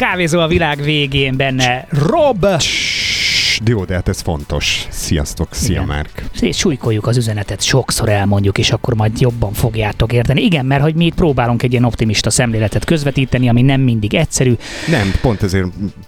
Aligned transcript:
kávézó 0.00 0.40
a 0.40 0.46
világ 0.46 0.82
végén 0.82 1.36
benne. 1.36 1.86
Rob! 1.88 2.44
Jó, 2.44 2.99
de 3.64 3.94
hát 3.94 4.08
ez 4.08 4.20
fontos. 4.20 4.86
Sziasztok, 4.88 5.48
szia 5.50 5.72
Igen. 5.72 5.84
Márk. 5.86 6.24
És 6.40 6.56
súlykoljuk 6.56 7.06
az 7.06 7.16
üzenetet, 7.16 7.62
sokszor 7.62 8.08
elmondjuk, 8.08 8.58
és 8.58 8.70
akkor 8.70 8.94
majd 8.94 9.20
jobban 9.20 9.52
fogjátok 9.52 10.12
érteni. 10.12 10.42
Igen, 10.42 10.66
mert 10.66 10.82
hogy 10.82 10.94
mi 10.94 11.04
itt 11.04 11.14
próbálunk 11.14 11.62
egy 11.62 11.70
ilyen 11.70 11.84
optimista 11.84 12.30
szemléletet 12.30 12.84
közvetíteni, 12.84 13.48
ami 13.48 13.62
nem 13.62 13.80
mindig 13.80 14.14
egyszerű. 14.14 14.56
Nem, 14.88 15.12
pont 15.20 15.42
ezért 15.42 15.66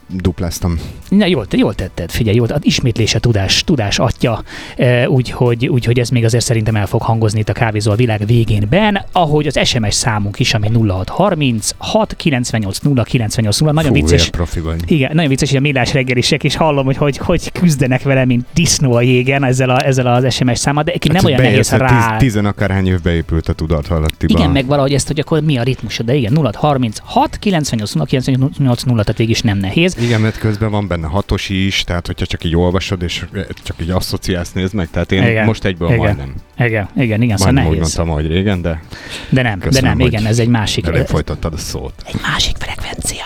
dupláztam. 0.09 0.79
Na, 1.09 1.27
jól, 1.27 1.47
jól 1.51 1.75
tetted, 1.75 2.11
figyelj, 2.11 2.37
jól, 2.37 2.47
az 2.47 2.61
ismétlése 2.63 3.19
tudás, 3.19 3.65
tudás 3.65 3.99
atya, 3.99 4.43
e, 4.77 5.09
úgyhogy, 5.09 5.69
úgyhogy 5.69 5.99
ez 5.99 6.09
még 6.09 6.25
azért 6.25 6.45
szerintem 6.45 6.77
el 6.77 6.87
fog 6.87 7.03
hangozni 7.03 7.39
itt 7.39 7.49
a 7.49 7.53
kávézó 7.53 7.91
a 7.91 7.95
világ 7.95 8.27
végénben, 8.27 9.05
ahogy 9.13 9.47
az 9.47 9.61
SMS 9.65 9.95
számunk 9.95 10.39
is, 10.39 10.55
ami 10.55 10.71
0630 10.89 11.71
6 11.79 12.17
98 12.17 12.79
0 12.79 13.03
98 13.03 13.59
0, 13.59 13.73
nagyon 13.73 13.93
Fú, 13.93 14.01
vicces. 14.01 14.31
profi 14.31 14.61
vagy. 14.61 14.81
Igen, 14.87 15.11
nagyon 15.15 15.29
vicces, 15.31 15.49
hogy 15.49 15.59
a 15.59 15.61
millás 15.61 15.93
reggelisek 15.93 16.43
is 16.43 16.57
hallom, 16.57 16.85
hogy, 16.85 16.97
hogy 16.97 17.17
hogy 17.17 17.42
küzdenek 17.51 18.03
vele, 18.03 18.25
mint 18.25 18.47
disznó 18.55 18.93
a 18.95 19.01
jégen 19.03 19.45
ezzel, 19.45 19.71
a, 19.71 19.87
ezzel 19.87 20.07
az 20.07 20.35
SMS 20.35 20.59
számmal, 20.59 20.83
de 20.83 20.93
nem 21.07 21.15
Hát 21.15 21.25
olyan 21.25 21.41
nehéz 21.43 21.71
rá. 21.71 22.17
Tiz, 22.17 22.29
tizen 22.29 22.45
akárhány 22.47 22.87
év 22.87 23.01
beépült 23.01 23.49
a 23.49 23.53
tudat 23.53 23.87
halattiba. 23.87 24.39
Igen, 24.39 24.51
meg 24.51 24.67
valahogy 24.67 24.93
ezt, 24.95 25.07
hogy 25.07 25.19
akkor 25.21 25.41
mi 25.43 25.57
a 25.59 25.63
ritmusod, 25.63 26.07
de 26.07 26.15
igen, 26.15 26.33
0 26.33 26.51
36 26.55 27.39
98 27.39 27.93
0 27.93 28.05
98 28.07 28.83
0, 28.83 29.03
tehát 29.03 29.19
végig 29.19 29.35
is 29.35 29.41
nem 29.43 29.59
nehéz. 29.59 29.97
Igen, 30.01 30.21
mert 30.21 30.39
közben 30.39 30.71
van 30.71 30.87
benne 30.89 31.07
hatos 31.07 31.49
is, 31.49 31.85
tehát 31.85 32.07
hogyha 32.07 32.27
csak 32.27 32.45
így 32.45 32.57
olvasod, 32.57 33.03
és 33.03 33.25
csak 33.63 33.77
így 33.81 33.91
asszociálsz, 33.91 34.53
nézd 34.53 34.75
meg, 34.75 34.89
tehát 34.91 35.13
én 35.13 35.23
Igen. 35.23 35.45
most 35.45 35.65
egyből 35.65 35.89
Igen. 35.89 35.99
majdnem. 36.01 36.35
Igen, 36.59 36.89
igen, 36.97 37.23
igen, 37.23 37.37
szóval 37.37 37.53
Majdnem 37.53 37.73
úgy 37.73 37.79
nehéz. 37.79 37.97
mondtam, 37.97 38.15
hogy 38.25 38.27
régen, 38.27 38.63
de 38.63 38.83
De 39.29 39.43
nem, 39.43 39.59
Köszönöm, 39.59 39.83
de 39.83 39.89
nem, 39.89 39.99
hogy 39.99 40.13
igen, 40.13 40.27
ez 40.27 40.39
egy 40.39 40.49
másik. 40.49 40.87
előbb 40.87 41.07
folytattad 41.07 41.53
a 41.55 41.57
szót. 41.57 41.93
egy 42.07 42.21
másik 42.23 42.57
frekvencia. 42.59 43.25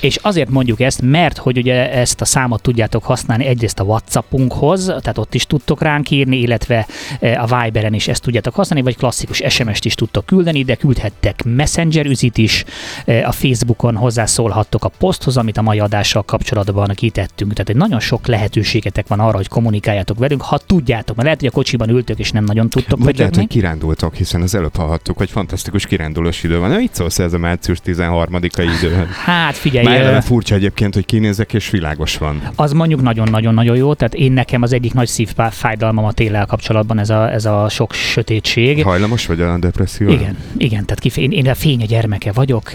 És 0.00 0.16
azért 0.16 0.50
mondjuk 0.50 0.80
ezt, 0.80 1.02
mert 1.02 1.38
hogy 1.38 1.58
ugye 1.58 1.92
ezt 1.92 2.20
a 2.20 2.24
számot 2.24 2.62
tudjátok 2.62 3.04
használni 3.04 3.44
egyrészt 3.46 3.80
a 3.80 3.84
WhatsAppunkhoz, 3.84 4.84
tehát 4.84 5.18
ott 5.18 5.34
is 5.34 5.46
tudtok 5.46 5.82
ránk 5.82 6.10
írni, 6.10 6.36
illetve 6.38 6.86
eh, 7.20 7.42
a 7.42 7.62
Viberen 7.62 7.94
is 7.94 8.08
ezt 8.08 8.22
tudjátok 8.22 8.54
használni, 8.54 8.84
vagy 8.84 8.96
klasszikus 8.96 9.42
SMS-t 9.48 9.84
is 9.84 9.94
tudtok 9.94 10.26
küldeni, 10.26 10.62
de 10.64 10.74
küldhettek 10.74 11.42
Messenger 11.44 12.06
üzit 12.06 12.38
is, 12.38 12.64
eh, 13.04 13.28
a 13.28 13.32
Facebookon 13.32 13.96
hozzászólhattok 13.96 14.84
a 14.84 14.88
poszthoz, 14.88 15.36
amit 15.36 15.56
a 15.56 15.62
mai 15.62 15.78
adással 15.78 16.22
kapcsolatban 16.22 16.90
kitettünk. 16.94 17.52
Tehát 17.52 17.68
egy 17.68 17.76
nagyon 17.76 18.00
sok 18.00 18.26
lehetőségetek 18.26 19.06
van 19.06 19.20
arra, 19.20 19.36
hogy 19.36 19.48
kommunikáljatok 19.48 20.18
velünk, 20.18 20.42
ha 20.42 20.58
tudjátok, 20.58 21.16
mert 21.16 21.22
lehet, 21.22 21.40
hogy 21.40 21.48
a 21.48 21.52
kocsiban 21.52 21.88
ültök 21.88 22.18
és 22.18 22.30
nem 22.30 22.44
nagyon 22.44 22.70
tudtok 22.70 22.98
Vagy 22.98 23.16
lehet, 23.16 23.16
pötyögni. 23.16 23.38
hogy 23.38 23.48
kirándultok, 23.48 24.14
hiszen 24.14 24.42
az 24.42 24.54
előbb 24.54 24.76
hallhattuk, 24.76 25.16
hogy 25.16 25.30
fantasztikus 25.30 25.86
kirándulós 25.86 26.42
idő 26.42 26.58
van. 26.58 26.70
Mit 26.70 26.94
szólsz 26.94 27.18
ez 27.18 27.32
a 27.32 27.38
március 27.38 27.78
13-ai 27.84 28.70
idő? 28.78 29.08
Hát 29.24 29.56
figyelj, 29.68 29.86
Már 29.86 30.00
eleve 30.00 30.20
furcsa 30.20 30.54
egyébként, 30.54 30.94
hogy 30.94 31.06
kinézek 31.06 31.54
és 31.54 31.70
világos 31.70 32.16
van. 32.16 32.42
Az 32.54 32.72
mondjuk 32.72 33.02
nagyon-nagyon-nagyon 33.02 33.76
jó, 33.76 33.94
tehát 33.94 34.14
én 34.14 34.32
nekem 34.32 34.62
az 34.62 34.72
egyik 34.72 34.94
nagy 34.94 35.06
szívfájdalmam 35.06 36.04
a 36.04 36.12
téllel 36.12 36.46
kapcsolatban 36.46 36.98
ez 36.98 37.10
a, 37.10 37.32
ez 37.32 37.44
a 37.44 37.68
sok 37.68 37.92
sötétség. 37.92 38.82
Hajlamos 38.82 39.26
vagy 39.26 39.40
a 39.40 39.58
depresszió? 39.58 40.08
Igen, 40.08 40.36
igen, 40.56 40.84
tehát 40.84 41.00
kif- 41.00 41.16
én, 41.16 41.30
én 41.30 41.48
a 41.48 41.54
fény 41.54 41.82
a 41.82 41.84
gyermeke 41.84 42.32
vagyok, 42.32 42.70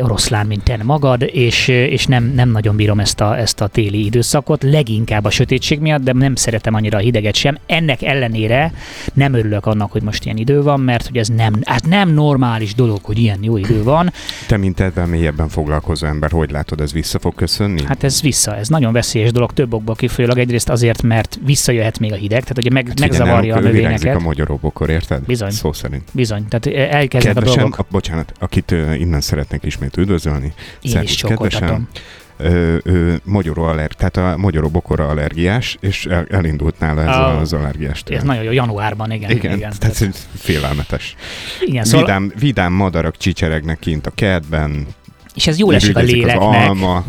oroszlán, 0.00 0.46
mint 0.46 0.62
te 0.62 0.78
magad, 0.82 1.22
és, 1.32 1.68
és 1.68 2.06
nem, 2.06 2.32
nem 2.34 2.50
nagyon 2.50 2.76
bírom 2.76 3.00
ezt 3.00 3.20
a, 3.20 3.38
ezt 3.38 3.60
a 3.60 3.66
téli 3.66 4.04
időszakot, 4.04 4.62
leginkább 4.62 5.24
a 5.24 5.30
sötétség 5.30 5.80
miatt, 5.80 6.02
de 6.02 6.12
nem 6.12 6.34
szeretem 6.34 6.74
annyira 6.74 6.98
a 6.98 7.00
hideget 7.00 7.34
sem. 7.34 7.58
Ennek 7.66 8.02
ellenére 8.02 8.72
nem 9.14 9.32
örülök 9.34 9.66
annak, 9.66 9.92
hogy 9.92 10.02
most 10.02 10.24
ilyen 10.24 10.36
idő 10.36 10.62
van, 10.62 10.80
mert 10.80 11.06
hogy 11.06 11.16
ez 11.16 11.28
nem, 11.28 11.52
hát 11.64 11.86
nem 11.86 12.08
normális 12.08 12.74
dolog, 12.74 12.98
hogy 13.02 13.18
ilyen 13.18 13.38
jó 13.40 13.56
idő 13.56 13.82
van. 13.82 14.12
Te, 14.46 14.56
mint 14.56 14.80
ebben 14.80 15.08
mélyebben 15.08 15.48
foglalkozó 15.48 16.06
ember, 16.06 16.30
hogy 16.38 16.50
látod, 16.50 16.80
ez 16.80 16.92
vissza 16.92 17.18
fog 17.18 17.34
köszönni? 17.34 17.82
Hát 17.84 18.04
ez 18.04 18.20
vissza, 18.22 18.56
ez 18.56 18.68
nagyon 18.68 18.92
veszélyes 18.92 19.30
dolog 19.32 19.52
több 19.52 19.72
okból 19.74 19.94
kifolyólag. 19.94 20.38
Egyrészt 20.38 20.68
azért, 20.68 21.02
mert 21.02 21.38
visszajöhet 21.44 21.98
még 21.98 22.12
a 22.12 22.16
hideg, 22.16 22.40
tehát 22.42 22.58
ugye 22.58 22.70
meg, 22.70 22.86
Figyelj, 22.88 23.08
megzavarja 23.10 23.56
a 23.56 23.60
növényeket. 23.60 24.16
a 24.16 24.20
magyaróbokor, 24.20 24.90
érted? 24.90 25.22
Bizony. 25.22 25.50
Szó 25.50 25.72
szerint. 25.72 26.02
Bizony, 26.12 26.48
tehát 26.48 26.90
elkezdnek 26.92 27.36
a 27.36 27.40
Kedvesem, 27.40 27.60
dolgok. 27.60 27.78
a, 27.78 27.86
bocsánat, 27.90 28.32
akit 28.38 28.70
innen 28.98 29.20
szeretnék 29.20 29.64
ismét 29.64 29.96
üdvözölni. 29.96 30.44
Én 30.46 30.52
is 30.80 30.90
Szervusz, 30.90 31.14
csókoltatom. 31.14 31.88
Ö, 32.40 32.76
ö, 32.82 33.14
magyaró 33.24 33.62
aller, 33.62 33.90
tehát 33.92 34.16
a 34.16 34.36
magyaró 34.36 34.68
bokora 34.68 35.08
allergiás, 35.08 35.76
és 35.80 36.04
el, 36.06 36.26
elindult 36.30 36.78
nála 36.78 37.00
ez 37.00 37.06
Ah. 37.16 37.40
az 37.40 37.52
allergiás. 37.52 38.02
Ez 38.06 38.22
nagyon 38.22 38.42
jó, 38.42 38.50
januárban, 38.52 39.12
igen. 39.12 39.30
igen, 39.30 39.56
igen. 39.56 39.72
tehát 39.78 40.00
ez 40.00 40.28
félelmetes. 40.34 41.14
igen 41.60 41.84
szóval, 41.84 42.06
Vidám, 42.06 42.32
vidám 42.38 42.72
madarak 42.72 43.16
csicseregnek 43.16 43.78
kint 43.78 44.06
a 44.06 44.10
kertben, 44.14 44.86
és 45.38 45.46
ez 45.46 45.58
jól 45.58 45.74
esik 45.74 45.96
a 45.96 46.00
rügyezik 46.00 46.24
az 46.24 46.32
léleknek. 46.32 46.68
alma. 46.68 47.04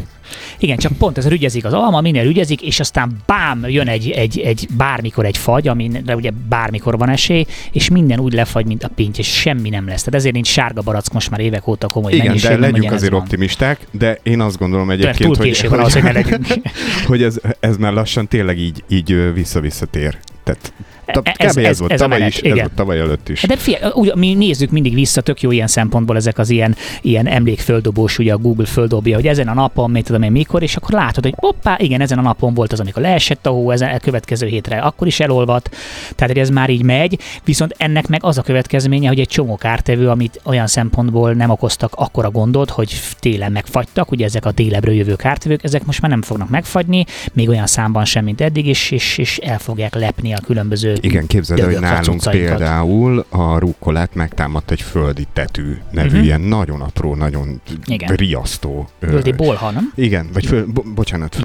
Igen, 0.58 0.78
csak 0.78 0.92
pont 0.92 1.18
ez 1.18 1.28
rügyezik 1.28 1.66
az 1.66 1.74
alma, 1.74 2.02
minél 2.02 2.24
rügyezik, 2.24 2.62
és 2.62 2.80
aztán 2.80 3.18
bám, 3.26 3.66
jön 3.68 3.88
egy, 3.88 4.10
egy, 4.10 4.40
egy 4.40 4.68
bármikor 4.78 5.26
egy 5.26 5.38
fagy, 5.38 5.68
amire 5.68 6.16
ugye 6.16 6.32
bármikor 6.50 6.98
van 6.98 7.10
esély, 7.10 7.46
és 7.72 7.90
minden 7.90 8.20
úgy 8.20 8.34
lefagy, 8.34 8.66
mint 8.66 8.84
a 8.84 8.90
pinty, 8.96 9.20
és 9.20 9.28
semmi 9.28 9.70
nem 9.70 9.88
lesz. 9.88 10.04
Tehát 10.04 10.20
ezért 10.20 10.34
nincs 10.34 10.48
sárga 10.48 10.82
barack 10.82 11.14
most 11.14 11.30
már 11.30 11.40
évek 11.40 11.68
óta 11.68 11.88
komoly 11.88 12.12
Igen, 12.12 12.24
de 12.24 12.28
mennyiségben, 12.28 12.60
legyünk 12.60 12.92
azért 12.92 13.12
van. 13.12 13.22
optimisták, 13.22 13.88
de 13.92 14.20
én 14.24 14.42
azt 14.42 14.58
gondolom 14.58 14.90
egyébként, 14.90 15.18
túl 15.18 15.36
hogy, 15.36 15.68
van 15.70 15.80
ahhoz, 15.80 15.94
hogy 15.94 16.04
ne 16.04 16.12
legyünk. 16.12 16.48
hogy 17.08 17.24
ez, 17.24 17.40
ez 17.60 17.78
már 17.78 17.94
lassan 17.94 18.28
tényleg 18.28 18.60
így, 18.60 18.84
így 18.90 19.34
vissza-visszatér. 19.34 20.18
Tehát 20.44 20.74
kb. 21.12 21.30
Ez, 21.36 21.58
ez, 21.58 21.80
volt 21.80 21.92
ez 21.92 22.00
tavaly 22.00 22.20
menet, 22.20 22.34
is, 22.34 22.42
ez 22.42 22.58
volt 22.58 22.72
tavaly 22.72 23.00
előtt 23.00 23.30
is. 23.30 23.42
De 23.42 23.56
figyelj, 23.56 23.92
úgy, 23.94 24.16
mi 24.16 24.34
nézzük 24.34 24.70
mindig 24.70 24.94
vissza, 24.94 25.22
tök 25.22 25.42
jó 25.42 25.52
ilyen 25.52 25.68
szempontból 25.68 26.16
ezek 26.16 26.38
az 26.38 26.50
ilyen, 26.50 26.76
ilyen 27.02 27.28
emlékföldobós, 27.28 28.18
ugye 28.18 28.34
a 28.34 28.38
Google 28.38 28.66
földobja, 28.66 29.16
hogy 29.16 29.28
ezen 29.28 29.48
a 29.48 29.54
napon, 29.54 29.92
mit 29.92 30.06
tudom 30.06 30.22
én 30.22 30.32
mikor, 30.32 30.64
és 30.64 30.76
akkor 30.76 30.92
látod, 30.92 31.24
hogy 31.24 31.34
hoppá, 31.38 31.78
igen, 31.80 32.02
ezen 32.02 32.18
a 32.18 32.22
napon 32.22 32.54
volt 32.54 32.72
az, 32.72 32.80
amikor 32.80 33.02
leesett 33.02 33.46
a 33.46 33.50
hó, 33.50 33.72
ezen 33.72 33.90
a 33.90 34.00
következő 34.00 34.48
hétre 34.48 34.78
akkor 34.78 35.08
is 35.08 35.20
elolvadt, 35.20 35.76
tehát 36.16 36.34
hogy 36.34 36.42
ez 36.42 36.50
már 36.50 36.70
így 36.70 36.84
megy, 36.84 37.20
viszont 37.44 37.76
ennek 37.78 38.08
meg 38.08 38.24
az 38.24 38.38
a 38.38 38.42
következménye, 38.42 39.08
hogy 39.08 39.20
egy 39.20 39.28
csomó 39.28 39.56
kártevő, 39.56 40.10
amit 40.10 40.42
olyan 40.44 40.68
szempontból 40.68 41.34
nem 41.34 41.50
okoztak 41.50 41.92
akkora 41.96 42.32
gondot, 42.32 42.70
hogy 42.70 42.94
télen 43.20 43.52
megfagytak, 43.52 44.12
ugye 44.12 44.26
ezek 44.26 44.46
a 44.46 44.52
délebről 44.52 44.96
jövő 44.96 45.16
kártevők, 45.16 45.64
ezek 45.64 45.86
most 45.86 46.02
már 46.02 46.12
nem 46.12 46.22
fognak 46.22 46.50
megfagyni, 46.50 47.06
még 47.34 47.50
olyan 47.50 47.68
számban 47.68 48.06
sem, 48.06 48.24
mint 48.24 48.42
eddig, 48.42 48.68
és, 48.68 48.92
és, 48.92 49.18
és 49.18 49.38
el 49.38 49.60
fogják 49.60 49.96
lepni 49.96 50.34
a 50.34 50.40
különböző 50.46 50.98
Igen, 51.02 51.28
képzeld 51.28 51.60
el, 51.60 51.66
hogy 51.66 51.80
nálunk 51.80 52.22
például 52.32 53.26
a 53.30 53.58
rukkolát 53.58 54.16
megtámadt 54.16 54.72
egy 54.72 54.82
földi 54.82 55.28
tetű 55.34 55.78
nevű, 55.92 56.08
uh-huh. 56.08 56.26
ilyen 56.26 56.42
nagyon 56.42 56.82
apró, 56.82 57.16
nagyon 57.16 57.62
Igen. 57.86 58.16
riasztó. 58.16 58.90
Földi 59.00 59.32
bolha, 59.32 59.72
nem? 59.72 59.92
Igen, 59.96 60.30
vagy 60.34 60.46
föl, 60.46 60.66
bo- 60.66 60.94
bocsánat. 60.94 61.38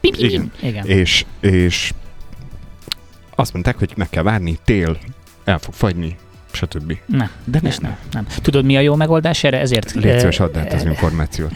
pip, 0.00 0.16
Igen. 0.16 0.52
Igen. 0.62 0.86
És, 0.86 1.24
és 1.40 1.92
azt 3.34 3.52
mondták, 3.52 3.78
hogy 3.78 3.92
meg 3.96 4.08
kell 4.10 4.22
várni, 4.22 4.58
tél, 4.64 4.98
el 5.44 5.58
fog 5.58 5.74
fagyni, 5.74 6.16
stb. 6.54 6.96
Nem, 7.06 7.30
De 7.44 7.60
és 7.62 7.76
nem, 7.78 7.96
nem. 8.12 8.26
Tudod, 8.42 8.64
mi 8.64 8.76
a 8.76 8.80
jó 8.80 8.94
megoldás 8.94 9.44
erre? 9.44 9.60
Ezért, 9.60 9.92
Légy 9.92 10.18
szíves, 10.18 10.40
eh, 10.40 10.46
add 10.46 10.58
át 10.58 10.72
az 10.72 10.84
információt. 10.84 11.50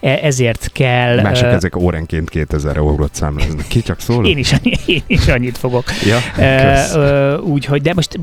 eh, 0.00 0.22
ezért 0.24 0.70
kell... 0.72 1.20
Mások 1.20 1.46
eh, 1.48 1.54
ezek 1.54 1.76
órenként 1.76 2.30
2000 2.30 2.76
eurót 2.76 3.14
számláznak. 3.14 3.66
Ki 3.68 3.82
csak 3.82 4.00
szól? 4.00 4.26
én 4.26 4.38
is, 4.38 4.52
én 4.86 5.02
is 5.06 5.28
annyit 5.28 5.58
fogok. 5.58 5.84
Ja, 6.06 6.16
Eh, 6.44 7.40
Úgyhogy, 7.42 7.82
de 7.82 7.94
most 7.94 8.18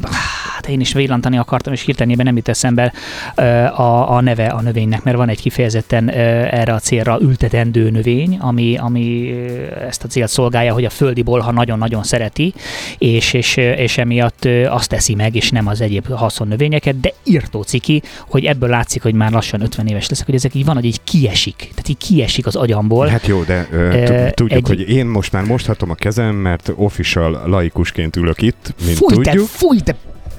hát 0.56 0.68
én 0.68 0.80
is 0.80 0.94
villantani 0.94 1.38
akartam, 1.38 1.74
és 1.74 1.82
hirtelenében 1.82 2.26
nem 2.26 2.36
jut 2.36 2.48
eszembe 2.48 2.94
eh, 3.36 3.80
a, 3.80 4.16
a 4.16 4.22
neve 4.22 4.46
a 4.48 4.62
növénynek, 4.62 5.04
mert 5.04 5.18
van 5.18 5.30
egy 5.30 5.42
kifejezetten 5.42 6.10
eh, 6.10 6.54
erre 6.54 6.74
a 6.74 6.80
célra 6.80 7.18
ültetendő 7.22 7.90
növény, 7.90 8.38
ami, 8.40 8.78
ami 8.78 9.32
eh, 9.32 9.88
ezt 9.88 10.04
a 10.04 10.08
célt 10.08 10.30
szolgálja, 10.30 10.74
hogy 10.74 10.86
a 10.86 10.90
földi 10.90 11.22
bolha 11.22 11.52
nagyon-nagyon 11.52 12.04
szereti, 12.04 12.54
és, 12.98 13.34
és, 13.34 13.58
eh, 13.58 13.80
és 13.80 13.98
emiatt 13.98 14.46
eh, 14.46 14.74
azt 14.76 14.90
teszi 14.90 15.16
meg, 15.16 15.36
és 15.36 15.50
nem 15.50 15.68
az 15.68 15.82
egyéb 15.82 16.08
haszonnövényeket, 16.16 17.00
de 17.00 17.14
írtó 17.24 17.62
ciki, 17.62 18.02
hogy 18.28 18.46
ebből 18.46 18.70
látszik, 18.70 19.02
hogy 19.02 19.14
már 19.14 19.32
lassan 19.32 19.62
50 19.62 19.88
éves 19.88 20.10
leszek, 20.10 20.26
hogy 20.26 20.36
ezek 20.36 20.56
így 20.56 20.66
van, 20.66 20.76
hogy 20.76 20.86
így 20.86 21.04
kiesik. 21.04 21.56
Tehát 21.56 21.90
így 21.90 21.98
kiesik 21.98 22.46
az 22.46 22.56
agyamból. 22.56 23.08
Hát 23.08 23.28
jó, 23.28 23.44
de 23.44 24.32
tudjuk, 24.32 24.68
hogy 24.68 24.90
én 24.90 25.06
most 25.06 25.32
már 25.32 25.44
mosthatom 25.44 25.90
a 25.90 25.96
kezem, 25.96 26.36
mert 26.36 26.72
official 26.76 27.42
laikusként 27.46 28.16
ülök 28.16 28.42
itt, 28.42 28.74
mint 28.86 28.98
fúj, 28.98 29.24
te, 29.24 29.32
tudjuk. 29.32 29.48
fúj, 29.48 29.80
te 29.80 29.96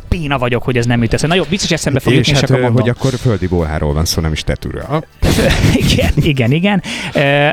béna 0.08 0.38
vagyok, 0.38 0.62
hogy 0.62 0.76
ez 0.76 0.86
nem 0.86 1.02
jut 1.02 1.14
eszembe. 1.14 1.34
Na 1.34 1.42
jó, 1.42 1.46
biztos 1.50 1.70
eszembe 1.70 2.00
fog 2.00 2.12
jutni, 2.12 2.32
és 2.32 2.40
hát, 2.40 2.50
akkor 2.50 2.70
hogy 2.70 2.88
akkor 2.88 3.12
földi 3.14 3.46
bolháról 3.46 3.92
van 3.92 4.04
szó, 4.04 4.20
nem 4.22 4.32
is 4.32 4.42
tetűről. 4.42 4.84
Igen, 5.74 6.12
igen, 6.16 6.52
igen. 6.52 6.82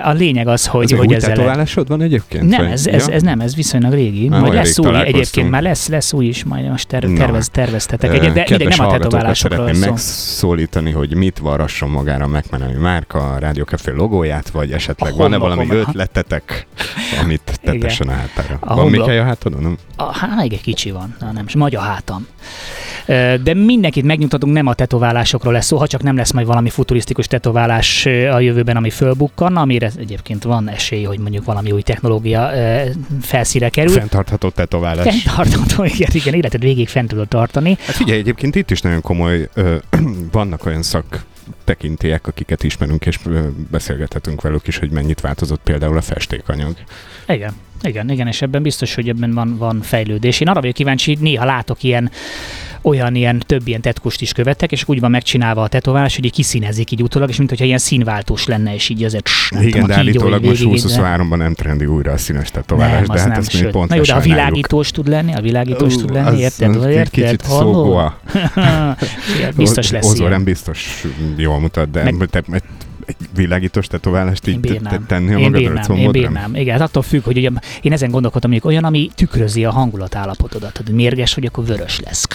A 0.03 0.11
lényeg 0.11 0.47
az, 0.47 0.65
hogy, 0.67 0.91
ez 0.93 0.97
hogy 0.99 1.13
ezzel... 1.13 1.29
tetoválásod 1.29 1.87
van 1.87 2.01
egyébként? 2.01 2.49
Nem, 2.49 2.65
ez, 2.65 2.87
ez, 2.87 3.07
Ja? 3.07 3.13
ez, 3.13 3.21
nem, 3.21 3.39
ez 3.39 3.55
viszonylag 3.55 3.93
régi. 3.93 4.27
Már 4.29 4.41
majd 4.41 4.53
lesz 4.53 4.79
új, 4.79 4.95
egyébként 4.95 5.49
már 5.49 5.61
lesz, 5.61 5.87
lesz 5.87 6.13
új 6.13 6.25
is, 6.25 6.43
majd 6.43 6.69
most 6.69 6.87
ter, 6.87 7.03
tervez, 7.03 7.49
terveztetek 7.49 8.13
egyet, 8.13 8.33
de 8.33 8.45
mindegy, 8.49 8.77
nem 8.77 8.87
a 8.87 8.91
tetoválásokról 8.91 9.73
szól. 9.73 9.89
megszólítani, 9.89 10.91
hogy 10.91 11.15
mit 11.15 11.37
varrasson 11.37 11.89
magára 11.89 12.23
a 12.23 12.27
megmenelő 12.27 12.79
márka, 12.79 13.33
a 13.33 13.37
Rádió 13.37 13.63
Café 13.63 13.91
logóját, 13.91 14.49
vagy 14.49 14.71
esetleg 14.71 15.15
van-e 15.15 15.37
valami 15.37 15.67
ötletetek, 15.69 16.67
amit 17.21 17.59
tetessen 17.63 18.07
a 18.07 18.11
hátára. 18.11 18.57
A 18.59 18.67
Van 18.67 18.77
homlok- 18.83 18.99
Mikály 18.99 19.19
a 19.19 19.23
hátadon? 19.23 19.77
Hát, 19.97 20.45
igen, 20.45 20.59
kicsi 20.61 20.91
van, 20.91 21.15
nem, 21.19 21.43
és 21.47 21.55
magy 21.55 21.75
a 21.75 21.79
hátam. 21.79 22.27
De 23.43 23.53
mindenkit 23.53 24.03
megnyugtatunk, 24.03 24.53
nem 24.53 24.67
a 24.67 24.73
tetoválásokról 24.73 25.53
lesz 25.53 25.65
szó, 25.65 25.77
ha 25.77 25.87
csak 25.87 26.03
nem 26.03 26.15
lesz 26.15 26.31
majd 26.31 26.47
valami 26.47 26.69
futurisztikus 26.69 27.27
tetoválás 27.27 28.05
a 28.05 28.39
jövőben, 28.39 28.75
ami 28.75 28.89
fölbukkan, 28.89 29.57
amire 29.57 29.91
egyébként 29.97 30.43
van 30.43 30.69
esély, 30.69 31.03
hogy 31.03 31.19
mondjuk 31.19 31.45
valami 31.45 31.71
új 31.71 31.81
technológia 31.81 32.51
felszíre 33.21 33.69
kerül. 33.69 33.93
Fenntartható 33.93 34.49
tetoválás. 34.49 35.05
Fenntartható, 35.05 35.83
igen, 35.95 36.09
igen, 36.13 36.33
életed 36.33 36.61
végig 36.61 36.87
fent 36.87 37.07
tudod 37.07 37.27
tartani. 37.27 37.77
Hát 37.85 37.95
figyelj, 37.95 38.19
egyébként 38.19 38.55
itt 38.55 38.71
is 38.71 38.81
nagyon 38.81 39.01
komoly, 39.01 39.49
ö, 39.53 39.75
vannak 40.31 40.65
olyan 40.65 40.83
szak 40.83 41.25
tekintélyek, 41.63 42.27
akiket 42.27 42.63
ismerünk, 42.63 43.05
és 43.05 43.19
beszélgethetünk 43.71 44.41
velük 44.41 44.67
is, 44.67 44.77
hogy 44.77 44.91
mennyit 44.91 45.21
változott 45.21 45.61
például 45.63 45.97
a 45.97 46.01
festékanyag. 46.01 46.75
Igen, 47.27 47.53
igen, 47.83 48.09
igen, 48.09 48.27
és 48.27 48.41
ebben 48.41 48.61
biztos, 48.61 48.95
hogy 48.95 49.09
ebben 49.09 49.33
van, 49.33 49.57
van 49.57 49.81
fejlődés. 49.81 50.39
Én 50.39 50.47
arra 50.47 50.59
vagyok 50.59 50.75
kíváncsi, 50.75 51.17
néha 51.19 51.45
látok 51.45 51.83
ilyen 51.83 52.11
olyan 52.83 53.15
ilyen 53.15 53.43
több 53.45 53.67
ilyen 53.67 53.81
tetkust 53.81 54.21
is 54.21 54.31
követtek, 54.31 54.71
és 54.71 54.83
úgy 54.85 54.99
van 54.99 55.11
megcsinálva 55.11 55.61
a 55.61 55.67
tetoválás, 55.67 56.15
hogy 56.15 56.25
így 56.25 56.31
kiszínezik 56.31 56.91
így 56.91 57.01
utólag, 57.01 57.29
és 57.29 57.37
mintha 57.37 57.65
ilyen 57.65 57.77
színváltós 57.77 58.45
lenne, 58.45 58.73
és 58.73 58.89
így 58.89 59.03
azért 59.03 59.29
nem 59.49 59.61
Igen, 59.61 59.71
tudom, 59.71 59.87
de 59.87 59.95
állítólag 59.95 60.45
most 60.45 60.63
2023-ban 60.65 61.37
nem 61.37 61.53
trendi 61.53 61.85
újra 61.85 62.11
a 62.11 62.17
színes 62.17 62.51
tetoválás, 62.51 63.07
nem, 63.07 63.15
de 63.15 63.19
hát 63.19 63.29
nem, 63.29 63.39
ezt 63.39 63.61
még 63.61 63.71
pont 63.71 63.89
Na 63.89 63.95
jó, 63.95 64.01
de 64.01 64.13
a 64.13 64.19
világítós 64.19 64.91
tud 64.91 65.07
lenni, 65.07 65.33
a 65.33 65.41
világítós 65.41 65.95
tud 65.95 66.11
lenni, 66.11 66.39
érted? 66.39 66.75
Az 66.75 66.85
érted? 66.85 67.09
Kicsit 67.09 67.43
szógóa. 67.43 68.19
biztos 69.55 69.91
lesz 69.91 70.17
nem 70.17 70.43
biztos 70.43 71.05
jól 71.37 71.59
mutat, 71.59 71.91
de 71.91 72.13
egy 73.05 73.15
világítós 73.35 73.87
tetoválást 73.87 74.47
így 74.47 74.59
tenni 75.07 75.33
a 75.33 75.37
én 75.37 75.51
bírnám, 75.51 75.97
én 75.97 76.11
bírnám. 76.11 76.55
Igen, 76.55 76.79
hát 76.79 76.87
attól 76.87 77.03
függ, 77.03 77.23
hogy 77.23 77.37
ugye, 77.37 77.49
én 77.81 77.91
ezen 77.91 78.11
gondolkodtam, 78.11 78.51
hogy 78.51 78.61
olyan, 78.63 78.83
ami 78.83 79.09
tükrözi 79.15 79.65
a 79.65 79.71
hangulatállapotodat. 79.71 80.81
hogy 80.85 80.95
mérges 80.95 81.33
vagy, 81.33 81.45
akkor 81.45 81.65
vörös 81.65 81.99
lesz 81.99 82.27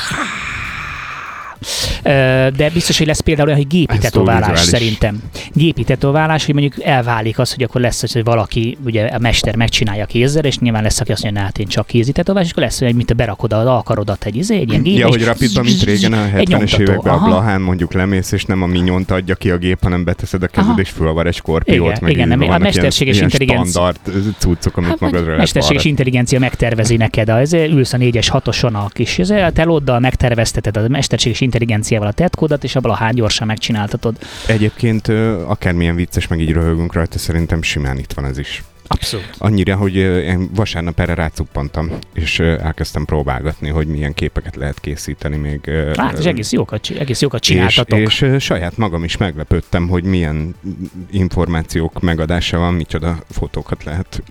de 2.56 2.70
biztos, 2.72 2.98
hogy 2.98 3.06
lesz 3.06 3.20
például 3.20 3.48
olyan, 3.48 3.60
hogy 3.60 3.68
gépi 3.68 3.94
Ez 3.94 3.98
tetoválás 3.98 4.60
szerintem. 4.60 5.22
Gépi 5.52 5.84
tetoválás, 5.84 6.44
hogy 6.44 6.54
mondjuk 6.54 6.84
elválik 6.84 7.38
az, 7.38 7.54
hogy 7.54 7.62
akkor 7.62 7.80
lesz, 7.80 8.12
hogy 8.12 8.24
valaki, 8.24 8.78
ugye 8.84 9.04
a 9.04 9.18
mester 9.18 9.56
megcsinálja 9.56 10.06
kézzel, 10.06 10.44
és 10.44 10.58
nyilván 10.58 10.82
lesz, 10.82 11.00
aki 11.00 11.12
azt 11.12 11.22
mondja, 11.22 11.42
hát 11.42 11.58
én 11.58 11.66
csak 11.66 11.86
kézi 11.86 12.12
tetoválás, 12.12 12.46
és 12.46 12.52
akkor 12.52 12.64
lesz, 12.64 12.78
hogy 12.78 12.94
mint 12.94 13.16
berakod 13.16 13.52
az 13.52 13.66
alkarodat 13.66 14.24
egy, 14.24 14.36
izé, 14.36 14.56
egy 14.56 14.70
ilyen 14.70 14.82
gép. 14.82 14.98
Ja, 14.98 15.08
hogy 15.08 15.24
rapidban, 15.24 15.64
mint 15.64 15.82
régen 15.82 16.12
a 16.12 16.26
70-es 16.36 16.78
években 16.78 17.14
a 17.14 17.24
Blahán 17.24 17.60
mondjuk 17.60 17.92
lemész, 17.92 18.32
és 18.32 18.44
nem 18.44 18.62
a 18.62 18.66
minyont 18.66 19.10
adja 19.10 19.34
ki 19.34 19.50
a 19.50 19.56
gép, 19.56 19.82
hanem 19.82 20.04
beteszed 20.04 20.42
a 20.42 20.46
kezed, 20.46 20.78
és 20.78 20.88
fölvar 20.88 21.26
egy 21.26 21.34
skorpiót. 21.34 21.86
Igen, 21.86 21.98
meg 22.00 22.12
igen 22.12 22.28
nem, 22.28 22.50
a 22.50 22.58
mesterséges 22.58 23.20
intelligencia. 23.20 23.92
cuccok, 24.38 24.76
amit 24.76 24.90
hát, 24.90 25.00
magadra 25.00 25.36
Mesterséges 25.36 25.84
intelligencia 25.84 26.38
megtervezi 26.38 26.96
neked, 26.96 27.28
ülsz 27.52 27.92
a 27.92 27.98
4-es 27.98 28.26
6-oson 28.32 28.72
a 28.72 28.88
kis, 28.88 29.20
te 29.52 29.98
megtervezteted 29.98 30.76
a 30.76 30.88
mesterséges 30.88 31.40
intelligenciával 31.48 32.08
a 32.08 32.12
tetkódat, 32.12 32.64
és 32.64 32.76
abban 32.76 32.90
a 32.90 32.94
hány 32.94 33.14
gyorsan 33.14 33.46
megcsináltatod. 33.46 34.16
Egyébként 34.46 35.08
akármilyen 35.46 35.94
vicces, 35.94 36.26
meg 36.26 36.40
így 36.40 36.52
röhögünk 36.52 36.92
rajta, 36.92 37.18
szerintem 37.18 37.62
simán 37.62 37.98
itt 37.98 38.12
van 38.12 38.24
ez 38.24 38.38
is. 38.38 38.62
Abszolút. 38.88 39.34
Annyira, 39.38 39.76
hogy 39.76 39.96
én 39.96 40.50
vasárnap 40.54 41.00
erre 41.00 41.14
rácuppantam, 41.14 41.90
és 42.14 42.38
elkezdtem 42.38 43.04
próbálgatni, 43.04 43.68
hogy 43.68 43.86
milyen 43.86 44.14
képeket 44.14 44.56
lehet 44.56 44.80
készíteni 44.80 45.36
még. 45.36 45.70
Hát, 45.96 46.18
és 46.18 46.24
egész 46.24 46.52
jókat, 46.52 46.88
egész 46.98 47.20
jókat 47.20 47.42
csináltatok. 47.42 47.98
És, 47.98 48.20
és 48.20 48.44
saját 48.44 48.76
magam 48.76 49.04
is 49.04 49.16
meglepődtem, 49.16 49.88
hogy 49.88 50.04
milyen 50.04 50.54
információk 51.10 52.00
megadása 52.00 52.58
van, 52.58 52.74
micsoda 52.74 53.18
fotókat 53.30 53.84
lehet 53.84 54.22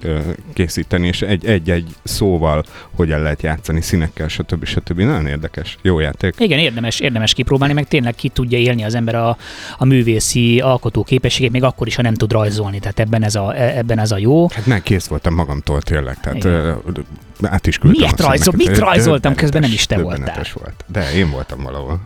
készíteni, 0.54 1.08
és 1.08 1.22
egy-egy 1.22 1.96
szóval 2.04 2.64
hogyan 2.96 3.22
lehet 3.22 3.42
játszani, 3.42 3.82
színekkel, 3.82 4.28
stb. 4.28 4.66
stb. 4.66 5.00
Nagyon 5.00 5.28
érdekes. 5.28 5.78
Jó 5.82 6.00
játék. 6.00 6.36
Igen, 6.38 6.60
érdemes, 6.60 7.00
érdemes 7.00 7.34
kipróbálni, 7.34 7.74
meg 7.74 7.88
tényleg 7.88 8.16
ki 8.16 8.30
tudja 8.30 8.58
élni 8.58 8.84
az 8.84 8.96
ember 8.96 9.16
a, 9.16 9.38
a 9.78 9.86
művészi 9.86 10.60
alkotó 10.60 11.04
képességét, 11.04 11.52
még 11.52 11.64
akkor 11.64 11.88
is, 11.88 11.96
ha 11.96 12.02
nem 12.02 12.14
tud 12.14 12.32
rajzolni. 12.32 12.80
Tehát 12.80 13.00
ebben 13.00 13.24
ez 13.24 13.36
a, 13.36 13.56
e, 13.56 13.78
ebben 13.78 14.00
ez 14.00 14.12
a 14.12 14.18
jó. 14.18 14.47
Hát 14.54 14.66
nem, 14.66 14.82
kész 14.82 15.08
voltam 15.08 15.34
magamtól 15.34 15.82
tényleg. 15.82 16.20
Tehát 16.20 16.38
Igen. 16.38 16.82
Át 17.42 17.68
is 17.68 17.78
küldtem. 17.78 18.02
Miért 18.02 18.20
rajzol, 18.20 18.54
mit 18.58 18.78
rajzoltam, 18.78 19.36
közben 19.36 19.62
nem 19.62 19.72
is 19.72 19.86
te 19.86 19.98
voltál. 19.98 20.46
volt. 20.54 20.84
De 20.88 21.14
én 21.14 21.30
voltam 21.32 21.64
valahol. 21.64 22.00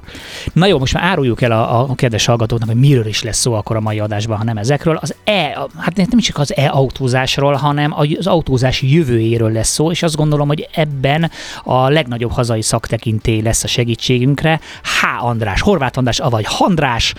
Na 0.54 0.66
jó, 0.66 0.80
most 0.80 0.94
már 0.94 1.04
áruljuk 1.04 1.42
el 1.42 1.51
a, 1.51 1.89
a 1.89 1.95
kedves 1.95 2.25
hallgatóknak, 2.25 2.69
hogy 2.69 2.80
miről 2.80 3.06
is 3.06 3.24
lesz 3.24 3.38
szó 3.38 3.54
akkor 3.54 3.75
a 3.75 3.80
mai 3.80 4.00
adásban, 4.00 4.38
ha 4.38 4.44
nem 4.44 4.57
ezekről. 4.57 4.95
Az 4.95 5.16
e, 5.24 5.68
hát 5.78 5.95
nem 5.95 6.19
csak 6.19 6.38
az 6.38 6.56
e-autózásról, 6.56 7.54
hanem 7.54 7.94
az 7.94 8.28
autózás 8.28 8.81
jövőjéről 8.81 9.51
lesz 9.51 9.69
szó, 9.69 9.92
és 9.92 10.04
azt 10.04 10.16
gondolom, 10.16 10.48
hogy 10.48 10.69
ebben 10.74 11.31
a 11.63 11.89
legnagyobb 11.89 12.31
hazai 12.31 12.62
szaktekintély 12.62 13.42
lesz 13.42 13.63
a 13.63 13.68
segítségünkre. 13.68 14.60
H. 14.83 15.25
András, 15.25 15.62
Horváth 15.62 15.98
András, 15.98 16.19
avagy 16.19 16.45
Handrás 16.48 17.13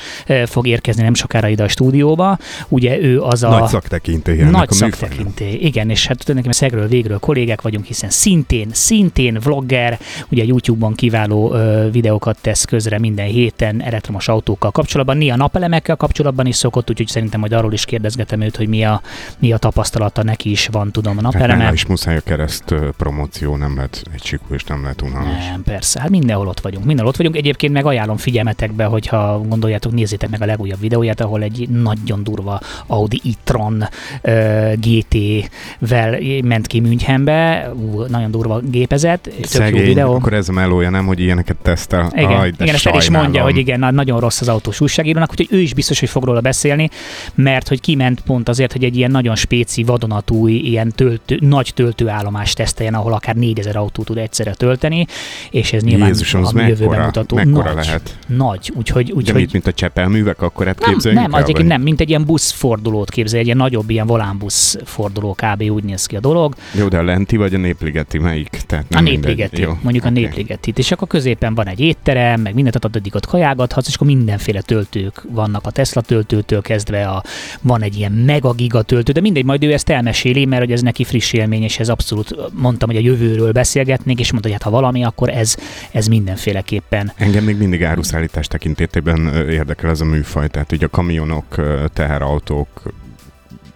fog 0.46 0.66
érkezni 0.66 1.02
nem 1.02 1.14
sokára 1.14 1.48
ide 1.48 1.62
a 1.62 1.68
stúdióba. 1.68 2.38
Ugye 2.68 3.00
ő 3.00 3.20
az 3.20 3.42
a... 3.42 3.48
Nagy 3.48 3.68
szaktekintély. 3.68 4.42
Nagy 4.42 4.70
szaktekintély, 4.70 5.54
igen, 5.54 5.90
és 5.90 6.06
hát 6.06 6.18
tulajdonképpen 6.24 6.68
szegről 6.68 6.88
végről 6.88 7.18
kollégák 7.18 7.60
vagyunk, 7.60 7.84
hiszen 7.84 8.01
szintén, 8.10 8.68
szintén 8.72 9.38
vlogger, 9.42 9.98
ugye 10.28 10.44
YouTube-on 10.44 10.94
kiváló 10.94 11.52
ö, 11.52 11.90
videókat 11.90 12.38
tesz 12.40 12.64
közre 12.64 12.98
minden 12.98 13.26
héten 13.26 13.82
elektromos 13.82 14.28
autókkal 14.28 14.70
kapcsolatban, 14.70 15.16
néha 15.16 15.36
napelemekkel 15.36 15.96
kapcsolatban 15.96 16.46
is 16.46 16.56
szokott, 16.56 16.90
úgyhogy 16.90 17.06
szerintem 17.06 17.40
majd 17.40 17.52
arról 17.52 17.72
is 17.72 17.84
kérdezgetem 17.84 18.40
őt, 18.40 18.56
hogy 18.56 18.68
mi 18.68 18.84
a, 18.84 19.00
mi 19.38 19.52
a 19.52 19.58
tapasztalata, 19.58 20.22
neki 20.22 20.50
is 20.50 20.66
van, 20.66 20.90
tudom, 20.90 21.18
a 21.18 21.20
napelemek. 21.20 21.64
Hát 21.64 21.74
is 21.74 21.86
muszáj 21.86 22.16
a 22.16 22.20
kereszt 22.20 22.74
promóció, 22.96 23.56
nem 23.56 23.76
lehet 23.76 24.02
egy 24.14 24.24
sikú 24.24 24.54
és 24.54 24.64
nem 24.64 24.82
lehet 24.82 25.02
unalmas. 25.02 25.48
Nem, 25.48 25.62
persze, 25.62 26.00
hát 26.00 26.10
mindenhol 26.10 26.48
ott 26.48 26.60
vagyunk, 26.60 26.84
mindenhol 26.84 27.12
ott 27.12 27.18
vagyunk. 27.18 27.36
Egyébként 27.36 27.72
meg 27.72 27.86
ajánlom 27.86 28.16
figyelmetekbe, 28.16 28.84
hogyha 28.84 29.40
gondoljátok, 29.48 29.92
nézzétek 29.92 30.30
meg 30.30 30.42
a 30.42 30.46
legújabb 30.46 30.80
videóját, 30.80 31.20
ahol 31.20 31.42
egy 31.42 31.68
nagyon 31.68 32.24
durva 32.24 32.60
Audi 32.86 33.20
e-tron 33.24 33.88
uh, 34.22 34.72
GT-vel 34.72 36.18
ment 36.42 36.66
ki 36.66 36.80
Münchenbe, 36.80 37.72
Ú, 37.92 38.04
nagyon 38.08 38.30
durva 38.30 38.60
gépezet, 38.70 39.30
Szegény, 39.42 39.80
jó 39.80 39.86
videó. 39.86 40.14
akkor 40.14 40.32
ez 40.32 40.48
a 40.48 40.52
melója, 40.52 40.90
nem, 40.90 41.06
hogy 41.06 41.20
ilyeneket 41.20 41.56
tesztel. 41.62 42.12
Igen, 42.14 42.30
Aj, 42.30 42.52
igen 42.60 42.74
ezt 42.74 42.86
el 42.86 42.96
is 42.96 43.10
mondja, 43.10 43.42
hogy 43.42 43.56
igen, 43.56 43.94
nagyon 43.94 44.20
rossz 44.20 44.40
az 44.40 44.48
autós 44.48 44.80
újságírónak, 44.80 45.30
úgyhogy 45.30 45.58
ő 45.58 45.60
is 45.60 45.74
biztos, 45.74 46.00
hogy 46.00 46.08
fog 46.08 46.24
róla 46.24 46.40
beszélni, 46.40 46.90
mert 47.34 47.68
hogy 47.68 47.80
kiment 47.80 48.20
pont 48.20 48.48
azért, 48.48 48.72
hogy 48.72 48.84
egy 48.84 48.96
ilyen 48.96 49.10
nagyon 49.10 49.34
spéci, 49.34 49.82
vadonatúj, 49.82 50.52
ilyen 50.52 50.92
töltő, 50.94 51.38
nagy 51.40 51.72
töltőállomást 51.74 52.56
teszteljen, 52.56 52.94
ahol 52.94 53.12
akár 53.12 53.34
4000 53.34 53.76
autót 53.76 54.04
tud 54.04 54.18
egyszerre 54.18 54.54
tölteni, 54.54 55.06
és 55.50 55.72
ez 55.72 55.82
nyilván 55.82 56.08
Jézusom, 56.08 56.44
a 56.44 56.62
jövőben 56.62 57.00
mutató. 57.00 57.36
Mekkora 57.36 57.74
nagy, 57.74 57.84
lehet? 57.84 58.18
Nagy, 58.26 58.72
úgyhogy... 58.76 59.12
úgyhogy 59.12 59.24
De 59.24 59.32
mit, 59.32 59.52
mint 59.52 59.66
a 59.66 59.72
csepelművek, 59.72 60.42
akkor 60.42 60.66
hát 60.66 60.80
nem, 60.80 61.14
Nem, 61.14 61.32
az 61.32 61.52
nem, 61.64 61.82
mint 61.82 62.00
egy 62.00 62.08
ilyen 62.08 62.24
buszfordulót 62.24 63.10
képzelj, 63.10 63.40
egy 63.40 63.46
ilyen 63.46 63.58
nagyobb 63.58 63.90
ilyen 63.90 64.06
volánbusz 64.06 64.78
forduló 64.84 65.36
kb. 65.36 65.62
úgy 65.62 65.84
néz 65.84 66.06
ki 66.06 66.16
a 66.16 66.20
dolog. 66.20 66.54
Jó, 66.74 66.88
de 66.88 66.98
a 66.98 67.02
lenti 67.02 67.36
vagy 67.36 67.54
a 67.54 67.58
népligeti 67.82 68.18
melyik? 68.18 68.48
Tehát 68.66 68.88
nem 68.88 69.04
a 69.04 69.08
népligeti, 69.08 69.60
Jó, 69.60 69.78
mondjuk 69.82 70.04
okay. 70.04 70.16
a 70.16 70.20
népligetit. 70.20 70.78
És 70.78 70.92
akkor 70.92 71.08
középen 71.08 71.54
van 71.54 71.66
egy 71.66 71.80
étterem, 71.80 72.40
meg 72.40 72.54
mindent 72.54 72.84
addig 72.84 73.14
ott 73.14 73.26
kajágathatsz, 73.26 73.88
és 73.88 73.94
akkor 73.94 74.06
mindenféle 74.06 74.60
töltők 74.60 75.22
vannak 75.28 75.66
a 75.66 75.70
Tesla 75.70 76.00
töltőtől 76.00 76.60
kezdve, 76.60 77.08
a, 77.08 77.22
van 77.60 77.82
egy 77.82 77.96
ilyen 77.96 78.12
megagiga 78.12 78.82
töltő, 78.82 79.12
de 79.12 79.20
mindegy, 79.20 79.44
majd 79.44 79.64
ő 79.64 79.72
ezt 79.72 79.90
elmeséli, 79.90 80.44
mert 80.44 80.62
hogy 80.62 80.72
ez 80.72 80.80
neki 80.80 81.04
friss 81.04 81.32
élmény, 81.32 81.62
és 81.62 81.78
ez 81.78 81.88
abszolút 81.88 82.36
mondtam, 82.52 82.88
hogy 82.88 82.98
a 82.98 83.02
jövőről 83.02 83.52
beszélgetnék, 83.52 84.20
és 84.20 84.30
mondta, 84.30 84.48
hogy 84.48 84.58
hát 84.62 84.72
ha 84.72 84.78
valami, 84.78 85.04
akkor 85.04 85.28
ez, 85.28 85.56
ez 85.92 86.06
mindenféleképpen. 86.06 87.12
Engem 87.16 87.44
még 87.44 87.56
mindig 87.56 87.84
áruszállítás 87.84 88.46
tekintetében 88.46 89.48
érdekel 89.50 89.90
ez 89.90 90.00
a 90.00 90.04
műfaj, 90.04 90.48
tehát 90.48 90.72
ugye 90.72 90.86
a 90.86 90.88
kamionok, 90.88 91.60
teherautók, 91.92 92.92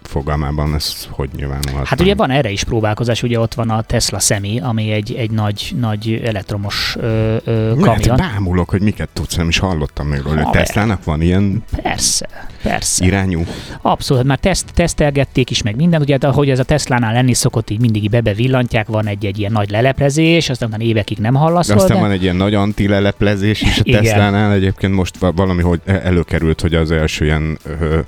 fogalmában 0.07 0.75
ez 0.75 1.07
hogy 1.09 1.29
nyilvánulhat? 1.35 1.87
Hát 1.87 2.01
ugye 2.01 2.15
van 2.15 2.29
erre 2.29 2.49
is 2.49 2.63
próbálkozás, 2.63 3.23
ugye 3.23 3.39
ott 3.39 3.53
van 3.53 3.69
a 3.69 3.81
Tesla 3.81 4.19
Semi, 4.19 4.59
ami 4.59 4.91
egy, 4.91 5.13
egy 5.13 5.31
nagy, 5.31 5.73
nagy 5.79 6.21
elektromos 6.25 6.95
ö, 6.99 7.35
ö, 7.43 7.73
kamion. 7.75 8.19
Hát 8.19 8.31
bámulok, 8.31 8.69
hogy 8.69 8.81
miket 8.81 9.09
tudsz, 9.13 9.35
nem 9.35 9.47
is 9.47 9.57
hallottam 9.57 10.07
még 10.07 10.21
róla. 10.21 10.49
Teslának 10.51 11.03
van 11.03 11.21
ilyen 11.21 11.63
persze, 11.81 12.27
persze. 12.61 13.05
irányú? 13.05 13.45
Abszolút, 13.81 14.23
már 14.23 14.37
teszt, 14.37 14.65
tesztelgették 14.73 15.49
is 15.49 15.61
meg 15.61 15.75
minden, 15.75 16.01
ugye 16.01 16.17
ahogy 16.21 16.49
ez 16.49 16.59
a 16.59 16.63
Teslánál 16.63 17.13
lenni 17.13 17.33
szokott, 17.33 17.69
így 17.69 17.79
mindig 17.79 18.09
bebe 18.09 18.33
villantják, 18.33 18.87
van 18.87 19.07
egy, 19.07 19.25
egy 19.25 19.39
ilyen 19.39 19.51
nagy 19.51 19.69
leleplezés, 19.69 20.49
aztán 20.49 20.67
utána 20.67 20.83
évekig 20.83 21.17
nem 21.17 21.33
hallasz. 21.33 21.69
Aztán 21.69 21.95
de... 21.95 22.01
van 22.01 22.11
egy 22.11 22.23
ilyen 22.23 22.35
nagy 22.35 22.53
anti-leleplezés 22.53 23.61
is 23.61 23.79
a 23.79 23.83
Tesla-nál. 23.83 24.51
Egyébként 24.51 24.93
most 24.93 25.17
valami, 25.35 25.61
hogy 25.61 25.81
előkerült, 25.85 26.61
hogy 26.61 26.75
az 26.75 26.91
első 26.91 27.25
ilyen 27.25 27.57
ö, 27.79 27.99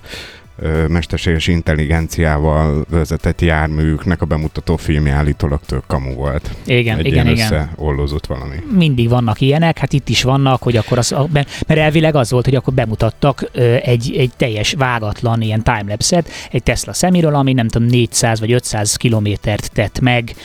mesterséges 0.87 1.47
intelligenciával 1.47 2.85
vezetett 2.89 3.41
járműknek 3.41 4.21
a 4.21 4.25
bemutató 4.25 4.75
filmje 4.75 5.13
állítólag 5.13 5.59
tök 5.65 5.83
kamu 5.87 6.13
volt. 6.13 6.51
Igen, 6.65 6.97
Egy 6.97 7.05
igen, 7.05 7.27
igen. 7.27 7.51
összeollózott 7.51 8.25
valami. 8.25 8.55
mindig 8.71 9.09
vannak 9.09 9.41
ilyenek, 9.41 9.77
hát 9.77 9.93
itt 9.93 10.09
is 10.09 10.23
vannak, 10.23 10.61
hogy 10.61 10.77
akkor 10.77 10.97
az, 10.97 11.15
mert 11.31 11.79
elvileg 11.79 12.15
az 12.15 12.31
volt, 12.31 12.45
hogy 12.45 12.55
akkor 12.55 12.73
bemutattak 12.73 13.49
egy, 13.83 14.15
egy 14.17 14.31
teljes 14.37 14.73
vágatlan 14.73 15.41
ilyen 15.41 15.63
timelapse-et 15.63 16.29
egy 16.51 16.63
Tesla 16.63 16.93
szeméről, 16.93 17.35
ami 17.35 17.53
nem 17.53 17.67
tudom 17.67 17.87
400 17.87 18.39
vagy 18.39 18.51
500 18.51 18.95
kilométert 18.95 19.71
tett 19.71 19.99
meg 19.99 20.35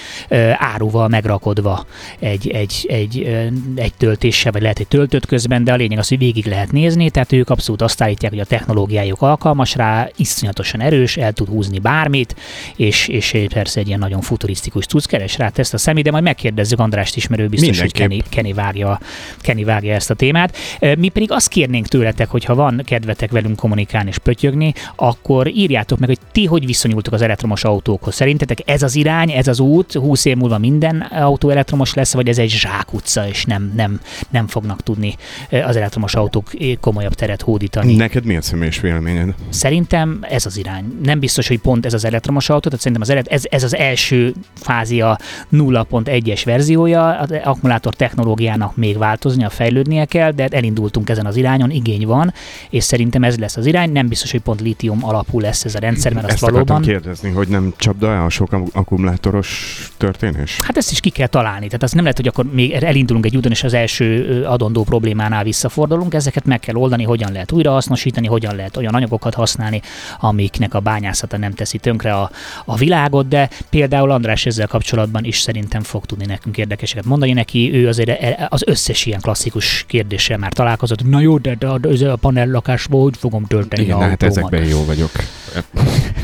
áruval 0.52 1.08
megrakodva 1.08 1.86
egy, 2.18 2.48
egy, 2.48 2.86
egy, 2.88 3.36
egy 3.74 3.94
töltéssel, 3.96 4.52
vagy 4.52 4.62
lehet 4.62 4.78
egy 4.78 4.88
töltött 4.88 5.26
közben, 5.26 5.64
de 5.64 5.72
a 5.72 5.76
lényeg 5.76 5.98
az, 5.98 6.08
hogy 6.08 6.18
végig 6.18 6.46
lehet 6.46 6.72
nézni, 6.72 7.10
tehát 7.10 7.32
ők 7.32 7.50
abszolút 7.50 7.82
azt 7.82 8.02
állítják, 8.02 8.32
hogy 8.32 8.40
a 8.40 8.44
technológiájuk 8.44 9.22
alkalmas 9.22 9.74
rá, 9.74 10.03
iszonyatosan 10.16 10.80
erős, 10.80 11.16
el 11.16 11.32
tud 11.32 11.48
húzni 11.48 11.78
bármit, 11.78 12.36
és, 12.76 13.08
és 13.08 13.36
persze 13.52 13.80
egy 13.80 13.86
ilyen 13.86 13.98
nagyon 13.98 14.20
futurisztikus 14.20 14.86
cucc 14.86 15.06
keres 15.06 15.38
rá 15.38 15.50
ezt 15.54 15.74
a 15.74 15.78
személy, 15.78 16.02
de 16.02 16.10
majd 16.10 16.22
megkérdezzük 16.22 16.78
Andrást 16.78 17.16
is, 17.16 17.26
mert 17.26 17.42
ő 17.42 17.46
biztos, 17.46 17.80
hogy. 17.80 17.92
Kenny, 17.92 18.18
Kenny, 18.28 18.52
vágja, 18.52 19.00
Kenny 19.40 19.64
vágja 19.64 19.94
ezt 19.94 20.10
a 20.10 20.14
témát. 20.14 20.56
Mi 20.98 21.08
pedig 21.08 21.32
azt 21.32 21.48
kérnénk 21.48 21.86
tőletek, 21.86 22.28
hogy 22.28 22.44
ha 22.44 22.54
van 22.54 22.82
kedvetek 22.84 23.30
velünk 23.30 23.56
kommunikálni 23.56 24.08
és 24.08 24.18
pötyögni, 24.18 24.72
akkor 24.96 25.48
írjátok 25.48 25.98
meg, 25.98 26.08
hogy 26.08 26.18
ti 26.32 26.44
hogy 26.46 26.66
viszonyultok 26.66 27.12
az 27.12 27.22
elektromos 27.22 27.64
autókhoz. 27.64 28.14
Szerintetek 28.14 28.58
ez 28.64 28.82
az 28.82 28.94
irány, 28.94 29.30
ez 29.30 29.48
az 29.48 29.60
út, 29.60 29.92
20 29.92 30.24
év 30.24 30.36
múlva 30.36 30.58
minden 30.58 31.00
autó 31.00 31.50
elektromos 31.50 31.94
lesz, 31.94 32.12
vagy 32.14 32.28
ez 32.28 32.38
egy 32.38 32.50
zsákutca, 32.50 33.28
és 33.28 33.44
nem, 33.44 33.72
nem, 33.76 34.00
nem 34.30 34.46
fognak 34.46 34.82
tudni 34.82 35.16
az 35.50 35.76
elektromos 35.76 36.14
autók 36.14 36.50
komolyabb 36.80 37.14
teret 37.14 37.42
hódítani. 37.42 37.96
Neked 37.96 38.24
mi 38.24 38.36
a 38.36 38.42
személyes 38.42 38.80
véleményed? 38.80 39.34
Szerintem 39.48 39.93
ez 40.20 40.46
az 40.46 40.56
irány. 40.56 40.98
Nem 41.02 41.18
biztos, 41.18 41.48
hogy 41.48 41.58
pont 41.58 41.86
ez 41.86 41.94
az 41.94 42.04
elektromos 42.04 42.48
autó, 42.48 42.68
tehát 42.68 42.78
szerintem 42.80 43.02
az 43.02 43.10
elet, 43.10 43.26
ez, 43.26 43.42
ez 43.50 43.62
az 43.62 43.74
első 43.76 44.34
fázia 44.54 45.18
0.1-es 45.52 46.42
verziója, 46.44 47.18
az 47.18 47.34
akkumulátor 47.44 47.94
technológiának 47.94 48.76
még 48.76 48.98
változnia, 48.98 49.50
fejlődnie 49.50 50.04
kell, 50.04 50.30
de 50.30 50.46
elindultunk 50.50 51.10
ezen 51.10 51.26
az 51.26 51.36
irányon, 51.36 51.70
igény 51.70 52.06
van, 52.06 52.32
és 52.70 52.84
szerintem 52.84 53.24
ez 53.24 53.38
lesz 53.38 53.56
az 53.56 53.66
irány. 53.66 53.92
Nem 53.92 54.08
biztos, 54.08 54.30
hogy 54.30 54.40
pont 54.40 54.60
lítium 54.60 55.04
alapú 55.04 55.40
lesz 55.40 55.64
ez 55.64 55.74
a 55.74 55.78
rendszer, 55.78 56.12
mert 56.12 56.24
azt 56.24 56.34
Ezt 56.34 56.50
valóban... 56.50 56.82
kérdezni, 56.82 57.30
hogy 57.30 57.48
nem 57.48 57.72
csapda 57.76 58.24
a 58.24 58.28
sok 58.28 58.52
akkumulátoros 58.72 59.92
történés? 59.96 60.58
Hát 60.64 60.76
ezt 60.76 60.90
is 60.90 61.00
ki 61.00 61.10
kell 61.10 61.26
találni. 61.26 61.66
Tehát 61.66 61.82
az 61.82 61.92
nem 61.92 62.02
lehet, 62.02 62.16
hogy 62.16 62.28
akkor 62.28 62.44
még 62.52 62.72
elindulunk 62.72 63.26
egy 63.26 63.36
úton, 63.36 63.50
és 63.50 63.64
az 63.64 63.74
első 63.74 64.42
adandó 64.46 64.82
problémánál 64.82 65.44
visszafordulunk. 65.44 66.14
Ezeket 66.14 66.44
meg 66.44 66.60
kell 66.60 66.74
oldani, 66.74 67.02
hogyan 67.02 67.32
lehet 67.32 67.52
újrahasznosítani, 67.52 68.26
hogyan 68.26 68.56
lehet 68.56 68.76
olyan 68.76 68.94
anyagokat 68.94 69.34
használni, 69.34 69.73
amiknek 70.18 70.74
a 70.74 70.80
bányászata 70.80 71.36
nem 71.36 71.52
teszi 71.52 71.78
tönkre 71.78 72.14
a, 72.14 72.30
a 72.64 72.76
világot, 72.76 73.28
de 73.28 73.50
például 73.70 74.10
András 74.10 74.46
ezzel 74.46 74.66
kapcsolatban 74.66 75.24
is 75.24 75.40
szerintem 75.40 75.82
fog 75.82 76.06
tudni 76.06 76.26
nekünk 76.26 76.56
érdekeseket 76.56 77.04
mondani 77.04 77.32
neki. 77.32 77.74
Ő 77.74 77.88
azért 77.88 78.08
e- 78.08 78.46
az 78.48 78.62
összes 78.66 79.06
ilyen 79.06 79.20
klasszikus 79.20 79.84
kérdéssel 79.88 80.38
már 80.38 80.52
találkozott. 80.52 81.08
Na 81.08 81.20
jó, 81.20 81.38
de, 81.38 81.54
de, 81.54 81.78
de 81.78 82.10
a 82.10 82.16
panellakásból 82.16 83.02
hogy 83.02 83.16
fogom 83.16 83.44
tölteni 83.44 83.82
Igen, 83.82 83.96
a 83.96 84.00
hát 84.00 84.10
autómat? 84.22 84.36
ezekben 84.36 84.64
jó 84.64 84.84
vagyok. 84.84 85.10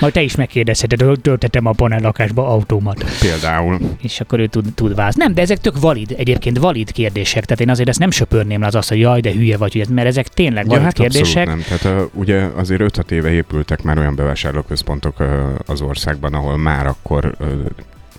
Majd 0.00 0.12
te 0.12 0.22
is 0.22 0.36
megkérdezheted, 0.36 1.20
töltetem 1.20 1.66
a 1.66 1.72
panellakásba 1.72 2.48
autómat. 2.48 3.04
Például. 3.20 3.78
és 4.02 4.20
akkor 4.20 4.38
ő 4.38 4.46
tud, 4.46 4.74
tud 4.74 4.94
választ. 4.94 5.16
Nem, 5.16 5.34
de 5.34 5.40
ezek 5.40 5.58
tök 5.58 5.80
valid, 5.80 6.14
egyébként 6.18 6.58
valid 6.58 6.92
kérdések. 6.92 7.44
Tehát 7.44 7.60
én 7.60 7.70
azért 7.70 7.88
ezt 7.88 7.98
nem 7.98 8.10
söpörném 8.10 8.60
le 8.60 8.66
az 8.66 8.74
azt, 8.74 8.88
hogy 8.88 8.98
jaj, 8.98 9.20
de 9.20 9.32
hülye 9.32 9.56
vagy, 9.56 9.72
hogy 9.72 9.88
mert 9.88 10.06
ezek 10.06 10.28
tényleg 10.28 10.66
valid 10.66 10.80
ja, 10.80 10.84
hát 10.84 10.92
kérdések. 10.92 11.46
nem. 11.46 11.62
Tehát 11.68 12.00
uh, 12.00 12.08
ugye 12.12 12.42
azért 12.56 12.98
5-6 12.98 13.10
éve 13.10 13.30
épültek 13.30 13.82
már 13.82 13.98
olyan 13.98 14.14
bevásárlóközpontok 14.14 15.20
uh, 15.20 15.28
az 15.66 15.80
országban, 15.80 16.34
ahol 16.34 16.56
már 16.56 16.86
akkor 16.86 17.34
uh, 17.40 17.46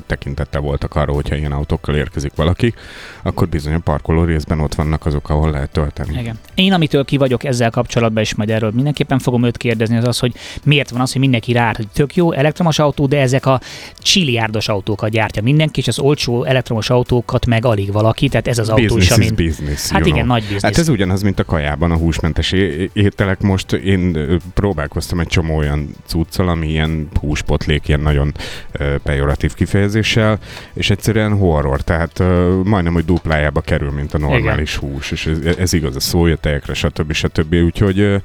tekintettel 0.07 0.61
voltak 0.61 0.95
arra, 0.95 1.13
hogyha 1.13 1.35
ilyen 1.35 1.51
autókkal 1.51 1.95
érkezik 1.95 2.31
valaki, 2.35 2.73
akkor 3.21 3.47
bizony 3.47 3.73
a 3.73 3.79
parkoló 3.79 4.23
részben 4.23 4.59
ott 4.59 4.75
vannak 4.75 5.05
azok, 5.05 5.29
ahol 5.29 5.51
lehet 5.51 5.69
tölteni. 5.69 6.19
Igen. 6.19 6.39
Én, 6.55 6.73
amitől 6.73 7.05
ki 7.05 7.17
vagyok 7.17 7.43
ezzel 7.43 7.69
kapcsolatban, 7.69 8.23
és 8.23 8.35
majd 8.35 8.49
erről 8.49 8.71
mindenképpen 8.73 9.19
fogom 9.19 9.43
őt 9.43 9.57
kérdezni, 9.57 9.97
az 9.97 10.07
az, 10.07 10.19
hogy 10.19 10.33
miért 10.63 10.89
van 10.89 11.01
az, 11.01 11.11
hogy 11.11 11.21
mindenki 11.21 11.51
rá, 11.51 11.71
hogy 11.75 11.87
tök 11.93 12.15
jó 12.15 12.31
elektromos 12.31 12.79
autó, 12.79 13.05
de 13.05 13.19
ezek 13.19 13.45
a 13.45 13.61
csiliárdos 13.97 14.67
autókat 14.67 15.09
gyártja 15.09 15.41
mindenki, 15.41 15.79
és 15.79 15.87
az 15.87 15.99
olcsó 15.99 16.43
elektromos 16.43 16.89
autókat 16.89 17.45
meg 17.45 17.65
alig 17.65 17.91
valaki, 17.91 18.29
tehát 18.29 18.47
ez 18.47 18.57
az 18.57 18.69
autó 18.69 18.97
is, 18.97 19.07
Business 19.07 19.31
amin... 19.31 19.47
business, 19.47 19.89
Hát 19.89 20.05
igen, 20.05 20.23
know. 20.23 20.27
nagy 20.27 20.41
biznisz. 20.41 20.61
Hát 20.61 20.77
ez 20.77 20.89
ugyanaz, 20.89 21.21
mint 21.21 21.39
a 21.39 21.43
kajában 21.43 21.91
a 21.91 21.97
húsmentes 21.97 22.51
ételek. 22.93 23.41
Most 23.41 23.73
én 23.73 24.17
próbálkoztam 24.53 25.19
egy 25.19 25.27
csomó 25.27 25.57
olyan 25.57 25.89
cuccal, 26.05 26.47
ami 26.49 26.67
ilyen 26.67 27.07
húspotlék, 27.19 27.87
ilyen 27.87 27.99
nagyon 27.99 28.33
pejoratív 29.03 29.53
kifejezéssel, 30.01 30.39
és 30.73 30.89
egyszerűen 30.89 31.37
horror, 31.37 31.81
tehát 31.81 32.19
ö, 32.19 32.61
majdnem, 32.63 32.93
hogy 32.93 33.05
duplájába 33.05 33.61
kerül, 33.61 33.91
mint 33.91 34.13
a 34.13 34.17
normális 34.17 34.75
hús, 34.75 35.11
és 35.11 35.25
ez, 35.25 35.55
ez 35.57 35.73
igaz 35.73 35.95
a 35.95 35.99
szójatejekre, 35.99 36.73
stb. 36.73 37.11
stb. 37.11 37.53
Úgyhogy 37.53 37.99
ö, 37.99 38.17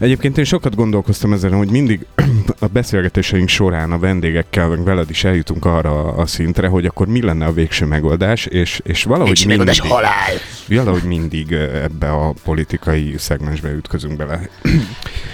Egyébként 0.00 0.38
én 0.38 0.44
sokat 0.44 0.74
gondolkoztam 0.74 1.32
ezen, 1.32 1.52
hogy 1.52 1.70
mindig 1.70 2.06
a 2.58 2.66
beszélgetéseink 2.66 3.48
során 3.48 3.92
a 3.92 3.98
vendégekkel, 3.98 4.68
meg 4.68 4.84
veled 4.84 5.10
is 5.10 5.24
eljutunk 5.24 5.64
arra 5.64 6.12
a 6.12 6.26
szintre, 6.26 6.68
hogy 6.68 6.86
akkor 6.86 7.06
mi 7.06 7.22
lenne 7.22 7.46
a 7.46 7.52
végső 7.52 7.86
megoldás, 7.86 8.46
és, 8.46 8.80
és 8.84 9.04
valahogy 9.04 9.44
mindig, 9.46 9.80
halál. 9.80 10.32
valahogy 10.68 11.02
mindig 11.02 11.52
ebbe 11.82 12.10
a 12.10 12.34
politikai 12.44 13.14
szegmensbe 13.18 13.70
ütközünk 13.70 14.16
bele. 14.16 14.40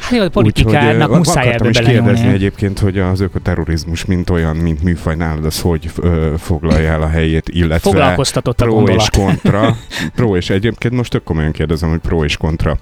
Hát 0.00 0.10
jó, 0.10 0.22
a 0.22 0.28
politikának 0.28 1.10
ö, 1.10 1.16
muszáj 1.16 1.46
akartam 1.46 1.68
ebbe 1.68 1.80
is 1.80 1.86
kérdezni 1.86 2.28
egyébként, 2.28 2.78
hogy 2.78 2.98
az 2.98 3.20
ökoterrorizmus, 3.20 4.04
mint 4.04 4.30
olyan, 4.30 4.56
mint 4.56 4.82
műfaj 4.82 5.16
nálad, 5.16 5.44
az 5.44 5.60
hogy 5.60 5.90
ö, 5.96 6.34
foglalja 6.38 6.92
el 6.92 7.02
a 7.02 7.08
helyét, 7.08 7.48
illetve 7.48 7.90
Foglalkoztatott 7.90 8.60
a 8.60 8.64
pro 8.64 8.74
gondolat. 8.74 9.00
és 9.00 9.18
kontra. 9.18 9.76
pro 10.16 10.36
és 10.36 10.50
egyébként 10.50 10.94
most 10.94 11.10
tök 11.10 11.22
komolyan 11.22 11.52
kérdezem, 11.52 11.88
hogy 11.88 11.98
pro 11.98 12.24
és 12.24 12.36
kontra 12.36 12.78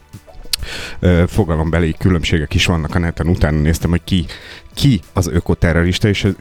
fogalombeli 1.27 1.95
különbségek 1.99 2.55
is 2.55 2.67
vannak 2.67 2.95
a 2.95 2.99
neten. 2.99 3.29
Utána 3.29 3.59
néztem, 3.61 3.91
hogy 3.91 4.05
ki, 4.05 4.27
ki 4.75 5.01
az 5.13 5.27
ökoterrorista, 5.29 6.09
és 6.09 6.25
ez, 6.25 6.33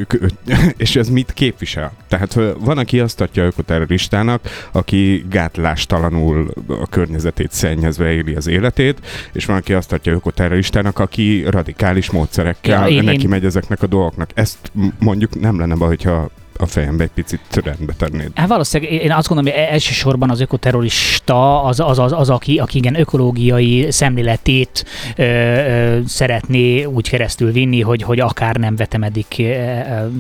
és 0.78 0.96
ez 0.96 1.10
mit 1.10 1.34
képvisel. 1.34 1.92
Tehát 2.08 2.40
van, 2.60 2.78
aki 2.78 3.00
azt 3.00 3.18
tartja 3.18 3.44
ökoterroristának, 3.44 4.42
aki 4.72 5.26
gátlástalanul 5.30 6.54
a 6.68 6.88
környezetét 6.88 7.52
szennyezve 7.52 8.12
éli 8.12 8.36
az 8.36 8.48
életét, 8.48 9.00
és 9.34 9.46
van, 9.46 9.58
aki 9.58 9.74
azt 9.74 9.90
tartja 9.90 10.14
ökoterroristának, 10.14 11.00
aki 11.00 11.44
radikális 11.50 12.12
módszerekkel 12.12 12.90
Ja, 12.90 12.96
én- 12.98 13.04
neki 13.04 13.22
én- 13.24 13.30
megy 13.30 13.46
ezeknek 13.46 13.82
a 13.84 13.88
dolgoknak. 13.88 14.30
Ezt 14.34 14.58
mondjuk 15.00 15.40
nem 15.40 15.60
lenne 15.60 15.76
baj, 15.76 15.88
hogyha 15.88 16.30
a 16.58 16.66
fejembe 16.66 17.04
egy 17.04 17.10
picit 17.14 17.62
rendbe 17.64 17.94
tennéd. 17.98 18.32
Hát 18.36 18.48
valószínűleg 18.48 18.94
én 18.94 19.12
azt 19.12 19.28
gondolom, 19.28 19.54
hogy 19.54 19.64
elsősorban 19.70 20.30
az 20.30 20.40
ökoterrorista 20.40 21.64
az, 21.64 21.80
az, 21.80 22.00
az, 22.00 22.12
az 22.12 22.30
aki, 22.30 22.58
aki 22.58 22.78
igen 22.78 23.00
ökológiai 23.00 23.92
szemléletét 23.92 24.86
ö, 25.16 25.24
ö, 25.24 26.00
szeretné 26.06 26.84
úgy 26.84 27.10
keresztül 27.10 27.52
vinni, 27.52 27.82
hogy, 27.82 28.04
hogy 28.04 28.20
akár 28.20 28.56
nem 28.56 28.76
vetemedik 28.76 29.36
ö, 29.38 29.54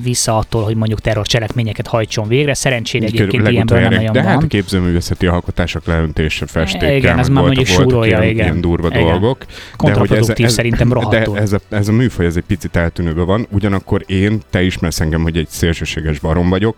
vissza 0.03 0.37
attól, 0.37 0.63
hogy 0.63 0.75
mondjuk 0.75 0.99
terrorcselekményeket 0.99 1.87
hajtson 1.87 2.27
végre. 2.27 2.53
Szerencsére 2.53 3.05
egyébként 3.05 3.47
ilyenből 3.47 3.79
nem 3.79 3.93
nagyon 3.93 4.13
de 4.13 4.21
van. 4.21 4.31
hát 4.31 4.43
a 4.43 4.47
képzőművészeti 4.47 5.25
alkotások 5.25 5.85
leöntése, 5.85 6.45
festékkel, 6.45 6.95
Igen, 6.95 7.15
meg 7.15 7.31
már 7.31 7.43
mondjuk 7.43 7.65
súrolja, 7.65 8.17
ilyen, 8.17 8.23
igen. 8.23 8.45
ilyen 8.45 8.61
durva 8.61 8.87
Igen. 8.87 9.01
dolgok. 9.01 9.45
Kontraproduktív 9.77 10.47
szerintem 10.47 10.87
de 10.87 10.93
rohadtul. 10.93 11.37
ez 11.37 11.53
a, 11.53 11.59
ez 11.69 11.87
a 11.87 11.91
műfaj 11.91 12.25
ez 12.25 12.35
egy 12.35 12.43
picit 12.47 12.75
eltűnőben 12.75 13.25
van, 13.25 13.47
ugyanakkor 13.49 14.03
én, 14.07 14.41
te 14.49 14.63
ismersz 14.63 14.99
engem, 14.99 15.21
hogy 15.21 15.37
egy 15.37 15.47
szélsőséges 15.47 16.19
barom 16.23 16.49
vagyok, 16.49 16.77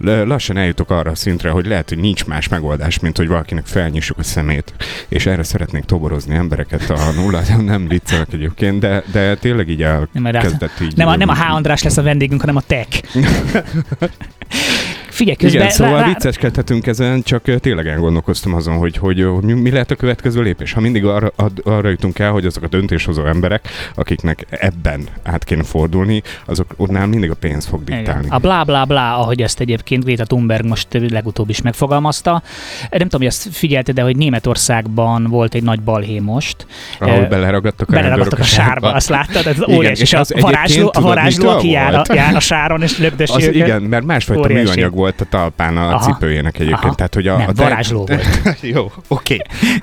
lassan 0.00 0.56
eljutok 0.56 0.90
arra 0.90 1.10
a 1.10 1.14
szintre, 1.14 1.50
hogy 1.50 1.66
lehet, 1.66 1.88
hogy 1.88 1.98
nincs 1.98 2.24
más 2.24 2.48
megoldás, 2.48 2.98
mint 2.98 3.16
hogy 3.16 3.28
valakinek 3.28 3.66
felnyissuk 3.66 4.18
a 4.18 4.22
szemét. 4.22 4.74
És 5.08 5.26
erre 5.26 5.42
szeretnék 5.42 5.84
toborozni 5.84 6.34
embereket 6.34 6.90
a 6.90 7.10
nullát. 7.16 7.56
Nem 7.64 7.88
viccelek 7.88 8.32
egyébként, 8.32 8.80
de, 8.80 9.02
de 9.12 9.34
tényleg 9.34 9.68
így 9.68 9.82
elkezdett 9.82 10.80
így. 10.80 10.96
nem, 10.96 11.08
a, 11.08 11.16
nem 11.16 11.28
a 11.28 11.34
H. 11.34 11.54
András 11.54 11.82
lesz 11.82 11.96
a 11.96 12.02
vendégünk, 12.02 12.40
hanem 12.40 12.56
a 12.56 12.62
Tech. 12.66 13.02
Figyelj, 15.20 15.36
közben... 15.36 15.60
Igen, 15.60 15.72
szóval 15.72 15.98
rá- 15.98 16.06
vicceskedhetünk 16.06 16.86
ezen, 16.86 17.22
csak 17.22 17.60
tényleg 17.60 17.86
elgondolkoztam 17.86 18.54
azon, 18.54 18.76
hogy, 18.76 18.96
hogy, 18.96 19.22
hogy 19.22 19.44
mi, 19.44 19.70
lehet 19.70 19.90
a 19.90 19.94
következő 19.94 20.42
lépés. 20.42 20.72
Ha 20.72 20.80
mindig 20.80 21.04
arra, 21.04 21.32
arra 21.64 21.88
jutunk 21.88 22.18
el, 22.18 22.30
hogy 22.30 22.46
azok 22.46 22.62
a 22.62 22.66
döntéshozó 22.68 23.24
emberek, 23.26 23.68
akiknek 23.94 24.46
ebben 24.50 25.06
át 25.22 25.44
kéne 25.44 25.62
fordulni, 25.62 26.22
azok 26.44 26.74
ottnál 26.76 27.06
mindig 27.06 27.30
a 27.30 27.34
pénz 27.34 27.66
fog 27.66 27.82
Igen. 27.86 27.96
diktálni. 27.96 28.26
A 28.30 28.38
blá 28.38 28.62
blá 28.62 28.84
blá, 28.84 29.14
ahogy 29.14 29.42
ezt 29.42 29.60
egyébként 29.60 30.04
Greta 30.04 30.24
Thunberg 30.24 30.64
most 30.66 30.86
legutóbb 31.10 31.48
is 31.48 31.62
megfogalmazta. 31.62 32.42
Nem 32.90 32.98
tudom, 33.00 33.20
hogy 33.20 33.26
ezt 33.26 33.48
figyelte, 33.52 33.92
de 33.92 34.02
hogy 34.02 34.16
Németországban 34.16 35.26
volt 35.26 35.54
egy 35.54 35.62
nagy 35.62 35.80
balhé 35.80 36.18
most. 36.18 36.66
Ahol 36.98 37.24
beleragadtak 37.24 37.88
a 37.88 37.92
Beleragadtak 37.92 38.38
a 38.38 38.42
rendőrök 38.42 38.66
sárba, 38.66 38.92
azt 38.92 39.08
láttad? 39.08 39.46
Ez 39.46 39.56
Igen, 39.56 39.76
óriási. 39.76 40.02
és 40.02 40.12
És 40.12 40.12
a 40.12 40.18
az 40.18 40.34
varázsló, 40.40 40.90
a 40.94 41.00
varázsló 41.00 41.48
aki 41.48 41.70
jár 41.70 41.94
a, 41.94 42.02
jár 42.14 42.34
a 42.34 42.40
sáron 42.40 42.82
és 42.82 42.98
Az 43.16 43.42
őket. 43.42 43.54
igen, 43.54 43.82
mert 43.82 44.04
másfajta 44.04 44.48
műanyag 44.48 44.94
volt, 44.94 45.09
volt 45.10 45.32
a 45.32 45.36
talpán 45.36 45.76
a 45.76 45.88
Aha. 45.88 45.98
cipőjének 45.98 46.54
egyébként. 46.58 46.84
Aha. 46.84 46.94
Tehát, 46.94 47.14
hogy 47.14 47.26
a, 47.28 47.36
Nem, 47.36 47.48
a 47.48 47.52
varázsló 47.52 48.06
volt. 48.06 48.60
Jó, 48.74 48.92
oké, 49.08 49.36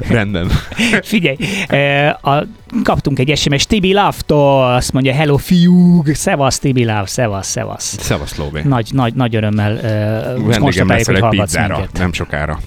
rendben. 0.09 0.47
Figyelj, 1.01 1.37
e, 1.67 2.09
a, 2.09 2.45
kaptunk 2.83 3.19
egy 3.19 3.37
SMS 3.37 3.65
Tibi 3.65 3.93
Love-tól, 3.93 4.73
azt 4.73 4.93
mondja, 4.93 5.13
hello 5.13 5.37
fiúk, 5.37 6.13
szevasz 6.13 6.59
Tibi 6.59 6.85
Love, 6.85 7.05
szevasz, 7.05 7.47
szevasz. 7.47 7.97
Szevasz, 7.99 8.35
Lóvé. 8.35 8.61
Nagy, 8.63 8.89
nagy, 8.93 9.13
nagy 9.13 9.35
örömmel 9.35 9.79
e, 9.79 10.33
Vendégem 10.37 10.87
leszel 10.87 11.15
egy 11.15 11.39
pizzára, 11.39 11.77
minket. 11.77 11.97
nem 11.97 12.13
sokára. 12.13 12.59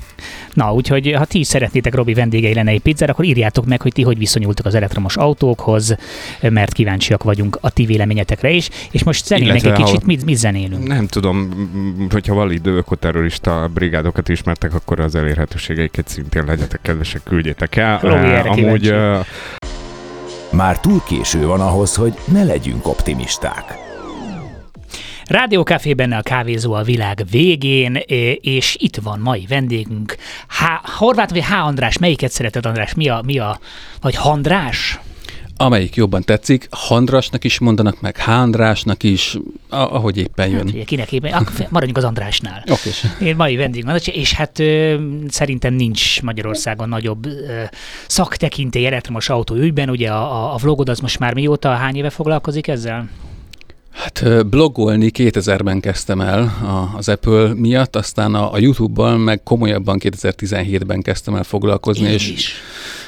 Na, 0.54 0.72
úgyhogy 0.74 1.12
ha 1.16 1.24
ti 1.24 1.38
is 1.38 1.46
szeretnétek 1.46 1.94
Robi 1.94 2.14
vendégei 2.14 2.54
lenne 2.54 2.70
egy 2.70 2.80
pizzára, 2.80 3.12
akkor 3.12 3.24
írjátok 3.24 3.66
meg, 3.66 3.80
hogy 3.82 3.92
ti 3.92 4.02
hogy 4.02 4.18
viszonyultok 4.18 4.66
az 4.66 4.74
elektromos 4.74 5.16
autókhoz, 5.16 5.96
mert 6.40 6.72
kíváncsiak 6.72 7.22
vagyunk 7.22 7.58
a 7.60 7.70
ti 7.70 7.84
véleményetekre 7.86 8.50
is. 8.50 8.68
És 8.90 9.02
most 9.04 9.26
zenélnek 9.26 9.64
egy 9.64 9.72
kicsit, 9.72 10.06
mit, 10.06 10.24
mit 10.24 10.36
zenélünk? 10.36 10.86
Nem 10.86 11.06
tudom, 11.06 11.48
hogyha 12.10 12.34
valid 12.34 12.66
ökoterrorista 12.66 13.70
brigádokat 13.74 14.28
ismertek, 14.28 14.74
akkor 14.74 15.00
az 15.00 15.14
elérhetőségeiket 15.14 16.08
szintén 16.08 16.44
legyetek 16.44 16.80
kedvesek, 16.82 17.22
küldjétek 17.22 17.76
el. 17.76 17.98
Robi, 17.98 18.14
Eh, 18.14 18.38
erre 18.38 18.48
Amúgy 18.48 18.56
kíváncsi. 18.80 18.90
eh, 18.90 19.20
Már 20.52 20.80
túl 20.80 21.02
késő 21.08 21.46
van 21.46 21.60
ahhoz, 21.60 21.94
hogy 21.94 22.12
ne 22.32 22.44
legyünk 22.44 22.86
optimisták. 22.88 23.79
Rádió 25.30 25.62
Café 25.62 25.94
benne 25.94 26.16
a 26.16 26.22
kávézó 26.22 26.72
a 26.72 26.82
világ 26.82 27.22
végén, 27.30 27.96
eh, 27.96 28.04
és 28.40 28.76
itt 28.78 28.96
van 28.96 29.18
mai 29.18 29.46
vendégünk. 29.48 30.16
H- 30.48 30.88
Horváth 30.90 31.32
vagy 31.32 31.44
H. 31.44 31.52
András? 31.52 31.98
Melyiket 31.98 32.30
szereted, 32.30 32.66
András? 32.66 32.94
Mi 32.94 33.08
a, 33.08 33.22
mi 33.24 33.38
a 33.38 33.58
vagy 34.00 34.14
Handrás? 34.14 34.98
Amelyik 35.56 35.94
jobban 35.94 36.22
tetszik, 36.22 36.66
Handrasnak 36.70 37.44
is 37.44 37.58
mondanak, 37.58 38.00
meg 38.00 38.16
Hándrásnak 38.16 39.02
is, 39.02 39.36
ahogy 39.68 40.16
éppen 40.16 40.48
jön. 40.48 40.58
Hát, 40.58 40.68
ugye, 40.68 40.84
kinek 40.84 41.12
éppen, 41.12 41.32
akkor 41.32 41.66
maradjunk 41.68 41.96
az 41.96 42.04
Andrásnál. 42.04 42.64
Oké. 42.72 42.90
Én 43.26 43.36
mai 43.36 43.56
vendég 43.56 43.84
van, 43.84 43.98
és 44.04 44.32
hát 44.32 44.58
ö, 44.58 44.94
szerintem 45.28 45.74
nincs 45.74 46.22
Magyarországon 46.22 46.88
nagyobb 46.88 47.26
ö, 47.26 47.62
szaktekintély 48.06 48.86
elektromos 48.86 49.28
autó 49.28 49.54
ügyben. 49.54 49.90
Ugye 49.90 50.10
a, 50.10 50.34
a, 50.34 50.54
a 50.54 50.56
vlogod 50.56 50.88
az 50.88 50.98
most 50.98 51.18
már 51.18 51.34
mióta, 51.34 51.68
hány 51.74 51.96
éve 51.96 52.10
foglalkozik 52.10 52.68
ezzel? 52.68 53.08
Hát 53.90 54.46
blogolni 54.46 55.10
2000-ben 55.14 55.80
kezdtem 55.80 56.20
el 56.20 56.52
az 56.96 57.08
Apple 57.08 57.54
miatt, 57.54 57.96
aztán 57.96 58.34
a, 58.34 58.52
a 58.52 58.58
YouTube-ban 58.58 59.20
meg 59.20 59.42
komolyabban 59.42 59.98
2017-ben 60.02 61.02
kezdtem 61.02 61.34
el 61.34 61.42
foglalkozni, 61.42 62.06
Én 62.06 62.12
és, 62.12 62.30
is. 62.30 62.54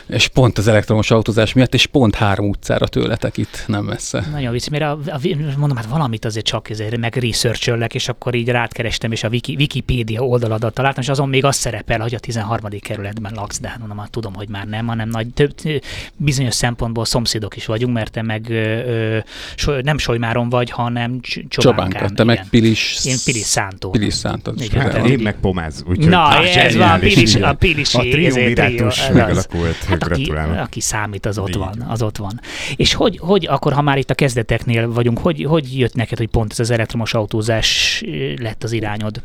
És 0.06 0.28
pont 0.28 0.58
az 0.58 0.68
elektromos 0.68 1.10
autózás 1.10 1.52
miatt, 1.52 1.74
és 1.74 1.86
pont 1.86 2.14
három 2.14 2.48
utcára 2.48 2.86
tőletek 2.86 3.36
itt, 3.36 3.64
nem 3.66 3.84
messze. 3.84 4.26
Nagyon 4.32 4.52
vicc, 4.52 4.68
mert 4.68 4.82
a, 4.82 4.98
a, 5.06 5.20
mondom, 5.56 5.76
hát 5.76 5.86
valamit 5.86 6.24
azért 6.24 6.46
csak 6.46 6.70
ezért 6.70 6.96
meg 6.96 7.16
research 7.16 7.94
és 7.94 8.08
akkor 8.08 8.34
így 8.34 8.48
rátkerestem, 8.48 9.12
és 9.12 9.24
a 9.24 9.28
Wiki, 9.28 9.54
Wikipédia 9.58 10.20
oldaladat 10.20 10.74
találtam, 10.74 11.02
és 11.02 11.08
azon 11.08 11.28
még 11.28 11.44
az 11.44 11.56
szerepel, 11.56 12.00
hogy 12.00 12.14
a 12.14 12.18
13. 12.18 12.70
kerületben 12.80 13.32
laksz, 13.34 13.60
de 13.60 13.68
hát 13.68 13.78
mondom, 13.78 13.98
hát 13.98 14.10
tudom, 14.10 14.34
hogy 14.34 14.48
már 14.48 14.66
nem, 14.66 14.86
hanem 14.86 15.08
nagy, 15.08 15.26
több, 15.28 15.54
bizonyos 16.16 16.54
szempontból 16.54 17.04
szomszédok 17.04 17.56
is 17.56 17.66
vagyunk, 17.66 17.94
mert 17.94 18.10
te 18.10 18.22
meg 18.22 18.50
ö, 18.50 19.18
so, 19.54 19.80
nem 19.80 19.98
Solymáron 19.98 20.48
vagy, 20.48 20.70
hanem 20.70 21.20
Cs- 21.20 21.44
Csobánkán. 21.48 21.90
Csobánka, 21.90 22.14
te 22.14 22.24
meg 22.24 22.34
igen. 22.34 22.48
Pilis... 22.50 23.00
Én 23.04 23.16
Pilis 23.24 23.42
Szántó. 23.42 23.90
Pilis 23.90 24.14
Szántod. 24.14 24.60
Igen, 24.60 24.80
hát 24.80 25.06
én 25.06 25.18
meg 25.18 25.36
pomáz. 25.40 25.84
Úgyhogy 25.88 26.08
Na, 26.08 26.44
ez 26.44 26.76
van, 26.76 26.90
a 26.90 26.98
Pilis, 26.98 27.34
a 27.34 27.54
Pilisi. 27.54 27.96
A 27.96 28.00
triumvirátus 28.00 29.08
megalakult, 29.08 29.76
Hát 30.00 30.02
aki, 30.10 30.32
aki 30.60 30.80
számít, 30.80 31.26
az 31.26 31.38
ott 31.38 31.48
Így. 31.48 31.56
van, 31.56 31.84
az 31.88 32.02
ott 32.02 32.16
van. 32.16 32.40
És 32.76 32.94
hogy, 32.94 33.18
hogy 33.18 33.46
akkor, 33.50 33.72
ha 33.72 33.82
már 33.82 33.98
itt 33.98 34.10
a 34.10 34.14
kezdeteknél 34.14 34.92
vagyunk, 34.92 35.18
hogy, 35.18 35.44
hogy 35.44 35.78
jött 35.78 35.94
neked, 35.94 36.18
hogy 36.18 36.28
pont 36.28 36.52
ez 36.52 36.60
az 36.60 36.70
elektromos 36.70 37.14
autózás 37.14 38.02
lett 38.36 38.64
az 38.64 38.72
irányod? 38.72 39.22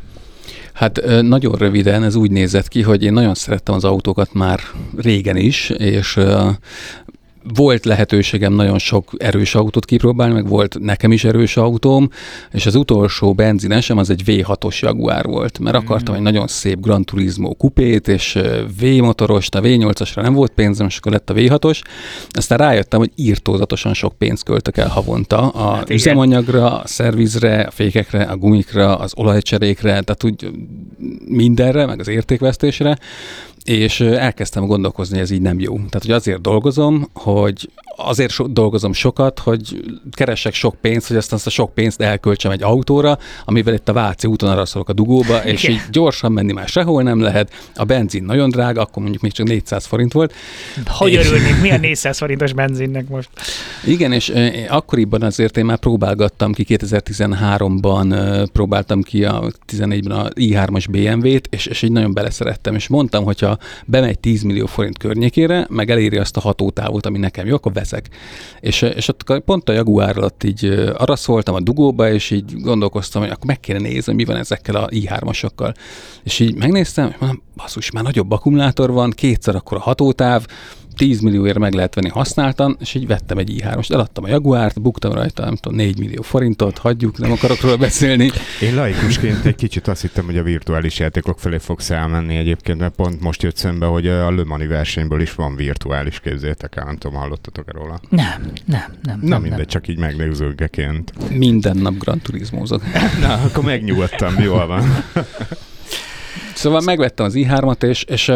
Hát 0.72 1.00
nagyon 1.20 1.54
röviden 1.54 2.04
ez 2.04 2.14
úgy 2.14 2.30
nézett 2.30 2.68
ki, 2.68 2.82
hogy 2.82 3.02
én 3.02 3.12
nagyon 3.12 3.34
szerettem 3.34 3.74
az 3.74 3.84
autókat 3.84 4.32
már 4.32 4.60
régen 4.96 5.36
is, 5.36 5.70
és 5.70 6.18
volt 7.54 7.84
lehetőségem 7.84 8.52
nagyon 8.52 8.78
sok 8.78 9.10
erős 9.16 9.54
autót 9.54 9.84
kipróbálni, 9.84 10.34
meg 10.34 10.48
volt 10.48 10.78
nekem 10.80 11.12
is 11.12 11.24
erős 11.24 11.56
autóm, 11.56 12.08
és 12.52 12.66
az 12.66 12.74
utolsó 12.74 13.34
benzinesem 13.34 13.98
az 13.98 14.10
egy 14.10 14.22
V6-os 14.26 14.78
Jaguar 14.78 15.24
volt, 15.26 15.58
mert 15.58 15.76
akartam 15.76 16.14
egy 16.14 16.20
nagyon 16.20 16.46
szép 16.46 16.80
Gran 16.80 17.04
Turismo 17.04 17.54
kupét, 17.54 18.08
és 18.08 18.34
ö, 18.34 18.62
V-motorost, 18.80 19.54
a 19.54 19.60
V8-asra 19.60 20.22
nem 20.22 20.32
volt 20.32 20.52
pénzem, 20.52 20.86
és 20.86 20.96
akkor 20.96 21.12
lett 21.12 21.30
a 21.30 21.34
V6-os. 21.34 21.80
Aztán 22.30 22.58
rájöttem, 22.58 22.98
hogy 22.98 23.10
írtózatosan 23.14 23.94
sok 23.94 24.18
pénzt 24.18 24.44
költök 24.44 24.76
el 24.76 24.88
havonta 24.88 25.48
a 25.48 25.74
Hát 25.74 25.90
üzemanyagra, 25.90 26.80
a 26.80 26.86
szervizre, 26.86 27.60
a 27.60 27.70
fékekre, 27.70 28.22
a 28.22 28.36
gumikra, 28.36 28.96
az 28.96 29.12
olajcserékre, 29.16 29.90
tehát 30.00 30.24
úgy 30.24 30.50
mindenre, 31.26 31.86
meg 31.86 32.00
az 32.00 32.08
értékvesztésre, 32.08 32.98
és 33.68 34.00
elkezdtem 34.00 34.66
gondolkozni, 34.66 35.14
hogy 35.14 35.24
ez 35.24 35.30
így 35.30 35.40
nem 35.40 35.60
jó. 35.60 35.74
Tehát, 35.74 36.02
hogy 36.02 36.10
azért 36.10 36.40
dolgozom, 36.40 37.08
hogy 37.12 37.70
azért 38.00 38.30
so- 38.30 38.52
dolgozom 38.52 38.92
sokat, 38.92 39.38
hogy 39.38 39.82
keresek 40.10 40.54
sok 40.54 40.74
pénzt, 40.80 41.08
hogy 41.08 41.16
aztán 41.16 41.36
azt 41.38 41.46
a 41.46 41.50
sok 41.50 41.74
pénzt 41.74 42.00
elköltsem 42.00 42.50
egy 42.50 42.62
autóra, 42.62 43.18
amivel 43.44 43.74
itt 43.74 43.88
a 43.88 43.92
Váci 43.92 44.26
úton 44.26 44.50
arra 44.50 44.64
szólok 44.64 44.88
a 44.88 44.92
dugóba, 44.92 45.36
és 45.44 45.62
Igen. 45.62 45.74
így 45.74 45.82
gyorsan 45.90 46.32
menni 46.32 46.52
már 46.52 46.68
sehol 46.68 47.02
nem 47.02 47.20
lehet. 47.20 47.52
A 47.74 47.84
benzin 47.84 48.24
nagyon 48.24 48.50
drága, 48.50 48.80
akkor 48.80 49.02
mondjuk 49.02 49.22
még 49.22 49.32
csak 49.32 49.46
400 49.46 49.86
forint 49.86 50.12
volt. 50.12 50.34
Hogy 50.86 51.12
És- 51.12 51.26
örülnék, 51.26 51.60
milyen 51.60 51.80
400 51.80 52.18
forintos 52.18 52.52
benzinnek 52.52 53.08
most? 53.08 53.28
Igen, 53.84 54.12
és 54.12 54.32
akkoriban 54.68 55.22
azért 55.22 55.56
én 55.56 55.64
már 55.64 55.78
próbálgattam 55.78 56.52
ki, 56.52 56.64
2013-ban 56.68 58.10
ö, 58.12 58.44
próbáltam 58.52 59.02
ki 59.02 59.24
a 59.24 59.44
14-ben 59.72 60.18
a 60.18 60.28
i3-as 60.28 60.84
BMW-t, 60.90 61.46
és, 61.50 61.66
és 61.66 61.82
így 61.82 61.92
nagyon 61.92 62.12
beleszerettem, 62.14 62.74
és 62.74 62.88
mondtam, 62.88 63.24
hogyha 63.24 63.58
bemegy 63.86 64.18
10 64.18 64.42
millió 64.42 64.66
forint 64.66 64.98
környékére, 64.98 65.66
meg 65.70 65.90
eléri 65.90 66.16
azt 66.16 66.36
a 66.36 66.40
hatótávot, 66.40 67.06
ami 67.06 67.18
nekem 67.18 67.46
jó, 67.46 67.54
akkor 67.54 67.72
veszek. 67.90 68.08
És, 68.60 68.82
és 68.82 69.08
ott 69.08 69.40
pont 69.44 69.68
a 69.68 69.72
Jaguar 69.72 70.16
alatt 70.16 70.44
így 70.44 70.64
arra 70.96 71.16
szóltam 71.16 71.54
a 71.54 71.60
dugóba, 71.60 72.12
és 72.12 72.30
így 72.30 72.60
gondolkoztam, 72.60 73.22
hogy 73.22 73.30
akkor 73.30 73.46
meg 73.46 73.60
kéne 73.60 73.78
nézni, 73.78 74.14
mi 74.14 74.24
van 74.24 74.36
ezekkel 74.36 74.74
a 74.74 74.88
i3-asokkal. 74.88 75.74
És 76.22 76.38
így 76.38 76.54
megnéztem, 76.54 77.08
és 77.08 77.16
mondom, 77.18 77.42
basszus, 77.56 77.90
már 77.90 78.04
nagyobb 78.04 78.30
akkumulátor 78.30 78.90
van, 78.90 79.10
kétszer 79.10 79.54
akkor 79.54 79.76
a 79.76 79.80
hatótáv, 79.80 80.46
10 80.98 81.20
millióért 81.20 81.58
meg 81.58 81.72
lehet 81.72 81.94
venni 81.94 82.08
használtan, 82.08 82.76
és 82.80 82.94
így 82.94 83.06
vettem 83.06 83.38
egy 83.38 83.50
i3-ost, 83.58 83.92
eladtam 83.92 84.24
a 84.24 84.28
Jaguárt, 84.28 84.80
buktam 84.80 85.12
rajta, 85.12 85.44
nem 85.44 85.56
tudom, 85.56 85.78
4 85.78 85.98
millió 85.98 86.22
forintot, 86.22 86.78
hagyjuk, 86.78 87.18
nem 87.18 87.32
akarok 87.32 87.60
róla 87.60 87.76
beszélni. 87.76 88.30
Én 88.60 88.74
laikusként 88.74 89.44
egy 89.44 89.54
kicsit 89.54 89.88
azt 89.88 90.00
hittem, 90.00 90.24
hogy 90.24 90.38
a 90.38 90.42
virtuális 90.42 90.98
játékok 90.98 91.38
felé 91.38 91.58
fogsz 91.58 91.90
elmenni 91.90 92.36
egyébként, 92.36 92.78
mert 92.78 92.94
pont 92.94 93.20
most 93.20 93.42
jött 93.42 93.56
szembe, 93.56 93.86
hogy 93.86 94.06
a 94.06 94.30
Le 94.30 94.44
Mani 94.44 94.66
versenyből 94.66 95.20
is 95.20 95.34
van 95.34 95.56
virtuális, 95.56 96.20
képzétek 96.20 96.76
el, 96.76 96.84
nem 96.84 96.96
tudom, 96.96 97.16
hallottatok 97.16 97.72
róla. 97.72 98.00
Nem, 98.08 98.52
nem, 98.64 98.92
nem. 99.02 99.18
Na 99.20 99.28
nem, 99.28 99.40
mindegy, 99.40 99.58
nem. 99.58 99.66
csak 99.66 99.88
így 99.88 99.98
megnézőgeként. 99.98 101.12
Minden 101.30 101.76
nap 101.76 101.98
Gran 101.98 102.18
Turismózok. 102.18 102.82
Na, 103.22 103.32
akkor 103.34 103.64
megnyugodtam, 103.64 104.38
jól 104.38 104.66
van. 104.66 104.82
Szóval 106.58 106.80
megvettem 106.80 107.26
az 107.26 107.32
i3-at, 107.36 107.82
és, 107.82 108.02
és, 108.02 108.32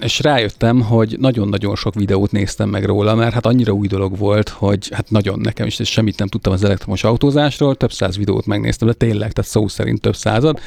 és 0.00 0.20
rájöttem, 0.20 0.80
hogy 0.80 1.16
nagyon-nagyon 1.18 1.76
sok 1.76 1.94
videót 1.94 2.32
néztem 2.32 2.68
meg 2.68 2.84
róla, 2.84 3.14
mert 3.14 3.32
hát 3.32 3.46
annyira 3.46 3.72
új 3.72 3.86
dolog 3.86 4.18
volt, 4.18 4.48
hogy 4.48 4.88
hát 4.92 5.10
nagyon 5.10 5.40
nekem 5.40 5.66
is, 5.66 5.78
és 5.78 5.88
semmit 5.88 6.18
nem 6.18 6.28
tudtam 6.28 6.52
az 6.52 6.64
elektromos 6.64 7.04
autózásról, 7.04 7.74
több 7.74 7.92
száz 7.92 8.16
videót 8.16 8.46
megnéztem, 8.46 8.88
de 8.88 8.94
tényleg, 8.94 9.32
tehát 9.32 9.50
szó 9.50 9.68
szerint 9.68 10.00
több 10.00 10.16
század. 10.16 10.58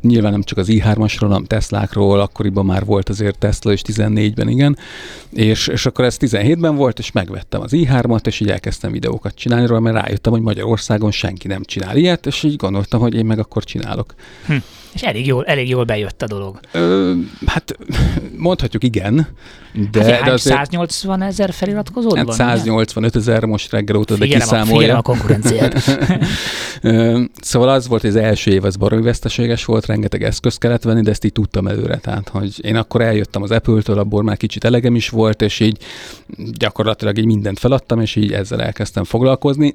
Nyilván 0.00 0.32
nem 0.32 0.42
csak 0.42 0.58
az 0.58 0.66
i3-asról, 0.70 1.26
hanem 1.26 1.44
Teslákról, 1.44 2.20
akkoriban 2.20 2.64
már 2.66 2.84
volt 2.84 3.08
azért 3.08 3.38
Tesla, 3.38 3.72
és 3.72 3.80
14-ben 3.86 4.48
igen, 4.48 4.78
és, 5.32 5.66
és 5.66 5.86
akkor 5.86 6.04
ez 6.04 6.16
17-ben 6.20 6.76
volt, 6.76 6.98
és 6.98 7.12
megvettem 7.12 7.60
az 7.60 7.70
i3-at, 7.74 8.26
és 8.26 8.40
így 8.40 8.50
elkezdtem 8.50 8.92
videókat 8.92 9.34
csinálni 9.34 9.66
róla, 9.66 9.80
mert 9.80 9.96
rájöttem, 10.04 10.32
hogy 10.32 10.42
Magyarországon 10.42 11.10
senki 11.10 11.46
nem 11.46 11.62
csinál 11.62 11.96
ilyet, 11.96 12.26
és 12.26 12.42
így 12.42 12.56
gondoltam, 12.56 13.00
hogy 13.00 13.14
én 13.14 13.26
meg 13.26 13.38
akkor 13.38 13.64
csinálok. 13.64 14.14
És 14.96 15.02
elég 15.02 15.26
jól, 15.26 15.44
elég 15.44 15.68
jól 15.68 15.84
bejött 15.84 16.22
a 16.22 16.26
dolog. 16.26 16.55
Ö, 16.72 17.12
hát 17.46 17.76
mondhatjuk 18.36 18.84
igen, 18.84 19.28
de, 19.90 20.04
hát, 20.04 20.08
de 20.08 20.14
hány, 20.14 20.32
azért 20.32 20.56
180 20.56 21.22
ezer 21.22 21.52
feliratkozód 21.52 22.16
hát 22.16 22.26
van? 22.26 22.34
185 22.34 23.16
ezer 23.16 23.44
most 23.44 23.70
reggel 23.70 23.96
óta, 23.96 24.14
de 24.14 24.20
figyelem 24.24 24.48
kiszámolja. 24.48 24.96
a 24.96 25.02
konkurenciát. 25.02 25.82
Szóval 27.40 27.68
az 27.68 27.88
volt, 27.88 28.00
hogy 28.00 28.10
az 28.10 28.16
első 28.16 28.50
év 28.50 28.64
az 28.64 28.76
baromi 28.76 29.02
veszteséges 29.02 29.64
volt, 29.64 29.86
rengeteg 29.86 30.22
eszközt 30.22 30.58
kellett 30.58 30.82
venni, 30.82 31.02
de 31.02 31.10
ezt 31.10 31.24
így 31.24 31.32
tudtam 31.32 31.66
előre. 31.66 31.96
Tehát, 31.96 32.28
hogy 32.28 32.64
én 32.64 32.76
akkor 32.76 33.00
eljöttem 33.00 33.42
az 33.42 33.50
Apple-től, 33.50 33.98
abból 33.98 34.22
már 34.22 34.36
kicsit 34.36 34.64
elegem 34.64 34.94
is 34.94 35.08
volt, 35.08 35.42
és 35.42 35.60
így 35.60 35.78
gyakorlatilag 36.52 37.18
így 37.18 37.24
mindent 37.24 37.58
feladtam, 37.58 38.00
és 38.00 38.16
így 38.16 38.32
ezzel 38.32 38.62
elkezdtem 38.62 39.04
foglalkozni. 39.04 39.74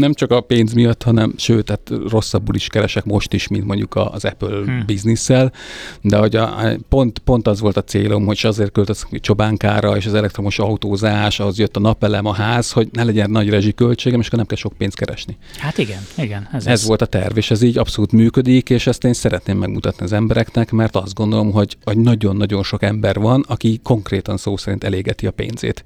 Nem 0.00 0.12
csak 0.12 0.30
a 0.30 0.40
pénz 0.40 0.72
miatt, 0.72 1.02
hanem 1.02 1.34
sőt, 1.36 1.64
tehát 1.64 2.08
rosszabbul 2.10 2.54
is 2.54 2.66
keresek 2.66 3.04
most 3.04 3.32
is, 3.32 3.48
mint 3.48 3.64
mondjuk 3.64 3.96
az 3.96 4.24
Apple 4.24 4.48
hmm. 4.48 4.82
bizniszsel, 4.86 5.52
de 6.00 6.16
hogy 6.16 6.36
a, 6.36 6.76
pont, 6.88 7.18
pont 7.18 7.46
az 7.46 7.60
volt 7.60 7.76
a 7.76 7.84
célom, 7.84 8.26
hogy 8.26 8.40
azért 8.42 8.72
költözök 8.72 9.20
csobánkára, 9.20 9.96
és 9.96 10.06
az 10.06 10.14
elektromos 10.14 10.58
autózás, 10.58 11.40
az 11.40 11.58
jött 11.58 11.76
a 11.76 11.80
napelem, 11.80 12.26
a 12.26 12.32
ház, 12.32 12.70
hogy 12.70 12.88
ne 12.92 13.04
legyen 13.04 13.30
nagy 13.30 13.48
rezsiköltségem, 13.48 14.20
és 14.20 14.26
akkor 14.26 14.38
nem 14.38 14.46
kell 14.46 14.56
sok 14.56 14.72
pénzt 14.72 14.96
keresni. 14.96 15.36
Hát 15.58 15.78
igen, 15.78 16.00
igen. 16.16 16.48
Ez, 16.52 16.66
ez 16.66 16.86
volt 16.86 17.02
a 17.02 17.06
terv, 17.06 17.36
és 17.36 17.50
ez 17.50 17.62
így 17.62 17.78
abszolút 17.78 18.12
működik, 18.12 18.70
és 18.70 18.86
ezt 18.86 19.04
én 19.04 19.12
szeretném 19.12 19.58
megmutatni 19.58 20.04
az 20.04 20.12
embereknek, 20.12 20.70
mert 20.70 20.96
azt 20.96 21.14
gondolom, 21.14 21.52
hogy, 21.52 21.76
hogy 21.84 21.98
nagyon-nagyon 21.98 22.62
sok 22.62 22.82
ember 22.82 23.18
van, 23.18 23.44
aki 23.48 23.80
konkrétan 23.82 24.36
szó 24.36 24.56
szerint 24.56 24.84
elégeti 24.84 25.26
a 25.26 25.30
pénzét 25.30 25.84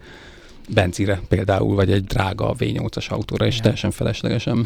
benzinre 0.69 1.21
például, 1.29 1.75
vagy 1.75 1.91
egy 1.91 2.05
drága 2.05 2.55
V8-as 2.59 3.09
autóra, 3.09 3.47
és 3.47 3.53
Igen. 3.53 3.63
teljesen 3.63 3.91
feleslegesen. 3.91 4.57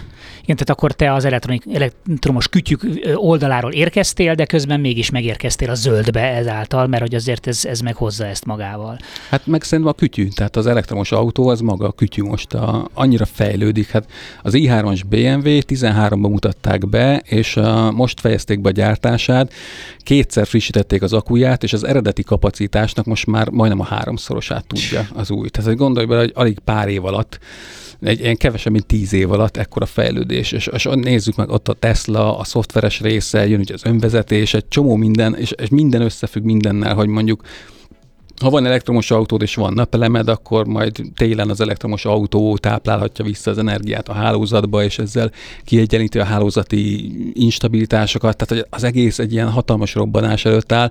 Igen, 0.42 0.56
tehát 0.56 0.70
akkor 0.70 0.92
te 0.92 1.12
az 1.12 1.24
elektronik, 1.24 1.64
elektromos 1.72 2.48
kütyük 2.48 2.82
oldaláról 3.14 3.72
érkeztél, 3.72 4.34
de 4.34 4.44
közben 4.44 4.80
mégis 4.80 5.10
megérkeztél 5.10 5.70
a 5.70 5.74
zöldbe 5.74 6.20
ezáltal, 6.20 6.86
mert 6.86 7.02
hogy 7.02 7.14
azért 7.14 7.46
ez, 7.46 7.64
ez 7.64 7.80
meghozza 7.80 8.26
ezt 8.26 8.44
magával. 8.44 8.98
Hát 9.30 9.46
meg 9.46 9.62
szerintem 9.62 9.94
a 9.94 9.96
kütyű, 9.96 10.28
tehát 10.28 10.56
az 10.56 10.66
elektromos 10.66 11.12
autó 11.12 11.48
az 11.48 11.60
maga 11.60 11.86
a 11.86 11.92
kütyű 11.92 12.22
most 12.22 12.54
a, 12.54 12.88
annyira 12.94 13.24
fejlődik. 13.24 13.90
Hát 13.90 14.10
az 14.42 14.52
i3-as 14.56 15.00
BMW 15.08 15.58
13-ban 15.66 16.30
mutatták 16.30 16.88
be, 16.88 17.22
és 17.24 17.56
a, 17.56 17.90
most 17.90 18.20
fejezték 18.20 18.60
be 18.60 18.68
a 18.68 18.72
gyártását, 18.72 19.52
kétszer 19.98 20.46
frissítették 20.46 21.02
az 21.02 21.12
akuját, 21.12 21.62
és 21.62 21.72
az 21.72 21.84
eredeti 21.84 22.22
kapacitásnak 22.22 23.04
most 23.04 23.26
már 23.26 23.48
majdnem 23.48 23.80
a 23.80 23.84
háromszorosát 23.84 24.66
tudja 24.66 25.06
az 25.14 25.30
új. 25.30 25.48
Tehát 25.48 25.70
gondolj 25.88 26.06
bele, 26.06 26.20
hogy 26.20 26.32
alig 26.34 26.58
pár 26.58 26.88
év 26.88 27.04
alatt 27.04 27.38
egy 28.00 28.20
ilyen 28.20 28.36
kevesebb, 28.36 28.72
mint 28.72 28.86
tíz 28.86 29.12
év 29.12 29.32
alatt 29.32 29.56
ekkora 29.56 29.86
fejlődés, 29.86 30.52
és, 30.52 30.66
és 30.66 30.88
nézzük 30.92 31.36
meg 31.36 31.50
ott 31.50 31.68
a 31.68 31.72
Tesla, 31.72 32.38
a 32.38 32.44
szoftveres 32.44 33.00
része, 33.00 33.46
jön 33.46 33.60
ugye 33.60 33.74
az 33.74 33.84
önvezetés, 33.84 34.54
egy 34.54 34.68
csomó 34.68 34.96
minden, 34.96 35.34
és, 35.34 35.52
és 35.62 35.68
minden 35.68 36.00
összefügg 36.00 36.44
mindennel, 36.44 36.94
hogy 36.94 37.08
mondjuk 37.08 37.42
ha 38.40 38.50
van 38.50 38.66
elektromos 38.66 39.10
autód 39.10 39.42
és 39.42 39.54
van 39.54 39.72
napelemed, 39.72 40.28
akkor 40.28 40.66
majd 40.66 41.00
télen 41.16 41.50
az 41.50 41.60
elektromos 41.60 42.04
autó 42.04 42.56
táplálhatja 42.56 43.24
vissza 43.24 43.50
az 43.50 43.58
energiát 43.58 44.08
a 44.08 44.12
hálózatba, 44.12 44.84
és 44.84 44.98
ezzel 44.98 45.30
kiegyenlíti 45.64 46.18
a 46.18 46.24
hálózati 46.24 47.12
instabilitásokat. 47.34 48.36
Tehát 48.36 48.66
az 48.70 48.84
egész 48.84 49.18
egy 49.18 49.32
ilyen 49.32 49.50
hatalmas 49.50 49.94
robbanás 49.94 50.44
előtt 50.44 50.72
áll, 50.72 50.90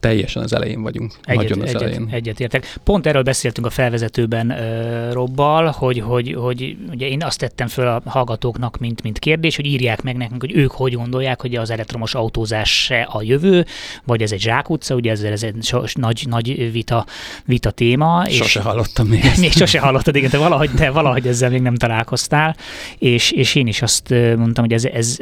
teljesen 0.00 0.42
az 0.42 0.52
elején 0.52 0.82
vagyunk. 0.82 1.12
Egyet, 1.22 1.42
nagyon 1.42 1.60
az 1.60 1.68
egyet, 1.68 1.82
elején. 1.82 2.08
Egyetértek. 2.10 2.74
Pont 2.84 3.06
erről 3.06 3.22
beszéltünk 3.22 3.66
a 3.66 3.70
felvezetőben 3.70 4.50
uh, 4.50 5.12
Robbal, 5.12 5.66
hogy, 5.66 6.00
hogy, 6.00 6.34
hogy 6.34 6.76
ugye 6.90 7.08
én 7.08 7.22
azt 7.22 7.38
tettem 7.38 7.68
föl 7.68 7.86
a 7.86 8.02
hallgatóknak, 8.04 8.78
mint, 8.78 9.02
mint 9.02 9.18
kérdés, 9.18 9.56
hogy 9.56 9.66
írják 9.66 10.02
meg 10.02 10.16
nekünk, 10.16 10.40
hogy 10.40 10.56
ők 10.56 10.70
hogy 10.70 10.94
gondolják, 10.94 11.40
hogy 11.40 11.54
az 11.54 11.70
elektromos 11.70 12.14
autózás 12.14 12.82
se 12.84 13.00
a 13.00 13.22
jövő, 13.22 13.66
vagy 14.04 14.22
ez 14.22 14.32
egy 14.32 14.40
zsákutca, 14.40 14.94
ugye 14.94 15.10
ez, 15.10 15.22
ez 15.22 15.42
egy 15.42 15.74
nagy, 15.94 16.26
nagy 16.28 16.59
vita, 16.68 17.06
vita 17.44 17.70
téma. 17.70 18.24
Sose 18.28 18.44
és 18.60 18.66
hallottam 18.66 19.06
még 19.06 19.24
ezt. 19.30 19.40
Még 19.40 19.52
sose 19.52 19.80
hallottad, 19.80 20.16
igen, 20.16 20.30
de 20.30 20.38
valahogy, 20.38 20.70
de 20.70 20.90
valahogy 20.90 21.26
ezzel 21.26 21.50
még 21.50 21.60
nem 21.60 21.74
találkoztál, 21.74 22.56
és, 22.98 23.30
és 23.30 23.54
én 23.54 23.66
is 23.66 23.82
azt 23.82 24.10
mondtam, 24.10 24.64
hogy 24.64 24.72
ez, 24.72 24.84
ez 24.84 25.16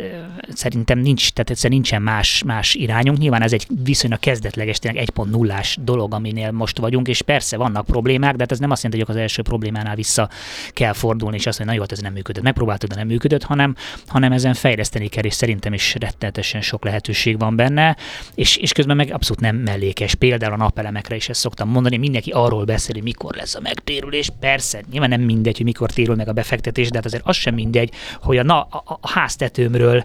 szerintem 0.55 0.98
nincs, 0.98 1.31
tehát 1.31 1.51
egyszer 1.51 1.70
nincsen 1.70 2.03
más, 2.03 2.42
más 2.46 2.74
irányunk. 2.74 3.18
Nyilván 3.18 3.42
ez 3.42 3.53
egy 3.53 3.66
viszonylag 3.85 4.18
kezdetleges, 4.18 4.79
tényleg 4.79 5.09
1.0-ás 5.14 5.77
dolog, 5.81 6.14
aminél 6.14 6.51
most 6.51 6.79
vagyunk, 6.79 7.09
és 7.09 7.22
persze 7.22 7.57
vannak 7.57 7.87
problémák, 7.87 8.33
de 8.33 8.40
hát 8.40 8.53
ez 8.53 8.59
nem 8.59 8.70
azt 8.70 8.83
jelenti, 8.83 9.05
hogy 9.05 9.16
az 9.16 9.22
első 9.22 9.42
problémánál 9.42 9.94
vissza 9.94 10.29
kell 10.70 10.92
fordulni, 10.92 11.37
és 11.37 11.46
azt 11.46 11.59
mondani, 11.59 11.79
na 11.79 11.85
jó, 11.85 11.88
hát 11.90 11.92
ez 11.92 12.05
nem 12.05 12.12
működött, 12.12 12.42
megpróbáltuk, 12.42 12.90
de 12.90 12.96
nem 12.96 13.07
működött, 13.07 13.42
hanem, 13.42 13.74
hanem 14.07 14.33
ezen 14.33 14.55
fejleszteni 14.55 15.09
kell, 15.09 15.24
és 15.24 15.35
szerintem 15.35 15.72
is 15.72 15.96
rettenetesen 16.01 16.61
sok 16.61 16.85
lehetőség 16.85 17.38
van 17.38 17.57
benne, 17.57 17.96
és, 18.35 18.57
és 18.57 18.72
közben 18.72 18.96
meg 18.96 19.12
abszolút 19.12 19.40
nem 19.40 19.57
mellékes. 19.57 20.14
Például 20.14 20.53
a 20.53 20.57
napelemekre 20.57 21.14
is 21.14 21.28
ezt 21.29 21.41
szoktam 21.41 21.69
mondani, 21.69 21.97
mindenki 21.97 22.31
arról 22.31 22.64
beszél, 22.64 22.95
hogy 22.95 23.03
mikor 23.03 23.35
lesz 23.35 23.55
a 23.55 23.61
megtérülés. 23.61 24.31
Persze, 24.41 24.83
nyilván 24.91 25.09
nem 25.09 25.21
mindegy, 25.21 25.57
hogy 25.57 25.67
mikor 25.67 25.91
térül 25.91 26.14
meg 26.14 26.29
a 26.29 26.33
befektetés, 26.33 26.88
de 26.88 26.97
hát 26.97 27.07
azért 27.07 27.27
az 27.27 27.37
sem 27.37 27.55
mindegy, 27.55 27.93
hogy 28.23 28.37
a, 28.37 28.43
na, 28.43 28.61
a, 28.61 28.99
a 29.01 29.09
háztetőmről 29.09 30.05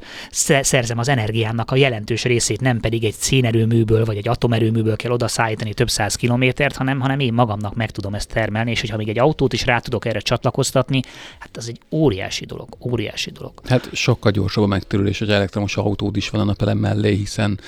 szerzem 0.62 0.98
az 0.98 1.08
energiának 1.08 1.72
a 1.72 1.76
jelentős 1.76 2.24
részét, 2.24 2.62
nem 2.62 2.80
pedig 2.80 3.04
egy 3.04 3.14
szénerőműből 3.14 4.06
vagy 4.06 4.18
egy 4.18 4.28
atomerőműből 4.28 4.96
kell 4.96 5.12
oda 5.12 5.28
szállítani 5.28 5.74
több 5.74 5.90
száz 5.90 6.16
kilométert, 6.16 6.76
hanem, 6.76 7.00
hanem 7.00 7.20
én 7.20 7.34
magamnak 7.34 7.76
meg 7.76 7.92
tudom 7.92 8.14
ezt 8.14 8.30
termelni, 8.30 8.72
és 8.72 8.80
hogyha 8.80 8.98
még 8.98 9.10
egy 9.10 9.20
autót 9.20 9.54
is 9.54 9.66
rá 9.66 9.80
tudok 9.80 10.06
erre 10.06 10.20
csatlakoztatni, 10.20 11.02
hát 11.40 11.58
az 11.58 11.68
egy 11.68 11.80
óriási 11.92 12.46
dolog, 12.46 12.68
óriási 12.80 13.32
dolog. 13.32 13.52
Hát 13.64 13.90
sokkal 13.94 14.32
gyorsabb 14.32 14.64
a 14.64 14.68
megtérülés, 14.68 15.20
hogy 15.20 15.30
elektromos 15.30 15.78
autód 15.78 16.18
is 16.18 16.30
van 16.30 16.42
a 16.42 16.44
napelem 16.44 16.78
mellé, 16.78 17.14
hiszen 17.14 17.60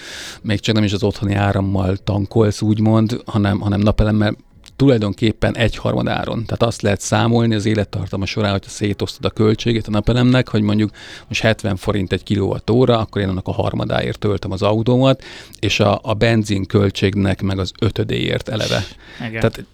még 0.42 0.60
csak 0.60 0.76
nem 0.76 0.84
is 0.84 0.94
az 0.94 1.04
otthoni 1.04 1.34
árammal 1.34 1.98
tankolsz, 1.98 2.62
úgymond, 2.62 3.22
hanem 3.26 3.45
hanem, 3.46 3.60
hanem 3.60 3.80
napelemmel 3.80 4.36
tulajdonképpen 4.76 5.58
egyharmad 5.58 6.08
áron. 6.08 6.46
Tehát 6.46 6.64
azt 6.64 6.82
lehet 6.82 7.02
számolni 7.02 7.56
az 7.56 7.66
élettartama 7.66 8.26
során, 8.26 8.52
hogyha 8.52 8.70
szétosztod 8.70 9.26
a 9.26 9.30
költségét 9.30 9.88
a 9.88 9.92
napelemnek, 9.92 10.50
hogy 10.50 10.62
mondjuk 10.62 10.92
most 11.28 11.42
70 11.42 11.76
forint 11.76 12.12
egy 12.12 12.24
kilovattóra, 12.24 13.00
akkor 13.00 13.22
én 13.22 13.30
annak 13.30 13.48
a 13.48 13.52
harmadáért 13.52 14.20
töltöm 14.20 14.52
az 14.52 14.62
autómat, 14.62 15.24
és 15.60 15.80
a, 15.80 16.00
a 16.04 16.14
benzin 16.14 16.66
költségnek 16.66 17.42
meg 17.42 17.60
az 17.60 17.72
ötödéért 17.80 18.50
eleve. 18.50 18.84
Igen. 19.28 19.32
Tehát 19.32 19.66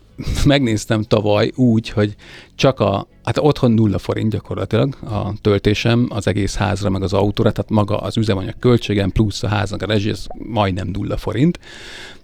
megnéztem 0.46 1.04
tavaly 1.04 1.52
úgy, 1.56 1.90
hogy 1.90 2.16
csak 2.56 2.80
a, 2.80 3.08
hát 3.24 3.38
otthon 3.38 3.72
nulla 3.72 3.98
forint 3.98 4.32
gyakorlatilag 4.32 4.96
a 5.04 5.34
töltésem 5.42 6.08
az 6.10 6.28
egész 6.28 6.56
házra, 6.56 6.90
meg 6.90 7.02
az 7.04 7.14
autóra, 7.14 7.52
tehát 7.52 7.70
maga 7.70 7.98
az 7.98 8.18
üzemanyag 8.18 8.56
költségem 8.60 9.12
plusz 9.12 9.44
a 9.44 9.48
háznak 9.48 9.82
a 9.82 9.86
rezsi, 9.86 10.10
ez 10.10 10.26
majdnem 10.38 10.88
nulla 10.88 11.18
forint. 11.18 11.60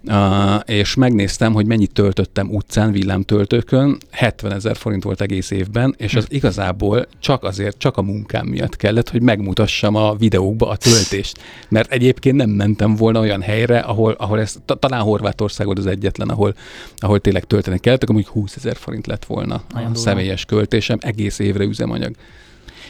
Uh, 0.04 0.60
és 0.64 0.94
megnéztem, 0.94 1.52
hogy 1.52 1.66
mennyit 1.66 1.92
töltöttem 1.92 2.54
utcán, 2.54 2.92
villámtöltőkön, 2.92 3.98
70 4.10 4.52
ezer 4.52 4.76
forint 4.76 5.02
volt 5.02 5.20
egész 5.20 5.50
évben, 5.50 5.94
és 5.98 6.14
az 6.14 6.24
hm. 6.24 6.34
igazából 6.34 7.06
csak 7.20 7.44
azért, 7.44 7.78
csak 7.78 7.96
a 7.96 8.02
munkám 8.02 8.46
miatt 8.46 8.76
kellett, 8.76 9.10
hogy 9.10 9.22
megmutassam 9.22 9.94
a 9.94 10.14
videókba 10.14 10.68
a 10.68 10.76
töltést. 10.76 11.38
Mert 11.68 11.92
egyébként 11.92 12.36
nem 12.36 12.50
mentem 12.50 12.94
volna 12.94 13.20
olyan 13.20 13.42
helyre, 13.42 13.78
ahol, 13.78 14.12
ahol 14.12 14.40
ez, 14.40 14.56
talán 14.78 15.00
Horvátország 15.00 15.66
volt 15.66 15.78
az 15.78 15.86
egyetlen, 15.86 16.28
ahol, 16.28 16.54
ahol 16.96 17.20
tényleg 17.20 17.44
tölteni 17.44 17.78
kellett, 17.78 18.02
akkor 18.02 18.14
mondjuk 18.14 18.34
20 18.34 18.56
ezer 18.56 18.76
forint 18.76 19.06
lett 19.06 19.24
volna 19.24 19.62
Nagyon 19.74 19.90
a 19.90 19.94
személyes 19.94 20.44
költésem, 20.88 20.98
egész 21.00 21.38
évre 21.38 21.64
üzemanyag. 21.64 22.14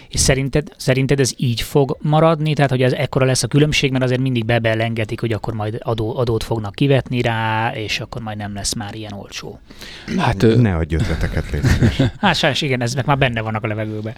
És 0.08 0.20
szerinted, 0.20 0.72
szerinted 0.76 1.20
ez 1.20 1.32
így 1.37 1.61
fog 1.61 1.96
maradni? 2.00 2.54
Tehát, 2.54 2.70
hogy 2.70 2.82
ez 2.82 2.92
ekkora 2.92 3.26
lesz 3.26 3.42
a 3.42 3.46
különbség, 3.46 3.90
mert 3.90 4.04
azért 4.04 4.20
mindig 4.20 4.44
bebelengetik, 4.44 5.20
hogy 5.20 5.32
akkor 5.32 5.54
majd 5.54 5.78
adó, 5.82 6.16
adót 6.16 6.42
fognak 6.42 6.74
kivetni 6.74 7.20
rá, 7.20 7.72
és 7.74 8.00
akkor 8.00 8.22
majd 8.22 8.37
nem 8.37 8.54
lesz 8.54 8.74
már 8.74 8.94
ilyen 8.94 9.12
olcsó. 9.12 9.61
Hát 10.16 10.56
ne 10.56 10.76
adj 10.76 10.94
ötleteket, 10.94 11.44
Hát 12.20 12.37
sajnos 12.37 12.62
igen, 12.62 12.82
ezek 12.82 13.06
már 13.06 13.18
benne 13.18 13.40
vannak 13.40 13.64
a 13.64 13.66
levegőben. 13.66 14.14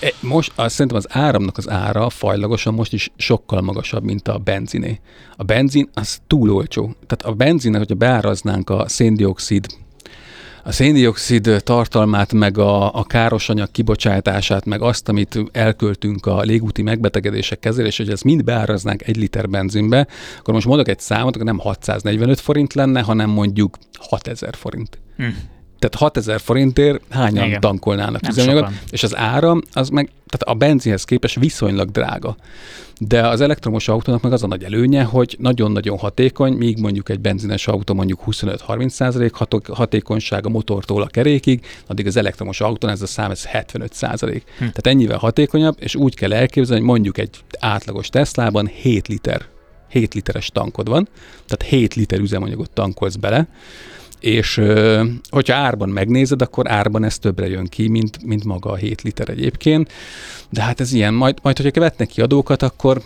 E, 0.00 0.12
most 0.20 0.52
azt 0.54 0.74
szerintem 0.74 0.96
az 0.96 1.06
áramnak 1.08 1.56
az 1.56 1.70
ára 1.70 2.10
fajlagosan 2.10 2.74
most 2.74 2.92
is 2.92 3.10
sokkal 3.16 3.60
magasabb, 3.60 4.04
mint 4.04 4.28
a 4.28 4.38
benziné. 4.38 5.00
A 5.36 5.42
benzin 5.42 5.88
az 5.94 6.18
túl 6.26 6.50
olcsó. 6.50 6.82
Tehát 7.06 7.22
a 7.22 7.32
benzinnek, 7.32 7.78
hogyha 7.78 7.94
beáraznánk 7.94 8.70
a 8.70 8.88
széndiokszid 8.88 9.66
a 10.66 10.72
széndiokszid 10.72 11.62
tartalmát, 11.64 12.32
meg 12.32 12.58
a, 12.58 12.94
a 12.94 13.04
káros 13.04 13.48
anyag 13.48 13.70
kibocsátását, 13.70 14.64
meg 14.64 14.82
azt, 14.82 15.08
amit 15.08 15.38
elköltünk 15.52 16.26
a 16.26 16.40
légúti 16.40 16.82
megbetegedések 16.82 17.58
kezelésére, 17.58 18.04
hogy 18.04 18.12
ezt 18.12 18.24
mind 18.24 18.44
beáraznánk 18.44 19.02
egy 19.02 19.16
liter 19.16 19.48
benzinbe, 19.48 20.06
akkor 20.38 20.54
most 20.54 20.66
mondok 20.66 20.88
egy 20.88 21.00
számot, 21.00 21.34
akkor 21.34 21.46
nem 21.46 21.58
645 21.58 22.40
forint 22.40 22.74
lenne, 22.74 23.00
hanem 23.00 23.30
mondjuk 23.30 23.78
6000 23.98 24.56
forint. 24.56 24.98
Hm. 25.16 25.24
Tehát 25.78 25.94
6000 25.94 26.40
forintért 26.40 27.02
hányan 27.10 27.46
Igen. 27.46 27.60
tankolnának 27.60 28.28
üzemanyagot, 28.28 28.70
és 28.90 29.02
az 29.02 29.16
áram, 29.16 29.62
az 29.72 29.88
meg, 29.88 30.10
tehát 30.26 30.56
a 30.56 30.58
benzinhez 30.58 31.04
képest 31.04 31.38
viszonylag 31.38 31.90
drága. 31.90 32.36
De 32.98 33.28
az 33.28 33.40
elektromos 33.40 33.88
autónak 33.88 34.22
meg 34.22 34.32
az 34.32 34.42
a 34.42 34.46
nagy 34.46 34.64
előnye, 34.64 35.02
hogy 35.02 35.36
nagyon-nagyon 35.38 35.98
hatékony, 35.98 36.52
míg 36.52 36.78
mondjuk 36.78 37.08
egy 37.08 37.20
benzines 37.20 37.66
autó 37.66 37.94
mondjuk 37.94 38.22
25-30% 38.26 39.62
hatékonyság 39.72 40.46
a 40.46 40.48
motortól 40.48 41.02
a 41.02 41.06
kerékig, 41.06 41.66
addig 41.86 42.06
az 42.06 42.16
elektromos 42.16 42.60
autón 42.60 42.90
ez 42.90 43.02
a 43.02 43.06
szám 43.06 43.30
ez 43.30 43.46
75%. 43.52 44.20
Hm. 44.22 44.42
Tehát 44.58 44.86
ennyivel 44.86 45.18
hatékonyabb, 45.18 45.76
és 45.80 45.94
úgy 45.94 46.14
kell 46.14 46.32
elképzelni, 46.32 46.80
hogy 46.80 46.90
mondjuk 46.90 47.18
egy 47.18 47.36
átlagos 47.58 48.08
Teslában 48.08 48.66
7 48.66 49.08
liter 49.08 49.46
7 49.88 50.14
literes 50.14 50.48
tankod 50.48 50.88
van, 50.88 51.08
tehát 51.46 51.74
7 51.74 51.94
liter 51.94 52.18
üzemanyagot 52.18 52.70
tankolsz 52.70 53.16
bele, 53.16 53.48
és 54.20 54.60
hogyha 55.28 55.54
árban 55.54 55.88
megnézed, 55.88 56.42
akkor 56.42 56.70
árban 56.70 57.04
ez 57.04 57.18
többre 57.18 57.48
jön 57.48 57.66
ki, 57.66 57.88
mint, 57.88 58.24
mint 58.24 58.44
maga 58.44 58.70
a 58.70 58.76
7 58.76 59.02
liter 59.02 59.28
egyébként. 59.28 59.92
De 60.50 60.62
hát 60.62 60.80
ez 60.80 60.92
ilyen, 60.92 61.14
majd, 61.14 61.38
majd 61.42 61.56
hogyha 61.58 61.80
vetnek 61.80 62.08
ki 62.08 62.20
adókat, 62.20 62.62
akkor 62.62 63.02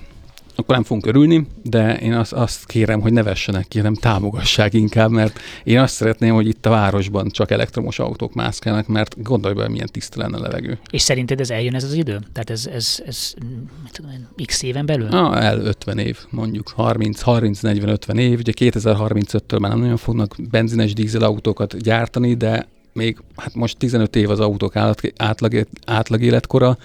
akkor 0.60 0.74
nem 0.74 0.84
fogunk 0.84 1.06
örülni, 1.06 1.46
de 1.62 1.98
én 1.98 2.12
azt, 2.12 2.32
azt 2.32 2.66
kérem, 2.66 3.00
hogy 3.00 3.12
ne 3.12 3.22
vessenek 3.22 3.68
ki, 3.68 3.78
hanem 3.78 3.94
támogassák 3.94 4.74
inkább, 4.74 5.10
mert 5.10 5.40
én 5.64 5.78
azt 5.78 5.94
szeretném, 5.94 6.34
hogy 6.34 6.46
itt 6.46 6.66
a 6.66 6.70
városban 6.70 7.28
csak 7.28 7.50
elektromos 7.50 7.98
autók 7.98 8.34
mászkálnak, 8.34 8.86
mert 8.86 9.22
gondolj 9.22 9.54
be, 9.54 9.68
milyen 9.68 9.88
tiszta 9.92 10.20
lenne 10.20 10.36
a 10.36 10.40
levegő. 10.40 10.78
És 10.90 11.02
szerinted 11.02 11.40
ez 11.40 11.50
eljön 11.50 11.74
ez 11.74 11.84
az 11.84 11.92
idő? 11.92 12.20
Tehát 12.32 12.50
ez, 12.50 12.66
ez, 12.66 13.02
ez 13.06 13.34
mit 13.82 13.92
tudom 13.92 14.10
én, 14.10 14.44
x 14.44 14.62
éven 14.62 14.86
belül? 14.86 15.08
Ah, 15.08 15.44
el 15.44 15.60
50 15.60 15.98
év, 15.98 16.18
mondjuk 16.30 16.68
30, 16.68 17.20
30, 17.20 17.60
40, 17.60 17.88
50 17.88 18.18
év. 18.18 18.38
Ugye 18.38 18.52
2035-től 18.56 19.60
már 19.60 19.70
nem 19.70 19.80
nagyon 19.80 19.96
fognak 19.96 20.36
benzines 20.50 20.92
dízel 20.92 21.22
autókat 21.22 21.82
gyártani, 21.82 22.34
de 22.34 22.66
még 22.92 23.18
hát 23.36 23.54
most 23.54 23.78
15 23.78 24.16
év 24.16 24.30
az 24.30 24.40
autók 24.40 24.76
átlag, 25.16 25.66
átlag 25.84 26.22
életkora, 26.22 26.78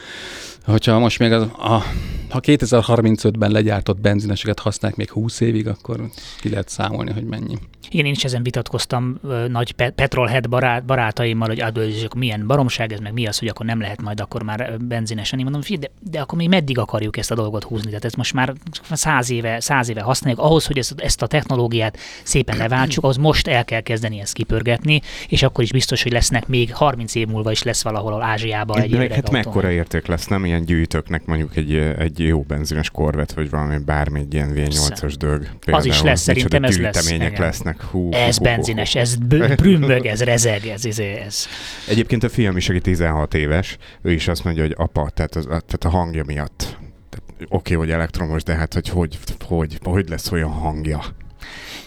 hogyha 0.65 0.99
most 0.99 1.19
még 1.19 1.31
az, 1.31 1.41
a, 1.41 1.83
ha 2.29 2.39
2035-ben 2.41 3.51
legyártott 3.51 3.99
benzineseket 3.99 4.59
használják 4.59 4.99
még 4.99 5.11
20 5.11 5.39
évig, 5.39 5.67
akkor 5.67 6.09
ki 6.41 6.49
lehet 6.49 6.69
számolni, 6.69 7.11
hogy 7.11 7.23
mennyi. 7.23 7.57
Igen, 7.89 8.05
én 8.05 8.11
is 8.11 8.23
ezen 8.23 8.43
vitatkoztam 8.43 9.19
ö, 9.23 9.47
nagy 9.47 9.71
pe- 9.71 9.93
petrolhead 9.93 10.49
barát, 10.49 10.85
barátaimmal, 10.85 11.47
hogy 11.47 11.61
adó, 11.61 11.81
milyen 12.15 12.47
baromság 12.47 12.93
ez, 12.93 12.99
meg 12.99 13.13
mi 13.13 13.27
az, 13.27 13.39
hogy 13.39 13.47
akkor 13.47 13.65
nem 13.65 13.79
lehet 13.79 14.01
majd 14.01 14.19
akkor 14.19 14.43
már 14.43 14.77
benzinesen. 14.79 15.39
Én 15.39 15.45
mondom, 15.45 15.79
de, 15.79 15.91
de 16.11 16.21
akkor 16.21 16.37
még 16.37 16.49
meddig 16.49 16.77
akarjuk 16.77 17.17
ezt 17.17 17.31
a 17.31 17.35
dolgot 17.35 17.63
húzni? 17.63 17.87
Tehát 17.87 18.05
ez 18.05 18.13
most 18.13 18.33
már 18.33 18.53
száz 18.91 19.29
éve, 19.29 19.59
száz 19.59 19.89
éve 19.89 20.01
használjuk. 20.01 20.41
Ahhoz, 20.41 20.65
hogy 20.65 20.77
ezt, 20.77 20.93
ezt 20.97 21.21
a 21.21 21.27
technológiát 21.27 21.97
szépen 22.23 22.57
leváltsuk, 22.57 23.03
ahhoz 23.03 23.17
most 23.17 23.47
el 23.47 23.65
kell 23.65 23.81
kezdeni 23.81 24.19
ezt 24.19 24.33
kipörgetni, 24.33 25.01
és 25.27 25.43
akkor 25.43 25.63
is 25.63 25.71
biztos, 25.71 26.03
hogy 26.03 26.11
lesznek 26.11 26.47
még 26.47 26.73
30 26.73 27.15
év 27.15 27.27
múlva 27.27 27.51
is 27.51 27.63
lesz 27.63 27.83
valahol 27.83 28.21
Ázsiában 28.21 28.81
egy 28.81 29.13
hát 29.13 29.31
mekkora 29.31 29.71
érték 29.71 30.05
lesz, 30.05 30.27
nem 30.27 30.45
ilyen 30.45 30.54
gyűjtöknek 30.63 31.25
mondjuk 31.25 31.55
egy, 31.55 31.75
egy 31.75 32.19
jó 32.19 32.41
benzines 32.41 32.89
korvet, 32.89 33.33
vagy 33.33 33.49
valami 33.49 33.77
bármi 33.77 34.19
egy 34.19 34.33
ilyen 34.33 34.51
V8-as 34.55 35.15
dög. 35.19 35.47
Az 35.65 35.85
is 35.85 36.01
lesz, 36.01 36.21
szerintem 36.21 36.63
ez 36.63 36.79
lesz. 36.79 36.95
lesznek 36.95 37.37
lesznek. 37.37 37.81
Hú, 37.81 38.11
ez 38.11 38.37
hú, 38.37 38.43
benzines, 38.43 38.93
hú, 38.93 38.99
hú. 38.99 39.43
ez 39.43 39.55
brümbög, 39.61 40.05
ez 40.05 40.23
rezeg, 40.23 40.65
ez, 40.65 40.85
ez, 40.85 40.99
ez. 40.99 41.47
Egyébként 41.87 42.23
a 42.23 42.29
fiam 42.29 42.57
is, 42.57 42.69
aki 42.69 42.79
16 42.79 43.33
éves, 43.33 43.77
ő 44.01 44.11
is 44.11 44.27
azt 44.27 44.43
mondja, 44.43 44.63
hogy 44.63 44.73
apa, 44.77 45.09
tehát, 45.09 45.35
az, 45.35 45.43
tehát 45.45 45.83
a 45.85 45.89
hangja 45.89 46.23
miatt. 46.25 46.77
Oké, 47.39 47.45
okay, 47.49 47.75
hogy 47.75 47.91
elektromos, 47.91 48.43
de 48.43 48.55
hát 48.55 48.73
hogy 48.73 48.89
hogy, 48.89 49.17
hogy, 49.45 49.77
hogy 49.83 50.09
lesz 50.09 50.31
olyan 50.31 50.51
hangja? 50.51 51.03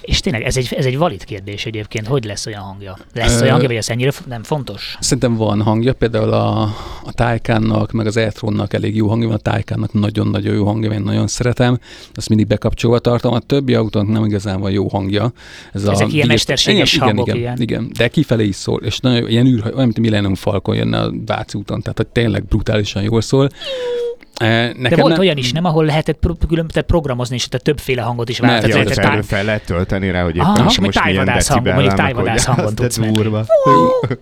És 0.09 0.21
tényleg 0.21 0.42
ez 0.42 0.57
egy, 0.57 0.75
ez 0.77 0.85
egy 0.85 0.99
valid 0.99 1.25
kérdés 1.25 1.66
egyébként, 1.66 2.07
hogy 2.07 2.25
lesz 2.25 2.47
olyan 2.47 2.61
hangja? 2.61 2.97
Lesz 3.14 3.40
olyan 3.40 3.51
hangja, 3.51 3.68
vagy 3.68 3.77
ez 3.77 3.88
ennyire 3.88 4.12
nem 4.27 4.42
fontos? 4.42 4.97
Szerintem 5.01 5.37
van 5.37 5.62
hangja, 5.62 5.92
például 5.92 6.33
a, 6.33 6.61
a 7.05 7.12
Taycannak, 7.12 7.92
meg 7.92 8.07
az 8.07 8.16
e 8.16 8.33
elég 8.68 8.97
jó 8.97 9.09
hangja 9.09 9.27
van, 9.27 9.37
a 9.37 9.40
Taycannak 9.40 9.92
nagyon-nagyon 9.92 10.55
jó 10.55 10.64
hangja, 10.64 10.90
én 10.90 11.01
nagyon 11.01 11.27
szeretem, 11.27 11.79
azt 12.14 12.29
mindig 12.29 12.47
bekapcsolva 12.47 12.99
tartom, 12.99 13.33
a 13.33 13.38
többi 13.38 13.75
autónak 13.75 14.09
nem 14.09 14.25
igazán 14.25 14.61
van 14.61 14.71
jó 14.71 14.88
hangja. 14.88 15.33
Ez 15.73 15.85
Ezek 15.85 16.07
a 16.07 16.11
ilyen 16.11 16.27
mesterséges 16.27 16.94
igen, 16.94 17.07
hangok, 17.07 17.27
igen, 17.27 17.38
igen, 17.38 17.61
igen, 17.61 17.90
de 17.97 18.09
kifelé 18.09 18.47
is 18.47 18.57
szól, 18.57 18.81
és 18.83 18.99
nagyon, 18.99 19.29
ilyen 19.29 19.47
űr, 19.47 19.62
olyan, 19.64 19.77
mint 19.77 19.99
Millennium 19.99 20.35
Falcon 20.35 20.77
jönne 20.77 21.01
a 21.01 21.12
Váci 21.27 21.59
úton, 21.59 21.81
tehát 21.81 21.97
hogy 21.97 22.09
tényleg 22.09 22.44
brutálisan 22.44 23.03
jól 23.03 23.21
szól. 23.21 23.49
Nekem 24.38 24.83
De 24.88 24.96
volt 24.96 25.12
ne... 25.12 25.18
olyan 25.18 25.37
is, 25.37 25.53
nem, 25.53 25.64
ahol 25.64 25.85
lehetett 25.85 26.18
pro- 26.18 26.46
különböző 26.48 26.81
programozni, 26.81 27.35
és 27.35 27.48
tehát 27.48 27.64
többféle 27.64 28.03
hangot 28.03 28.29
is 28.29 28.38
váltani. 28.38 28.72
Ja, 28.72 28.85
tehát 28.85 29.12
táj... 29.12 29.22
fel 29.22 29.44
lehet 29.44 29.64
tölteni 29.64 30.11
rá, 30.11 30.22
hogy 30.22 30.37
éppen 30.37 30.48
ah, 30.48 30.62
most, 30.62 30.81
milyen 30.81 31.29
hangon, 31.48 31.72
mondjuk 31.72 31.94
tájvadász 31.94 32.44
hangon 32.44 32.74
tudsz 32.79 32.98
durva. 32.98 33.44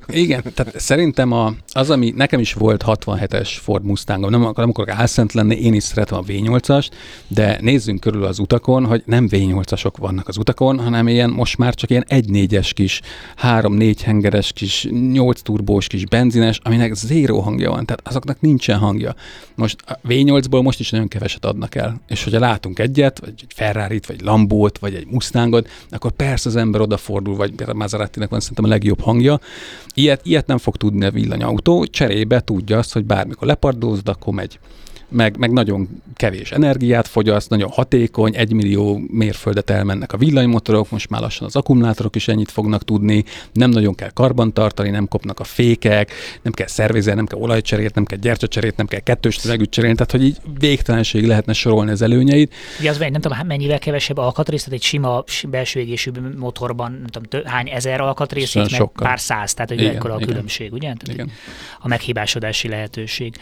Igen, 0.06 0.42
tehát 0.54 0.80
szerintem 0.80 1.32
a, 1.32 1.52
az, 1.72 1.90
ami 1.90 2.12
nekem 2.16 2.40
is 2.40 2.52
volt 2.52 2.84
67-es 2.86 3.48
Ford 3.60 3.84
Mustangom, 3.84 4.30
nem, 4.30 4.40
nem 4.40 4.68
akarok 4.68 4.88
álszent 4.88 5.32
lenni, 5.32 5.54
én 5.54 5.74
is 5.74 5.82
szeretem 5.82 6.18
a 6.18 6.22
V8-ast, 6.22 6.88
de 7.28 7.58
nézzünk 7.60 8.00
körül 8.00 8.24
az 8.24 8.38
utakon, 8.38 8.86
hogy 8.86 9.02
nem 9.06 9.28
V8-asok 9.30 9.92
vannak 9.98 10.28
az 10.28 10.36
utakon, 10.36 10.80
hanem 10.80 11.08
ilyen 11.08 11.30
most 11.30 11.58
már 11.58 11.74
csak 11.74 11.90
ilyen 11.90 12.04
1-4-es 12.08 12.70
kis, 12.74 13.00
3-4 13.42 13.96
hengeres 14.04 14.52
kis, 14.52 14.88
8 15.12 15.40
turbós 15.40 15.86
kis 15.86 16.06
benzines, 16.06 16.60
aminek 16.62 16.94
zéró 16.94 17.40
hangja 17.40 17.70
van, 17.70 17.86
tehát 17.86 18.08
azoknak 18.08 18.40
nincsen 18.40 18.78
hangja. 18.78 19.14
Most 19.54 19.76
V8-ból 20.08 20.62
most 20.62 20.80
is 20.80 20.90
nagyon 20.90 21.08
keveset 21.08 21.44
adnak 21.44 21.74
el. 21.74 22.00
És 22.08 22.24
hogyha 22.24 22.38
látunk 22.38 22.78
egyet, 22.78 23.18
vagy 23.18 23.32
egy 23.36 23.52
ferrari 23.54 24.00
vagy 24.06 24.20
Lambót, 24.20 24.78
vagy 24.78 24.94
egy 24.94 25.06
Mustangot, 25.06 25.68
akkor 25.88 26.10
persze 26.10 26.48
az 26.48 26.56
ember 26.56 26.80
odafordul, 26.80 27.36
vagy 27.36 27.54
a 27.66 27.74
Maserati-nek 27.74 28.28
van 28.28 28.40
szerintem 28.40 28.64
a 28.64 28.68
legjobb 28.68 29.00
hangja. 29.00 29.40
Ilyet, 29.94 30.20
ilyet 30.24 30.46
nem 30.46 30.58
fog 30.58 30.76
tudni 30.76 31.04
a 31.04 31.10
villanyautó, 31.10 31.84
cserébe 31.86 32.40
tudja 32.40 32.78
azt, 32.78 32.92
hogy 32.92 33.04
bármikor 33.04 33.48
lepardózod, 33.48 34.08
akkor 34.08 34.34
megy 34.34 34.58
meg, 35.08 35.36
meg 35.36 35.52
nagyon 35.52 35.88
kevés 36.14 36.50
energiát 36.50 37.08
fogyaszt, 37.08 37.50
nagyon 37.50 37.70
hatékony, 37.70 38.36
egy 38.36 38.52
millió 38.52 39.00
mérföldet 39.10 39.70
elmennek 39.70 40.12
a 40.12 40.16
villanymotorok, 40.16 40.90
most 40.90 41.10
már 41.10 41.20
lassan 41.20 41.46
az 41.46 41.56
akkumulátorok 41.56 42.16
is 42.16 42.28
ennyit 42.28 42.50
fognak 42.50 42.84
tudni, 42.84 43.24
nem 43.52 43.70
nagyon 43.70 43.94
kell 43.94 44.10
karbantartani, 44.10 44.90
nem 44.90 45.08
kopnak 45.08 45.40
a 45.40 45.44
fékek, 45.44 46.12
nem 46.42 46.52
kell 46.52 46.66
szervizelni, 46.66 47.18
nem 47.18 47.26
kell 47.26 47.38
olajcserét, 47.38 47.94
nem 47.94 48.04
kell 48.04 48.18
gyertyacserét, 48.18 48.76
nem 48.76 48.86
kell 48.86 49.00
kettős 49.00 49.36
tömegűt 49.36 49.70
cserélni, 49.70 49.96
tehát 49.96 50.12
hogy 50.12 50.24
így 50.24 50.36
végtelenség 50.58 51.26
lehetne 51.26 51.52
sorolni 51.52 51.90
az 51.90 52.02
előnyeit. 52.02 52.54
Ugye 52.80 52.90
az 52.90 52.98
nem 52.98 53.12
tudom, 53.12 53.46
mennyivel 53.46 53.78
kevesebb 53.78 54.16
alkatrész, 54.16 54.64
tehát 54.64 54.78
egy 54.78 54.84
sima 54.84 55.24
belső 55.48 55.80
égésű 55.80 56.10
motorban, 56.38 56.90
nem 56.92 57.06
tudom, 57.06 57.22
tő, 57.22 57.42
hány 57.44 57.68
ezer 57.68 58.00
alkatrész, 58.00 58.54
itt 58.54 58.70
meg 58.70 58.88
pár 58.94 59.20
száz, 59.20 59.54
tehát 59.54 59.70
hogy 59.70 59.84
ekkora 59.84 60.14
a 60.14 60.18
különbség, 60.18 60.72
ugye? 60.72 60.92
Tehát 60.92 61.08
igen. 61.08 61.30
A 61.80 61.88
meghibásodási 61.88 62.68
lehetőség. 62.68 63.34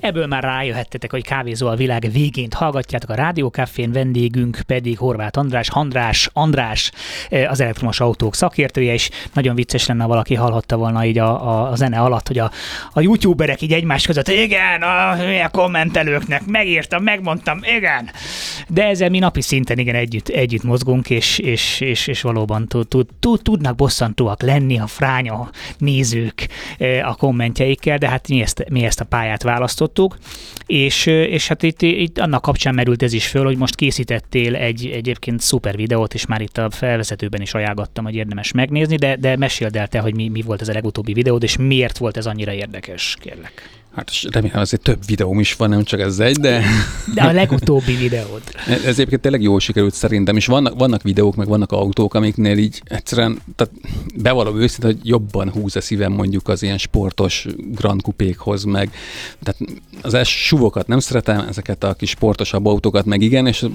Ebből 0.00 0.26
már 0.26 0.44
rájöhettetek, 0.50 1.10
hogy 1.10 1.24
kávézó 1.24 1.66
a 1.66 1.74
világ 1.74 2.08
végén 2.12 2.48
hallgatjátok. 2.54 3.10
A 3.10 3.14
Rádiókafén, 3.14 3.92
vendégünk 3.92 4.60
pedig 4.66 4.98
Horváth 4.98 5.38
András, 5.38 5.68
András, 5.68 6.30
András, 6.32 6.92
eh, 7.28 7.50
az 7.50 7.60
elektromos 7.60 8.00
autók 8.00 8.34
szakértője, 8.34 8.92
és 8.92 9.10
nagyon 9.32 9.54
vicces 9.54 9.86
lenne, 9.86 10.02
ha 10.02 10.08
valaki 10.08 10.34
hallhatta 10.34 10.76
volna 10.76 11.04
így 11.04 11.18
a, 11.18 11.48
a, 11.48 11.70
a 11.70 11.76
zene 11.76 11.98
alatt, 11.98 12.26
hogy 12.26 12.38
a, 12.38 12.50
a 12.92 13.00
youtuberek 13.00 13.62
így 13.62 13.72
egymás 13.72 14.06
között, 14.06 14.28
igen, 14.28 14.82
a 14.82 15.16
hülye 15.16 15.48
kommentelőknek 15.52 16.46
megírtam, 16.46 17.02
megmondtam, 17.02 17.60
igen. 17.76 18.10
De 18.68 18.86
ezzel 18.86 19.08
mi 19.08 19.18
napi 19.18 19.40
szinten 19.40 19.78
igen 19.78 19.94
együtt, 19.94 20.28
együtt 20.28 20.62
mozgunk, 20.62 21.10
és, 21.10 21.38
és, 21.38 21.80
és, 21.80 22.06
és 22.06 22.22
valóban 22.22 22.66
tud, 22.66 23.06
tud, 23.20 23.42
tudnak 23.42 23.74
bosszantóak 23.74 24.42
lenni 24.42 24.78
a 24.78 24.86
fránya 24.86 25.50
nézők 25.78 26.48
eh, 26.78 27.08
a 27.08 27.14
kommentjeikkel, 27.14 27.98
de 27.98 28.08
hát 28.08 28.28
mi 28.28 28.40
ezt, 28.40 28.64
mi 28.68 28.84
ezt 28.84 29.00
a 29.00 29.04
pályát 29.04 29.42
választottuk, 29.42 30.16
és, 30.66 31.06
és 31.06 31.48
hát 31.48 31.62
itt, 31.62 31.82
itt 31.82 32.18
annak 32.18 32.42
kapcsán 32.42 32.74
merült 32.74 33.02
ez 33.02 33.12
is 33.12 33.26
föl, 33.26 33.44
hogy 33.44 33.56
most 33.56 33.74
készítettél 33.74 34.56
egy 34.56 34.86
egyébként 34.86 35.40
szuper 35.40 35.76
videót, 35.76 36.14
és 36.14 36.26
már 36.26 36.40
itt 36.40 36.58
a 36.58 36.70
felvezetőben 36.70 37.40
is 37.40 37.54
ajánlottam, 37.54 38.04
hogy 38.04 38.14
érdemes 38.14 38.52
megnézni, 38.52 38.96
de, 38.96 39.16
de 39.16 39.36
meséld 39.36 39.76
el 39.76 39.88
te, 39.88 39.98
hogy 39.98 40.14
mi, 40.14 40.28
mi 40.28 40.42
volt 40.42 40.60
ez 40.60 40.68
a 40.68 40.72
legutóbbi 40.72 41.12
videód, 41.12 41.42
és 41.42 41.56
miért 41.56 41.98
volt 41.98 42.16
ez 42.16 42.26
annyira 42.26 42.52
érdekes, 42.52 43.16
kérlek. 43.20 43.79
Hát 43.94 44.10
remélem 44.30 44.60
azért 44.60 44.82
több 44.82 44.98
videóm 45.06 45.40
is 45.40 45.54
van, 45.54 45.68
nem 45.68 45.84
csak 45.84 46.00
ez 46.00 46.18
egy, 46.18 46.36
de... 46.36 46.62
De 47.14 47.22
a 47.22 47.32
legutóbbi 47.32 47.94
videód. 47.94 48.42
Ez 48.66 48.84
egyébként 48.84 49.20
tényleg 49.20 49.42
jól 49.42 49.60
sikerült 49.60 49.94
szerintem, 49.94 50.36
és 50.36 50.46
vannak, 50.46 50.78
vannak 50.78 51.02
videók, 51.02 51.36
meg 51.36 51.48
vannak 51.48 51.72
autók, 51.72 52.14
amiknél 52.14 52.58
így 52.58 52.82
egyszerűen, 52.84 53.38
tehát 53.56 53.74
bevallom 54.16 54.60
őszintén, 54.60 54.90
hogy 54.90 55.08
jobban 55.08 55.50
húz 55.50 55.76
a 55.76 55.80
szívem 55.80 56.12
mondjuk 56.12 56.48
az 56.48 56.62
ilyen 56.62 56.78
sportos 56.78 57.46
Grand 57.56 58.02
Coupékhoz, 58.02 58.64
meg 58.64 58.90
tehát 59.42 59.60
az 60.02 60.14
es 60.14 60.46
suvokat 60.46 60.86
nem 60.86 60.98
szeretem, 60.98 61.46
ezeket 61.48 61.84
a 61.84 61.94
kis 61.94 62.10
sportosabb 62.10 62.66
autókat 62.66 63.04
meg 63.04 63.20
igen, 63.20 63.46
és 63.46 63.66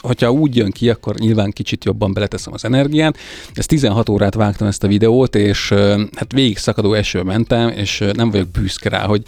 hogyha 0.00 0.30
úgy 0.30 0.56
jön 0.56 0.70
ki, 0.70 0.90
akkor 0.90 1.14
nyilván 1.14 1.50
kicsit 1.50 1.84
jobban 1.84 2.12
beleteszem 2.12 2.52
az 2.52 2.64
energiát. 2.64 3.18
Ezt 3.54 3.68
16 3.68 4.08
órát 4.08 4.34
vágtam 4.34 4.66
ezt 4.66 4.84
a 4.84 4.88
videót, 4.88 5.34
és 5.34 5.68
hát 6.16 6.32
végig 6.32 6.58
szakadó 6.58 6.94
eső 6.94 7.22
mentem, 7.22 7.68
és 7.68 8.04
nem 8.12 8.30
vagyok 8.30 8.48
büszke 8.48 8.88
rá, 8.88 9.04
hogy 9.04 9.22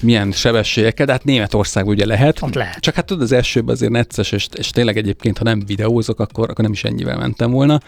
milyen 0.00 0.32
sebességekkel, 0.32 1.06
de 1.06 1.12
hát 1.12 1.24
Németországban 1.24 1.94
ugye 1.94 2.06
lehet. 2.06 2.42
Ott 2.42 2.54
lehet. 2.54 2.78
Csak 2.78 2.94
hát 2.94 3.06
tudod, 3.06 3.22
az 3.22 3.32
esőben 3.32 3.74
azért 3.74 3.92
necces, 3.92 4.32
és, 4.32 4.48
és 4.54 4.70
tényleg 4.70 4.96
egyébként, 4.96 5.38
ha 5.38 5.44
nem 5.44 5.62
videózok, 5.66 6.20
akkor, 6.20 6.50
akkor 6.50 6.64
nem 6.64 6.72
is 6.72 6.84
ennyivel 6.84 7.18
mentem 7.18 7.50
volna. 7.50 7.80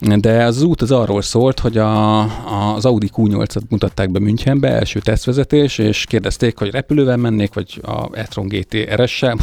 De 0.00 0.44
az 0.44 0.62
út 0.62 0.82
az 0.82 0.90
arról 0.90 1.22
szólt, 1.22 1.60
hogy 1.60 1.76
a, 1.76 2.20
a, 2.20 2.74
az 2.74 2.84
Audi 2.84 3.10
Q8-at 3.16 3.68
mutatták 3.68 4.10
be 4.10 4.18
Münchenbe, 4.18 4.68
első 4.68 5.00
tesztvezetés, 5.00 5.78
és 5.78 6.04
kérdezték, 6.04 6.58
hogy 6.58 6.70
repülővel 6.70 7.16
mennék, 7.16 7.54
vagy 7.54 7.80
a 7.82 8.16
e-tron 8.18 8.48
GT 8.48 8.76
RS-sel, 8.94 9.36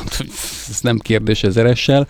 ez 0.70 0.80
nem 0.82 0.98
kérdés, 0.98 1.44
ez 1.44 1.60
RS-sel, 1.60 2.08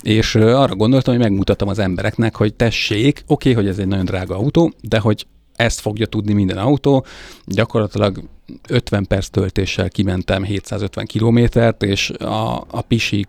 és 0.00 0.34
arra 0.34 0.74
gondoltam, 0.74 1.14
hogy 1.14 1.22
megmutatom 1.22 1.68
az 1.68 1.78
embereknek, 1.78 2.36
hogy 2.36 2.54
tessék, 2.54 3.24
oké, 3.26 3.50
okay, 3.50 3.62
hogy 3.62 3.72
ez 3.72 3.78
egy 3.78 3.86
nagyon 3.86 4.04
drága 4.04 4.36
autó, 4.36 4.72
de 4.80 4.98
hogy 4.98 5.26
ezt 5.56 5.80
fogja 5.80 6.06
tudni 6.06 6.32
minden 6.32 6.58
autó, 6.58 7.04
gyakorlatilag 7.44 8.22
50 8.68 9.06
perc 9.06 9.28
töltéssel 9.28 9.88
kimentem 9.88 10.44
750 10.44 11.06
kilométert, 11.06 11.82
és 11.82 12.10
a, 12.10 12.56
a 12.56 12.80
pisi 12.80 13.26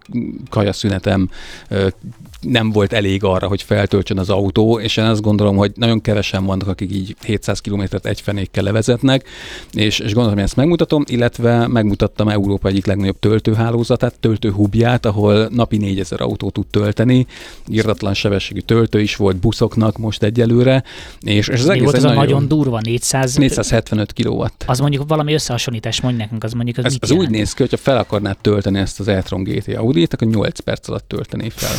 kajaszünetem 0.49 1.29
nem 2.41 2.71
volt 2.71 2.93
elég 2.93 3.23
arra, 3.23 3.47
hogy 3.47 3.62
feltöltsön 3.62 4.19
az 4.19 4.30
autó, 4.30 4.80
és 4.80 4.97
én 4.97 5.06
azt 5.06 5.21
gondolom, 5.21 5.56
hogy 5.56 5.71
nagyon 5.75 6.02
kevesen 6.02 6.45
vannak, 6.45 6.67
akik 6.67 6.91
így 6.91 7.15
700 7.23 7.60
kilométert 7.60 8.06
egy 8.06 8.21
fenékkel 8.21 8.63
levezetnek, 8.63 9.28
és, 9.73 9.99
és 9.99 10.13
gondolom, 10.13 10.34
hogy 10.34 10.43
ezt 10.43 10.56
megmutatom, 10.56 11.04
illetve 11.08 11.67
megmutattam 11.67 12.28
Európa 12.28 12.67
egyik 12.67 12.86
legnagyobb 12.86 13.19
töltőhálózatát, 13.19 14.19
töltőhubját, 14.19 15.06
ahol 15.06 15.47
napi 15.52 15.78
4000 15.78 16.21
autó 16.21 16.49
tud 16.49 16.65
tölteni, 16.67 17.28
irdatlan 17.67 18.13
sebességű 18.13 18.60
töltő 18.60 19.02
is 19.02 19.15
volt 19.15 19.36
buszoknak 19.36 19.97
most 19.97 20.23
egyelőre, 20.23 20.84
és, 21.21 21.47
és 21.47 21.60
az 21.60 21.65
Mi 21.65 21.71
egész 21.71 21.84
volt 21.84 21.95
az 21.95 22.04
a 22.04 22.13
nagyon 22.13 22.47
durva, 22.47 22.80
400... 22.84 23.36
475 23.36 24.13
kW. 24.13 24.45
Az 24.65 24.80
mondjuk 24.80 25.08
valami 25.08 25.34
összehasonlítás, 25.34 26.02
mondj 26.02 26.17
nekünk, 26.17 26.43
az 26.43 26.54
mondjuk 26.54 26.78
az 26.78 26.86
ez, 26.86 26.95
az 26.99 27.12
úgy 27.12 27.30
néz 27.30 27.54
ki, 27.54 27.62
hogyha 27.62 27.78
fel 27.78 27.97
akarnád 27.97 28.38
tölteni 28.41 28.80
ezt 28.80 28.99
az 28.99 29.08
e-tron 29.08 29.43
GT 29.43 29.67
Audi-t, 29.75 30.13
akkor 30.13 30.28
8 30.28 30.60
perc 30.60 30.89
alatt 30.89 31.08
töltené 31.08 31.49
fel. 31.49 31.75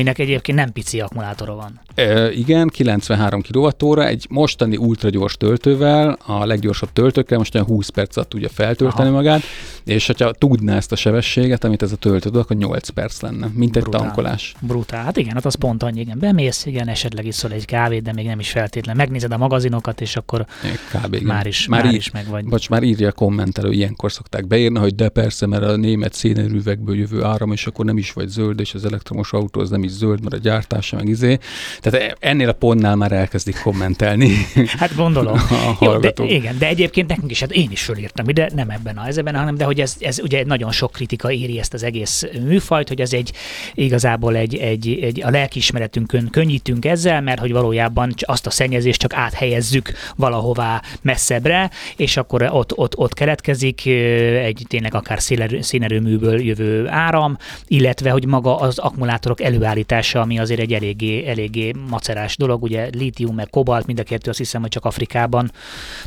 Aminek 0.00 0.18
egyébként 0.18 0.58
nem 0.58 0.72
pici 0.72 1.00
akkumulátora 1.00 1.54
van. 1.54 1.80
E, 1.94 2.32
igen, 2.32 2.68
93 2.68 3.42
kWh, 3.42 4.06
egy 4.06 4.26
mostani 4.30 4.76
ultragyors 4.76 5.36
töltővel, 5.36 6.18
a 6.26 6.44
leggyorsabb 6.44 6.92
töltőkkel 6.92 7.38
most 7.38 7.54
olyan 7.54 7.66
20 7.66 7.88
perc 7.88 8.16
alatt 8.16 8.28
tudja 8.28 8.48
feltölteni 8.48 9.08
Aha. 9.08 9.16
magát, 9.16 9.42
és 9.84 10.06
hogyha 10.06 10.32
tudná 10.32 10.76
ezt 10.76 10.92
a 10.92 10.96
sebességet, 10.96 11.64
amit 11.64 11.82
ez 11.82 11.92
a 11.92 11.96
töltő 11.96 12.30
akkor 12.30 12.56
8 12.56 12.88
perc 12.88 13.20
lenne, 13.20 13.48
mint 13.54 13.76
egy 13.76 13.82
Brutál. 13.82 14.00
tankolás. 14.00 14.54
Brutál. 14.60 15.04
Hát 15.04 15.16
igen, 15.16 15.34
hát 15.34 15.44
az 15.44 15.54
pont 15.54 15.82
annyi, 15.82 16.00
igen. 16.00 16.18
Bemész, 16.18 16.66
igen, 16.66 16.88
esetleg 16.88 17.26
iszol 17.26 17.52
egy 17.52 17.64
kávét, 17.64 18.02
de 18.02 18.12
még 18.12 18.26
nem 18.26 18.38
is 18.38 18.50
feltétlen. 18.50 18.96
Megnézed 18.96 19.32
a 19.32 19.36
magazinokat, 19.36 20.00
és 20.00 20.16
akkor 20.16 20.46
Kb, 20.92 21.14
igen. 21.14 21.26
már 21.26 21.46
is, 21.46 21.66
már, 21.66 21.84
már 21.84 21.94
is 21.94 22.10
meg 22.10 22.26
vagy. 22.28 22.44
Bocs, 22.44 22.68
már 22.68 22.82
írja 22.82 23.08
a 23.08 23.12
kommentelő, 23.12 23.70
ilyenkor 23.70 24.12
szokták 24.12 24.46
beírni, 24.46 24.78
hogy 24.78 24.94
de 24.94 25.08
persze, 25.08 25.46
mert 25.46 25.62
a 25.62 25.76
német 25.76 26.12
szénerővekből 26.12 26.96
jövő 26.96 27.24
áram, 27.24 27.52
és 27.52 27.66
akkor 27.66 27.84
nem 27.84 27.98
is 27.98 28.12
vagy 28.12 28.28
zöld, 28.28 28.60
és 28.60 28.74
az 28.74 28.84
elektromos 28.84 29.32
autó 29.32 29.60
az 29.60 29.70
nem 29.70 29.82
is 29.82 29.89
zöld, 29.90 30.20
mert 30.22 30.34
a 30.34 30.38
gyártása 30.38 30.96
meg 30.96 31.08
izé. 31.08 31.38
Tehát 31.80 32.16
ennél 32.20 32.48
a 32.48 32.52
pontnál 32.52 32.96
már 32.96 33.12
elkezdik 33.12 33.60
kommentelni. 33.62 34.36
Hát 34.78 34.94
gondolom. 34.96 35.38
A 35.80 35.84
Jó, 35.84 35.96
de, 35.98 36.12
igen, 36.16 36.58
de 36.58 36.66
egyébként 36.66 37.08
nekünk 37.08 37.30
is, 37.30 37.40
hát 37.40 37.52
én 37.52 37.68
is 37.70 37.82
fölírtam 37.82 38.28
ide, 38.28 38.50
nem 38.54 38.70
ebben 38.70 38.96
a 38.96 39.02
helyzetben, 39.02 39.34
hanem 39.34 39.56
de 39.56 39.64
hogy 39.64 39.80
ez, 39.80 39.96
ez 40.00 40.18
ugye 40.18 40.44
nagyon 40.44 40.72
sok 40.72 40.92
kritika 40.92 41.32
éri 41.32 41.58
ezt 41.58 41.74
az 41.74 41.82
egész 41.82 42.24
műfajt, 42.44 42.88
hogy 42.88 43.00
ez 43.00 43.12
egy 43.12 43.32
igazából 43.74 44.36
egy, 44.36 44.56
egy, 44.56 44.98
egy 45.02 45.22
a 45.22 45.30
lelkiismeretünkön 45.30 46.28
könnyítünk 46.30 46.84
ezzel, 46.84 47.20
mert 47.20 47.40
hogy 47.40 47.52
valójában 47.52 48.14
azt 48.20 48.46
a 48.46 48.50
szennyezést 48.50 49.00
csak 49.00 49.14
áthelyezzük 49.14 49.92
valahová 50.16 50.82
messzebbre, 51.02 51.70
és 51.96 52.16
akkor 52.16 52.48
ott, 52.52 52.76
ott, 52.76 52.96
ott 52.96 53.14
keletkezik 53.14 53.86
egy 53.86 54.64
tényleg 54.68 54.94
akár 54.94 55.18
szénerőműből 55.60 56.40
jövő 56.40 56.88
áram, 56.88 57.36
illetve 57.66 58.10
hogy 58.10 58.26
maga 58.26 58.56
az 58.56 58.78
akkumulátorok 58.78 59.40
előállítása, 59.40 59.79
ami 60.12 60.38
azért 60.38 60.60
egy 60.60 60.72
eléggé, 60.72 61.26
eléggé 61.26 61.72
macerás 61.88 62.36
dolog, 62.36 62.62
ugye 62.62 62.88
lítium 62.92 63.34
meg 63.34 63.50
kobalt, 63.50 63.86
mind 63.86 63.98
a 63.98 64.02
kettő 64.02 64.30
azt 64.30 64.38
hiszem, 64.38 64.60
hogy 64.60 64.70
csak 64.70 64.84
Afrikában, 64.84 65.52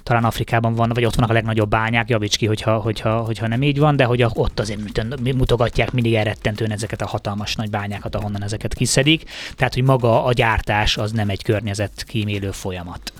talán 0.04 0.24
Afrikában 0.24 0.76
van, 0.76 0.92
vagy 0.94 1.06
ott 1.06 1.16
vannak 1.16 1.30
a 1.30 1.34
legnagyobb 1.34 1.70
bányák, 1.70 2.10
javíts 2.10 2.38
ki, 2.38 2.46
hogyha, 2.46 2.78
hogyha, 2.78 3.18
hogyha 3.18 3.48
nem 3.48 3.62
így 3.62 3.80
van, 3.80 3.96
de 3.96 4.04
hogy 4.04 4.26
ott 4.34 4.60
azért 4.60 4.80
mutogatják 5.36 5.92
mindig 5.92 6.14
elrettentően 6.14 6.72
ezeket 6.72 7.02
a 7.02 7.08
hatalmas 7.08 7.56
nagy 7.56 7.70
bányákat, 7.70 8.16
ahonnan 8.16 8.44
ezeket 8.44 8.74
kiszedik. 8.74 9.24
Tehát, 9.56 9.74
hogy 9.74 9.84
maga 9.84 10.26
a 10.26 10.34
gyártás 10.34 10.98
az 10.98 11.12
nem 11.12 11.30
egy 11.30 11.44
környezet 11.44 12.04
kímélő 12.08 12.52
folyamat. 12.52 13.14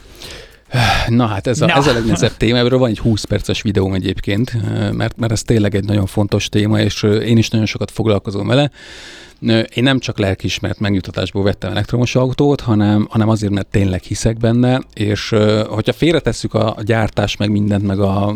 Na 1.08 1.26
hát 1.26 1.48
ez 1.48 1.62
a, 1.62 1.66
Na. 1.66 1.74
ez 1.74 1.88
a 1.88 1.94
legnehezebb 1.94 2.38
téma, 2.38 2.58
erről 2.58 2.80
van 2.80 2.90
egy 2.90 3.00
20 3.00 3.24
perces 3.24 3.62
videóm 3.62 3.94
egyébként, 3.94 4.52
mert, 4.92 5.18
mert 5.18 5.32
ez 5.32 5.42
tényleg 5.42 5.76
egy 5.76 5.84
nagyon 5.84 6.06
fontos 6.06 6.50
téma, 6.50 6.80
és 6.80 7.04
én 7.04 7.38
is 7.38 7.50
nagyon 7.50 7.66
sokat 7.66 7.92
foglalkozom 7.92 8.48
vele. 8.48 8.72
Én 9.50 9.84
nem 9.84 10.00
csak 10.00 10.18
lelkismert 10.18 10.80
megnyugtatásból 10.80 11.44
vettem 11.44 11.72
elektromos 11.72 12.16
autót, 12.16 12.62
hanem, 12.62 13.08
hanem 13.10 13.30
azért, 13.30 13.54
mert 13.54 13.68
tényleg 13.68 14.02
hiszek 14.02 14.38
benne, 14.38 14.82
és 14.94 15.30
hogyha 15.68 15.94
félretesszük 15.94 16.54
a, 16.54 16.76
gyártás, 16.84 17.38
meg 17.38 17.50
mindent, 17.50 17.84
meg 17.84 18.00
a 18.00 18.36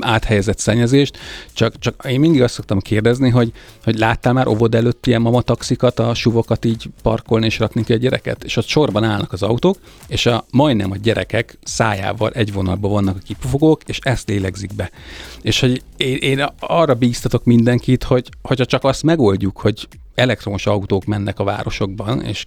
áthelyezett 0.00 0.58
szennyezést, 0.58 1.18
csak, 1.52 1.78
csak 1.78 2.04
én 2.08 2.20
mindig 2.20 2.42
azt 2.42 2.54
szoktam 2.54 2.80
kérdezni, 2.80 3.28
hogy, 3.28 3.52
hogy 3.84 3.98
láttál 3.98 4.32
már 4.32 4.46
óvod 4.46 4.74
előtt 4.74 5.06
ilyen 5.06 5.20
mamataxikat, 5.20 5.98
a 5.98 6.14
suvokat 6.14 6.64
így 6.64 6.90
parkolni 7.02 7.46
és 7.46 7.58
rakni 7.58 7.84
ki 7.84 7.92
a 7.92 7.96
gyereket, 7.96 8.44
és 8.44 8.56
ott 8.56 8.66
sorban 8.66 9.04
állnak 9.04 9.32
az 9.32 9.42
autók, 9.42 9.78
és 10.06 10.26
a, 10.26 10.44
majdnem 10.50 10.90
a 10.90 10.96
gyerekek 10.96 11.58
szájával 11.64 12.30
egy 12.30 12.52
vonalban 12.52 12.90
vannak 12.90 13.16
a 13.16 13.24
kipufogók, 13.24 13.82
és 13.86 13.98
ezt 14.02 14.28
lélegzik 14.28 14.74
be. 14.74 14.90
És 15.42 15.60
hogy 15.60 15.82
én, 15.96 16.16
én 16.16 16.46
arra 16.58 16.94
bíztatok 16.94 17.44
mindenkit, 17.44 18.02
hogy 18.02 18.28
hogyha 18.42 18.64
csak 18.64 18.84
azt 18.84 19.02
megoldjuk, 19.02 19.58
hogy 19.58 19.88
elektromos 20.18 20.66
autók 20.66 21.04
mennek 21.04 21.38
a 21.38 21.44
városokban, 21.44 22.22
és 22.22 22.46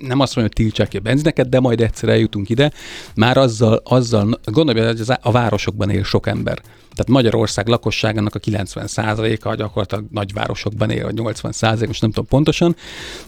nem 0.00 0.20
azt 0.20 0.34
mondom, 0.36 0.52
hogy 0.54 0.64
tiltsák 0.64 0.88
ki 0.88 0.96
a 0.96 1.00
benzineket, 1.00 1.48
de 1.48 1.60
majd 1.60 1.80
egyszer 1.80 2.08
eljutunk 2.08 2.48
ide, 2.48 2.72
már 3.14 3.36
azzal, 3.36 3.80
azzal 3.84 4.40
gondolj, 4.44 4.86
hogy 4.86 5.02
a 5.20 5.30
városokban 5.30 5.90
él 5.90 6.04
sok 6.04 6.26
ember. 6.26 6.62
Tehát 6.94 7.08
Magyarország 7.08 7.68
lakosságának 7.68 8.34
a 8.34 8.38
90%-a 8.38 9.54
gyakorlatilag 9.54 10.04
nagyvárosokban 10.10 10.90
él, 10.90 11.04
vagy 11.04 11.14
80%, 11.18 11.86
most 11.86 12.00
nem 12.00 12.10
tudom 12.10 12.28
pontosan, 12.28 12.76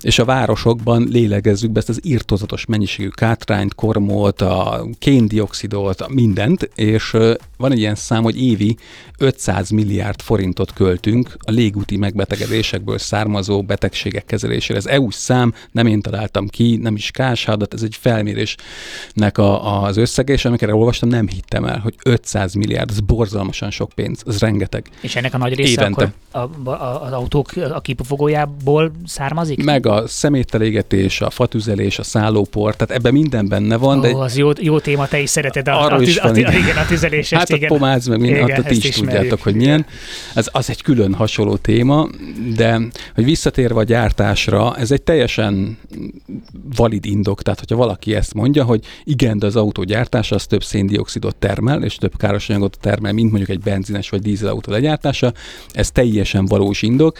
és 0.00 0.18
a 0.18 0.24
városokban 0.24 1.06
lélegezzük 1.10 1.70
be 1.70 1.78
ezt 1.78 1.88
az 1.88 2.00
írtozatos 2.02 2.66
mennyiségű 2.66 3.08
kátrányt, 3.08 3.74
kormot, 3.74 4.40
a 4.40 4.86
kéndioxidot, 4.98 6.08
mindent, 6.08 6.70
és 6.74 7.10
van 7.56 7.72
egy 7.72 7.78
ilyen 7.78 7.94
szám, 7.94 8.22
hogy 8.22 8.42
évi 8.42 8.76
500 9.18 9.70
milliárd 9.70 10.20
forintot 10.20 10.72
költünk 10.72 11.36
a 11.38 11.50
légúti 11.50 11.96
megbetegedésekből 11.96 12.98
származó 12.98 13.62
betegségek 13.62 14.24
kezelésére. 14.24 14.78
Ez 14.78 14.86
EU-s 14.86 15.14
szám, 15.14 15.54
nem 15.70 15.86
én 15.86 16.00
találtam 16.00 16.48
ki, 16.48 16.76
nem 16.76 16.94
is 16.94 17.10
káshádat, 17.10 17.74
ez 17.74 17.82
egy 17.82 17.96
felmérésnek 18.00 19.38
a, 19.38 19.82
az 19.82 19.96
összege, 19.96 20.32
és 20.32 20.44
amikor 20.44 20.72
olvastam, 20.72 21.08
nem 21.08 21.28
hittem 21.28 21.64
el, 21.64 21.78
hogy 21.78 21.94
500 22.04 22.54
milliárd, 22.54 22.90
ez 22.90 23.00
borzalmas 23.00 23.53
borzalmasan 23.54 23.70
sok 23.70 23.92
pénz, 23.94 24.22
az 24.26 24.38
rengeteg. 24.38 24.86
És 25.00 25.16
ennek 25.16 25.34
a 25.34 25.38
nagy 25.38 25.54
része 25.54 25.80
Évente. 25.80 26.12
akkor 26.30 26.52
a, 26.64 26.70
a, 26.70 27.04
az 27.04 27.12
autók 27.12 27.52
a 27.72 27.80
kipufogójából 27.80 28.92
származik? 29.06 29.64
Meg 29.64 29.86
a 29.86 30.06
szemételégetés, 30.06 31.20
a 31.20 31.30
fatüzelés, 31.30 31.98
a 31.98 32.02
szállópor, 32.02 32.76
tehát 32.76 32.94
ebben 32.94 33.12
minden 33.12 33.48
benne 33.48 33.76
van. 33.76 33.98
Ó, 33.98 34.00
de 34.00 34.08
az 34.08 34.36
jó, 34.36 34.50
jó 34.60 34.78
téma, 34.78 35.06
te 35.06 35.18
is 35.18 35.30
szereted 35.30 35.68
a, 35.68 35.92
a, 35.92 36.00
is 36.00 36.18
a, 36.18 36.22
van, 36.22 36.34
a, 36.34 36.38
igen, 36.38 36.76
a 36.76 36.86
tüzelést. 36.86 37.34
Hát 37.34 37.48
igen. 37.48 37.70
a 37.70 37.74
pomáz, 37.74 38.06
meg 38.06 38.20
minden, 38.20 38.42
igen, 38.42 38.62
ti 38.62 38.76
is 38.76 38.84
ismerjük. 38.84 39.20
tudjátok, 39.20 39.42
hogy 39.42 39.54
milyen. 39.54 39.86
Ez 40.34 40.48
az 40.52 40.70
egy 40.70 40.82
külön 40.82 41.14
hasonló 41.14 41.56
téma, 41.56 42.08
de 42.56 42.80
hogy 43.14 43.24
visszatérve 43.24 43.80
a 43.80 43.82
gyártásra, 43.82 44.76
ez 44.76 44.90
egy 44.90 45.02
teljesen 45.02 45.78
valid 46.76 47.06
indok, 47.06 47.42
tehát 47.42 47.58
hogyha 47.58 47.76
valaki 47.76 48.14
ezt 48.14 48.34
mondja, 48.34 48.64
hogy 48.64 48.84
igen, 49.04 49.38
de 49.38 49.46
az 49.46 49.56
autó 49.56 49.82
gyártása 49.82 50.34
az 50.34 50.46
több 50.46 50.64
széndiokszidot 50.64 51.36
termel, 51.36 51.82
és 51.82 51.96
több 51.96 52.12
anyagot 52.48 52.78
termel, 52.80 53.12
mint 53.12 53.30
mondjuk 53.30 53.43
egy 53.48 53.60
benzines 53.60 54.08
vagy 54.08 54.20
dízelautó 54.20 54.72
legyártása, 54.72 55.32
ez 55.72 55.90
teljesen 55.90 56.46
valós 56.46 56.82
indok. 56.82 57.18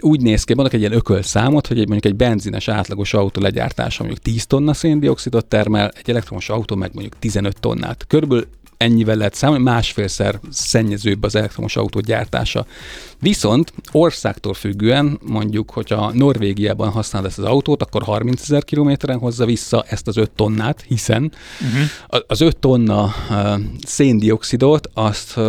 Úgy 0.00 0.20
néz 0.20 0.44
ki, 0.44 0.54
mondok 0.54 0.74
egy 0.74 0.80
ilyen 0.80 0.92
ökölszámot, 0.92 1.66
hogy 1.66 1.78
egy, 1.78 1.88
mondjuk 1.88 2.12
egy 2.12 2.18
benzines 2.18 2.68
átlagos 2.68 3.14
autó 3.14 3.40
legyártása 3.40 4.02
mondjuk 4.02 4.24
10 4.24 4.46
tonna 4.46 4.74
széndiokszidot 4.74 5.46
termel, 5.46 5.92
egy 5.96 6.10
elektromos 6.10 6.48
autó 6.48 6.76
meg 6.76 6.90
mondjuk 6.92 7.18
15 7.18 7.60
tonnát. 7.60 8.04
Körülbelül 8.08 8.46
ennyivel 8.78 9.16
lehet 9.16 9.34
számolni, 9.34 9.62
másfélszer 9.62 10.40
szennyezőbb 10.50 11.22
az 11.22 11.34
elektromos 11.34 11.76
autó 11.76 12.00
gyártása. 12.00 12.66
Viszont 13.20 13.72
országtól 13.92 14.54
függően, 14.54 15.18
mondjuk, 15.26 15.70
hogyha 15.70 16.12
Norvégiában 16.14 16.90
használod 16.90 17.28
ezt 17.28 17.38
az 17.38 17.44
autót, 17.44 17.82
akkor 17.82 18.02
30 18.02 18.42
ezer 18.42 18.64
kilométeren 18.64 19.18
hozza 19.18 19.44
vissza 19.44 19.84
ezt 19.88 20.08
az 20.08 20.16
5 20.16 20.30
tonnát, 20.30 20.84
hiszen 20.86 21.32
uh-huh. 21.60 22.22
az 22.26 22.40
5 22.40 22.56
tonna 22.56 23.14
uh, 23.30 23.60
széndiokszidot 23.86 24.90
azt 24.94 25.40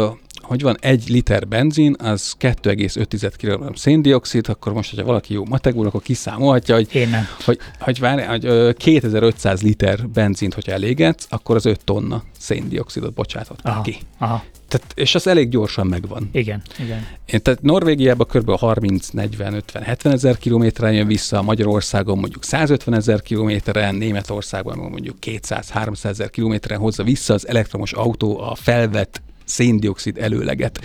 hogy 0.50 0.62
van 0.62 0.78
egy 0.80 1.10
liter 1.10 1.48
benzin, 1.48 1.96
az 2.00 2.36
2,5 2.40 3.34
kg 3.38 3.78
széndiokszid, 3.78 4.50
akkor 4.50 4.74
most, 4.74 4.90
hogyha 4.90 5.06
valaki 5.06 5.34
jó 5.34 5.46
mategul, 5.46 5.88
akkor 5.88 6.02
kiszámolhatja, 6.02 6.76
hogy, 6.76 6.88
Én 6.96 7.10
nem. 7.10 7.28
hogy, 7.46 7.60
hogy, 7.80 8.00
várj, 8.00 8.22
hogy 8.22 8.76
2500 8.78 9.62
liter 9.62 10.08
benzint, 10.08 10.54
hogyha 10.54 10.72
elégetsz, 10.72 11.26
akkor 11.30 11.56
az 11.56 11.66
5 11.66 11.84
tonna 11.84 12.24
széndiokszidot 12.40 13.14
bocsátott 13.14 13.60
aha, 13.64 13.82
ki. 13.82 13.98
Aha. 14.18 14.44
Tehát, 14.68 14.92
és 14.96 15.16
az 15.16 15.28
elég 15.28 15.50
gyorsan 15.50 15.88
megvan. 15.88 16.30
Igen, 16.32 16.62
igen. 16.80 17.08
Én, 17.26 17.42
tehát 17.42 17.62
Norvégiában 17.62 18.28
kb. 18.28 18.50
30, 18.58 19.08
40, 19.08 19.54
50, 19.54 19.84
70 19.84 20.14
ezer 20.14 20.38
kilométeren 20.38 20.94
jön 20.94 21.08
vissza, 21.08 21.42
Magyarországon 21.42 22.18
mondjuk 22.18 22.44
150 22.44 22.94
ezer 22.94 23.22
kilométeren, 23.22 23.96
Németországban 23.96 24.78
mondjuk 24.78 25.20
200, 25.20 25.70
300 25.70 26.12
ezer 26.12 26.30
kilométeren 26.30 26.80
hozza 26.80 27.04
vissza 27.04 27.34
az 27.34 27.48
elektromos 27.48 27.94
autó 27.94 28.40
a 28.40 28.56
felvett 28.56 29.22
széndiokszid 29.50 30.18
előleget 30.18 30.80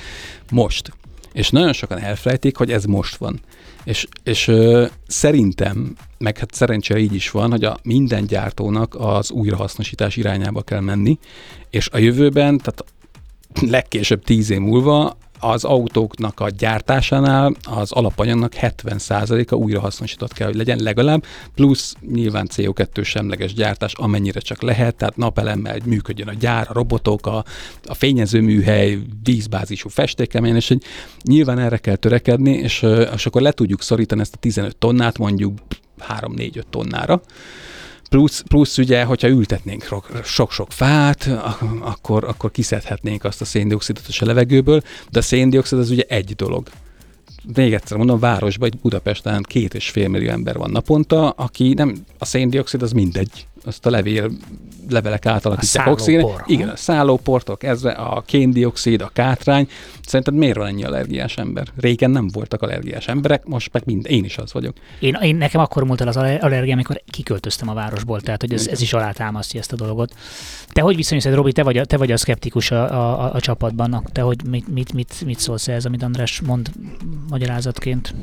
most. 0.51 0.93
És 1.33 1.51
nagyon 1.51 1.73
sokan 1.73 1.99
elfelejtik, 1.99 2.57
hogy 2.57 2.73
ez 2.73 2.85
most 2.85 3.17
van. 3.17 3.41
És, 3.85 4.07
és 4.23 4.49
ö, 4.49 4.87
szerintem, 5.07 5.97
meg 6.19 6.39
hát 6.39 6.55
szerencsére 6.55 7.01
így 7.01 7.15
is 7.15 7.31
van, 7.31 7.51
hogy 7.51 7.65
a 7.65 7.79
minden 7.83 8.27
gyártónak 8.27 8.95
az 8.95 9.31
újrahasznosítás 9.31 10.17
irányába 10.17 10.63
kell 10.63 10.81
menni, 10.81 11.19
és 11.71 11.89
a 11.93 11.99
jövőben, 11.99 12.59
tehát 12.59 12.85
legkésőbb 13.61 14.25
tíz 14.25 14.51
év 14.51 14.59
múlva 14.59 15.17
az 15.51 15.65
autóknak 15.65 16.41
a 16.41 16.49
gyártásánál 16.49 17.55
az 17.63 17.93
alapanyagnak 17.93 18.53
70%-a 18.61 19.55
újrahasznosított 19.55 20.33
kell, 20.33 20.47
hogy 20.47 20.57
legyen 20.57 20.79
legalább, 20.79 21.25
plusz 21.55 21.95
nyilván 22.13 22.49
CO2 22.55 23.05
semleges 23.05 23.55
gyártás, 23.55 23.93
amennyire 23.95 24.41
csak 24.41 24.63
lehet, 24.63 24.95
tehát 24.95 25.17
napelemmel 25.17 25.77
működjön 25.85 26.29
a 26.29 26.35
gyár, 26.35 26.67
a 26.69 26.73
robotok, 26.73 27.27
a, 27.27 27.45
a 27.85 27.95
fényezőműhely, 27.95 28.99
vízbázisú 29.23 29.89
festékemény, 29.89 30.55
és 30.55 30.69
hogy 30.69 30.83
nyilván 31.23 31.59
erre 31.59 31.79
kell 31.79 31.97
törekedni, 31.97 32.53
és, 32.53 32.87
és 33.15 33.27
akkor 33.27 33.43
le 33.43 33.53
tudjuk 33.53 33.83
szorítani 33.83 34.21
ezt 34.21 34.35
a 34.35 34.39
15 34.39 34.77
tonnát 34.77 35.19
mondjuk 35.19 35.59
3-4-5 36.09 36.63
tonnára, 36.71 37.21
Plusz, 38.09 38.41
plusz 38.41 38.79
ugye, 38.79 39.05
hogyha 39.05 39.29
ültetnénk 39.29 39.89
sok-sok 40.25 40.73
fát, 40.73 41.31
akkor, 41.81 42.25
akkor 42.25 42.51
kiszedhetnénk 42.51 43.25
azt 43.25 43.41
a 43.41 43.45
széndiokszidot 43.45 44.05
a 44.21 44.25
levegőből, 44.25 44.83
de 45.11 45.19
a 45.19 45.23
széndiokszid 45.23 45.79
az 45.79 45.91
ugye 45.91 46.05
egy 46.09 46.35
dolog. 46.35 46.69
Még 47.55 47.75
egyszer 47.75 47.97
mondom, 47.97 48.19
városban, 48.19 48.69
egy 48.73 48.79
Budapesten 48.79 49.43
két 49.43 49.75
és 49.75 49.91
fél 49.91 50.09
millió 50.09 50.31
ember 50.31 50.57
van 50.57 50.71
naponta, 50.71 51.31
aki 51.31 51.75
nem, 51.75 52.05
a 52.19 52.25
széndiokszid 52.25 52.83
az 52.83 52.93
mindegy 52.93 53.47
azt 53.67 53.87
a 53.87 53.91
levél 53.91 54.31
levelek 54.89 55.27
átalakítják 55.27 55.87
oxigéne. 55.87 56.45
Igen, 56.47 56.69
a 56.69 56.77
szállóportok, 56.77 57.63
ez 57.63 57.85
a 57.85 58.23
kéndioxid, 58.27 59.01
a 59.01 59.11
kátrány. 59.13 59.69
Szerinted 60.07 60.35
miért 60.35 60.57
van 60.57 60.67
ennyi 60.67 60.85
allergiás 60.85 61.37
ember? 61.37 61.67
Régen 61.77 62.11
nem 62.11 62.29
voltak 62.33 62.63
allergiás 62.63 63.09
emberek, 63.09 63.45
most 63.45 63.73
meg 63.73 63.83
mind, 63.87 64.07
én 64.09 64.25
is 64.25 64.39
az 64.39 64.53
vagyok. 64.53 64.77
Én, 64.99 65.19
én 65.23 65.37
nekem 65.37 65.61
akkor 65.61 65.85
múlt 65.85 66.01
el 66.01 66.09
az 66.09 66.17
allergia, 66.17 66.73
amikor 66.73 67.03
kiköltöztem 67.11 67.69
a 67.69 67.75
városból, 67.75 68.21
tehát 68.21 68.41
hogy 68.41 68.53
ez, 68.53 68.67
ez 68.67 68.81
is 68.81 68.93
alátámasztja 68.93 69.61
ezt 69.61 69.73
a 69.73 69.77
dolgot. 69.77 70.15
Te 70.69 70.81
hogy 70.81 70.97
viszonyulsz, 70.97 71.27
Robi, 71.27 71.53
te 71.53 71.63
vagy 71.63 71.77
a, 71.77 71.85
te 71.85 71.97
vagy 71.97 72.13
a 72.13 72.17
szkeptikus 72.17 72.71
a, 72.71 72.83
a, 72.83 73.33
a 73.35 73.41
csapatban, 73.41 74.09
te 74.13 74.21
hogy 74.21 74.39
mit, 74.51 74.69
mit, 74.69 74.93
mit, 74.93 75.23
mit 75.25 75.39
szólsz 75.39 75.69
ez, 75.69 75.85
amit 75.85 76.03
András 76.03 76.41
mond 76.41 76.71
magyarázatként? 77.29 78.15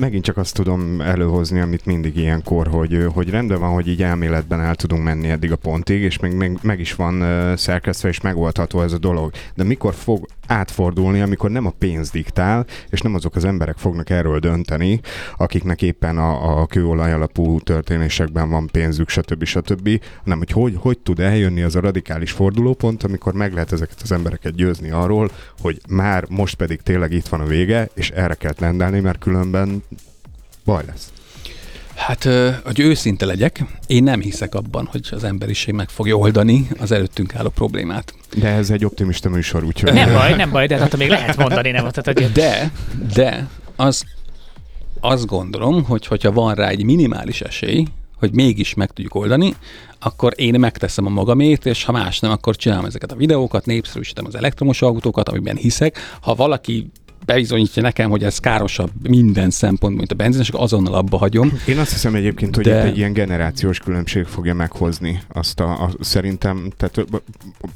Megint 0.00 0.24
csak 0.24 0.36
azt 0.36 0.54
tudom 0.54 1.00
előhozni, 1.00 1.60
amit 1.60 1.86
mindig 1.86 2.16
ilyenkor, 2.16 2.66
hogy, 2.66 3.06
hogy 3.14 3.30
rendben 3.30 3.60
van, 3.60 3.72
hogy 3.72 3.88
így 3.88 4.02
elméletben 4.02 4.60
el 4.60 4.74
tudunk 4.74 5.02
menni 5.02 5.28
eddig 5.28 5.52
a 5.52 5.56
pontig, 5.56 6.02
és 6.02 6.18
meg, 6.18 6.36
meg, 6.36 6.58
meg 6.62 6.80
is 6.80 6.94
van 6.94 7.24
szerkesztve, 7.56 8.08
és 8.08 8.20
megoldható 8.20 8.82
ez 8.82 8.92
a 8.92 8.98
dolog. 8.98 9.32
De 9.54 9.64
mikor 9.64 9.94
fog 9.94 10.26
átfordulni, 10.46 11.20
amikor 11.20 11.50
nem 11.50 11.66
a 11.66 11.72
pénz 11.78 12.10
diktál, 12.10 12.66
és 12.90 13.00
nem 13.00 13.14
azok 13.14 13.36
az 13.36 13.44
emberek 13.44 13.76
fognak 13.76 14.10
erről 14.10 14.38
dönteni, 14.38 15.00
akiknek 15.36 15.82
éppen 15.82 16.18
a, 16.18 16.60
a 16.60 16.66
kőolaj 16.66 17.12
alapú 17.12 17.60
történésekben 17.60 18.50
van 18.50 18.66
pénzük, 18.66 19.08
stb. 19.08 19.44
stb., 19.44 20.00
hanem 20.22 20.38
hogy, 20.38 20.50
hogy 20.50 20.76
hogy 20.80 20.98
tud 20.98 21.20
eljönni 21.20 21.62
az 21.62 21.76
a 21.76 21.80
radikális 21.80 22.30
fordulópont, 22.30 23.02
amikor 23.02 23.32
meg 23.32 23.52
lehet 23.52 23.72
ezeket 23.72 24.00
az 24.02 24.12
embereket 24.12 24.54
győzni 24.54 24.90
arról, 24.90 25.30
hogy 25.60 25.80
már 25.88 26.24
most 26.28 26.54
pedig 26.54 26.80
tényleg 26.80 27.12
itt 27.12 27.28
van 27.28 27.40
a 27.40 27.46
vége, 27.46 27.88
és 27.94 28.10
erre 28.10 28.34
kell 28.34 28.54
lendelni, 28.58 29.00
mert 29.00 29.18
különben 29.50 29.82
baj 30.64 30.84
lesz. 30.86 31.12
Hát, 31.94 32.28
hogy 32.64 32.80
őszinte 32.80 33.26
legyek, 33.26 33.64
én 33.86 34.02
nem 34.02 34.20
hiszek 34.20 34.54
abban, 34.54 34.88
hogy 34.90 35.08
az 35.10 35.24
emberiség 35.24 35.74
meg 35.74 35.88
fogja 35.88 36.16
oldani 36.16 36.68
az 36.78 36.92
előttünk 36.92 37.34
álló 37.34 37.48
problémát. 37.48 38.14
De 38.36 38.48
ez 38.48 38.70
egy 38.70 38.84
optimista 38.84 39.28
műsor, 39.28 39.64
úgyhogy... 39.64 39.92
Nem 39.92 40.12
baj, 40.12 40.34
nem 40.34 40.50
baj, 40.50 40.66
de 40.66 40.78
hát 40.78 40.96
még 40.96 41.08
lehet 41.08 41.36
mondani, 41.36 41.70
nem? 41.70 41.88
Tehát, 41.90 42.18
hogy... 42.18 42.32
De, 42.32 42.70
de, 43.14 43.48
az, 43.76 44.04
azt 45.00 45.26
gondolom, 45.26 45.84
hogy 45.84 46.06
hogyha 46.06 46.32
van 46.32 46.54
rá 46.54 46.68
egy 46.68 46.84
minimális 46.84 47.40
esély, 47.40 47.86
hogy 48.18 48.32
mégis 48.32 48.74
meg 48.74 48.90
tudjuk 48.90 49.14
oldani, 49.14 49.54
akkor 49.98 50.32
én 50.36 50.60
megteszem 50.60 51.06
a 51.06 51.10
magamét, 51.10 51.66
és 51.66 51.84
ha 51.84 51.92
más 51.92 52.20
nem, 52.20 52.30
akkor 52.30 52.56
csinálom 52.56 52.84
ezeket 52.84 53.12
a 53.12 53.16
videókat, 53.16 53.66
népszerűsítem 53.66 54.26
az 54.26 54.34
elektromos 54.34 54.82
autókat, 54.82 55.28
amiben 55.28 55.56
hiszek. 55.56 55.98
Ha 56.20 56.34
valaki 56.34 56.90
bebizonyítja 57.26 57.82
nekem, 57.82 58.10
hogy 58.10 58.24
ez 58.24 58.38
károsabb 58.38 58.90
minden 59.02 59.50
szempont, 59.50 59.96
mint 59.96 60.12
a 60.12 60.14
benzinesek, 60.14 60.54
azonnal 60.54 60.94
abba 60.94 61.16
hagyom. 61.16 61.52
Én 61.66 61.78
azt 61.78 61.92
hiszem 61.92 62.14
egyébként, 62.14 62.54
hogy 62.54 62.64
De... 62.64 62.78
itt 62.78 62.84
egy 62.84 62.96
ilyen 62.96 63.12
generációs 63.12 63.78
különbség 63.78 64.24
fogja 64.24 64.54
meghozni 64.54 65.22
azt 65.28 65.60
a, 65.60 65.82
a 65.82 65.90
szerintem, 66.00 66.70
tehát 66.76 67.10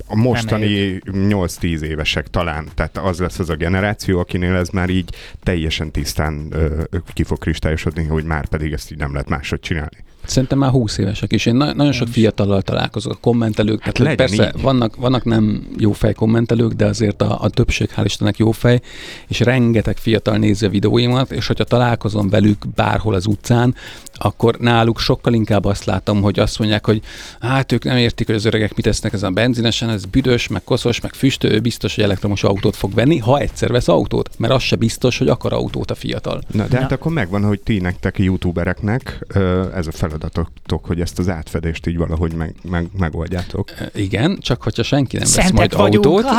a 0.07 0.17
mostani 0.17 0.99
8-10 1.05 1.81
évesek 1.81 2.29
talán, 2.29 2.69
tehát 2.75 2.99
az 2.99 3.19
lesz 3.19 3.39
az 3.39 3.51
a 3.51 3.55
generáció, 3.57 4.19
akinél 4.19 4.55
ez 4.55 4.69
már 4.69 4.89
így 4.89 5.15
teljesen 5.43 5.91
tisztán 5.91 6.47
ö, 6.51 6.83
ki 7.13 7.23
fog 7.23 7.39
kristályosodni, 7.39 8.05
hogy 8.05 8.25
már 8.25 8.49
pedig 8.49 8.73
ezt 8.73 8.93
így 8.93 8.99
nem 8.99 9.13
lehet 9.13 9.29
máshogy 9.29 9.61
csinálni. 9.61 10.05
Szerintem 10.25 10.59
már 10.59 10.71
20 10.71 10.99
évesek 10.99 11.33
is. 11.33 11.47
Én 11.47 11.55
na- 11.55 11.75
nagyon 11.75 11.93
sok 11.93 12.09
fiatallal 12.09 12.63
találkozok, 12.63 13.13
a 13.13 13.19
kommentelők. 13.21 13.83
Hát 13.83 13.95
tehát 13.95 14.17
persze 14.17 14.53
vannak, 14.63 14.97
vannak 14.97 15.25
nem 15.25 15.67
jó 15.79 15.93
fej 15.93 16.13
kommentelők, 16.13 16.73
de 16.73 16.85
azért 16.85 17.23
a, 17.23 17.39
a 17.41 17.49
többség 17.49 17.91
hál' 17.97 18.05
Istennek 18.05 18.37
jó 18.37 18.51
fej, 18.51 18.81
és 19.29 19.41
rengeteg 19.41 19.97
fiatal 19.97 20.37
nézi 20.37 20.67
a 20.67 20.69
videóimat, 20.69 21.31
és 21.31 21.47
hogyha 21.47 21.65
találkozom 21.65 22.29
velük 22.29 22.65
bárhol 22.75 23.15
az 23.15 23.27
utcán, 23.27 23.75
akkor 24.23 24.57
náluk 24.59 24.99
sokkal 24.99 25.33
inkább 25.33 25.65
azt 25.65 25.85
látom, 25.85 26.23
hogy 26.23 26.39
azt 26.39 26.59
mondják, 26.59 26.87
hogy 26.87 27.03
hát 27.41 27.73
ők 27.73 27.85
nem 27.85 27.97
értik, 27.97 28.27
hogy 28.27 28.35
az 28.35 28.45
öregek 28.45 28.75
mit 28.75 28.85
tesznek 28.85 29.13
ezen 29.13 29.31
a 29.31 29.33
benzinesen, 29.33 29.91
ez 29.91 30.05
büdös, 30.05 30.49
meg 30.49 30.65
koszos, 30.65 31.01
meg 31.01 31.13
füstő, 31.13 31.61
biztos, 31.61 31.95
hogy 31.95 32.05
elektromos 32.05 32.43
autót 32.43 32.77
fog 32.77 32.95
venni, 32.95 33.19
ha 33.19 33.39
egyszer 33.39 33.73
vesz 33.73 33.89
autót, 33.89 34.31
mert 34.39 34.53
az 34.53 34.63
se 34.63 34.77
biztos, 34.77 35.19
hogy 35.19 35.29
akar 35.29 35.53
autót 35.53 35.91
a 35.91 35.95
fiatal. 35.95 36.41
Na, 36.53 36.67
de 36.67 36.81
hát 36.81 36.93
akkor 36.93 37.13
megvan, 37.13 37.45
hogy 37.45 37.61
ti 37.61 37.79
nektek, 37.79 38.19
youtubereknek 38.19 39.27
ez 39.75 39.87
a 39.87 39.93
feladatotok, 39.93 40.85
hogy 40.85 41.01
ezt 41.01 41.19
az 41.19 41.29
átfedést 41.29 41.87
így 41.87 41.97
valahogy 41.97 42.33
meg, 42.33 42.55
meg, 42.71 42.89
megoldjátok. 42.99 43.71
Igen, 43.95 44.39
csak 44.41 44.63
hogyha 44.63 44.83
senki 44.83 45.17
nem 45.17 45.27
Szentek 45.27 45.53
vesz 45.53 45.59
majd 45.59 45.77
vagyunk. 45.77 46.05
autót, 46.05 46.31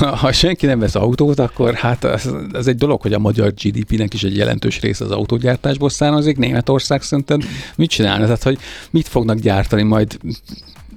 ha 0.20 0.32
senki 0.32 0.66
nem 0.66 0.78
vesz 0.78 0.94
autót, 0.94 1.38
akkor 1.38 1.74
hát 1.74 2.04
ez, 2.04 2.28
ez 2.52 2.66
egy 2.66 2.76
dolog, 2.76 3.00
hogy 3.00 3.12
a 3.12 3.18
magyar 3.18 3.52
GDP-nek 3.52 4.14
is 4.14 4.22
egy 4.22 4.36
jelentős 4.36 4.80
része 4.80 5.04
az 5.04 5.10
autógyártásból 5.10 5.90
származik, 6.04 6.36
Németország 6.36 7.02
szerinted 7.02 7.42
mit 7.76 7.90
csinálna? 7.90 8.24
Tehát, 8.24 8.42
hogy 8.42 8.58
mit 8.90 9.08
fognak 9.08 9.38
gyártani 9.38 9.82
majd 9.82 10.18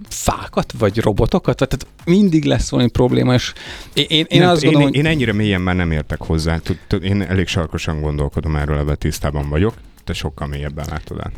fákat, 0.10 0.74
vagy 0.78 0.97
robotokat? 0.97 1.55
Tehát 1.55 1.88
mindig 2.05 2.43
lesz 2.45 2.70
valami 2.70 2.89
probléma, 2.89 3.34
és 3.34 3.53
én, 3.93 4.05
én, 4.08 4.26
én 4.30 4.39
nem, 4.39 4.49
azt 4.49 4.64
gondolom, 4.64 4.88
én, 4.88 4.93
én 4.93 5.05
ennyire 5.05 5.34
mélyen 5.34 5.62
már 5.62 5.76
nem 5.76 5.91
értek 5.91 6.22
hozzá. 6.22 6.60
Én 7.01 7.22
elég 7.22 7.47
sarkosan 7.47 8.01
gondolkodom 8.01 8.55
erről, 8.55 8.78
ebben 8.78 8.97
tisztában 8.97 9.49
vagyok. 9.49 9.74
Te 10.03 10.14
sokkal 10.14 10.47
mélyebben 10.47 10.86
látod 10.89 11.20
át. 11.20 11.34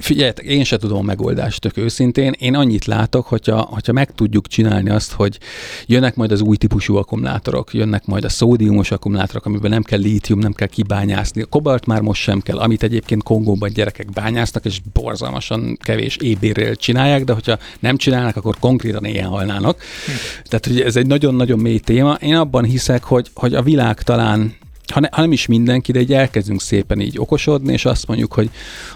Figyeljetek, 0.00 0.44
én 0.44 0.64
se 0.64 0.76
tudom 0.76 0.98
a 0.98 1.02
megoldást, 1.02 1.60
tök 1.60 1.76
őszintén. 1.76 2.34
Én 2.38 2.54
annyit 2.54 2.84
látok, 2.84 3.26
hogyha, 3.26 3.60
hogyha 3.60 3.92
meg 3.92 4.14
tudjuk 4.14 4.46
csinálni 4.46 4.90
azt, 4.90 5.12
hogy 5.12 5.38
jönnek 5.86 6.14
majd 6.14 6.32
az 6.32 6.40
új 6.40 6.56
típusú 6.56 6.96
akkumulátorok, 6.96 7.74
jönnek 7.74 8.06
majd 8.06 8.24
a 8.24 8.28
szódiumos 8.28 8.90
akkumulátorok, 8.90 9.46
amiben 9.46 9.70
nem 9.70 9.82
kell 9.82 9.98
lítium, 9.98 10.38
nem 10.38 10.52
kell 10.52 10.66
kibányászni. 10.66 11.42
A 11.42 11.46
kobalt 11.46 11.86
már 11.86 12.00
most 12.00 12.22
sem 12.22 12.40
kell, 12.40 12.58
amit 12.58 12.82
egyébként 12.82 13.22
Kongóban 13.22 13.72
gyerekek 13.72 14.10
bányáztak, 14.10 14.64
és 14.64 14.80
borzalmasan 14.92 15.78
kevés 15.82 16.16
ébérrel 16.16 16.74
csinálják, 16.74 17.24
de 17.24 17.32
hogyha 17.32 17.58
nem 17.80 17.96
csinálnak, 17.96 18.36
akkor 18.36 18.56
konkrétan 18.58 19.04
éjjel 19.04 19.28
halnának. 19.28 19.80
Hm. 20.06 20.12
Tehát, 20.44 20.66
hogy 20.66 20.80
ez 20.80 20.96
egy 20.96 21.06
nagyon-nagyon 21.06 21.58
mély 21.58 21.78
téma. 21.78 22.14
Én 22.14 22.34
abban 22.34 22.64
hiszek, 22.64 23.04
hogy, 23.04 23.30
hogy 23.34 23.54
a 23.54 23.62
világ 23.62 24.02
talán 24.02 24.60
ha, 24.92 25.00
ne, 25.00 25.08
ha 25.10 25.20
nem 25.20 25.32
is 25.32 25.46
mindenki, 25.46 25.92
de 25.92 25.98
egy 25.98 26.12
elkezdünk 26.12 26.60
szépen 26.60 27.00
így 27.00 27.18
okosodni, 27.18 27.72
és 27.72 27.84
azt 27.84 28.06
mondjuk, 28.06 28.32
hogy, 28.32 28.50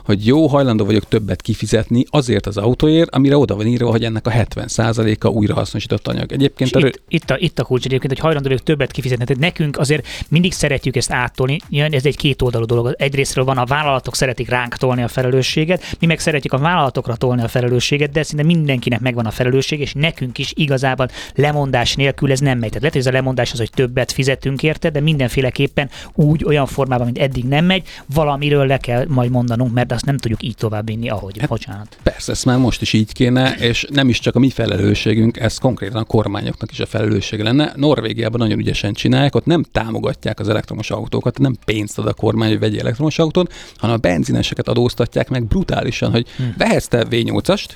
hogy 0.05 0.27
jó, 0.27 0.47
hajlandó 0.47 0.85
vagyok 0.85 1.09
többet 1.09 1.43
kifizetni 1.43 2.05
azért 2.11 2.47
az 2.47 2.57
autóért, 2.57 3.15
amire 3.15 3.37
oda 3.37 3.57
van 3.57 3.67
írva, 3.67 3.91
hogy 3.91 4.05
ennek 4.05 4.27
a 4.27 4.31
70%-a 4.31 5.29
újrahasznosított 5.29 6.09
anyag. 6.09 6.33
Egyébként 6.33 6.77
a... 6.77 6.87
itt, 6.87 7.03
itt, 7.09 7.31
a, 7.31 7.37
itt 7.39 7.59
a 7.59 7.65
kulcs 7.65 7.85
egyébként, 7.85 8.13
hogy 8.13 8.23
hajlandó 8.23 8.49
vagyok 8.49 8.65
többet 8.65 8.91
kifizetni. 8.91 9.25
Tehát 9.25 9.43
nekünk 9.43 9.79
azért 9.79 10.07
mindig 10.29 10.53
szeretjük 10.53 10.97
ezt 10.97 11.13
áttolni. 11.13 11.59
Ez 11.71 12.05
egy 12.05 12.17
két 12.17 12.43
oldalú 12.43 12.65
dolog. 12.65 12.95
Egyrésztről 12.99 13.45
van 13.45 13.59
a 13.59 13.65
vállalatok 13.65 14.17
szeretik 14.17 14.49
ránk 14.49 14.77
tolni 14.77 15.03
a 15.03 15.09
felelősséget, 15.09 15.97
mi 16.01 16.07
meg 16.07 16.19
szeretjük 16.19 16.53
a 16.53 16.59
vállalatokra 16.59 17.17
tolni 17.17 17.43
a 17.43 17.49
felelősséget, 17.49 18.11
de 18.11 18.23
szinte 18.23 18.45
mindenkinek 18.45 19.01
megvan 19.01 19.27
a 19.27 19.31
felelősség, 19.31 19.81
és 19.81 19.93
nekünk 19.93 20.39
is 20.39 20.53
igazából 20.55 21.09
lemondás 21.35 21.95
nélkül 21.95 22.31
ez 22.31 22.41
nem 22.41 22.59
megy. 22.59 22.71
Tehát 22.71 22.81
lehet, 22.81 22.93
hogy 22.93 23.01
ez 23.01 23.07
a 23.07 23.13
lemondás 23.13 23.53
az, 23.53 23.59
hogy 23.59 23.71
többet 23.71 24.13
fizetünk 24.13 24.63
érte, 24.63 24.91
de 24.91 25.01
mindenféleképpen 25.01 25.86
úgy, 26.15 26.45
olyan 26.45 26.67
formában, 26.67 27.05
mint 27.05 27.19
eddig 27.19 27.45
nem 27.45 27.65
megy, 27.65 27.83
valamiről 28.15 28.67
le 28.67 28.77
kell 28.77 29.05
majd 29.09 29.31
mondanunk, 29.31 29.73
mert 29.73 29.93
azt 29.93 30.05
nem 30.05 30.17
tudjuk 30.17 30.43
így 30.43 30.55
tovább 30.55 30.87
vinni, 30.87 31.09
ahogy. 31.09 31.39
Hát, 31.39 31.49
Bocsánat. 31.49 31.99
Persze, 32.03 32.33
ezt 32.33 32.45
már 32.45 32.59
most 32.59 32.81
is 32.81 32.93
így 32.93 33.13
kéne, 33.13 33.55
és 33.55 33.87
nem 33.91 34.09
is 34.09 34.19
csak 34.19 34.35
a 34.35 34.39
mi 34.39 34.51
felelősségünk, 34.51 35.37
ez 35.37 35.59
konkrétan 35.59 35.97
a 35.97 36.05
kormányoknak 36.05 36.71
is 36.71 36.81
a 36.81 36.87
felelőssége 36.87 37.43
lenne. 37.43 37.73
Norvégiában 37.77 38.41
nagyon 38.41 38.59
ügyesen 38.59 38.93
csinálják, 38.93 39.35
ott 39.35 39.47
nem 39.47 39.65
támogatják 39.73 40.41
az 40.41 40.49
elektromos 40.49 40.91
autókat, 40.91 41.39
nem 41.39 41.57
pénzt 41.65 41.99
ad 41.99 42.07
a 42.07 42.15
kormány, 42.15 42.49
hogy 42.49 42.59
vegye 42.59 42.81
elektromos 42.81 43.19
autót, 43.19 43.53
hanem 43.77 43.95
a 43.95 43.99
benzineseket 43.99 44.69
adóztatják 44.69 45.29
meg 45.29 45.47
brutálisan, 45.47 46.11
hogy 46.11 46.27
hm. 46.37 46.43
vehetsz 46.57 46.89
te 46.89 47.07
V8-ast, 47.11 47.69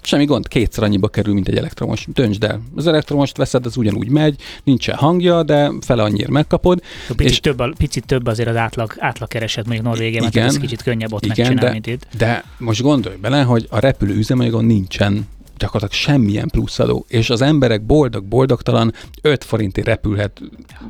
Semmi 0.00 0.24
gond, 0.24 0.48
kétszer 0.48 0.84
annyiba 0.84 1.08
kerül, 1.08 1.34
mint 1.34 1.48
egy 1.48 1.56
elektromos. 1.56 2.06
Döntsd 2.12 2.44
el. 2.44 2.60
Az 2.76 2.86
elektromost 2.86 3.36
veszed, 3.36 3.66
az 3.66 3.76
ugyanúgy 3.76 4.08
megy, 4.08 4.40
nincsen 4.64 4.96
hangja, 4.96 5.42
de 5.42 5.70
fele 5.80 6.02
annyira 6.02 6.30
megkapod. 6.30 6.82
Picit, 7.06 7.30
és 7.30 7.40
több, 7.40 7.76
picit 7.76 8.06
több 8.06 8.26
azért 8.26 8.48
az 8.48 8.56
átlag, 8.56 8.94
átlag 8.98 9.28
kereset 9.28 9.64
mondjuk 9.64 9.86
Norvégiában, 9.86 10.30
ez 10.42 10.58
kicsit 10.58 10.82
könnyebb 10.82 11.12
ott 11.12 11.24
igen, 11.24 11.36
megcsinálni, 11.36 11.66
de, 11.66 11.72
mint 11.72 11.86
itt. 11.86 12.16
De 12.18 12.44
most 12.58 12.82
gondolj 12.82 13.16
bele, 13.16 13.42
hogy 13.42 13.66
a 13.70 13.78
repülő 13.78 14.14
üzemanyagon 14.14 14.64
nincsen 14.64 15.26
gyakorlatilag 15.58 16.02
semmilyen 16.02 16.48
pluszadó, 16.48 17.04
és 17.08 17.30
az 17.30 17.42
emberek 17.42 17.82
boldog-boldogtalan 17.82 18.92
5 19.22 19.44
forintért 19.44 19.86
repülhet 19.86 20.40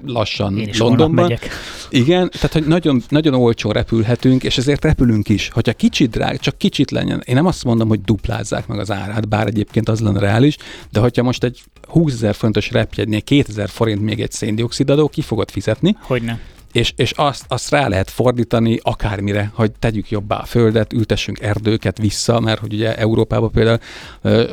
lassan 0.07 0.59
Én 0.59 0.69
is 0.69 0.79
Londonban. 0.79 1.25
megyek. 1.25 1.49
Igen, 1.91 2.31
tehát 2.31 2.53
hogy 2.53 2.67
nagyon, 2.67 3.03
nagyon 3.09 3.35
olcsón 3.35 3.73
repülhetünk, 3.73 4.45
és 4.45 4.59
ezért 4.59 4.85
repülünk 4.85 5.29
is. 5.29 5.51
Hogyha 5.53 5.73
kicsit 5.73 6.11
drág, 6.11 6.39
csak 6.39 6.59
kicsit 6.59 6.91
legyen. 6.91 7.23
Én 7.27 7.35
nem 7.35 7.47
azt 7.47 7.65
mondom, 7.65 7.89
hogy 7.89 8.01
duplázzák 8.01 8.67
meg 8.67 8.79
az 8.79 8.91
árát, 8.91 9.29
bár 9.29 9.47
egyébként 9.47 9.89
az 9.89 10.01
lenne 10.01 10.21
reális, 10.21 10.57
de 10.91 11.01
hogyha 11.01 11.23
most 11.23 11.45
egy 11.45 11.63
20 11.89 12.13
ezer 12.13 12.35
forintos 12.35 12.71
repjegynél 12.71 13.21
2000 13.21 13.69
forint 13.69 14.03
még 14.03 14.21
egy 14.21 14.33
széndiokszid 14.33 14.91
adó, 14.91 15.09
ki 15.09 15.21
fogod 15.21 15.51
fizetni, 15.51 15.97
Hogyne. 16.01 16.41
És, 16.73 16.93
és 16.97 17.11
azt, 17.11 17.45
azt 17.49 17.71
rá 17.71 17.89
lehet 17.89 18.11
fordítani 18.11 18.79
akármire, 18.83 19.51
hogy 19.55 19.73
tegyük 19.79 20.11
jobbá 20.11 20.37
a 20.37 20.45
földet, 20.45 20.93
ültessünk 20.93 21.41
erdőket 21.41 21.99
vissza, 21.99 22.41
mert 22.41 22.61
hogy 22.61 22.73
ugye 22.73 22.97
Európában 22.97 23.51
például 23.51 23.79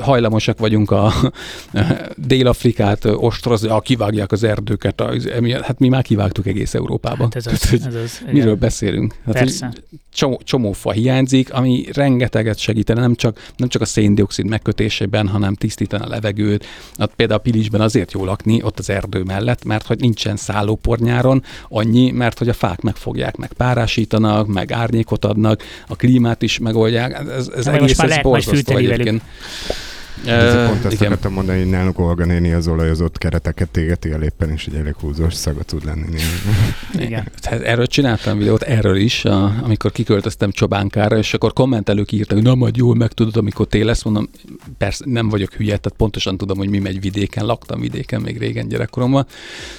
hajlamosak 0.01 0.59
vagyunk 0.59 0.91
a 0.91 1.13
Dél-Afrikát 2.15 3.05
ö, 3.05 3.13
ostorozni, 3.13 3.69
a 3.69 3.79
kivágják 3.79 4.31
az 4.31 4.43
erdőket, 4.43 5.01
a, 5.01 5.13
emiatt- 5.33 5.63
hát 5.63 5.79
mi 5.79 5.87
már 5.87 6.03
kivágtuk 6.03 6.47
egész 6.47 6.73
Európában. 6.73 7.19
Hát 7.19 7.35
ez 7.35 7.47
az, 7.47 7.59
Tehát, 7.59 7.83
hogy 7.83 7.93
ez 7.95 8.01
az. 8.03 8.19
igen. 8.21 8.33
Miről 8.33 8.55
beszélünk? 8.55 9.15
Hát, 9.25 9.33
Persze. 9.33 9.73
csomó, 10.13 10.41
csomó 10.43 10.71
fa 10.71 10.91
hiányzik, 10.91 11.53
ami 11.53 11.85
rengeteget 11.93 12.57
segítene, 12.57 13.01
nem 13.01 13.15
csak, 13.15 13.51
nem 13.57 13.67
csak 13.67 13.81
a 13.81 13.85
széndiokszid 13.85 14.45
megkötésében, 14.45 15.27
hanem 15.27 15.53
tisztítani 15.53 16.03
a 16.03 16.07
levegőt. 16.07 16.65
Hát 16.97 17.11
például 17.15 17.39
a 17.39 17.43
Pilisben 17.43 17.81
azért 17.81 18.11
jó 18.11 18.25
lakni, 18.25 18.63
ott 18.63 18.79
az 18.79 18.89
erdő 18.89 19.23
mellett, 19.23 19.63
mert 19.65 19.85
hogy 19.85 19.99
nincsen 19.99 20.35
szállópor 20.35 20.99
nyáron, 20.99 21.43
mert 22.11 22.37
hogy 22.37 22.49
a 22.49 22.53
fák 22.53 22.81
megfogják, 22.81 23.35
meg 23.35 23.53
párásítanak, 23.53 24.47
meg 24.47 24.71
árnyékot 24.71 25.25
adnak, 25.25 25.63
a 25.87 25.95
klímát 25.95 26.41
is 26.41 26.59
megoldják. 26.59 27.13
Ez, 27.13 27.47
ez 27.55 27.65
most 27.65 27.67
egész 27.67 27.97
már 27.97 28.05
ez 28.05 28.09
lehet 28.09 28.23
borzasztó 28.23 28.55
fűteni 28.55 28.87
velük. 28.87 29.21
Ez 30.25 30.67
pont 30.67 30.85
ezt 30.85 30.93
igen. 30.93 31.07
akartam 31.07 31.33
mondani, 31.33 31.59
hogy 31.59 31.69
nálunk 31.69 31.99
Olga 31.99 32.25
néni 32.25 32.51
az 32.51 32.67
olajozott 32.67 33.17
kereteket 33.17 33.77
égeti 33.77 34.11
el 34.11 34.21
éppen, 34.21 34.49
és 34.49 34.65
egy 34.65 34.75
elég 34.75 34.93
húzós 34.99 35.33
szaga 35.33 35.63
tud 35.63 35.85
lenni. 35.85 36.05
Igen. 37.05 37.27
Tehát 37.41 37.61
erről 37.61 37.87
csináltam 37.87 38.37
videót, 38.37 38.61
erről 38.61 38.95
is, 38.95 39.25
a, 39.25 39.55
amikor 39.63 39.91
kiköltöztem 39.91 40.51
Csobánkára, 40.51 41.17
és 41.17 41.33
akkor 41.33 41.53
kommentelők 41.53 42.11
írtak, 42.11 42.37
hogy 42.37 42.47
na 42.47 42.55
majd 42.55 42.75
jól 42.75 42.95
megtudod, 42.95 43.37
amikor 43.37 43.67
tél 43.67 43.85
lesz, 43.85 44.03
mondom, 44.03 44.29
persze 44.77 45.03
nem 45.07 45.29
vagyok 45.29 45.53
hülye, 45.53 45.77
tehát 45.77 45.97
pontosan 45.97 46.37
tudom, 46.37 46.57
hogy 46.57 46.69
mi 46.69 46.79
megy 46.79 47.01
vidéken, 47.01 47.45
laktam 47.45 47.79
vidéken 47.79 48.21
még 48.21 48.37
régen 48.37 48.67
gyerekkoromban, 48.67 49.25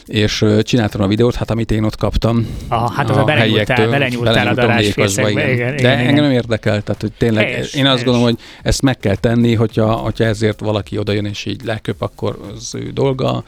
és 0.04 0.44
csináltam 0.62 1.00
a 1.00 1.06
videót, 1.06 1.34
hát 1.34 1.50
amit 1.50 1.70
én 1.70 1.82
ott 1.82 1.96
kaptam. 1.96 2.46
Aha, 2.68 2.90
hát 2.90 3.10
az 3.10 3.16
a 3.16 3.24
belenyúltál, 3.24 3.76
helyiektől, 3.76 3.90
belenyúltál 3.90 4.46
a 4.46 4.54
darásfészekbe. 4.54 5.32
Mékosba, 5.32 5.52
Igen, 5.52 5.70
De 5.70 5.78
igen, 5.78 5.90
engem 5.90 6.10
igen. 6.10 6.22
nem 6.22 6.32
érdekel, 6.32 6.82
tehát 6.82 7.00
hogy 7.00 7.12
tényleg, 7.18 7.44
Helyes, 7.44 7.74
én 7.74 7.86
azt 7.86 7.90
helyes. 7.90 8.04
gondolom, 8.04 8.22
hogy 8.22 8.38
ezt 8.62 8.82
meg 8.82 8.98
kell 8.98 9.14
tenni, 9.14 9.54
hogyha, 9.54 9.92
hogyha 9.92 10.24
ezért 10.26 10.60
valaki 10.60 10.98
odajön 10.98 11.24
és 11.24 11.44
így 11.44 11.64
leköp, 11.64 12.02
akkor 12.02 12.38
az 12.54 12.74
ő 12.74 12.90
dolga. 12.90 13.44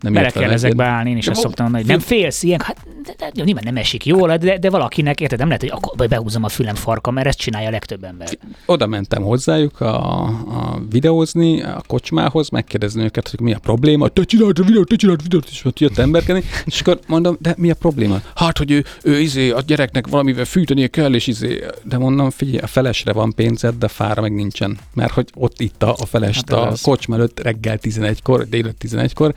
Nem 0.00 0.12
Bele 0.12 0.30
kell 0.30 0.50
ezekbe 0.50 0.84
állni, 0.84 1.10
én 1.10 1.16
is 1.16 1.26
De 1.26 1.34
szoktam 1.34 1.64
mondani, 1.64 1.82
hogy 1.82 1.92
nem 1.92 2.00
félsz 2.00 2.42
ilyen, 2.42 2.60
hát 2.60 2.76
de, 3.04 3.14
de, 3.18 3.30
de, 3.34 3.44
nyilván 3.44 3.64
nem 3.66 3.76
esik 3.76 4.06
jól, 4.06 4.36
de, 4.36 4.58
de 4.58 4.70
valakinek, 4.70 5.20
érted, 5.20 5.38
nem 5.38 5.46
lehet, 5.46 5.62
hogy 5.62 5.70
akkor 5.70 6.08
behúzom 6.08 6.44
a 6.44 6.48
fülem 6.48 6.74
farka, 6.74 7.10
mert 7.10 7.26
ezt 7.26 7.38
csinálja 7.38 7.68
a 7.68 7.70
legtöbb 7.70 8.04
ember. 8.04 8.28
oda 8.66 8.86
mentem 8.86 9.22
hozzájuk 9.22 9.80
a, 9.80 10.22
a 10.22 10.80
videózni, 10.90 11.62
a 11.62 11.82
kocsmához, 11.86 12.48
megkérdezni 12.48 13.02
őket, 13.02 13.28
hogy 13.28 13.40
mi 13.40 13.52
a 13.52 13.58
probléma. 13.58 14.08
Te 14.08 14.22
csináld 14.24 14.58
a 14.58 14.62
videót, 14.62 14.88
te 14.88 14.96
csináld 14.96 15.18
a 15.20 15.22
videót, 15.22 15.48
és 15.50 15.64
ott 15.64 15.78
jött 15.78 15.98
emberkedni. 15.98 16.42
És 16.64 16.80
akkor 16.80 16.98
mondom, 17.06 17.36
de 17.40 17.54
mi 17.56 17.70
a 17.70 17.74
probléma? 17.74 18.20
Hát, 18.34 18.58
hogy 18.58 18.70
ő, 18.70 18.84
ő 19.02 19.20
izé, 19.20 19.50
a 19.50 19.60
gyereknek 19.60 20.06
valamivel 20.06 20.44
fűtenie 20.44 20.86
kell, 20.86 21.14
és 21.14 21.26
izé, 21.26 21.64
de 21.82 21.98
mondom, 21.98 22.30
figyelj, 22.30 22.58
a 22.58 22.66
felesre 22.66 23.12
van 23.12 23.32
pénzed, 23.34 23.74
de 23.74 23.88
fára 23.88 24.20
meg 24.20 24.34
nincsen. 24.34 24.78
Mert 24.94 25.12
hogy 25.12 25.28
ott 25.34 25.60
itta 25.60 25.92
a 25.92 26.06
felest 26.06 26.50
Hát 26.50 26.58
a 26.58 26.66
az. 26.68 26.80
kocsma 26.80 27.14
előtt 27.14 27.40
reggel 27.42 27.78
11-kor, 27.82 28.48
délután 28.48 28.74
11-kor. 28.80 29.34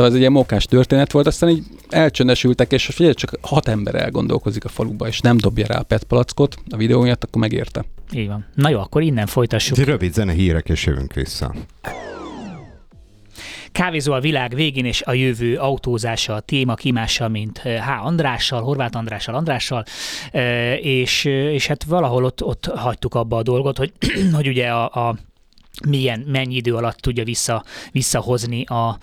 Szóval 0.00 0.14
ez 0.14 0.20
egy 0.20 0.26
ilyen 0.26 0.38
mókás 0.40 0.64
történet 0.64 1.12
volt, 1.12 1.26
aztán 1.26 1.48
így 1.50 1.64
elcsöndesültek, 1.88 2.72
és 2.72 2.86
figyelj, 2.86 3.14
csak 3.14 3.38
hat 3.40 3.68
ember 3.68 3.94
elgondolkozik 3.94 4.64
a 4.64 4.68
faluba, 4.68 5.06
és 5.06 5.20
nem 5.20 5.36
dobja 5.36 5.66
rá 5.66 5.78
a 5.78 5.82
PET 5.82 6.04
palackot 6.04 6.56
a 6.70 6.76
videó 6.76 7.00
miatt, 7.00 7.24
akkor 7.24 7.40
megérte. 7.40 7.84
Így 8.12 8.26
van. 8.26 8.46
Na 8.54 8.68
jó, 8.68 8.78
akkor 8.78 9.02
innen 9.02 9.26
folytassuk. 9.26 9.78
Egy 9.78 9.84
rövid 9.84 10.12
zene 10.12 10.32
hírek, 10.32 10.68
és 10.68 10.86
jövünk 10.86 11.12
vissza. 11.12 11.54
Kávézó 13.72 14.12
a 14.12 14.20
világ 14.20 14.54
végén 14.54 14.84
és 14.84 15.02
a 15.02 15.12
jövő 15.12 15.56
autózása 15.56 16.34
a 16.34 16.40
téma 16.40 16.74
kimással, 16.74 17.28
mint 17.28 17.60
eh, 17.64 17.84
H. 17.86 18.06
Andrással, 18.06 18.62
Horváth 18.62 18.96
Andrással, 18.96 19.34
Andrással, 19.34 19.84
eh, 20.32 20.84
és, 20.84 21.24
eh, 21.24 21.32
és 21.32 21.66
hát 21.66 21.84
valahol 21.84 22.24
ott, 22.24 22.44
ott 22.44 22.66
hagytuk 22.66 23.14
abba 23.14 23.36
a 23.36 23.42
dolgot, 23.42 23.78
hogy, 23.78 23.92
hogy 24.36 24.48
ugye 24.48 24.68
a, 24.68 25.08
a 25.08 25.16
milyen, 25.88 26.24
mennyi 26.26 26.54
idő 26.54 26.74
alatt 26.74 26.98
tudja 26.98 27.24
vissza, 27.24 27.64
visszahozni 27.92 28.64
a, 28.64 28.98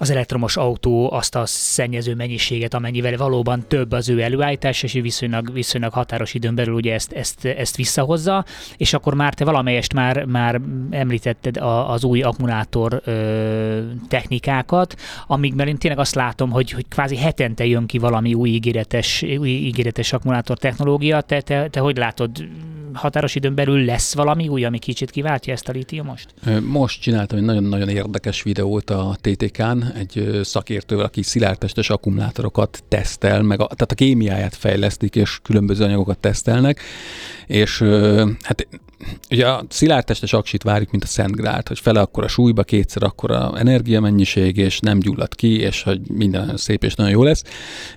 az 0.00 0.10
elektromos 0.10 0.56
autó 0.56 1.12
azt 1.12 1.34
a 1.34 1.46
szennyező 1.46 2.14
mennyiséget, 2.14 2.74
amennyivel 2.74 3.16
valóban 3.16 3.64
több 3.68 3.92
az 3.92 4.08
ő 4.08 4.20
előállítás, 4.20 4.82
és 4.82 4.92
viszonylag, 4.92 5.52
viszonylag 5.52 5.92
határos 5.92 6.34
időn 6.34 6.54
belül 6.54 6.74
ugye 6.74 6.94
ezt, 6.94 7.12
ezt, 7.12 7.44
ezt 7.44 7.76
visszahozza, 7.76 8.44
és 8.76 8.92
akkor 8.92 9.14
már 9.14 9.34
te 9.34 9.44
valamelyest 9.44 9.92
már, 9.92 10.24
már 10.24 10.60
említetted 10.90 11.56
a, 11.56 11.92
az 11.92 12.04
új 12.04 12.22
akkumulátor 12.22 13.00
ö, 13.04 13.80
technikákat, 14.08 14.96
amikben 15.26 15.68
én 15.68 15.76
tényleg 15.76 16.00
azt 16.00 16.14
látom, 16.14 16.50
hogy, 16.50 16.70
hogy 16.70 16.88
kvázi 16.88 17.16
hetente 17.16 17.66
jön 17.66 17.86
ki 17.86 17.98
valami 17.98 18.34
új 18.34 18.48
ígéretes, 18.48 19.22
új 19.22 19.48
ígéretes 19.48 20.12
akkumulátor 20.12 20.58
technológia. 20.58 21.20
Te, 21.20 21.40
te, 21.40 21.68
te 21.68 21.80
hogy 21.80 21.96
látod, 21.96 22.30
határos 22.92 23.34
időn 23.34 23.54
belül 23.54 23.84
lesz 23.84 24.14
valami 24.14 24.48
új, 24.48 24.64
ami 24.64 24.78
kicsit 24.78 25.10
kiváltja 25.10 25.52
ezt 25.52 25.68
a 25.68 25.72
lítiumost? 25.72 25.99
Ö, 26.46 26.60
Most 26.60 27.00
csináltam 27.00 27.38
egy 27.38 27.44
nagyon-nagyon 27.44 27.88
érdekes 27.88 28.42
videót 28.42 28.90
a 28.90 29.16
TTK-n, 29.20 29.82
egy 29.94 30.40
szakértővel, 30.42 31.04
aki 31.04 31.22
szilárdtestes 31.22 31.90
akkumulátorokat 31.90 32.82
tesztel, 32.88 33.42
meg 33.42 33.60
a, 33.60 33.66
tehát 33.66 33.92
a 33.92 33.94
kémiáját 33.94 34.56
fejlesztik, 34.56 35.16
és 35.16 35.38
különböző 35.42 35.84
anyagokat 35.84 36.18
tesztelnek, 36.18 36.80
és 37.46 37.78
hát 38.42 38.66
ugye 39.30 39.48
a 39.48 39.64
szilárdtestes 39.68 40.32
aksit 40.32 40.62
várjuk, 40.62 40.90
mint 40.90 41.04
a 41.04 41.06
Szent 41.06 41.36
Grált, 41.36 41.68
hogy 41.68 41.78
fele 41.78 42.00
akkor 42.00 42.24
a 42.24 42.28
súlyba, 42.28 42.62
kétszer 42.62 43.02
akkor 43.02 43.30
a 43.30 43.58
energiamennyiség, 43.58 44.56
és 44.56 44.80
nem 44.80 44.98
gyullad 44.98 45.34
ki, 45.34 45.60
és 45.60 45.82
hogy 45.82 46.00
minden 46.08 46.40
nagyon 46.40 46.56
szép 46.56 46.84
és 46.84 46.94
nagyon 46.94 47.12
jó 47.12 47.22
lesz. 47.22 47.42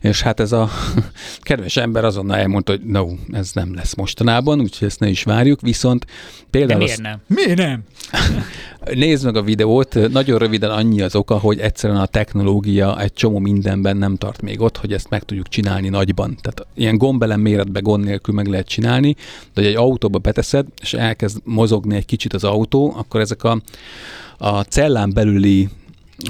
És 0.01 0.22
hát 0.22 0.39
ez 0.39 0.51
a 0.51 0.70
kedves 1.41 1.78
ember 1.78 2.06
azonnal 2.06 2.38
elmondta, 2.38 2.72
hogy 2.72 2.82
no, 2.84 3.08
ez 3.32 3.51
nem 3.54 3.76
lesz 3.76 3.95
mostanában, 3.95 4.62
úgyhogy 4.62 4.88
ezt 4.88 4.99
ne 4.99 5.08
is 5.08 5.24
várjuk, 5.24 5.62
viszont 5.62 6.06
De 6.06 6.12
például 6.49 6.82
a 6.82 6.84
miért 6.84 7.01
nem? 7.01 7.22
Miért 7.28 7.58
nem? 7.58 7.84
Nézd 8.91 9.25
meg 9.25 9.36
a 9.36 9.41
videót, 9.41 10.11
nagyon 10.11 10.38
röviden 10.38 10.71
annyi 10.71 11.01
az 11.01 11.15
oka, 11.15 11.38
hogy 11.38 11.59
egyszerűen 11.59 11.99
a 11.99 12.05
technológia 12.05 13.01
egy 13.01 13.13
csomó 13.13 13.39
mindenben 13.39 13.97
nem 13.97 14.15
tart 14.15 14.41
még 14.41 14.61
ott, 14.61 14.77
hogy 14.77 14.93
ezt 14.93 15.09
meg 15.09 15.23
tudjuk 15.23 15.47
csinálni 15.47 15.89
nagyban. 15.89 16.38
Tehát 16.41 16.67
ilyen 16.75 16.97
gombelem 16.97 17.39
méretbe 17.39 17.79
gond 17.79 18.03
nélkül 18.03 18.34
meg 18.34 18.47
lehet 18.47 18.67
csinálni, 18.67 19.15
de 19.53 19.61
hogy 19.61 19.65
egy 19.65 19.75
autóba 19.75 20.17
beteszed, 20.17 20.65
és 20.81 20.93
elkezd 20.93 21.38
mozogni 21.43 21.95
egy 21.95 22.05
kicsit 22.05 22.34
az 22.34 22.43
autó, 22.43 22.93
akkor 22.97 23.19
ezek 23.19 23.43
a, 23.43 23.61
a 24.38 24.61
cellán 24.61 25.13
belüli 25.13 25.69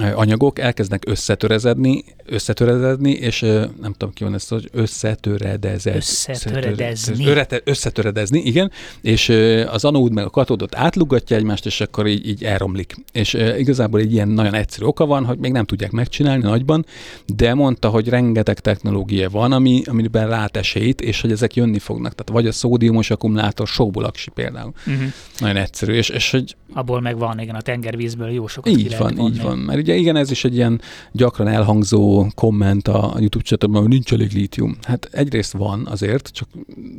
anyagok 0.02 0.60
elkezdnek 0.60 1.04
összetörezedni, 1.08 2.04
összetörezedni, 2.26 3.12
és 3.12 3.40
nem 3.82 3.94
tudom 3.98 4.14
ki 4.14 4.24
van 4.24 4.34
ezt, 4.34 4.50
hogy 4.50 4.70
összetöredezed. 4.72 5.96
Összetöredezni. 5.96 7.26
Örete, 7.26 7.62
összetöredezni, 7.64 8.40
igen, 8.40 8.72
és 9.02 9.30
az 9.72 9.86
anód 9.86 10.14
meg 10.14 10.26
a 10.26 10.30
katódot 10.30 10.76
átlugatja 10.76 11.38
egymást, 11.38 11.66
és 11.66 11.82
akkor 11.82 12.08
így, 12.08 12.28
így 12.28 12.44
elromlik. 12.44 12.96
És 13.12 13.34
igazából 13.58 14.00
egy 14.00 14.14
ilyen 14.14 14.28
nagyon 14.28 14.54
egyszerű 14.54 14.86
oka 14.86 15.06
van, 15.06 15.26
hogy 15.26 15.38
még 15.38 15.52
nem 15.52 15.66
tudják 15.66 15.92
megcsinálni 15.92 16.44
nagyban, 16.44 16.86
de 17.26 17.54
mondta, 17.54 17.90
hogy 17.90 18.10
rengeteg 18.10 18.60
technológia 18.60 19.30
van, 19.30 19.52
ami, 19.52 19.82
amiben 19.86 20.28
lát 20.28 20.58
esélyt, 20.58 21.02
és 21.02 21.22
hogy 21.22 21.32
ezek 21.32 21.56
jönni 21.56 21.80
fognak. 21.80 22.16
Tehát 22.16 22.42
vagy 22.42 22.48
a 22.48 22.52
szódiumos 22.52 23.10
akkumulátor, 23.10 23.68
sóból 23.68 24.04
aksi 24.04 24.30
például. 24.30 24.74
Uh-huh. 24.88 25.04
Nagyon 25.38 25.56
egyszerű, 25.56 25.94
és, 25.94 26.10
és 26.10 26.32
hogy 26.32 26.56
Abból 26.74 27.02
meg 27.02 27.18
van, 27.18 27.40
igen, 27.40 27.56
a 27.56 27.62
tengervízből 27.62 28.30
jó 28.30 28.48
sokat 28.48 28.78
így 28.78 28.98
van, 28.98 29.16
vonni. 29.16 29.30
így 29.30 29.42
van. 29.42 29.58
Mert 29.58 29.80
ugye 29.80 29.96
igen, 29.96 30.16
ez 30.16 30.32
is 30.32 30.44
egy 30.44 30.56
ilyen 30.56 30.82
gyakran 31.12 31.48
elhangzó 31.48 32.28
komment 32.36 32.88
a 32.88 33.14
YouTube 33.18 33.44
csatornában, 33.44 33.84
hogy 33.84 33.92
nincs 33.92 34.14
elég 34.14 34.32
lítium. 34.32 34.78
Hát 34.82 35.10
egyrészt 35.12 35.52
van 35.52 35.88
azért, 35.92 36.30
csak 36.34 36.48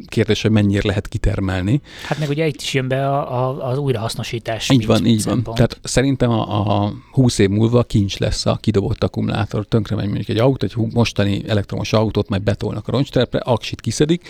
kérdés, 0.07 0.43
hogy 0.43 0.51
mennyire 0.51 0.83
lehet 0.85 1.09
kitermelni. 1.09 1.81
Hát 2.07 2.18
meg 2.18 2.29
ugye 2.29 2.47
itt 2.47 2.61
is 2.61 2.75
jön 2.75 2.89
be 2.89 3.09
a, 3.09 3.49
a, 3.49 3.68
az 3.68 3.79
újrahasznosítás. 3.79 4.70
Így 4.70 4.87
van, 4.87 5.07
így 5.07 5.25
van. 5.25 5.35
szempont. 5.35 5.57
Tehát 5.57 5.79
szerintem 5.83 6.31
a, 6.31 6.83
a 6.85 6.93
20 7.12 7.39
év 7.39 7.49
múlva 7.49 7.83
kincs 7.83 8.18
lesz 8.18 8.47
a 8.47 8.59
kidobott 8.61 9.05
akkumulátor. 9.05 9.66
Tönkre 9.66 9.97
megy 9.97 10.07
mondjuk 10.07 10.29
egy 10.29 10.39
autó, 10.39 10.66
egy 10.66 10.93
mostani 10.93 11.43
elektromos 11.49 11.93
autót, 11.93 12.29
majd 12.29 12.43
betolnak 12.43 12.89
a 12.89 12.93
roncsterepre, 12.93 13.39
aksit 13.39 13.81
kiszedik, 13.81 14.29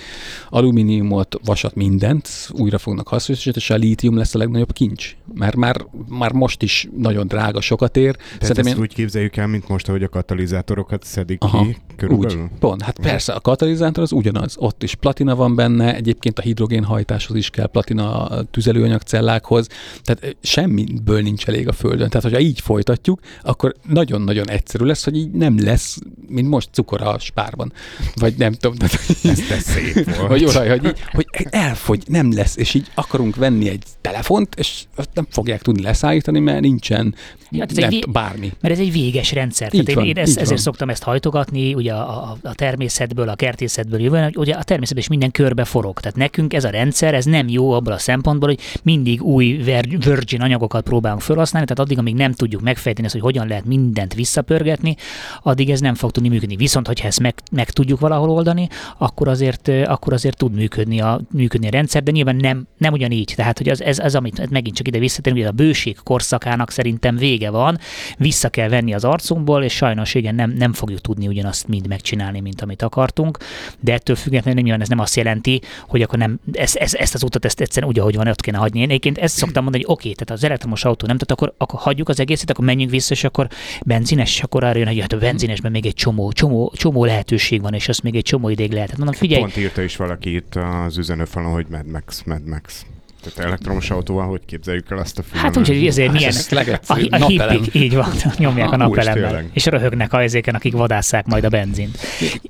alumíniumot, 0.48 1.36
vasat, 1.44 1.74
mindent 1.74 2.28
újra 2.52 2.78
fognak 2.78 3.08
hasznosítani, 3.08 3.56
és 3.56 3.70
a 3.70 3.74
lítium 3.74 4.16
lesz 4.16 4.34
a 4.34 4.38
legnagyobb 4.38 4.72
kincs. 4.72 5.16
Mert 5.34 5.56
már, 5.56 5.86
már 6.08 6.32
most 6.32 6.62
is 6.62 6.88
nagyon 6.96 7.26
drága, 7.26 7.60
sokat 7.60 7.96
ér, 7.96 8.16
Tehát 8.16 8.30
Szerintem 8.40 8.66
ezt 8.66 8.74
én- 8.76 8.80
úgy 8.82 8.94
képzeljük 8.94 9.36
el, 9.36 9.46
mint 9.46 9.68
most, 9.68 9.88
ahogy 9.88 10.02
a 10.02 10.08
katalizátorokat 10.08 11.04
szedik 11.04 11.42
Aha, 11.42 11.62
ki 11.64 11.76
körülbelül? 11.96 12.42
Úgy, 12.42 12.48
pont. 12.58 12.82
Hát 12.82 12.98
persze, 12.98 13.32
a 13.32 13.40
katalizátor 13.40 14.02
az 14.02 14.12
ugyanaz. 14.12 14.54
Ott 14.58 14.82
is 14.82 14.94
platina 14.94 15.34
van 15.34 15.54
benne, 15.54 15.94
egyébként 15.94 16.38
a 16.38 16.42
hidrogénhajtáshoz 16.42 17.36
is 17.36 17.50
kell 17.50 17.66
platina 17.66 18.24
a 18.26 18.42
tüzelőanyagcellákhoz, 18.42 19.66
tehát 20.02 20.24
ö, 20.24 20.28
semmiből 20.42 21.20
nincs 21.22 21.46
elég 21.46 21.68
a 21.68 21.72
Földön. 21.72 22.08
Tehát, 22.08 22.22
hogyha 22.22 22.38
így 22.40 22.60
folytatjuk, 22.60 23.20
akkor 23.42 23.74
nagyon-nagyon 23.88 24.48
egyszerű 24.50 24.84
lesz, 24.84 25.04
hogy 25.04 25.16
így 25.16 25.30
nem 25.30 25.62
lesz, 25.64 25.98
mint 26.28 26.48
most 26.48 26.68
cukor 26.72 27.02
a 27.02 27.18
spárban. 27.18 27.72
Vagy 28.14 28.34
nem 28.36 28.52
tudom, 28.52 28.76
tehát, 28.76 28.94
Ez 29.24 29.48
de 29.48 29.58
szép 29.58 30.04
volt. 30.16 30.28
vagy 30.28 30.44
olaj, 30.44 30.68
hogy, 30.68 30.84
így, 30.84 31.00
hogy 31.12 31.26
elfogy, 31.50 32.02
nem 32.06 32.32
lesz, 32.32 32.56
és 32.56 32.74
így 32.74 32.90
akarunk 32.94 33.36
venni 33.36 33.68
egy 33.68 33.84
telefont, 34.00 34.54
és 34.54 34.82
azt 34.94 35.08
nem 35.24 35.32
fogják 35.32 35.62
tudni 35.62 35.82
leszállítani, 35.82 36.38
mert 36.38 36.60
nincsen 36.60 37.14
hát 37.58 37.70
ez 37.70 37.76
nem, 37.76 37.88
egy 37.88 38.04
bármi. 38.12 38.52
Mert 38.60 38.74
ez 38.74 38.80
egy 38.80 38.92
véges 38.92 39.32
rendszer. 39.32 39.74
Így 39.74 39.84
Tehát 39.84 39.88
én, 39.88 39.94
van, 39.94 40.04
én 40.04 40.16
ezt, 40.16 40.30
így 40.30 40.36
ezért 40.36 40.48
van. 40.48 40.58
szoktam 40.58 40.88
ezt 40.88 41.02
hajtogatni, 41.02 41.74
ugye 41.74 41.92
a, 41.92 42.30
a, 42.30 42.36
a 42.42 42.54
természetből, 42.54 43.28
a 43.28 43.34
kertészetből 43.34 44.00
jövően, 44.00 44.22
hogy 44.22 44.36
ugye 44.36 44.54
a 44.54 44.62
természetben 44.62 45.02
is 45.02 45.08
minden 45.08 45.30
körbe 45.30 45.64
forog. 45.64 46.00
Tehát 46.00 46.16
nekünk 46.16 46.54
ez 46.54 46.64
a 46.64 46.70
rendszer, 46.70 47.14
ez 47.14 47.24
nem 47.24 47.48
jó 47.48 47.72
abból 47.72 47.92
a 47.92 47.98
szempontból, 47.98 48.48
hogy 48.48 48.60
mindig 48.82 49.22
új 49.22 49.52
virgin 49.98 50.40
anyagokat 50.40 50.82
próbálunk 50.82 51.20
felhasználni, 51.20 51.66
tehát 51.66 51.84
addig, 51.84 51.98
amíg 51.98 52.14
nem 52.14 52.32
tudjuk 52.32 52.62
megfejteni 52.62 53.06
ezt, 53.06 53.14
hogy 53.14 53.24
hogyan 53.24 53.48
lehet 53.48 53.64
mindent 53.64 54.14
visszapörgetni, 54.14 54.96
addig 55.42 55.70
ez 55.70 55.80
nem 55.80 55.94
fog 55.94 56.10
tudni 56.10 56.28
működni. 56.28 56.56
Viszont, 56.56 56.86
hogyha 56.86 57.06
ezt 57.06 57.20
meg, 57.20 57.34
meg 57.52 57.70
tudjuk 57.70 58.00
valahol 58.00 58.30
oldani, 58.30 58.68
akkor 58.98 59.28
azért, 59.28 59.68
akkor 59.68 60.12
azért 60.12 60.36
tud 60.36 60.54
működni 60.54 61.00
a, 61.00 61.20
működni 61.30 61.66
a 61.66 61.70
rendszer, 61.70 62.02
de 62.02 62.10
nyilván 62.10 62.36
nem, 62.36 62.66
nem 62.78 62.92
ugyanígy. 62.92 63.32
Tehát, 63.36 63.58
hogy 63.58 63.68
az, 63.68 63.82
ez, 63.82 63.98
ez, 63.98 64.14
amit 64.14 64.50
megint 64.50 64.76
csak 64.76 64.88
ide 64.88 64.98
visszatérünk, 64.98 65.42
hogy 65.42 65.52
a 65.52 65.56
bőség 65.56 65.96
korszakának 66.02 66.70
szerintem 66.70 67.16
vége 67.34 67.50
van, 67.50 67.78
vissza 68.18 68.48
kell 68.48 68.68
venni 68.68 68.94
az 68.94 69.04
arcunkból, 69.04 69.62
és 69.62 69.72
sajnos 69.72 70.14
igen, 70.14 70.34
nem, 70.34 70.50
nem 70.50 70.72
fogjuk 70.72 71.00
tudni 71.00 71.26
ugyanazt 71.26 71.68
mind 71.68 71.88
megcsinálni, 71.88 72.40
mint 72.40 72.60
amit 72.60 72.82
akartunk, 72.82 73.38
de 73.80 73.92
ettől 73.92 74.16
függetlenül 74.16 74.62
nyilván 74.62 74.80
ez 74.80 74.88
nem 74.88 74.98
azt 74.98 75.16
jelenti, 75.16 75.60
hogy 75.88 76.02
akkor 76.02 76.18
nem, 76.18 76.40
ezt, 76.52 76.76
ezt, 76.76 76.94
ezt 76.94 77.14
az 77.14 77.22
utat 77.22 77.44
ezt 77.44 77.60
egyszerűen 77.60 77.90
úgy, 77.90 77.98
ahogy 77.98 78.16
van, 78.16 78.28
ott 78.28 78.40
kéne 78.40 78.58
hagyni. 78.58 78.78
Én 78.78 78.88
egyébként 78.88 79.18
ezt 79.18 79.36
szoktam 79.36 79.62
mondani, 79.62 79.84
hogy 79.84 79.92
oké, 79.92 80.12
tehát 80.12 80.30
az 80.30 80.44
elektromos 80.44 80.84
autó 80.84 81.06
nem, 81.06 81.18
tehát 81.18 81.30
akkor, 81.30 81.54
akkor 81.58 81.80
hagyjuk 81.80 82.08
az 82.08 82.20
egészet, 82.20 82.50
akkor 82.50 82.64
menjünk 82.64 82.90
vissza, 82.90 83.14
és 83.14 83.24
akkor 83.24 83.48
benzines, 83.82 84.36
és 84.36 84.42
akkor 84.42 84.64
arra 84.64 84.78
jön, 84.78 84.86
hogy 84.86 85.00
hát 85.00 85.12
a 85.12 85.18
benzinesben 85.18 85.70
még 85.70 85.86
egy 85.86 85.94
csomó, 85.94 86.32
csomó, 86.32 86.72
csomó 86.76 87.04
lehetőség 87.04 87.60
van, 87.60 87.74
és 87.74 87.88
azt 87.88 88.02
még 88.02 88.14
egy 88.14 88.22
csomó 88.22 88.48
ideig 88.48 88.72
lehet. 88.72 88.88
Hát 88.88 88.98
mondom, 88.98 89.14
figyelj, 89.14 89.40
Pont 89.40 89.56
írta 89.56 89.82
is 89.82 89.96
valaki 89.96 90.34
itt 90.34 90.54
az 90.54 90.98
üzenőfalon, 90.98 91.52
hogy 91.52 91.66
Mad 91.70 91.86
Max, 91.86 92.22
Mad 92.22 92.46
Max. 92.46 92.86
Tehát 93.24 93.38
elektromos 93.50 93.90
autóval 93.90 94.26
hogy 94.26 94.40
képzeljük 94.46 94.90
el 94.90 94.98
azt 94.98 95.18
a 95.18 95.22
filmet? 95.22 95.42
Hát 95.42 95.56
úgyhogy 95.56 95.86
ezért 95.86 96.08
Hát 96.08 96.16
milyen... 96.16 96.30
ez 96.30 96.48
A, 96.86 96.98
a 97.10 97.18
Napelem. 97.18 97.56
hippik, 97.56 97.74
így 97.74 97.94
van, 97.94 98.10
nyomják 98.38 98.72
a 98.72 98.76
napelemmel, 98.76 99.44
és 99.52 99.66
röhögnek 99.66 100.12
a 100.12 100.22
ezéken, 100.22 100.54
akik 100.54 100.72
vadásszák 100.72 101.26
majd 101.26 101.44
a 101.44 101.48
benzint. 101.48 101.98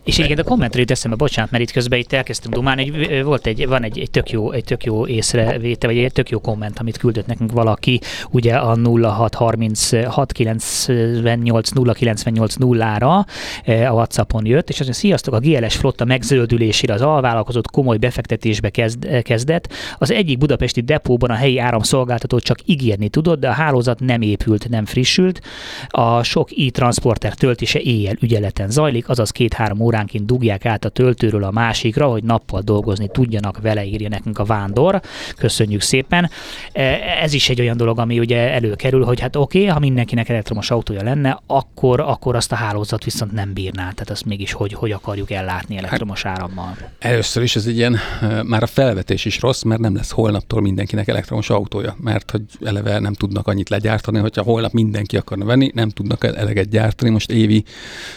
És 0.05 0.15
egyébként 0.15 0.39
a 0.39 0.45
kommentre 0.45 0.81
jut 0.81 0.91
eszembe, 0.91 1.17
bocsánat, 1.17 1.51
mert 1.51 1.63
itt 1.63 1.71
közben 1.71 1.99
itt 1.99 2.13
elkezdtünk 2.13 2.55
dumálni, 2.55 3.07
egy, 3.09 3.25
volt 3.25 3.47
egy, 3.47 3.67
van 3.67 3.83
egy, 3.83 3.99
egy, 3.99 4.11
tök 4.11 4.31
jó, 4.31 4.53
egy 4.53 4.65
tök 4.65 4.85
jó 4.85 5.07
észrevétel, 5.07 5.91
vagy 5.91 5.99
egy 5.99 6.13
tök 6.13 6.31
jó 6.31 6.41
komment, 6.41 6.79
amit 6.79 6.97
küldött 6.97 7.27
nekünk 7.27 7.53
valaki, 7.53 8.01
ugye 8.31 8.55
a 8.55 8.77
063698 8.77 11.71
098 11.95 12.55
0-ra 12.61 13.25
eh, 13.65 13.91
a 13.91 13.95
Whatsappon 13.95 14.47
jött, 14.47 14.69
és 14.69 14.81
azt 14.81 14.89
mondja, 14.89 15.01
sziasztok, 15.01 15.35
a 15.35 15.39
GLS 15.39 15.77
flotta 15.77 16.05
megzöldülésére 16.05 16.95
az 16.95 17.01
alvállalkozott 17.01 17.71
komoly 17.71 17.97
befektetésbe 17.97 18.71
kezd, 18.71 19.23
kezdett. 19.23 19.73
Az 19.99 20.11
egyik 20.11 20.39
budapesti 20.65 20.81
depóban 20.81 21.31
a 21.31 21.35
helyi 21.35 21.59
áramszolgáltató 21.59 22.39
csak 22.39 22.59
ígérni 22.65 23.09
tudott, 23.09 23.41
de 23.41 23.49
a 23.49 23.53
hálózat 23.53 24.01
nem 24.01 24.23
épült, 24.23 24.69
nem 24.69 24.85
frissült. 24.85 25.41
A 25.89 26.23
sok 26.23 26.49
e-transporter 26.59 27.35
töltése 27.35 27.81
éjjel 27.81 28.17
ügyeleten 28.21 28.71
zajlik, 28.71 29.09
azaz 29.09 29.31
két-három 29.31 29.81
óránként 29.81 30.27
dugják 30.27 30.67
át 30.67 30.85
a 30.85 30.89
töltőről 30.89 31.45
a 31.45 31.51
másikra, 31.51 32.07
hogy 32.07 32.25
nappal 32.25 32.61
dolgozni 32.61 33.09
tudjanak 33.13 33.61
vele, 33.61 33.85
írja 33.85 34.09
nekünk 34.09 34.39
a 34.39 34.45
vándor. 34.45 35.01
Köszönjük 35.37 35.81
szépen. 35.81 36.31
E, 36.73 36.83
Ez 37.23 37.33
is 37.33 37.49
egy 37.49 37.61
olyan 37.61 37.77
dolog, 37.77 37.99
ami 37.99 38.19
ugye 38.19 38.53
előkerül, 38.53 39.05
hogy 39.05 39.21
hát 39.21 39.37
oké, 39.37 39.59
okay, 39.59 39.71
ha 39.71 39.79
mindenkinek 39.79 40.29
elektromos 40.29 40.71
autója 40.71 41.03
lenne, 41.03 41.41
akkor, 41.47 42.01
akkor 42.01 42.37
azt 42.37 42.53
a 42.53 42.55
hálózat 42.55 43.05
viszont 43.05 43.33
nem 43.33 43.53
bírná. 43.53 43.83
Tehát 43.83 44.11
azt 44.11 44.25
mégis 44.25 44.53
hogy, 44.53 44.73
hogy 44.73 44.93
akarjuk 44.93 45.31
ellátni 45.31 45.77
elektromos 45.77 46.25
árammal. 46.25 46.77
Először 46.99 47.43
is 47.43 47.57
ez 47.57 47.67
egy 47.67 47.77
ilyen, 47.77 47.99
ö, 48.23 48.43
már 48.43 48.63
a 48.63 48.67
felvetés 48.67 49.25
is 49.25 49.41
rossz, 49.41 49.63
mert 49.63 49.81
nem 49.81 49.95
lesz 49.95 50.11
holnaptól 50.55 50.61
mindenkinek 50.61 51.09
elektromos 51.09 51.51
autója, 51.51 51.97
mert 52.01 52.31
hogy 52.31 52.43
eleve 52.61 52.99
nem 52.99 53.13
tudnak 53.13 53.47
annyit 53.47 53.69
legyártani, 53.69 54.19
hogyha 54.19 54.43
holnap 54.43 54.73
mindenki 54.73 55.17
akarna 55.17 55.45
venni, 55.45 55.71
nem 55.75 55.89
tudnak 55.89 56.25
el- 56.25 56.37
eleget 56.37 56.69
gyártani. 56.69 57.11
Most 57.11 57.31
évi, 57.31 57.65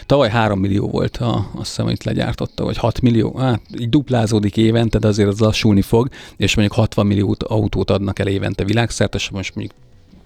tavaly 0.06 0.30
3 0.30 0.60
millió 0.60 0.88
volt, 0.88 1.18
a, 1.18 1.50
azt 1.56 1.68
hiszem, 1.68 1.86
hogy 1.86 1.98
legyártotta, 2.04 2.64
vagy 2.64 2.78
6 2.78 3.02
millió, 3.02 3.38
hát 3.38 3.62
így 3.80 3.90
duplázódik 3.90 4.58
évente, 4.58 5.00
de 5.00 5.08
azért 5.08 5.30
az 5.30 5.40
lassulni 5.40 5.82
fog, 5.82 6.10
és 6.38 6.56
mondjuk 6.56 6.78
60 6.78 7.06
millió 7.06 7.36
autót 7.40 7.90
adnak 7.90 8.20
el 8.20 8.28
évente 8.28 8.64
világszerte, 8.64 9.18
és 9.18 9.30
most 9.30 9.56
mondjuk 9.56 9.76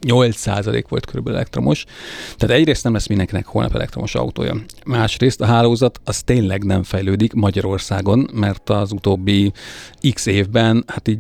8% 0.07 0.83
volt 0.89 1.05
körülbelül 1.05 1.37
elektromos. 1.37 1.85
Tehát 2.37 2.55
egyrészt 2.55 2.83
nem 2.83 2.93
lesz 2.93 3.07
mindenkinek 3.07 3.45
holnap 3.45 3.75
elektromos 3.75 4.15
autója. 4.15 4.55
Másrészt 4.85 5.41
a 5.41 5.45
hálózat 5.45 5.99
az 6.03 6.23
tényleg 6.23 6.63
nem 6.63 6.83
fejlődik 6.83 7.33
Magyarországon, 7.33 8.29
mert 8.33 8.69
az 8.69 8.91
utóbbi 8.91 9.51
x 10.13 10.25
évben 10.25 10.83
hát 10.87 11.07
így 11.07 11.19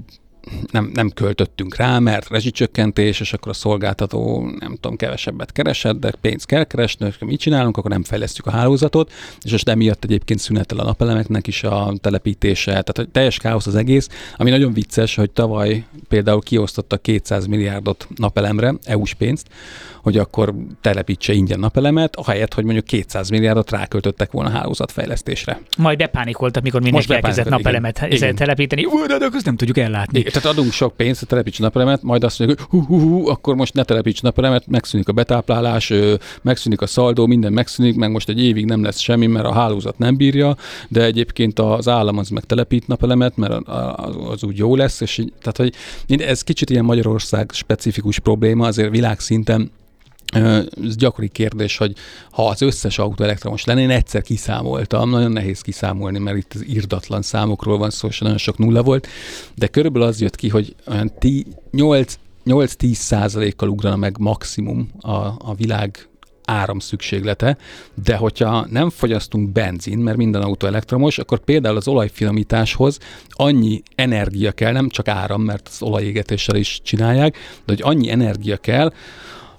nem, 0.71 0.91
nem 0.93 1.09
költöttünk 1.09 1.75
rá, 1.75 1.99
mert 1.99 2.29
rezsicsökkentés, 2.29 3.19
és 3.19 3.33
akkor 3.33 3.51
a 3.51 3.55
szolgáltató, 3.55 4.49
nem 4.59 4.77
tudom, 4.79 4.97
kevesebbet 4.97 5.51
keresett, 5.51 5.99
de 5.99 6.13
pénzt 6.21 6.45
kell 6.45 6.63
keresni, 6.63 7.07
és 7.07 7.17
mit 7.19 7.39
csinálunk, 7.39 7.77
akkor 7.77 7.91
nem 7.91 8.03
fejlesztjük 8.03 8.45
a 8.45 8.51
hálózatot, 8.51 9.11
és 9.41 9.51
most 9.51 9.69
emiatt 9.69 10.03
egyébként 10.03 10.39
szünetel 10.39 10.79
a 10.79 10.83
napelemeknek 10.83 11.47
is 11.47 11.63
a 11.63 11.93
telepítése, 12.01 12.71
tehát 12.71 12.97
hogy 12.97 13.09
teljes 13.09 13.37
káosz 13.37 13.67
az 13.67 13.75
egész, 13.75 14.07
ami 14.35 14.49
nagyon 14.49 14.73
vicces, 14.73 15.15
hogy 15.15 15.31
tavaly 15.31 15.85
például 16.07 16.41
kiosztotta 16.41 16.97
200 16.97 17.45
milliárdot 17.45 18.07
napelemre, 18.15 18.73
EU-s 18.83 19.13
pénzt, 19.13 19.47
hogy 20.01 20.17
akkor 20.17 20.53
telepítse 20.81 21.33
ingyen 21.33 21.59
napelemet, 21.59 22.15
ahelyett, 22.15 22.53
hogy 22.53 22.63
mondjuk 22.63 22.85
200 22.85 23.29
milliárdot 23.29 23.71
ráköltöttek 23.71 24.31
volna 24.31 24.49
hálózatfejlesztésre. 24.49 25.61
Majd 25.77 25.97
bepánikoltak, 25.97 26.63
mikor 26.63 26.81
mindenki 26.81 27.13
elkezdett 27.13 27.49
napelemet 27.49 28.05
igen. 28.09 28.35
telepíteni. 28.35 28.85
Ú, 28.85 29.05
de, 29.05 29.17
de 29.17 29.27
nem 29.43 29.55
tudjuk 29.55 29.77
ellátni. 29.77 30.19
Igen, 30.19 30.30
tehát 30.31 30.57
adunk 30.57 30.71
sok 30.71 30.95
pénzt, 30.95 31.27
telepíts 31.27 31.59
napelemet, 31.59 32.01
majd 32.01 32.23
azt 32.23 32.39
mondjuk, 32.39 32.59
hogy 32.59 32.79
hú, 32.79 32.85
hú, 32.85 33.09
hú, 33.09 33.27
akkor 33.27 33.55
most 33.55 33.73
ne 33.73 33.83
telepíts 33.83 34.21
napelemet, 34.21 34.67
megszűnik 34.67 35.07
a 35.07 35.11
betáplálás, 35.11 35.93
megszűnik 36.41 36.81
a 36.81 36.87
szaldó, 36.87 37.25
minden 37.25 37.53
megszűnik, 37.53 37.95
meg 37.95 38.11
most 38.11 38.29
egy 38.29 38.43
évig 38.43 38.65
nem 38.65 38.83
lesz 38.83 38.99
semmi, 38.99 39.27
mert 39.27 39.45
a 39.45 39.53
hálózat 39.53 39.97
nem 39.97 40.17
bírja, 40.17 40.57
de 40.87 41.03
egyébként 41.03 41.59
az 41.59 41.87
állam 41.87 42.17
az 42.17 42.29
meg 42.29 42.43
telepít 42.43 42.87
napelemet, 42.87 43.37
mert 43.37 43.67
az, 44.31 44.43
úgy 44.43 44.57
jó 44.57 44.75
lesz, 44.75 45.01
és 45.01 45.17
így, 45.17 45.33
tehát, 45.41 45.57
hogy 45.57 46.21
ez 46.21 46.41
kicsit 46.41 46.69
ilyen 46.69 46.85
Magyarország 46.85 47.51
specifikus 47.53 48.19
probléma, 48.19 48.67
azért 48.67 48.89
világszinten 48.89 49.71
Ez 50.31 50.95
gyakori 50.95 51.27
kérdés, 51.27 51.77
hogy 51.77 51.95
ha 52.31 52.47
az 52.47 52.61
összes 52.61 52.99
autó 52.99 53.23
elektromos 53.23 53.63
lenne, 53.63 53.81
én 53.81 53.89
egyszer 53.89 54.21
kiszámoltam, 54.21 55.09
nagyon 55.09 55.31
nehéz 55.31 55.61
kiszámolni, 55.61 56.19
mert 56.19 56.37
itt 56.37 56.53
az 56.53 56.65
irdatlan 56.65 57.21
számokról 57.21 57.77
van 57.77 57.89
szó, 57.89 58.07
és 58.07 58.19
nagyon 58.19 58.37
sok 58.37 58.57
nulla 58.57 58.83
volt, 58.83 59.07
de 59.55 59.67
körülbelül 59.67 60.07
az 60.07 60.21
jött 60.21 60.35
ki, 60.35 60.49
hogy 60.49 60.75
olyan 60.87 61.11
ti- 61.19 61.45
8 61.71 62.17
8-10 62.45 62.93
százalékkal 62.93 63.69
ugrana 63.69 63.95
meg 63.95 64.17
maximum 64.19 64.89
a, 64.99 65.15
a 65.37 65.53
világ 65.57 66.09
áram 66.45 66.79
szükséglete, 66.79 67.57
de 68.03 68.15
hogyha 68.15 68.65
nem 68.69 68.89
fogyasztunk 68.89 69.49
benzin, 69.49 69.97
mert 69.97 70.17
minden 70.17 70.41
autó 70.41 70.67
elektromos, 70.67 71.17
akkor 71.17 71.39
például 71.39 71.77
az 71.77 71.87
olajfinomításhoz 71.87 72.97
annyi 73.29 73.81
energia 73.95 74.51
kell, 74.51 74.71
nem 74.71 74.89
csak 74.89 75.07
áram, 75.07 75.41
mert 75.41 75.67
az 75.67 75.81
olajégetéssel 75.81 76.55
is 76.55 76.79
csinálják, 76.83 77.37
de 77.65 77.73
hogy 77.73 77.81
annyi 77.83 78.09
energia 78.09 78.57
kell, 78.57 78.93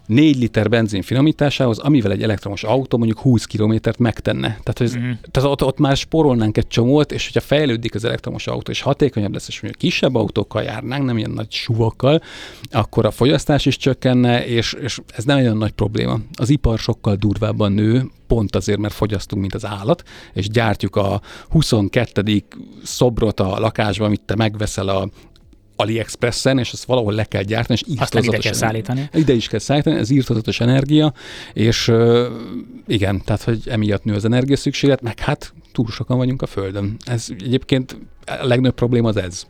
4 0.06 0.38
liter 0.38 0.68
benzin 0.68 1.02
finomításához, 1.02 1.78
amivel 1.78 2.12
egy 2.12 2.22
elektromos 2.22 2.62
autó 2.64 2.98
mondjuk 2.98 3.18
20 3.18 3.44
kilométert 3.44 3.98
megtenne. 3.98 4.46
Tehát, 4.46 4.78
hogy 4.78 4.86
ez, 4.86 4.96
mm. 4.96 5.10
tehát 5.30 5.50
ott, 5.50 5.64
ott 5.64 5.78
már 5.78 5.96
spórolnánk 5.96 6.56
egy 6.56 6.66
csomót, 6.66 7.12
és 7.12 7.24
hogyha 7.24 7.40
fejlődik 7.40 7.94
az 7.94 8.04
elektromos 8.04 8.46
autó, 8.46 8.70
és 8.70 8.80
hatékonyabb 8.80 9.32
lesz, 9.32 9.48
és 9.48 9.60
mondjuk 9.60 9.82
kisebb 9.82 10.14
autókkal 10.14 10.62
járnánk, 10.62 11.04
nem 11.04 11.18
ilyen 11.18 11.30
nagy 11.30 11.52
suvakkal, 11.52 12.22
akkor 12.70 13.06
a 13.06 13.10
fogyasztás 13.10 13.66
is 13.66 13.76
csökkenne, 13.76 14.46
és, 14.46 14.72
és 14.72 15.00
ez 15.16 15.24
nem 15.24 15.36
egy 15.36 15.44
olyan 15.44 15.56
nagy 15.56 15.72
probléma. 15.72 16.18
Az 16.34 16.50
ipar 16.50 16.78
sokkal 16.78 17.14
durvábban 17.14 17.72
nő, 17.72 18.10
pont 18.26 18.56
azért, 18.56 18.78
mert 18.78 18.94
fogyasztunk, 18.94 19.40
mint 19.40 19.54
az 19.54 19.66
állat, 19.66 20.02
és 20.32 20.48
gyártjuk 20.48 20.96
a 20.96 21.20
22. 21.48 22.44
szobrot 22.82 23.40
a 23.40 23.58
lakásban, 23.58 24.06
amit 24.06 24.20
te 24.20 24.36
megveszel 24.36 24.88
a 24.88 25.08
AliExpressen, 25.82 26.58
és 26.58 26.72
azt 26.72 26.84
valahol 26.84 27.12
le 27.12 27.24
kell 27.24 27.42
gyártani, 27.42 27.78
és 27.82 28.00
Azt 28.00 28.14
meg 28.14 28.24
ide 28.24 28.38
kell 28.38 28.52
szállítani. 28.52 29.08
Ide 29.14 29.32
is 29.32 29.48
kell 29.48 29.58
szállítani, 29.58 29.98
ez 29.98 30.10
írtózatos 30.10 30.60
energia, 30.60 31.12
és 31.52 31.88
ö, 31.88 32.28
igen, 32.86 33.22
tehát, 33.24 33.42
hogy 33.42 33.62
emiatt 33.66 34.04
nő 34.04 34.14
az 34.14 34.24
energia 34.24 34.56
szükséglet, 34.56 35.02
meg 35.02 35.18
hát 35.18 35.52
túl 35.72 35.86
sokan 35.90 36.16
vagyunk 36.16 36.42
a 36.42 36.46
Földön. 36.46 36.96
Ez 37.04 37.26
egyébként 37.30 37.96
a 38.26 38.46
legnagyobb 38.46 38.74
probléma 38.74 39.08
az 39.08 39.16
ez. 39.16 39.46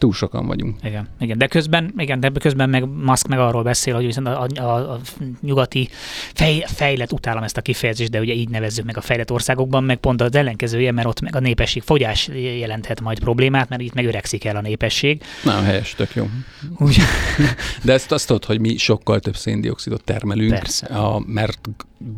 Túl 0.00 0.12
sokan 0.12 0.46
vagyunk. 0.46 0.76
Igen, 0.82 1.08
igen, 1.20 1.38
de 1.38 1.46
közben, 1.46 1.94
igen, 1.96 2.20
de 2.20 2.30
közben 2.30 2.70
meg 2.70 2.88
Musk 2.88 3.28
meg 3.28 3.38
arról 3.38 3.62
beszél, 3.62 3.94
hogy 3.94 4.04
viszont 4.04 4.26
a, 4.26 4.46
a, 4.54 4.92
a 4.92 5.00
nyugati 5.40 5.88
fej, 6.34 6.64
fejlett, 6.66 7.12
utálom 7.12 7.42
ezt 7.42 7.56
a 7.56 7.60
kifejezést, 7.60 8.10
de 8.10 8.20
ugye 8.20 8.32
így 8.34 8.48
nevezzük 8.48 8.84
meg 8.84 8.96
a 8.96 9.00
fejlett 9.00 9.30
országokban, 9.30 9.84
meg 9.84 9.96
pont 9.96 10.22
az 10.22 10.34
ellenkezője, 10.34 10.92
mert 10.92 11.06
ott 11.08 11.20
meg 11.20 11.36
a 11.36 11.40
népesség 11.40 11.82
fogyás 11.82 12.28
jelenthet 12.58 13.00
majd 13.00 13.18
problémát, 13.18 13.68
mert 13.68 13.82
itt 13.82 13.94
meg 13.94 14.06
öregszik 14.06 14.44
el 14.44 14.56
a 14.56 14.60
népesség. 14.60 15.22
Na, 15.44 15.62
helyes, 15.62 15.94
tök 15.94 16.14
jó. 16.14 16.28
Úgy, 16.78 16.96
De 17.84 17.92
ezt 17.92 18.12
azt 18.12 18.26
tudod, 18.26 18.44
hogy 18.44 18.60
mi 18.60 18.76
sokkal 18.76 19.20
több 19.20 19.36
széndiokszidot 19.36 20.04
termelünk, 20.04 20.50
Persze. 20.50 20.86
A, 20.86 21.22
mert 21.26 21.68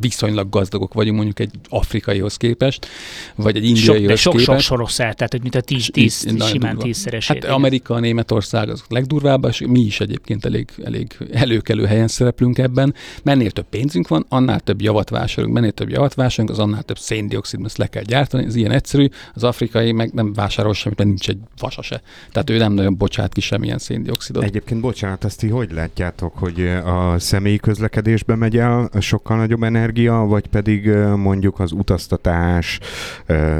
viszonylag 0.00 0.48
gazdagok 0.48 0.94
vagyunk 0.94 1.16
mondjuk 1.16 1.40
egy 1.40 1.50
afrikaihoz 1.68 2.36
képest, 2.36 2.86
vagy 3.34 3.56
egy 3.56 3.62
sok, 3.62 3.76
indiaihoz 3.76 4.06
de 4.08 4.16
sok, 4.16 4.32
sok 4.32 4.44
képest. 4.46 4.66
soros 4.66 4.94
tehát 4.94 5.26
hogy 5.30 5.42
mint 5.42 5.54
a 5.54 5.60
10, 5.60 5.78
És 5.78 5.88
10 5.90 6.24
így- 6.26 6.32
nagyon 6.32 6.48
simán 6.48 6.70
durva. 6.70 6.84
tízszeresét. 6.84 7.44
Hát. 7.44 7.52
Amerika, 7.72 7.98
Németország 7.98 8.68
az 8.68 8.84
legdurvább, 8.88 9.44
és 9.44 9.64
mi 9.68 9.80
is 9.80 10.00
egyébként 10.00 10.44
elég, 10.44 10.70
elég 10.84 11.16
előkelő 11.32 11.84
helyen 11.84 12.08
szereplünk 12.08 12.58
ebben. 12.58 12.94
Mennél 13.22 13.50
több 13.50 13.68
pénzünk 13.70 14.08
van, 14.08 14.26
annál 14.28 14.60
több 14.60 14.80
javat 14.80 15.10
vásárolunk, 15.10 15.54
mennél 15.54 15.72
több 15.72 15.88
javat 15.88 16.14
vásárolunk, 16.14 16.58
az 16.58 16.64
annál 16.64 16.82
több 16.82 16.98
széndiokszid, 16.98 17.64
ezt 17.64 17.76
le 17.76 17.86
kell 17.86 18.02
gyártani, 18.02 18.44
ez 18.44 18.54
ilyen 18.54 18.70
egyszerű. 18.70 19.08
Az 19.34 19.44
afrikai 19.44 19.92
meg 19.92 20.12
nem 20.12 20.32
vásárol 20.32 20.74
semmit, 20.74 20.98
mert 20.98 21.08
nincs 21.08 21.28
egy 21.28 21.38
vasa 21.58 21.82
se. 21.82 22.02
Tehát 22.32 22.50
ő 22.50 22.58
nem 22.58 22.72
nagyon 22.72 22.96
bocsát 22.96 23.32
ki 23.32 23.40
semmilyen 23.40 23.78
széndiokszidot. 23.78 24.42
Egyébként, 24.42 24.80
bocsánat, 24.80 25.24
azt 25.24 25.38
ti 25.38 25.48
hogy 25.48 25.72
látjátok, 25.72 26.38
hogy 26.38 26.66
a 26.84 27.18
személyi 27.18 27.58
közlekedésbe 27.58 28.34
megy 28.34 28.56
el 28.56 28.90
sokkal 29.00 29.36
nagyobb 29.36 29.62
energia, 29.62 30.14
vagy 30.14 30.46
pedig 30.46 30.88
mondjuk 31.16 31.60
az 31.60 31.72
utaztatás, 31.72 32.78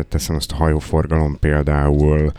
teszem 0.08 0.36
azt 0.36 0.52
a 0.52 0.56
hajóforgalom 0.56 1.38
például, 1.38 2.32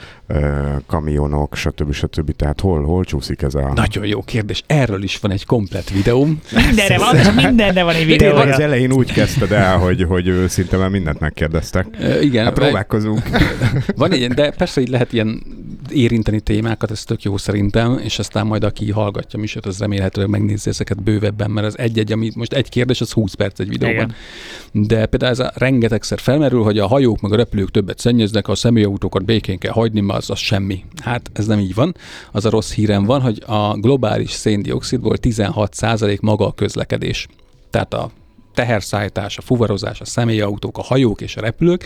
kamionok, 0.87 1.55
stb. 1.55 1.93
stb. 1.93 2.31
Tehát 2.35 2.59
hol, 2.59 2.83
hol 2.83 3.03
csúszik 3.03 3.41
ez 3.41 3.55
a... 3.55 3.71
Nagyon 3.75 4.05
jó 4.05 4.21
kérdés. 4.21 4.63
Erről 4.67 5.03
is 5.03 5.19
van 5.19 5.31
egy 5.31 5.45
komplet 5.45 5.89
videóm. 5.89 6.41
Mindenre 6.67 6.97
van, 6.97 7.15
mindenre 7.45 7.83
van 7.83 7.95
egy 7.95 8.05
Videó 8.05 8.35
az 8.35 8.59
elején 8.59 8.91
úgy 8.91 9.11
kezdted 9.11 9.51
el, 9.51 9.77
hogy, 9.77 10.03
hogy 10.03 10.27
ő 10.27 10.47
szinte 10.47 10.77
már 10.77 10.89
mindent 10.89 11.19
megkérdeztek. 11.19 11.87
Igen, 12.21 12.45
Hát 12.45 12.53
próbálkozunk. 12.53 13.21
Van 13.95 14.11
egy, 14.11 14.27
de 14.27 14.51
persze 14.51 14.81
így 14.81 14.89
lehet 14.89 15.13
ilyen 15.13 15.43
érinteni 15.89 16.39
témákat, 16.39 16.91
ez 16.91 17.03
tök 17.03 17.23
jó 17.23 17.37
szerintem, 17.37 17.99
és 18.03 18.19
aztán 18.19 18.47
majd 18.47 18.63
aki 18.63 18.91
hallgatja 18.91 19.39
műsort, 19.39 19.65
az 19.65 19.79
remélhetőleg 19.79 20.29
megnézi 20.29 20.69
ezeket 20.69 21.03
bővebben, 21.03 21.51
mert 21.51 21.67
az 21.67 21.77
egy-egy, 21.77 22.11
ami 22.11 22.31
most 22.35 22.53
egy 22.53 22.69
kérdés, 22.69 23.01
az 23.01 23.11
20 23.11 23.33
perc 23.33 23.59
egy 23.59 23.69
videóban. 23.69 24.13
Igen. 24.71 24.87
De 24.87 25.05
például 25.05 25.31
ez 25.31 25.39
a 25.39 25.51
rengetegszer 25.55 26.19
felmerül, 26.19 26.63
hogy 26.63 26.79
a 26.79 26.87
hajók 26.87 27.21
meg 27.21 27.31
a 27.31 27.35
repülők 27.35 27.71
többet 27.71 27.99
szennyeznek, 27.99 28.47
a 28.47 28.55
személyautókat 28.55 29.25
békén 29.25 29.57
kell 29.57 29.71
hagyni, 29.71 30.01
mert 30.01 30.22
az, 30.23 30.29
az 30.29 30.39
semmi. 30.39 30.85
Hát 31.01 31.29
ez 31.33 31.45
nem 31.45 31.59
így 31.59 31.73
van. 31.73 31.95
Az 32.31 32.45
a 32.45 32.49
rossz 32.49 32.73
hírem 32.73 33.03
van, 33.03 33.21
hogy 33.21 33.43
a 33.45 33.73
globális 33.73 34.31
széndiokszidból 34.31 35.15
16% 35.21 36.21
maga 36.21 36.47
a 36.47 36.51
közlekedés. 36.51 37.27
Tehát 37.69 37.93
a 37.93 38.11
teherszállítás, 38.53 39.37
a 39.37 39.41
fuvarozás, 39.41 40.01
a 40.01 40.05
személyautók, 40.05 40.77
a 40.77 40.83
hajók 40.83 41.21
és 41.21 41.35
a 41.35 41.41
repülők, 41.41 41.85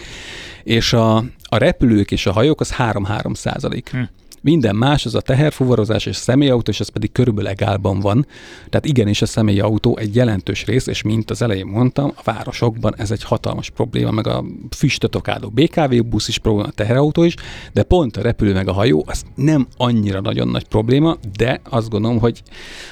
és 0.63 0.93
a, 0.93 1.15
a 1.43 1.57
repülők 1.57 2.11
és 2.11 2.25
a 2.25 2.31
hajók 2.31 2.59
az 2.59 2.73
3-3 2.77 3.35
százalék. 3.35 3.89
Hm. 3.89 4.01
Minden 4.41 4.75
más, 4.75 5.05
az 5.05 5.15
a 5.15 5.21
teherfuvarozás 5.21 6.05
és 6.05 6.15
a 6.17 6.19
személyautó, 6.19 6.71
és 6.71 6.79
ez 6.79 6.89
pedig 6.89 7.11
körülbelül 7.11 7.49
egálban 7.49 7.99
van. 7.99 8.25
Tehát 8.69 8.85
igenis 8.85 9.21
a 9.21 9.25
személyautó 9.25 9.97
egy 9.97 10.15
jelentős 10.15 10.65
rész, 10.65 10.87
és 10.87 11.01
mint 11.01 11.31
az 11.31 11.41
elején 11.41 11.65
mondtam, 11.65 12.11
a 12.15 12.21
városokban 12.23 12.93
ez 12.97 13.11
egy 13.11 13.23
hatalmas 13.23 13.69
probléma, 13.69 14.11
meg 14.11 14.27
a 14.27 14.45
füstöt 14.75 15.15
okádó 15.15 15.49
BKV 15.49 15.95
busz 16.05 16.27
is 16.27 16.37
probléma, 16.37 16.67
a 16.67 16.71
teherautó 16.71 17.23
is, 17.23 17.35
de 17.73 17.83
pont 17.83 18.17
a 18.17 18.21
repülő 18.21 18.53
meg 18.53 18.67
a 18.67 18.73
hajó, 18.73 19.03
az 19.07 19.23
nem 19.35 19.67
annyira 19.77 20.21
nagyon 20.21 20.47
nagy 20.47 20.67
probléma, 20.67 21.17
de 21.37 21.61
azt 21.69 21.89
gondolom, 21.89 22.19
hogy, 22.19 22.41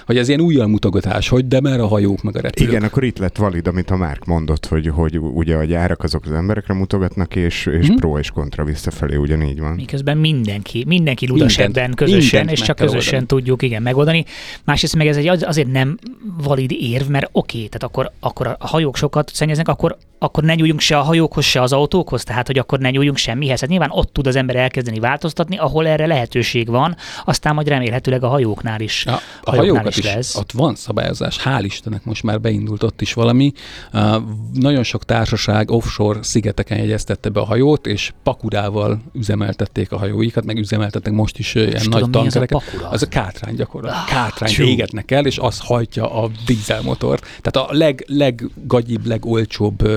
hogy 0.06 0.18
ez 0.18 0.28
ilyen 0.28 0.42
újjal 0.42 0.68
mutogatás, 0.68 1.30
hogy 1.30 1.48
de 1.48 1.62
mer 1.62 1.80
a 1.80 1.88
hajók 1.88 2.22
meg 2.24 2.36
a 2.36 2.42
repülők. 2.42 2.72
Igen, 2.72 2.84
akkor 2.84 3.04
itt 3.04 3.18
lett 3.18 3.38
valid, 3.38 3.68
amit 3.68 3.90
a 3.92 3.96
Márk 3.96 4.26
mondott, 4.26 4.66
hogy, 4.66 4.88
hogy 4.88 5.18
ugye 5.18 5.56
a 5.56 5.64
gyárak 5.64 6.04
azok 6.04 6.26
az 6.26 6.32
emberekre 6.32 6.74
mutogatnak, 6.74 7.36
és, 7.36 7.66
és 7.66 7.88
Mhm. 7.88 7.96
pro 7.96 8.20
és 8.20 8.30
kontra 8.32 8.64
visszafelé 8.64 9.16
ugyanígy 9.16 9.60
van. 9.60 9.74
Miközben 9.74 10.18
mindenki, 10.18 10.84
mindenki 10.88 11.28
ludas 11.38 11.58
Mindent- 11.58 11.78
ebben 11.78 11.94
közösen, 11.96 12.40
mindent 12.40 12.52
és 12.60 12.66
csak 12.66 12.76
közösen 12.76 13.14
oldani. 13.14 13.26
tudjuk 13.26 13.62
igen 13.62 13.82
megoldani. 13.82 14.26
Másrészt 14.64 14.96
meg 14.96 15.08
ez 15.08 15.18
egy 15.18 15.28
az- 15.28 15.44
azért 15.44 15.72
nem 15.72 15.98
valid 16.44 16.72
érv, 16.72 17.08
mert 17.08 17.30
oké, 17.32 17.58
tehát 17.58 17.84
akkor, 17.84 18.12
akkor 18.20 18.48
a 18.48 18.68
hajók 18.68 18.96
sokat 18.98 19.32
szennyeznek, 19.34 19.68
akkor, 19.68 19.98
akkor 20.26 20.44
ne 20.44 20.56
nyúljunk 20.56 20.80
se 20.80 20.98
a 20.98 21.02
hajókhoz, 21.02 21.44
se 21.46 21.62
az 21.62 21.74
autókhoz, 21.74 22.24
tehát 22.24 22.48
hogy 22.48 22.58
akkor 22.58 22.80
ne 22.80 22.90
nyúljunk 22.90 23.18
semmihez. 23.18 23.60
Hát 23.60 23.70
nyilván 23.70 23.90
ott 23.92 24.14
tud 24.14 24.28
az 24.28 24.36
ember 24.36 24.56
elkezdeni 24.56 25.00
változtatni, 25.00 25.58
ahol 25.58 25.88
erre 25.88 26.06
lehetőség 26.06 26.70
van, 26.70 26.96
aztán 27.26 27.54
majd 27.54 27.68
remélhetőleg 27.68 28.24
a 28.24 28.28
hajóknál 28.28 28.82
is. 28.82 29.06
Ja, 29.06 29.20
a 29.42 29.56
hajóknál 29.56 29.88
is 29.88 29.98
is, 29.98 30.06
lesz. 30.06 30.36
ott 30.36 30.52
van 30.52 30.76
szabályozás, 30.76 31.40
hál' 31.44 31.62
Istennek 31.64 32.04
most 32.04 32.24
már 32.24 32.42
beindult 32.42 32.84
ott 32.84 33.02
is 33.02 33.14
valami. 33.14 33.52
Uh, 33.94 34.16
nagyon 34.54 34.84
sok 34.84 35.06
társaság 35.06 35.72
offshore 35.72 36.24
szigeteken 36.24 36.78
jegyeztette 36.78 37.30
be 37.30 37.40
a 37.40 37.46
hajót, 37.46 37.88
és 37.88 38.14
pakudával 38.24 39.02
üzemeltették 39.14 39.92
a 39.92 39.98
hajóikat, 39.98 40.46
meg 40.46 40.58
üzemeltetnek 40.58 41.14
most 41.14 41.38
is 41.38 41.56
ilyen 41.56 41.72
És 41.72 41.88
nagy 41.88 42.04
tudom, 42.04 42.22
mi 42.22 42.28
az 42.28 42.36
a 42.36 42.46
tankereket. 42.46 42.92
Az 42.94 43.02
a 43.02 43.08
kátrány 43.08 43.56
gyakorlatilag. 43.56 44.04
Ah, 44.08 44.14
Kátrányt 44.14 44.54
csú. 44.54 44.64
égetnek 44.64 45.12
el, 45.12 45.26
és 45.26 45.38
az 45.38 45.60
hajtja 45.60 46.24
a 46.24 46.30
dízelmotor. 46.46 47.20
Tehát 47.42 47.70
a 47.70 47.74
leg, 47.74 48.04
leggagyibb, 48.08 49.06
legolcsóbb 49.06 49.88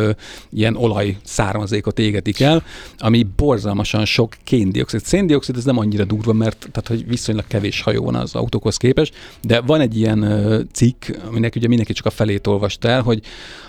ilyen 0.50 0.76
olaj 0.76 1.16
származékot 1.24 1.98
égetik 1.98 2.40
el, 2.40 2.62
ami 2.98 3.26
borzalmasan 3.36 4.04
sok 4.04 4.36
kéndioxid. 4.44 5.04
Széndioxid 5.04 5.56
ez 5.56 5.64
nem 5.64 5.78
annyira 5.78 6.04
durva, 6.04 6.32
mert 6.32 6.58
tehát, 6.58 6.88
hogy 6.88 7.08
viszonylag 7.08 7.46
kevés 7.46 7.80
hajó 7.80 8.04
van 8.04 8.14
az 8.14 8.34
autókhoz 8.34 8.76
képest, 8.76 9.14
de 9.42 9.60
van 9.60 9.80
egy 9.80 9.96
ilyen 9.96 10.68
cikk, 10.72 11.04
aminek 11.28 11.54
ugye 11.56 11.68
mindenki 11.68 11.92
csak 11.92 12.06
a 12.06 12.10
felét 12.10 12.46
olvast 12.46 12.84
el, 12.84 13.02
hogy 13.02 13.22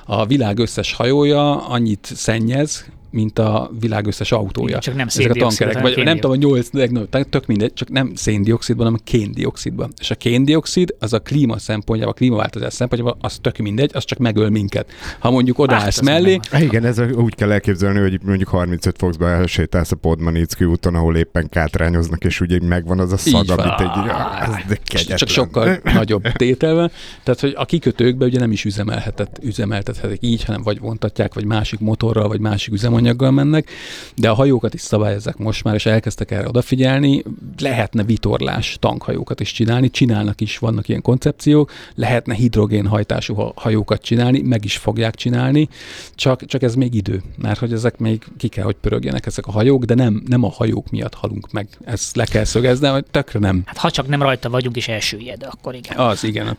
a 0.06 0.26
világ 0.26 0.60
összes 0.60 0.93
hajója 0.93 1.68
annyit 1.68 2.12
szennyez, 2.16 2.86
mint 3.12 3.39
a 3.39 3.72
világ 3.80 4.07
összes 4.07 4.32
autója. 4.32 4.68
Igen, 4.68 4.80
csak 4.80 4.95
nem 4.95 5.07
Ezek 5.07 5.30
a 5.30 5.34
tankerek, 5.34 5.82
vagy 5.82 6.03
nem 6.03 6.16
tudom, 6.16 6.32
a 6.32 6.36
nyolc 6.36 6.72
legnagyobb, 6.72 7.30
tök 7.30 7.45
mindegy, 7.45 7.74
csak 7.74 7.89
nem 7.89 8.12
széndiokszidban, 8.16 8.86
hanem 8.86 8.99
kéndiokszidban. 9.03 9.93
És 9.99 10.12
a 10.12 10.16
kéndiokszid 10.16 10.95
az 10.99 11.14
a 11.14 11.20
klíma 11.20 11.57
szempontjából, 11.57 12.14
a 12.14 12.18
klímaváltozás 12.18 12.74
szempontjából, 12.74 13.18
az 13.22 13.38
tök 13.41 13.57
mindegy, 13.57 13.91
az 13.93 14.05
csak 14.05 14.18
megöl 14.18 14.49
minket. 14.49 14.91
Ha 15.20 15.32
mondjuk 15.32 15.60
odaállsz 15.60 15.95
Hát, 15.95 16.03
mellé, 16.03 16.39
nem 16.51 16.62
Igen, 16.62 16.86
ez 16.86 16.99
úgy 16.99 17.36
kell 17.36 17.51
elképzelni, 17.51 17.99
hogy 17.99 18.20
mondjuk 18.24 18.49
35 18.49 18.95
fokba 18.97 19.30
elsétálsz 19.30 19.91
a 19.91 19.95
Podmanicki 19.95 20.66
úton, 20.66 20.95
ahol 20.95 21.16
éppen 21.16 21.49
kátrányoznak, 21.49 22.24
és 22.24 22.41
ugye 22.41 22.60
megvan 22.62 22.99
az 22.99 23.12
a 23.12 23.18
szag, 23.18 23.49
amit 23.49 23.80
egy... 23.80 23.88
Ah, 23.88 24.41
ez 24.41 24.55
de 24.68 24.78
kegyetlen. 24.84 25.18
csak 25.18 25.28
sokkal 25.28 25.80
nagyobb 25.84 26.32
tételve. 26.32 26.91
Tehát, 27.24 27.39
hogy 27.39 27.53
a 27.55 27.66
kikötőkbe 27.66 28.26
ugye 28.26 28.39
nem 28.39 28.51
is 28.51 28.66
üzemelhetett, 28.66 29.39
üzemeltethetik 29.41 30.22
így, 30.22 30.43
hanem 30.43 30.64
vagy 30.64 30.80
vontatják, 30.80 31.34
vagy 31.34 31.45
másik 31.45 31.80
motorral, 31.80 32.28
vagy 32.28 32.39
másik 32.39 32.74
üzemanyaggal 32.74 32.99
mennek, 33.18 33.70
de 34.16 34.30
a 34.30 34.34
hajókat 34.34 34.74
is 34.74 34.82
szabályozzák 34.82 35.38
most 35.38 35.64
már, 35.64 35.76
és 35.76 35.86
elkezdtek 35.86 36.32
erre 36.32 36.47
odafigyelni. 36.47 37.24
Lehetne 37.60 38.04
vitorlás 38.04 38.78
tankhajókat 38.80 39.39
is 39.39 39.52
csinálni, 39.52 39.89
csinálnak 39.89 40.41
is, 40.41 40.58
vannak 40.58 40.88
ilyen 40.88 41.02
koncepciók, 41.02 41.72
lehetne 41.95 42.34
hidrogénhajtású 42.34 43.34
ha- 43.34 43.54
hajókat 43.56 44.02
csinálni, 44.02 44.41
meg 44.41 44.66
is 44.66 44.78
fogják 44.78 45.16
csinálni, 45.16 45.70
csak, 46.16 46.45
csak 46.45 46.62
ez 46.62 46.76
még 46.76 46.93
idő, 46.93 47.22
mert 47.38 47.60
hogy 47.60 47.74
ezek 47.74 47.97
még 47.97 48.24
ki 48.38 48.47
kell, 48.47 48.64
hogy 48.64 48.76
pörögjenek 48.82 49.26
ezek 49.26 49.47
a 49.47 49.52
hajók, 49.52 49.84
de 49.84 49.93
nem, 49.93 50.24
nem 50.28 50.43
a 50.43 50.50
hajók 50.50 50.89
miatt 50.89 51.14
halunk 51.14 51.52
meg. 51.52 51.68
Ezt 51.86 52.16
le 52.16 52.26
kell 52.26 52.43
szögezni, 52.43 52.88
hogy 52.88 53.06
tökre 53.12 53.39
nem. 53.39 53.62
Hát 53.66 53.78
ha 53.78 53.91
csak 53.91 54.08
nem 54.08 54.22
rajta 54.22 54.50
vagyunk 54.50 54.76
és 54.76 54.88
elsüllyed, 54.88 55.43
akkor 55.50 55.76
igen. 55.76 55.97
Az 55.97 56.24
igen, 56.24 56.58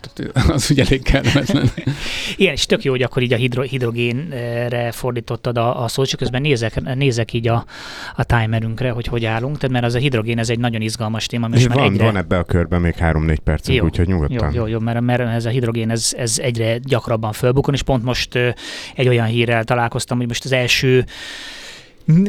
az 0.48 0.70
ugye 0.70 0.84
elég 0.84 1.02
kellemetlen. 1.02 1.70
Igen, 2.36 2.52
és 2.52 2.66
tök 2.66 2.84
jó, 2.84 2.90
hogy 2.90 3.02
akkor 3.02 3.22
így 3.22 3.32
a 3.32 3.36
hidro, 3.36 3.62
hidrogénre 3.62 4.90
fordítottad 4.92 5.58
a, 5.58 5.82
a 5.82 5.88
szót, 5.88 6.08
csak 6.08 6.20
közben 6.30 6.40
nézek, 6.40 6.94
nézek 6.94 7.32
így 7.32 7.48
a, 7.48 7.64
a 8.16 8.24
timerünkre, 8.24 8.90
hogy 8.90 9.06
hogy 9.06 9.24
állunk, 9.24 9.56
tehát 9.56 9.70
mert 9.70 9.84
az 9.84 9.94
a 9.94 9.98
hidrogén, 9.98 10.38
ez 10.38 10.50
egy 10.50 10.58
nagyon 10.58 10.80
izgalmas 10.80 11.26
téma, 11.26 11.48
most 11.48 11.68
már 11.68 11.76
van, 11.76 11.92
egyre... 11.92 12.04
van 12.04 12.16
ebbe 12.16 12.38
a 12.38 12.44
körben 12.44 12.80
még 12.80 12.94
3-4 13.00 13.36
percünk, 13.44 13.78
Jó, 13.78 13.84
úgyhogy 13.84 14.08
Jó, 14.08 14.14
nyugodtan. 14.14 14.52
jó, 14.52 14.66
jó, 14.66 14.78
mert, 14.78 15.00
mert 15.00 15.20
ez 15.20 15.44
a 15.44 15.48
hidrogén, 15.48 15.90
ez, 15.90 16.12
ez 16.16 16.38
egyre 16.38 16.78
gyakrabban 16.78 17.32
fölbukon, 17.32 17.74
és 17.74 17.82
pont 17.82 18.04
most 18.04 18.38
egy 18.94 19.08
olyan 19.08 19.26
hírrel 19.26 19.64
találkoztam, 19.64 20.18
hogy 20.18 20.26
most 20.26 20.44
az 20.44 20.52
első 20.52 21.04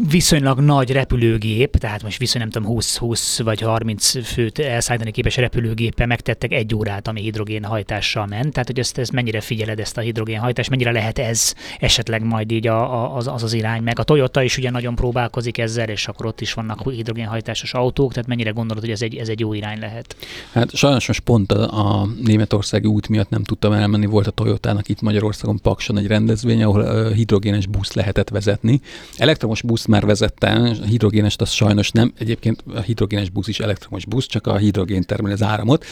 viszonylag 0.09 0.59
nagy 0.59 0.91
repülőgép, 0.91 1.77
tehát 1.77 2.03
most 2.03 2.17
viszonylag 2.17 2.51
nem 2.53 2.63
tudom, 2.63 2.77
20-20 2.79 3.39
vagy 3.43 3.61
30 3.61 4.25
főt 4.25 4.59
elszállítani 4.59 5.11
képes 5.11 5.35
repülőgéppel 5.35 6.07
megtettek 6.07 6.51
egy 6.51 6.75
órát, 6.75 7.07
ami 7.07 7.21
hidrogénhajtással 7.21 8.25
ment. 8.25 8.51
Tehát, 8.51 8.67
hogy 8.67 8.79
ezt, 8.79 8.97
ezt 8.97 9.11
mennyire 9.11 9.41
figyeled 9.41 9.79
ezt 9.79 9.97
a 9.97 10.01
hidrogénhajtást, 10.01 10.69
mennyire 10.69 10.91
lehet 10.91 11.19
ez 11.19 11.53
esetleg 11.79 12.23
majd 12.23 12.51
így 12.51 12.67
a, 12.67 13.03
a, 13.03 13.15
az, 13.15 13.27
az 13.27 13.43
az 13.43 13.53
irány 13.53 13.83
meg. 13.83 13.99
A 13.99 14.03
Toyota 14.03 14.43
is 14.43 14.57
ugye 14.57 14.69
nagyon 14.69 14.95
próbálkozik 14.95 15.57
ezzel, 15.57 15.89
és 15.89 16.07
akkor 16.07 16.25
ott 16.25 16.41
is 16.41 16.53
vannak 16.53 16.91
hidrogénhajtásos 16.91 17.73
autók, 17.73 18.13
tehát 18.13 18.27
mennyire 18.27 18.49
gondolod, 18.49 18.83
hogy 18.83 18.91
ez 18.91 19.01
egy, 19.01 19.15
ez 19.15 19.27
egy 19.27 19.39
jó 19.39 19.53
irány 19.53 19.79
lehet? 19.79 20.15
Hát 20.51 20.75
sajnos 20.75 21.07
most 21.07 21.19
pont 21.19 21.51
a, 21.51 22.01
a 22.01 22.07
németországi 22.23 22.87
út 22.87 23.07
miatt 23.07 23.29
nem 23.29 23.43
tudtam 23.43 23.73
elmenni, 23.73 24.05
volt 24.05 24.27
a 24.27 24.31
Toyotának 24.31 24.89
itt 24.89 25.01
Magyarországon 25.01 25.59
Pakson 25.61 25.97
egy 25.97 26.07
rendezvény, 26.07 26.63
ahol 26.63 27.09
hidrogénes 27.11 27.67
busz 27.67 27.93
lehetett 27.93 28.29
vezetni. 28.29 28.81
Elektromos 29.17 29.60
elektromos 29.61 29.63
busz 29.63 29.85
már 29.85 30.05
vezette, 30.05 30.47
a 30.81 30.85
hidrogénest 30.85 31.41
az 31.41 31.49
sajnos 31.49 31.91
nem. 31.91 32.13
Egyébként 32.17 32.63
a 32.75 32.79
hidrogénes 32.79 33.29
busz 33.29 33.47
is 33.47 33.59
elektromos 33.59 34.05
busz, 34.05 34.25
csak 34.25 34.47
a 34.47 34.57
hidrogén 34.57 35.03
termel 35.03 35.31
az 35.31 35.43
áramot. 35.43 35.85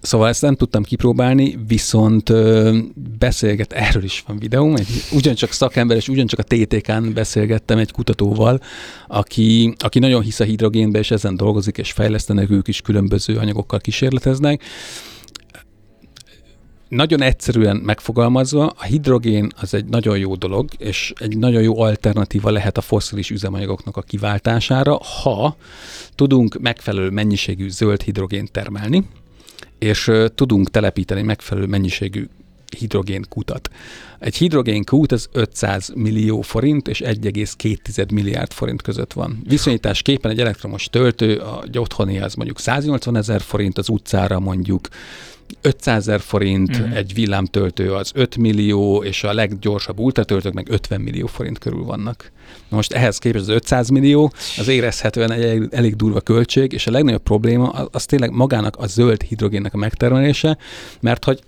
Szóval 0.00 0.28
ezt 0.28 0.42
nem 0.42 0.56
tudtam 0.56 0.82
kipróbálni, 0.82 1.58
viszont 1.66 2.32
beszélget, 3.18 3.72
erről 3.72 4.04
is 4.04 4.24
van 4.26 4.38
videóm, 4.38 4.74
egy, 4.76 4.88
ugyancsak 5.12 5.52
szakember, 5.52 5.96
és 5.96 6.08
ugyancsak 6.08 6.38
a 6.38 6.42
TTK-n 6.42 7.12
beszélgettem 7.12 7.78
egy 7.78 7.92
kutatóval, 7.92 8.60
aki, 9.06 9.74
aki 9.78 9.98
nagyon 9.98 10.22
hisz 10.22 10.40
a 10.40 10.44
hidrogénbe, 10.44 10.98
és 10.98 11.10
ezen 11.10 11.36
dolgozik, 11.36 11.78
és 11.78 11.92
fejlesztenek 11.92 12.50
ők 12.50 12.68
is 12.68 12.80
különböző 12.80 13.36
anyagokkal 13.36 13.78
kísérleteznek. 13.78 14.62
Nagyon 16.88 17.22
egyszerűen 17.22 17.76
megfogalmazva, 17.76 18.66
a 18.66 18.82
hidrogén 18.84 19.50
az 19.60 19.74
egy 19.74 19.84
nagyon 19.84 20.18
jó 20.18 20.34
dolog, 20.34 20.68
és 20.78 21.12
egy 21.18 21.36
nagyon 21.36 21.62
jó 21.62 21.80
alternatíva 21.80 22.50
lehet 22.50 22.76
a 22.76 22.80
fosszilis 22.80 23.30
üzemanyagoknak 23.30 23.96
a 23.96 24.02
kiváltására, 24.02 24.98
ha 25.22 25.56
tudunk 26.14 26.58
megfelelő 26.60 27.10
mennyiségű 27.10 27.68
zöld 27.68 28.02
hidrogént 28.02 28.50
termelni, 28.50 29.08
és 29.78 30.10
tudunk 30.34 30.70
telepíteni 30.70 31.22
megfelelő 31.22 31.66
mennyiségű 31.66 32.28
hidrogén 32.78 33.24
kutat. 33.28 33.70
Egy 34.18 34.36
hidrogén 34.36 34.84
kút 34.84 35.12
az 35.12 35.28
500 35.32 35.92
millió 35.94 36.40
forint 36.40 36.88
és 36.88 37.00
1,2 37.04 38.12
milliárd 38.12 38.52
forint 38.52 38.82
között 38.82 39.12
van. 39.12 39.42
Viszonyításképpen 39.46 40.30
egy 40.30 40.40
elektromos 40.40 40.88
töltő, 40.90 41.36
a 41.36 41.64
otthoni 41.78 42.18
az 42.18 42.34
mondjuk 42.34 42.58
180 42.58 43.16
ezer 43.16 43.40
forint, 43.40 43.78
az 43.78 43.88
utcára 43.88 44.40
mondjuk 44.40 44.88
500 45.60 46.08
ezer 46.08 46.20
forint, 46.20 46.76
uh-huh. 46.76 46.96
egy 46.96 47.14
villámtöltő 47.14 47.94
az 47.94 48.10
5 48.14 48.36
millió, 48.36 49.02
és 49.02 49.24
a 49.24 49.32
leggyorsabb 49.32 49.98
ultratöltők 49.98 50.52
meg 50.52 50.66
50 50.70 51.00
millió 51.00 51.26
forint 51.26 51.58
körül 51.58 51.84
vannak. 51.84 52.32
Na 52.68 52.76
most 52.76 52.92
ehhez 52.92 53.18
képest 53.18 53.42
az 53.42 53.48
500 53.48 53.88
millió 53.88 54.32
az 54.58 54.68
érezhetően 54.68 55.32
egy 55.32 55.42
elég, 55.42 55.68
elég 55.70 55.96
durva 55.96 56.20
költség, 56.20 56.72
és 56.72 56.86
a 56.86 56.90
legnagyobb 56.90 57.22
probléma 57.22 57.68
az, 57.68 57.88
az 57.90 58.04
tényleg 58.04 58.30
magának 58.30 58.76
a 58.76 58.86
zöld 58.86 59.22
hidrogénnek 59.22 59.74
a 59.74 59.76
megtermelése, 59.76 60.58
mert 61.00 61.24
hogy 61.24 61.42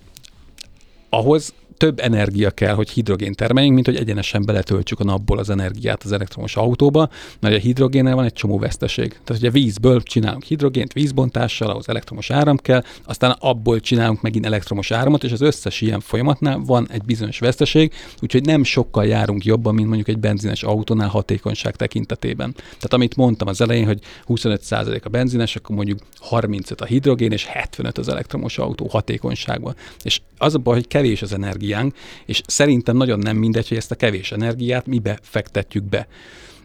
ahhoz 1.09 1.55
több 1.81 2.01
energia 2.01 2.51
kell, 2.51 2.75
hogy 2.75 2.91
hidrogén 2.91 3.35
termeljünk, 3.35 3.75
mint 3.75 3.87
hogy 3.87 3.97
egyenesen 3.97 4.45
beletöltsük 4.45 5.01
a 5.01 5.05
napból 5.05 5.39
az 5.39 5.51
energiát 5.51 6.03
az 6.03 6.13
elektromos 6.13 6.57
autóba, 6.57 7.09
mert 7.41 7.55
a 7.55 7.59
hidrogénnel 7.59 8.15
van 8.15 8.25
egy 8.25 8.33
csomó 8.33 8.59
veszteség. 8.59 9.21
Tehát, 9.25 9.43
a 9.43 9.51
vízből 9.51 10.03
csinálunk 10.03 10.43
hidrogént 10.43 10.93
vízbontással, 10.93 11.71
ahhoz 11.71 11.89
elektromos 11.89 12.31
áram 12.31 12.57
kell, 12.57 12.83
aztán 13.05 13.37
abból 13.39 13.81
csinálunk 13.81 14.21
megint 14.23 14.47
elektromos 14.47 14.91
áramot, 14.91 15.25
és 15.25 15.33
az 15.33 15.41
összes 15.41 15.81
ilyen 15.81 16.01
folyamatnál 16.01 16.59
van 16.59 16.89
egy 16.91 17.03
bizonyos 17.03 17.39
veszteség, 17.39 17.93
úgyhogy 18.21 18.45
nem 18.45 18.65
sokkal 18.65 19.07
járunk 19.07 19.45
jobban, 19.45 19.75
mint 19.75 19.87
mondjuk 19.87 20.09
egy 20.09 20.19
benzines 20.19 20.63
autónál 20.63 21.09
hatékonyság 21.09 21.77
tekintetében. 21.77 22.53
Tehát 22.55 22.93
amit 22.93 23.17
mondtam 23.17 23.49
az 23.49 23.61
elején, 23.61 23.87
hogy 23.87 24.01
25% 24.27 25.03
a 25.03 25.09
benzines, 25.09 25.57
akkor 25.57 25.77
mondjuk 25.77 25.99
35 26.19 26.81
a 26.81 26.85
hidrogén, 26.85 27.33
és 27.33 27.45
75 27.45 27.99
az 27.99 28.09
elektromos 28.09 28.59
autó 28.59 28.87
hatékonyságban. 28.87 29.75
És 30.03 30.21
az 30.39 30.55
a 30.55 30.59
baj, 30.59 30.75
hogy 30.75 30.89
kevés 30.89 31.23
az 31.23 31.33
energia 31.33 31.70
energiánk, 31.71 31.95
és 32.27 32.43
szerintem 32.47 32.97
nagyon 32.97 33.19
nem 33.19 33.37
mindegy, 33.37 33.69
hogy 33.69 33.77
ezt 33.77 33.91
a 33.91 33.95
kevés 33.95 34.33
energiát 34.33 34.87
mibe 34.87 35.19
fektetjük 35.23 35.85
be. 35.85 36.09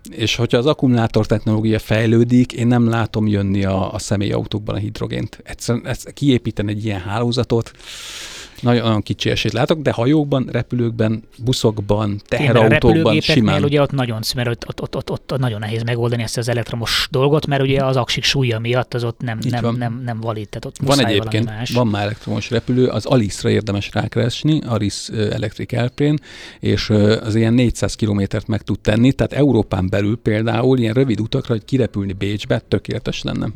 És 0.09 0.35
hogyha 0.35 0.57
az 0.57 0.65
akkumulátor 0.65 1.25
technológia 1.25 1.79
fejlődik, 1.79 2.53
én 2.53 2.67
nem 2.67 2.89
látom 2.89 3.27
jönni 3.27 3.65
a, 3.65 3.93
a 3.93 3.99
személyautókban 3.99 4.75
a 4.75 4.79
hidrogént. 4.79 5.39
Egyszerűen 5.43 5.87
ezt 5.87 6.13
kiépíteni 6.13 6.71
egy 6.71 6.85
ilyen 6.85 6.99
hálózatot, 6.99 7.71
nagyon, 8.61 9.01
kicsi 9.01 9.29
esélyt 9.29 9.53
látok, 9.53 9.81
de 9.81 9.91
hajókban, 9.91 10.47
repülőkben, 10.51 11.23
buszokban, 11.43 12.21
teherautókban 12.27 13.19
simán. 13.19 13.63
ugye 13.63 13.81
ott 13.81 13.91
nagyon, 13.91 14.19
mert 14.35 14.49
ott, 14.49 14.65
ott, 14.67 14.81
ott, 14.81 14.95
ott, 14.95 15.11
ott, 15.11 15.39
nagyon 15.39 15.59
nehéz 15.59 15.83
megoldani 15.83 16.23
ezt 16.23 16.37
az 16.37 16.49
elektromos 16.49 17.07
dolgot, 17.11 17.47
mert 17.47 17.61
ugye 17.61 17.83
az 17.83 17.95
aksik 17.95 18.23
súlya 18.23 18.59
miatt 18.59 18.93
az 18.93 19.03
ott 19.03 19.21
nem, 19.21 19.37
nem, 19.49 19.61
nem, 19.63 19.75
nem, 19.75 20.01
nem 20.05 20.19
valid, 20.19 20.49
tehát 20.49 20.65
ott 20.65 20.87
van 20.87 21.05
egyébként, 21.05 21.45
más. 21.45 21.69
van 21.69 21.87
már 21.87 22.03
elektromos 22.03 22.49
repülő, 22.49 22.87
az 22.87 23.05
Alice-ra 23.05 23.49
érdemes 23.49 23.89
rákeresni, 23.93 24.61
Alice 24.65 25.13
Electric 25.13 25.73
Airplane, 25.73 26.17
és 26.59 26.89
az 27.23 27.35
ilyen 27.35 27.53
400 27.53 27.95
kilométert 27.95 28.47
meg 28.47 28.61
tud 28.61 28.79
tenni, 28.79 29.11
tehát 29.11 29.33
Európán 29.33 29.89
belül 29.89 30.17
például 30.17 30.77
ilyen 30.77 30.93
rövid 30.93 31.19
utakra, 31.19 31.53
hogy 31.53 31.65
kirepülni 31.65 32.13
Bécsbe, 32.13 32.59
tökéletes 32.67 33.23
lenne. 33.23 33.47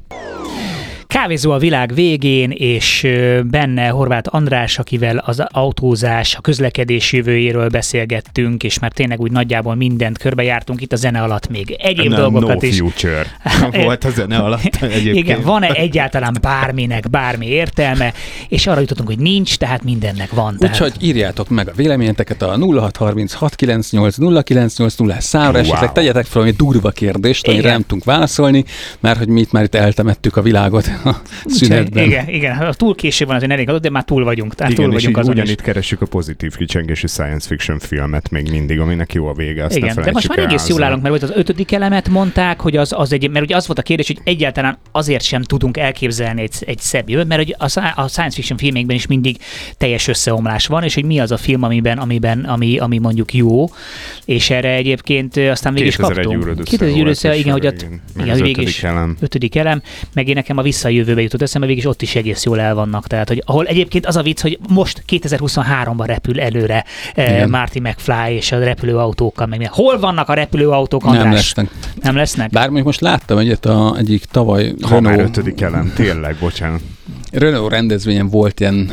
Kávézó 1.19 1.51
a 1.51 1.57
világ 1.57 1.93
végén, 1.93 2.51
és 2.51 3.07
benne 3.43 3.87
Horváth 3.87 4.35
András, 4.35 4.79
akivel 4.79 5.17
az 5.17 5.43
autózás, 5.47 6.35
a 6.35 6.41
közlekedés 6.41 7.13
jövőjéről 7.13 7.69
beszélgettünk, 7.69 8.63
és 8.63 8.79
már 8.79 8.91
tényleg 8.91 9.19
úgy 9.19 9.31
nagyjából 9.31 9.75
mindent 9.75 10.17
körbejártunk 10.17 10.81
itt 10.81 10.93
a 10.93 10.95
zene 10.95 11.21
alatt 11.21 11.49
még 11.49 11.75
egyéb 11.79 12.11
Nem, 12.11 12.19
dolgokat 12.19 12.61
no 12.61 12.67
is. 12.67 12.77
future. 12.77 13.25
Volt 13.83 14.03
a 14.03 14.09
zene 14.09 14.37
alatt 14.37 14.75
egyébként. 14.81 15.15
Igen, 15.15 15.41
van-e 15.41 15.67
egyáltalán 15.67 16.37
bárminek 16.41 17.09
bármi 17.09 17.47
értelme, 17.47 18.13
és 18.49 18.67
arra 18.67 18.79
jutottunk, 18.79 19.07
hogy 19.07 19.19
nincs, 19.19 19.57
tehát 19.57 19.83
mindennek 19.83 20.31
van. 20.31 20.57
Tehát... 20.57 20.81
Úgyhogy 20.81 21.03
írjátok 21.03 21.49
meg 21.49 21.67
a 21.67 21.71
véleményeteket 21.75 22.41
a 22.41 22.57
0636980980 22.57 25.19
számra, 25.19 25.51
wow. 25.51 25.61
esetleg 25.61 25.91
tegyetek 25.91 26.25
fel 26.25 26.41
valami 26.41 26.57
durva 26.57 26.89
kérdést, 26.89 27.47
amire 27.47 27.71
nem 27.71 27.81
tudunk 27.81 28.03
válaszolni, 28.03 28.65
mert 28.99 29.17
hogy 29.17 29.27
mi 29.27 29.39
itt 29.39 29.51
már 29.51 29.63
itt 29.63 29.75
eltemettük 29.75 30.37
a 30.37 30.41
világot 30.41 30.89
szünetben. 31.45 32.03
Igen, 32.03 32.29
igen, 32.29 32.55
ha 32.55 32.73
túl 32.73 32.95
késő 32.95 33.25
van, 33.25 33.35
azért 33.35 33.51
elég 33.51 33.69
adott, 33.69 33.81
de 33.81 33.89
már 33.89 34.03
túl 34.03 34.23
vagyunk. 34.23 34.55
Tehát 34.55 34.71
igen, 34.71 34.83
túl 34.83 34.93
vagyunk 34.93 35.17
azon 35.17 35.33
ugyanitt 35.33 35.61
keresjük 35.61 36.01
a 36.01 36.05
pozitív 36.05 36.55
kicsengésű 36.55 37.07
science 37.07 37.47
fiction 37.47 37.79
filmet 37.79 38.29
még 38.29 38.49
mindig, 38.49 38.79
aminek 38.79 39.13
jó 39.13 39.27
a 39.27 39.33
vége. 39.33 39.63
Azt 39.63 39.75
igen, 39.75 39.95
de 39.95 40.11
most 40.11 40.27
már 40.27 40.39
egész 40.39 40.67
jól 40.67 40.83
állunk, 40.83 41.01
mert 41.01 41.23
az 41.23 41.31
ötödik 41.35 41.71
elemet 41.71 42.09
mondták, 42.09 42.59
hogy 42.59 42.77
az, 42.77 42.93
az 42.97 43.13
egy, 43.13 43.29
mert 43.29 43.45
ugye 43.45 43.55
az 43.55 43.67
volt 43.67 43.79
a 43.79 43.81
kérdés, 43.81 44.07
hogy 44.07 44.19
egyáltalán 44.23 44.77
azért 44.91 45.23
sem 45.23 45.41
tudunk 45.41 45.77
elképzelni 45.77 46.41
egy, 46.41 46.53
egy 46.65 46.79
szebb 46.79 47.09
jövőt, 47.09 47.27
mert 47.27 47.43
hogy 47.43 47.55
a, 47.57 48.01
a 48.01 48.07
science 48.07 48.35
fiction 48.35 48.57
filmekben 48.57 48.95
is 48.95 49.07
mindig 49.07 49.37
teljes 49.77 50.07
összeomlás 50.07 50.67
van, 50.67 50.83
és 50.83 50.93
hogy 50.93 51.05
mi 51.05 51.19
az 51.19 51.31
a 51.31 51.37
film, 51.37 51.63
amiben, 51.63 51.97
amiben 51.97 52.39
ami, 52.39 52.77
ami 52.77 52.97
mondjuk 52.97 53.33
jó, 53.33 53.69
és 54.25 54.49
erre 54.49 54.73
egyébként 54.73 55.37
aztán 55.37 55.73
végig 55.73 55.87
is 55.87 55.95
kaptunk. 55.95 56.63
2001 56.63 57.07
össze, 57.07 57.35
igen, 57.35 57.51
hogy 57.51 57.67
ott, 57.67 57.85
igen, 58.21 58.41
végig 58.41 58.67
is 58.67 58.83
elem. 58.83 59.17
ötödik 59.19 59.55
elem, 59.55 59.81
meg 60.13 60.27
én 60.27 60.33
nekem 60.33 60.57
a 60.57 60.61
visszajövőbe 60.99 61.21
jutott 61.21 61.41
eszembe, 61.41 61.67
végig 61.67 61.87
ott 61.87 62.01
is 62.01 62.15
egész 62.15 62.43
jól 62.43 62.59
el 62.59 62.75
vannak. 62.75 63.07
Tehát, 63.07 63.27
hogy 63.27 63.43
ahol 63.45 63.65
egyébként 63.65 64.05
az 64.05 64.15
a 64.15 64.21
vicc, 64.21 64.41
hogy 64.41 64.59
most 64.69 65.03
2023-ban 65.09 66.03
repül 66.05 66.39
előre 66.39 66.85
eh, 67.13 67.47
Marty 67.47 67.79
McFly 67.79 68.31
és 68.31 68.51
a 68.51 68.59
repülőautókkal, 68.59 69.47
meg. 69.47 69.69
Hol 69.71 69.99
vannak 69.99 70.29
a 70.29 70.33
repülőautók, 70.33 71.05
András? 71.05 71.23
Nem 71.23 71.33
lesznek. 71.33 71.69
Nem 72.01 72.15
lesznek? 72.15 72.49
Bár 72.49 72.69
most 72.69 73.01
láttam 73.01 73.37
egyet 73.37 73.65
a 73.65 73.95
egyik 73.97 74.25
tavaly 74.25 74.73
Ha 74.81 75.01
már 75.01 75.19
ötödik 75.19 75.61
elem, 75.61 75.91
tényleg, 75.95 76.35
bocsánat. 76.39 76.81
Renault 77.31 77.71
rendezvényen 77.71 78.29
volt 78.29 78.59
ilyen, 78.59 78.91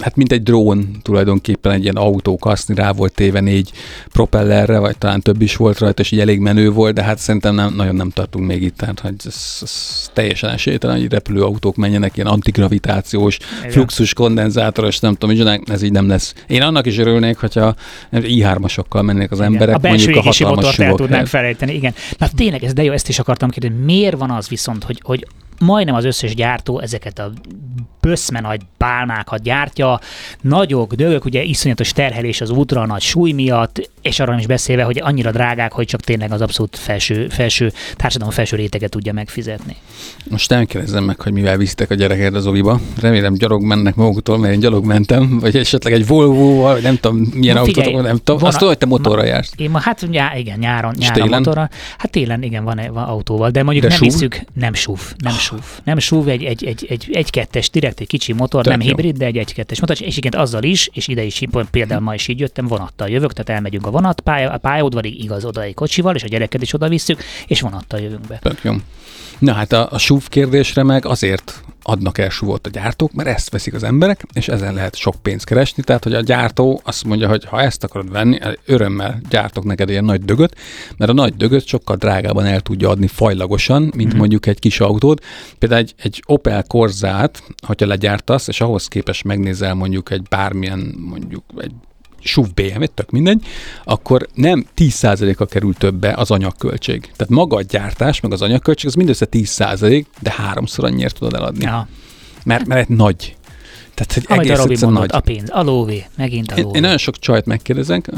hát 0.00 0.16
mint 0.16 0.32
egy 0.32 0.42
drón 0.42 0.90
tulajdonképpen 1.02 1.72
egy 1.72 1.82
ilyen 1.82 1.96
autó 1.96 2.36
kaszni, 2.36 2.74
rá 2.74 2.92
volt 2.92 3.14
téve 3.14 3.40
négy 3.40 3.72
propellerre, 4.12 4.78
vagy 4.78 4.98
talán 4.98 5.20
több 5.20 5.42
is 5.42 5.56
volt 5.56 5.78
rajta, 5.78 6.02
és 6.02 6.10
így 6.10 6.20
elég 6.20 6.38
menő 6.38 6.70
volt, 6.70 6.94
de 6.94 7.02
hát 7.02 7.18
szerintem 7.18 7.54
nem, 7.54 7.74
nagyon 7.74 7.94
nem 7.94 8.10
tartunk 8.10 8.46
még 8.46 8.62
itt, 8.62 8.76
tehát 8.76 9.00
hogy 9.00 9.14
ez, 9.24 9.58
ez 9.62 10.10
teljesen 10.12 10.50
esélytelen, 10.50 10.98
hogy 10.98 11.10
repülőautók 11.10 11.76
menjenek 11.76 12.16
ilyen 12.16 12.28
antigravitációs, 12.28 13.38
Igen. 13.58 13.70
fluxus 13.70 14.12
kondenzátoros, 14.12 14.98
nem 14.98 15.14
tudom, 15.14 15.36
így, 15.36 15.60
ez 15.64 15.82
így 15.82 15.92
nem 15.92 16.08
lesz. 16.08 16.34
Én 16.46 16.62
annak 16.62 16.86
is 16.86 16.98
örülnék, 16.98 17.36
hogyha 17.36 17.74
i3-asokkal 18.12 19.02
mennék 19.02 19.30
az 19.30 19.40
emberek, 19.40 19.74
a 19.74 19.78
belső 19.78 19.96
mondjuk 19.96 20.24
a 20.24 20.28
hatalmas 20.28 20.64
motort 20.64 20.78
el 20.78 20.94
tudnánk 20.94 21.26
felejteni, 21.26 21.74
igen. 21.74 21.94
Na 22.18 22.28
tényleg, 22.36 22.64
ez 22.64 22.72
de 22.72 22.82
jó, 22.82 22.92
ezt 22.92 23.08
is 23.08 23.18
akartam 23.18 23.50
kérdezni, 23.50 23.84
miért 23.84 24.18
van 24.18 24.30
az 24.30 24.48
viszont, 24.48 24.84
hogy, 24.84 25.00
hogy 25.04 25.26
majdnem 25.60 25.94
az 25.94 26.04
összes 26.04 26.34
gyártó 26.34 26.80
ezeket 26.80 27.18
a 27.18 27.32
böszme 28.00 28.40
nagy 28.40 28.60
bálnákat 28.78 29.42
gyártja, 29.42 30.00
nagyok, 30.40 30.94
dögök, 30.94 31.24
ugye 31.24 31.42
iszonyatos 31.42 31.92
terhelés 31.92 32.40
az 32.40 32.50
útra, 32.50 32.86
nagy 32.86 33.00
súly 33.00 33.32
miatt, 33.32 33.90
és 34.02 34.20
arra 34.20 34.38
is 34.38 34.46
beszélve, 34.46 34.82
hogy 34.82 35.00
annyira 35.04 35.30
drágák, 35.30 35.72
hogy 35.72 35.86
csak 35.86 36.00
tényleg 36.00 36.32
az 36.32 36.40
abszolút 36.40 36.76
felső, 36.76 37.28
felső 37.28 37.72
társadalom 37.96 38.32
felső 38.32 38.56
réteget 38.56 38.90
tudja 38.90 39.12
megfizetni. 39.12 39.76
Most 40.30 40.50
nem 40.50 40.64
kérdezzem 40.64 41.04
meg, 41.04 41.20
hogy 41.20 41.32
mivel 41.32 41.56
viszitek 41.56 41.90
a 41.90 41.94
gyereket 41.94 42.34
az 42.34 42.46
oviba. 42.46 42.80
Remélem 43.00 43.34
gyalog 43.34 43.62
mennek 43.62 43.94
maguktól, 43.94 44.38
mert 44.38 44.52
én 44.52 44.60
gyalog 44.60 44.84
mentem, 44.84 45.38
vagy 45.38 45.56
esetleg 45.56 45.92
egy 45.92 46.06
Volvo-val, 46.06 46.72
vagy 46.72 46.82
nem 46.82 46.98
tudom, 47.00 47.16
milyen 47.34 47.56
autót, 47.56 48.02
nem 48.02 48.16
tudom. 48.16 48.44
Azt 48.44 48.56
tudom, 48.56 48.68
hogy 48.68 48.78
te 48.78 48.86
motorra 48.86 49.20
ma, 49.20 49.26
jársz. 49.26 49.52
Én 49.56 49.70
ma, 49.70 49.80
hát 49.80 50.06
já, 50.10 50.36
igen, 50.36 50.58
nyáron, 50.58 50.94
nyáron 50.98 51.22
télen? 51.22 51.38
motorra. 51.38 51.68
Hát 51.98 52.10
télen 52.10 52.42
igen, 52.42 52.64
van, 52.64 52.80
van 52.92 53.04
autóval, 53.04 53.50
de 53.50 53.62
mondjuk 53.62 53.86
De 53.86 53.90
nem 53.90 54.00
visszük, 54.00 54.40
nem 54.54 54.74
SUV, 54.74 54.98
nem 55.16 55.32
SUV. 55.46 55.64
Nem 55.84 55.98
SUV, 55.98 56.28
egy, 56.28 56.44
egy, 56.44 56.64
egy, 56.64 56.86
egy, 56.88 57.10
egy 57.12 57.30
kettes, 57.30 57.70
direkt 57.70 58.00
egy 58.00 58.06
kicsi 58.06 58.32
motor, 58.32 58.62
Tök 58.62 58.72
nem 58.72 58.80
jó. 58.80 58.86
hibrid, 58.86 59.16
de 59.16 59.24
egy 59.24 59.36
egy 59.36 59.54
kettes 59.54 59.80
motor, 59.80 59.96
és 60.00 60.16
igen 60.16 60.40
azzal 60.40 60.62
is, 60.62 60.90
és 60.92 61.08
ide 61.08 61.22
is 61.22 61.40
például 61.70 62.00
ma 62.00 62.14
is 62.14 62.28
így 62.28 62.40
jöttem, 62.40 62.66
vonattal 62.66 63.08
jövök, 63.08 63.32
tehát 63.32 63.48
elmegyünk 63.48 63.86
a 63.86 63.90
vonat 63.90 64.20
pálya, 64.20 64.50
a 64.50 64.58
pályaudvarig, 64.58 65.22
igaz, 65.22 65.44
oda 65.44 65.62
egy 65.62 65.74
kocsival, 65.74 66.14
és 66.14 66.22
a 66.22 66.26
gyereket 66.26 66.62
is 66.62 66.72
oda 66.72 66.88
visszük, 66.88 67.22
és 67.46 67.60
vonattal 67.60 68.00
jövünk 68.00 68.26
be. 68.26 68.38
Tök 68.42 68.60
jó. 68.62 68.72
Na 69.38 69.52
hát 69.52 69.72
a, 69.72 69.88
a 69.90 69.98
SUV 69.98 70.28
kérdésre 70.28 70.82
meg 70.82 71.06
azért 71.06 71.62
adnak 71.88 72.18
el 72.18 72.28
suvot 72.28 72.66
a 72.66 72.70
gyártók, 72.70 73.12
mert 73.12 73.28
ezt 73.28 73.50
veszik 73.50 73.74
az 73.74 73.82
emberek, 73.82 74.24
és 74.32 74.48
ezen 74.48 74.74
lehet 74.74 74.94
sok 74.94 75.14
pénzt 75.22 75.44
keresni. 75.44 75.82
Tehát, 75.82 76.04
hogy 76.04 76.14
a 76.14 76.20
gyártó 76.20 76.80
azt 76.84 77.04
mondja, 77.04 77.28
hogy 77.28 77.44
ha 77.44 77.60
ezt 77.60 77.84
akarod 77.84 78.10
venni, 78.10 78.38
örömmel 78.64 79.20
gyártok 79.28 79.64
neked 79.64 79.88
ilyen 79.88 80.04
nagy 80.04 80.24
dögöt, 80.24 80.56
mert 80.96 81.10
a 81.10 81.14
nagy 81.14 81.36
dögöt 81.36 81.66
sokkal 81.66 81.96
drágában 81.96 82.44
el 82.44 82.60
tudja 82.60 82.88
adni 82.88 83.06
fajlagosan, 83.06 83.92
mint 83.96 84.14
mm. 84.14 84.18
mondjuk 84.18 84.46
egy 84.46 84.58
kis 84.58 84.80
autót. 84.80 85.24
Például 85.58 85.80
egy, 85.80 85.94
egy 85.96 86.22
Opel 86.26 86.62
Corzát, 86.62 87.42
hogyha 87.66 87.86
legyártasz, 87.86 88.48
és 88.48 88.60
ahhoz 88.60 88.88
képest 88.88 89.24
megnézel 89.24 89.74
mondjuk 89.74 90.10
egy 90.10 90.22
bármilyen, 90.22 90.94
mondjuk 90.98 91.44
egy 91.58 91.72
SUV 92.26 92.46
bmw 92.54 92.84
tök 92.94 93.10
mindegy, 93.10 93.46
akkor 93.84 94.28
nem 94.34 94.66
10%-a 94.76 95.44
kerül 95.44 95.74
többe 95.74 96.14
az 96.16 96.30
anyagköltség. 96.30 97.00
Tehát 97.00 97.28
maga 97.28 97.56
a 97.56 97.62
gyártás, 97.62 98.20
meg 98.20 98.32
az 98.32 98.42
anyagköltség, 98.42 98.88
az 98.88 98.94
mindössze 98.94 99.26
10%, 99.30 100.04
de 100.20 100.32
háromszor 100.36 100.84
annyira 100.84 101.10
tudod 101.10 101.34
eladni. 101.34 101.64
Ja. 101.64 101.88
Mert, 102.44 102.66
mert 102.66 102.80
egy 102.90 102.96
nagy. 102.96 103.36
Tehát, 103.96 104.12
hogy 104.12 104.24
Amit 104.28 104.44
egész 104.44 104.58
a 104.58 104.62
Robi 104.62 104.76
mondott, 104.80 105.00
nagy. 105.00 105.10
a 105.12 105.20
pénz, 105.20 105.50
a 105.52 105.62
lóvé, 105.62 106.04
megint 106.16 106.50
a 106.50 106.54
lóvé. 106.56 106.68
Én, 106.68 106.74
én 106.74 106.80
nagyon 106.80 106.98
sok 106.98 107.18
csajt 107.18 107.46
megkérdezek, 107.46 108.10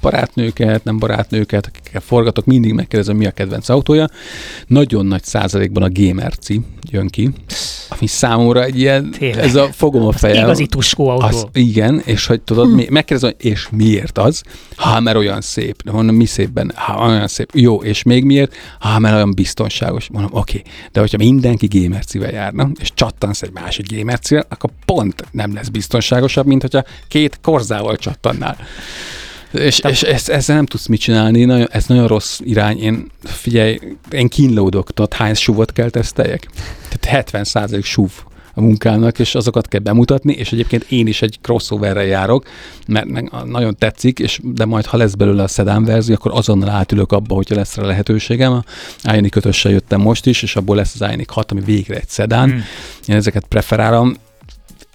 barátnőket, 0.00 0.84
nem 0.84 0.98
barátnőket, 0.98 1.66
akikkel 1.66 2.00
forgatok, 2.00 2.44
mindig 2.44 2.72
megkérdezem, 2.72 3.16
mi 3.16 3.26
a 3.26 3.30
kedvenc 3.30 3.68
autója. 3.68 4.08
Nagyon 4.66 5.06
nagy 5.06 5.24
százalékban 5.24 5.82
a 5.82 5.88
Gamerci 5.92 6.60
jön 6.90 7.08
ki, 7.08 7.30
ami 7.88 8.06
számomra 8.06 8.64
egy 8.64 8.78
ilyen, 8.78 9.10
Tényleg. 9.10 9.44
ez 9.44 9.54
a 9.54 9.68
fogom 9.72 10.06
a 10.06 10.12
fejem. 10.12 10.44
Igazi 10.44 10.66
tuskó 10.66 11.08
autó. 11.08 11.26
Az, 11.26 11.46
igen, 11.52 12.02
és 12.04 12.26
hogy 12.26 12.40
tudod, 12.40 12.66
hm. 12.66 12.74
mi, 12.74 12.86
megkérdezem, 12.90 13.34
és 13.38 13.68
miért 13.70 14.18
az? 14.18 14.42
Ha, 14.76 15.00
mert 15.00 15.16
olyan 15.16 15.40
szép. 15.40 15.90
Mondom, 15.90 16.16
mi 16.16 16.24
szépben? 16.24 16.72
Ha, 16.74 17.06
olyan 17.06 17.28
szép. 17.28 17.50
Jó, 17.54 17.82
és 17.82 18.02
még 18.02 18.24
miért? 18.24 18.54
Ha, 18.78 18.98
mert 18.98 19.14
olyan 19.14 19.34
biztonságos. 19.34 20.08
Mondom, 20.08 20.30
oké. 20.32 20.58
Okay. 20.58 20.72
De 20.92 21.00
hogyha 21.00 21.16
mindenki 21.16 21.66
gamercivel 21.66 22.30
járna, 22.30 22.70
és 22.80 22.90
csattansz 22.94 23.42
egy 23.42 23.52
másik 23.52 23.96
gamercivel, 23.96 24.46
akkor 24.48 24.70
pont 24.94 25.24
nem 25.30 25.54
lesz 25.54 25.68
biztonságosabb, 25.68 26.46
mint 26.46 26.62
hogyha 26.62 26.84
két 27.08 27.38
korzával 27.42 27.96
csattannál. 27.96 28.56
És, 29.52 29.76
Te... 29.76 29.88
és 29.88 30.02
ezt, 30.02 30.28
ezzel 30.28 30.56
nem 30.56 30.66
tudsz 30.66 30.86
mit 30.86 31.00
csinálni, 31.00 31.44
nagyon, 31.44 31.68
ez 31.70 31.86
nagyon 31.86 32.06
rossz 32.06 32.40
irány. 32.42 32.78
Én, 32.78 33.10
figyelj, 33.22 33.78
én 34.10 34.28
kínlódok, 34.28 34.92
tudod, 34.92 35.12
hány 35.12 35.34
súvot 35.34 35.72
kell 35.72 35.90
teszteljek? 35.90 36.48
Tehát 37.00 37.30
70% 37.32 37.84
súv 37.84 38.10
a 38.54 38.60
munkának, 38.60 39.18
és 39.18 39.34
azokat 39.34 39.68
kell 39.68 39.80
bemutatni, 39.80 40.32
és 40.32 40.52
egyébként 40.52 40.86
én 40.88 41.06
is 41.06 41.22
egy 41.22 41.38
crossoverre 41.42 42.04
járok, 42.04 42.46
mert 42.86 43.06
nagyon 43.44 43.76
tetszik, 43.78 44.18
és 44.18 44.40
de 44.42 44.64
majd 44.64 44.86
ha 44.86 44.96
lesz 44.96 45.14
belőle 45.14 45.42
a 45.42 45.48
szedán 45.48 45.84
verzió, 45.84 46.14
akkor 46.14 46.32
azonnal 46.34 46.68
átülök 46.68 47.12
abba, 47.12 47.34
hogyha 47.34 47.54
lesz 47.54 47.76
rá 47.76 47.86
lehetőségem. 47.86 48.52
A 49.02 49.12
Ioniq 49.12 49.36
5 49.44 49.62
jöttem 49.62 50.00
most 50.00 50.26
is, 50.26 50.42
és 50.42 50.56
abból 50.56 50.76
lesz 50.76 50.94
az 51.00 51.08
Ioniq 51.08 51.32
6, 51.32 51.50
ami 51.50 51.60
végre 51.60 51.94
egy 51.94 52.08
szedán. 52.08 52.48
Mm. 52.48 52.58
Én 53.06 53.16
ezeket 53.16 53.44
preferálom 53.44 54.14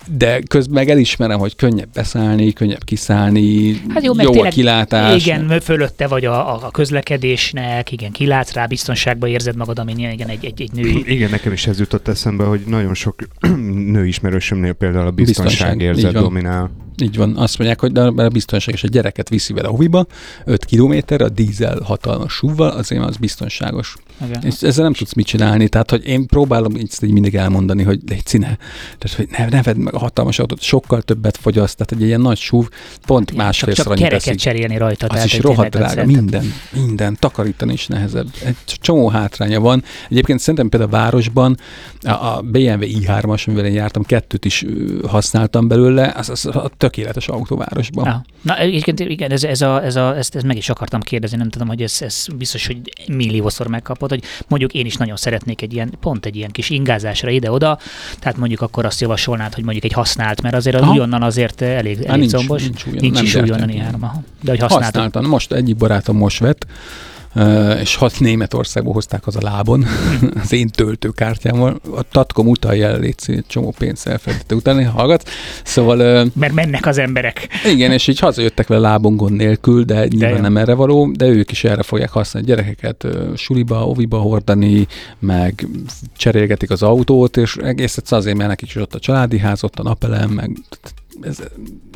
de 0.08 0.39
közben 0.39 0.74
meg 0.74 0.89
elismerem, 0.89 1.39
hogy 1.39 1.56
könnyebb 1.56 1.89
beszállni, 1.93 2.53
könnyebb 2.53 2.84
kiszállni, 2.84 3.72
hát 3.89 4.03
jó, 4.03 4.14
jó 4.22 4.41
a 4.43 4.47
kilátás. 4.47 5.26
Igen, 5.26 5.60
fölötte 5.60 6.08
vagy 6.08 6.26
a, 6.26 6.66
a 6.66 6.72
közlekedésnek, 6.72 7.91
igen, 7.91 8.12
kilátsz 8.12 8.53
rá, 8.53 8.66
biztonságban 8.66 9.30
érzed 9.30 9.56
magad, 9.56 9.80
ami 9.80 9.91
igen, 9.97 10.28
egy, 10.28 10.45
egy, 10.45 10.62
egy 10.62 10.72
női. 10.72 11.03
Igen, 11.16 11.30
nekem 11.30 11.51
is 11.51 11.68
ez 11.68 11.80
jutott 11.80 12.08
eszembe, 12.08 12.43
hogy 12.43 12.62
nagyon 12.68 12.93
sok 12.93 13.16
nőismerősömnél 13.95 14.74
például 14.74 15.08
a 15.08 15.12
biztonság, 15.12 15.45
biztonság 15.47 15.82
érzet 15.82 16.14
dominál. 16.14 16.72
Így 17.02 17.18
van, 17.18 17.38
azt 17.38 17.58
mondják, 17.58 17.80
hogy 17.80 17.91
de 17.91 18.02
a 18.02 18.28
biztonságos 18.28 18.84
a 18.84 18.88
gyereket 18.88 19.30
viszi 19.30 19.54
vele 19.54 19.68
a 19.68 19.72
hoviba, 19.72 20.06
5 20.46 20.66
kilométer 20.66 21.22
a 21.22 21.30
dízel 21.30 21.80
hatalmas 21.84 22.34
súvval, 22.34 22.70
azért 22.70 23.04
az 23.04 23.18
biztonságos. 23.18 23.96
Igen. 24.26 24.43
És 24.43 24.62
ezzel 24.62 24.84
nem 24.84 24.93
tudsz 24.93 25.14
mit 25.14 25.26
csinálni, 25.26 25.70
tehát 25.70 25.89
hogy 25.89 26.08
én 26.08 26.28
próbálom 26.28 26.76
így, 26.76 26.91
így 27.02 27.12
mindig 27.12 27.36
elmondani, 27.36 27.84
hogy 27.84 28.00
légy 28.08 28.26
színe, 28.26 28.58
tehát 28.98 29.18
hogy 29.18 29.28
ne, 29.38 29.50
ne 29.50 29.62
vedd 29.62 29.78
meg 29.78 29.93
a 29.93 30.00
hatalmas 30.00 30.39
autót, 30.39 30.62
sokkal 30.62 31.02
többet 31.02 31.38
fogyaszt, 31.38 31.78
tehát 31.78 32.04
egy 32.04 32.08
ilyen 32.08 32.22
nagy 32.22 32.38
súv 32.38 32.70
pont 33.06 33.32
Igen, 33.32 33.46
másfélszer 33.46 33.86
csak, 33.86 33.98
csak 33.98 34.04
kereket 34.04 34.38
cserélni 34.38 34.78
rajta. 34.78 35.06
Az 35.06 35.26
is 35.26 35.39
rohadt 35.39 35.70
drága, 35.70 36.06
minden, 36.06 36.54
minden, 36.74 37.18
takarítani 37.20 37.74
is 37.74 37.88
nehezebb. 37.88 38.28
Egy 38.43 38.56
csomó 38.66 39.08
hátránya 39.08 39.60
van. 39.60 39.84
Egyébként 40.10 40.39
szerintem 40.39 40.70
például 40.70 40.91
a 40.91 40.98
városban 40.98 41.58
a 42.02 42.41
BMW 42.41 42.84
i3-as, 42.84 43.48
amivel 43.48 43.66
én 43.66 43.74
jártam, 43.74 44.04
kettőt 44.04 44.46
is 44.46 44.66
használtam 45.08 45.68
belőle, 45.68 46.14
az, 46.18 46.30
az 46.30 46.46
a 46.46 46.70
tökéletes 46.86 47.28
autóvárosban. 47.28 48.06
Ja. 48.06 48.22
Na 48.42 48.58
egyébként 48.58 49.00
igen, 49.00 49.32
ez, 49.32 49.44
ez, 49.44 49.62
a, 49.62 49.84
ez, 49.84 49.96
a, 49.96 50.18
ezt, 50.18 50.36
ezt 50.36 50.46
meg 50.46 50.58
is 50.58 50.70
akartam 50.70 51.00
kérdezni, 51.02 51.38
nem 51.38 51.50
tudom, 51.50 51.68
hogy 51.68 51.82
ez, 51.82 51.98
ez 52.02 52.26
biztos, 52.38 52.68
hogy 52.68 52.78
milliószor 53.08 53.68
megkapod, 53.68 54.10
hogy 54.10 54.24
mondjuk 54.48 54.74
én 54.74 54.86
is 54.86 54.96
nagyon 54.96 55.16
szeretnék 55.16 55.62
egy 55.62 55.74
ilyen, 55.74 55.94
pont 56.00 56.26
egy 56.26 56.36
ilyen 56.36 56.52
kis 56.52 56.70
ingázásra 56.70 57.30
ide-oda, 57.30 57.80
tehát 58.20 58.38
mondjuk 58.38 58.62
akkor 58.62 58.86
azt 58.86 59.02
javasolnád, 59.02 59.54
hogy 59.54 59.64
mondjuk 59.64 59.86
egy 59.86 59.92
használt, 59.92 60.42
mert 60.42 60.56
azért 60.56 60.82
az 60.82 60.88
újonnan 60.88 61.24
azért 61.24 61.62
elég, 61.62 62.04
elég 62.04 62.20
nincs, 62.20 62.32
zombos. 62.32 62.62
Nincs, 62.62 62.86
újon, 62.86 62.98
nincs 63.00 63.22
is 63.22 63.36
újonnan 63.36 63.70
ilyen. 63.70 64.00
De 64.42 64.52
hogy 64.52 64.60
használtam. 64.60 65.02
Használtam. 65.02 65.26
Most 65.26 65.52
egyik 65.52 65.76
barátom 65.76 66.18
most 66.18 66.40
vett, 66.40 66.66
és 67.82 67.96
hat 67.96 68.20
Németországból 68.20 68.94
hozták 68.94 69.28
az 69.28 69.36
a 69.36 69.42
lábon, 69.42 69.86
az 70.44 70.54
én 70.54 70.70
töltőkártyámmal. 70.70 71.80
A 71.96 72.02
Tatkom 72.12 72.48
utalja 72.48 72.88
el, 72.88 73.00
légy 73.00 73.16
egy 73.28 73.44
csomó 73.48 73.74
pénzt 73.78 74.08
elfelejtette 74.08 74.56
utáni, 74.56 74.84
hallgat. 74.84 75.30
Szóval... 75.64 76.28
Mert 76.34 76.54
mennek 76.54 76.86
az 76.86 76.98
emberek. 76.98 77.48
Igen, 77.66 77.92
és 77.92 78.08
így 78.08 78.20
hazajöttek 78.20 78.68
le 78.68 78.78
lábon 78.78 79.16
gond 79.16 79.36
nélkül, 79.36 79.84
de 79.84 80.08
nyilván 80.08 80.34
de 80.36 80.42
nem 80.42 80.58
erre 80.58 80.74
való, 80.74 81.12
de 81.12 81.26
ők 81.26 81.52
is 81.52 81.64
erre 81.64 81.84
fogják 81.84 82.10
használni 82.10 82.48
gyerekeket 82.48 83.08
suliba, 83.36 83.88
oviba 83.88 84.18
hordani, 84.18 84.88
meg 85.20 85.68
cserélgetik 86.18 86.70
az 86.70 86.84
autót, 86.84 87.38
és 87.38 87.56
egész 87.56 87.98
egyszerűen 87.98 88.22
azért, 88.22 88.38
mert 88.38 88.50
nekik 88.50 88.68
is 88.68 88.76
ott 88.76 88.96
a 88.96 89.00
családi 89.00 89.38
ház, 89.38 89.64
ott 89.64 89.80
a 89.80 89.84
napelem, 89.84 90.30
meg 90.30 90.52
ez 91.22 91.38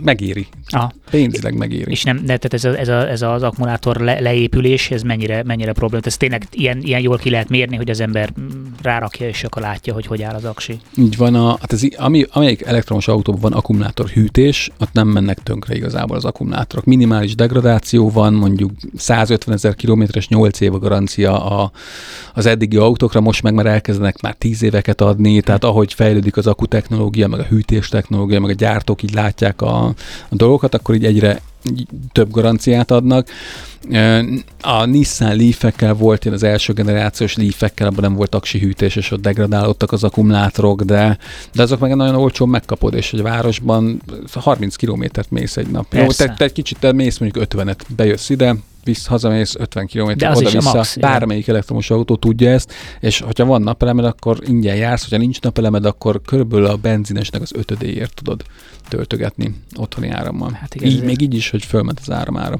megéri. 0.03 0.47
Aha. 0.67 0.91
Pénzileg 1.09 1.57
megéri. 1.57 1.91
És 1.91 2.03
nem, 2.03 2.17
de, 2.17 2.37
tehát 2.37 2.53
ez, 2.53 2.65
a, 2.65 2.79
ez, 2.79 2.87
a, 2.87 3.09
ez 3.09 3.21
az 3.21 3.43
akkumulátor 3.43 3.97
le, 3.97 4.19
leépülés, 4.19 4.91
ez 4.91 5.01
mennyire, 5.01 5.43
mennyire 5.43 5.73
probléma? 5.73 6.03
Ez 6.05 6.17
tényleg 6.17 6.43
ilyen, 6.51 6.81
ilyen 6.81 7.01
jól 7.01 7.17
ki 7.17 7.29
lehet 7.29 7.49
mérni, 7.49 7.75
hogy 7.75 7.89
az 7.89 7.99
ember 7.99 8.33
rárakja, 8.81 9.27
és 9.27 9.43
akkor 9.43 9.61
látja, 9.61 9.93
hogy 9.93 10.05
hogy 10.05 10.21
áll 10.21 10.35
az 10.35 10.45
aksi. 10.45 10.79
Így 10.97 11.17
van, 11.17 11.35
a, 11.35 11.49
hát 11.49 11.73
ez, 11.73 11.81
ami, 11.97 12.25
amelyik 12.31 12.61
elektromos 12.61 13.07
autóban 13.07 13.41
van 13.41 13.53
akkumulátorhűtés, 13.53 14.71
ott 14.79 14.93
nem 14.93 15.07
mennek 15.07 15.43
tönkre 15.43 15.75
igazából 15.75 16.15
az 16.15 16.25
akkumulátorok. 16.25 16.85
Minimális 16.85 17.35
degradáció 17.35 18.09
van, 18.09 18.33
mondjuk 18.33 18.71
150 18.95 19.55
ezer 19.55 19.75
kilométeres 19.75 20.27
8 20.27 20.59
év 20.59 20.73
a 20.73 20.79
garancia 20.79 21.45
a, 21.45 21.71
az 22.33 22.45
eddigi 22.45 22.77
autókra, 22.77 23.21
most 23.21 23.43
meg 23.43 23.53
már 23.53 23.65
elkezdenek 23.65 24.21
már 24.21 24.33
10 24.33 24.63
éveket 24.63 25.01
adni, 25.01 25.41
tehát 25.41 25.63
ahogy 25.63 25.93
fejlődik 25.93 26.37
az 26.37 26.47
akkutechnológia, 26.47 27.27
meg 27.27 27.39
a 27.39 27.43
hűtés 27.43 27.87
technológia, 27.87 28.39
meg 28.39 28.49
a 28.49 28.53
gyártók 28.53 29.03
így 29.09 29.15
látják 29.15 29.61
a, 29.61 29.85
a 30.29 30.35
dolgokat, 30.35 30.73
akkor 30.73 30.95
így 30.95 31.05
egyre 31.05 31.41
több 32.11 32.31
garanciát 32.31 32.91
adnak. 32.91 33.29
A 34.61 34.85
Nissan 34.85 35.35
Leaf-ekkel 35.35 35.93
volt 35.93 36.25
én 36.25 36.33
az 36.33 36.43
első 36.43 36.73
generációs 36.73 37.35
Leaf-ekkel, 37.35 37.87
abban 37.87 38.01
nem 38.01 38.13
volt 38.13 38.35
aksi 38.35 38.59
hűtés, 38.59 38.95
és 38.95 39.11
ott 39.11 39.21
degradálódtak 39.21 39.91
az 39.91 40.03
akkumulátorok, 40.03 40.81
de, 40.81 41.17
de 41.53 41.61
azok 41.61 41.79
meg 41.79 41.95
nagyon 41.95 42.15
olcsón 42.15 42.49
megkapod, 42.49 42.93
és 42.93 43.13
egy 43.13 43.21
városban 43.21 44.01
30 44.33 44.75
kilométert 44.75 45.31
mész 45.31 45.57
egy 45.57 45.67
nap. 45.67 45.93
Jó, 45.93 46.07
te, 46.07 46.33
te 46.37 46.43
egy 46.43 46.51
kicsit 46.51 46.91
mész 46.93 47.17
mondjuk 47.17 47.45
50-et, 47.49 47.79
bejössz 47.95 48.29
ide, 48.29 48.55
visz, 48.83 49.05
hazamész 49.05 49.55
50 49.55 49.87
km 49.87 50.09
oda-vissza. 50.09 50.99
Bármelyik 50.99 51.43
igen. 51.43 51.55
elektromos 51.55 51.89
autó 51.89 52.15
tudja 52.15 52.49
ezt, 52.49 52.73
és 52.99 53.19
hogyha 53.19 53.45
van 53.45 53.61
napelemed, 53.61 54.05
akkor 54.05 54.37
ingyen 54.45 54.75
jársz, 54.75 55.01
hogyha 55.01 55.17
nincs 55.17 55.41
napelemed, 55.41 55.85
akkor 55.85 56.21
körülbelül 56.21 56.65
a 56.65 56.75
benzinesnek 56.75 57.41
az 57.41 57.51
ötödéért 57.55 58.13
tudod 58.13 58.43
töltögetni 58.87 59.55
otthoni 59.75 60.09
árammal. 60.09 60.51
Hát 60.51 60.75
igen, 60.75 60.89
így, 60.89 61.03
még 61.03 61.21
így 61.21 61.33
is, 61.33 61.49
hogy 61.49 61.65
fölment 61.65 61.99
az 62.01 62.11
áramára 62.11 62.59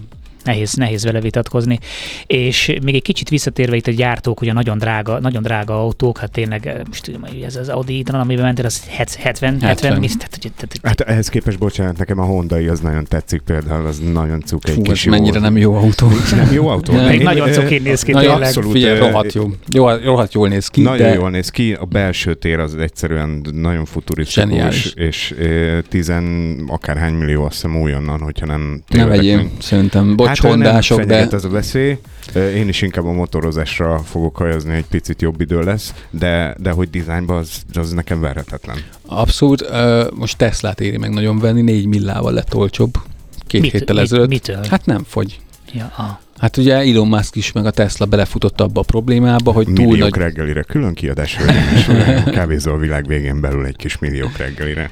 nehéz, 0.49 0.73
nehéz 0.73 1.03
vele 1.03 1.21
vitatkozni. 1.21 1.79
És 2.27 2.75
még 2.83 2.95
egy 2.95 3.01
kicsit 3.01 3.29
visszatérve 3.29 3.75
itt 3.75 3.87
a 3.87 3.91
gyártók, 3.91 4.41
ugye 4.41 4.53
nagyon 4.53 4.77
drága, 4.77 5.19
nagyon 5.19 5.41
drága 5.41 5.81
autók, 5.81 6.17
hát 6.17 6.31
tényleg, 6.31 6.67
eh, 6.67 6.75
most 6.87 7.03
tudom, 7.03 7.21
hogy 7.21 7.41
ez 7.41 7.55
az 7.55 7.69
Audi 7.69 8.03
talán, 8.03 8.21
amiben 8.21 8.43
mentél, 8.43 8.65
az 8.65 8.83
70, 8.85 9.21
70, 9.21 9.59
70 9.59 9.69
tehát, 9.69 9.79
tehát, 9.79 10.53
tehát, 10.55 10.79
Hát 10.83 11.01
ehhez 11.01 11.29
képest, 11.29 11.57
bocsánat, 11.57 11.97
nekem 11.97 12.19
a 12.19 12.23
Hondai 12.23 12.67
az 12.67 12.79
nagyon 12.79 13.05
tetszik 13.05 13.41
például, 13.41 13.85
az 13.85 13.99
nagyon 14.13 14.41
cuk 14.41 14.69
egy 14.69 14.73
Fú, 14.73 14.81
kis 14.81 15.05
jó. 15.05 15.11
mennyire 15.11 15.39
nem 15.39 15.57
jó 15.57 15.75
autó. 15.75 16.07
nem 16.35 16.51
jó 16.51 16.67
autó. 16.67 16.93
Nem, 16.93 17.05
még 17.05 17.23
nagyon 17.23 17.51
cukin 17.51 17.81
néz 17.81 18.01
ki 18.01 18.11
nagyon 18.11 18.41
Abszolút. 18.41 18.71
Figyelj, 18.71 18.99
rohadt 18.99 19.33
jó. 19.33 19.49
jó. 19.71 19.89
Rohadt 19.89 20.33
jól 20.33 20.47
néz 20.47 20.67
ki. 20.67 20.81
Nagyon 20.81 21.07
de... 21.07 21.13
jól 21.13 21.29
néz 21.29 21.49
ki. 21.49 21.73
A 21.73 21.85
belső 21.85 22.33
tér 22.33 22.59
az 22.59 22.75
egyszerűen 22.75 23.41
nagyon 23.51 23.85
futurisztikus, 23.85 24.93
és 24.93 25.35
tizen 25.89 26.55
akárhány 26.67 27.13
millió 27.13 27.43
azt 27.43 27.53
hiszem 27.53 27.81
újonnan, 27.81 28.19
hogyha 28.19 28.45
nem 28.45 28.81
Ne 28.87 29.05
vegyél, 29.05 29.49
szerintem. 29.59 30.15
Bocs, 30.15 30.38
hát, 30.41 30.51
hondások, 30.51 31.01
de... 31.01 31.27
ez 31.31 31.43
a 31.43 31.49
veszély. 31.49 31.97
Én 32.35 32.67
is 32.67 32.81
inkább 32.81 33.05
a 33.05 33.11
motorozásra 33.11 33.99
fogok 33.99 34.35
hajazni, 34.37 34.73
egy 34.73 34.85
picit 34.85 35.21
jobb 35.21 35.41
idő 35.41 35.59
lesz, 35.63 35.93
de, 36.09 36.55
de 36.57 36.71
hogy 36.71 36.89
dizájnban 36.89 37.37
az, 37.37 37.61
az 37.73 37.91
nekem 37.91 38.19
verhetetlen. 38.19 38.77
Abszolút. 39.05 39.69
Most 40.15 40.37
Teslát 40.37 40.81
éri 40.81 40.97
meg 40.97 41.13
nagyon 41.13 41.39
venni, 41.39 41.61
4 41.61 41.85
millával 41.85 42.33
lett 42.33 42.55
olcsóbb 42.55 42.93
két 43.47 43.61
Mit, 43.61 43.71
héttel 43.71 43.99
ezelőtt. 43.99 44.29
Mitől? 44.29 44.65
Hát 44.69 44.85
nem 44.85 45.03
fogy. 45.07 45.39
Ja, 45.73 45.91
ah. 45.97 46.17
Hát 46.37 46.57
ugye 46.57 46.75
Elon 46.75 47.07
Musk 47.07 47.35
is, 47.35 47.51
meg 47.51 47.65
a 47.65 47.71
Tesla 47.71 48.05
belefutott 48.05 48.61
abba 48.61 48.79
a 48.79 48.83
problémába, 48.83 49.51
hogy 49.51 49.65
túl 49.65 49.85
Milliók 49.85 50.09
nagy... 50.09 50.19
reggelire 50.19 50.61
külön 50.61 50.93
kiadás, 50.93 51.35
hölgyeim 51.35 51.75
és 51.75 51.87
uraim. 51.87 52.23
kávézó 52.23 52.71
a 52.71 52.77
világ 52.77 53.07
végén 53.07 53.41
belül 53.41 53.65
egy 53.65 53.75
kis 53.75 53.97
milliók 53.97 54.37
reggelire. 54.37 54.91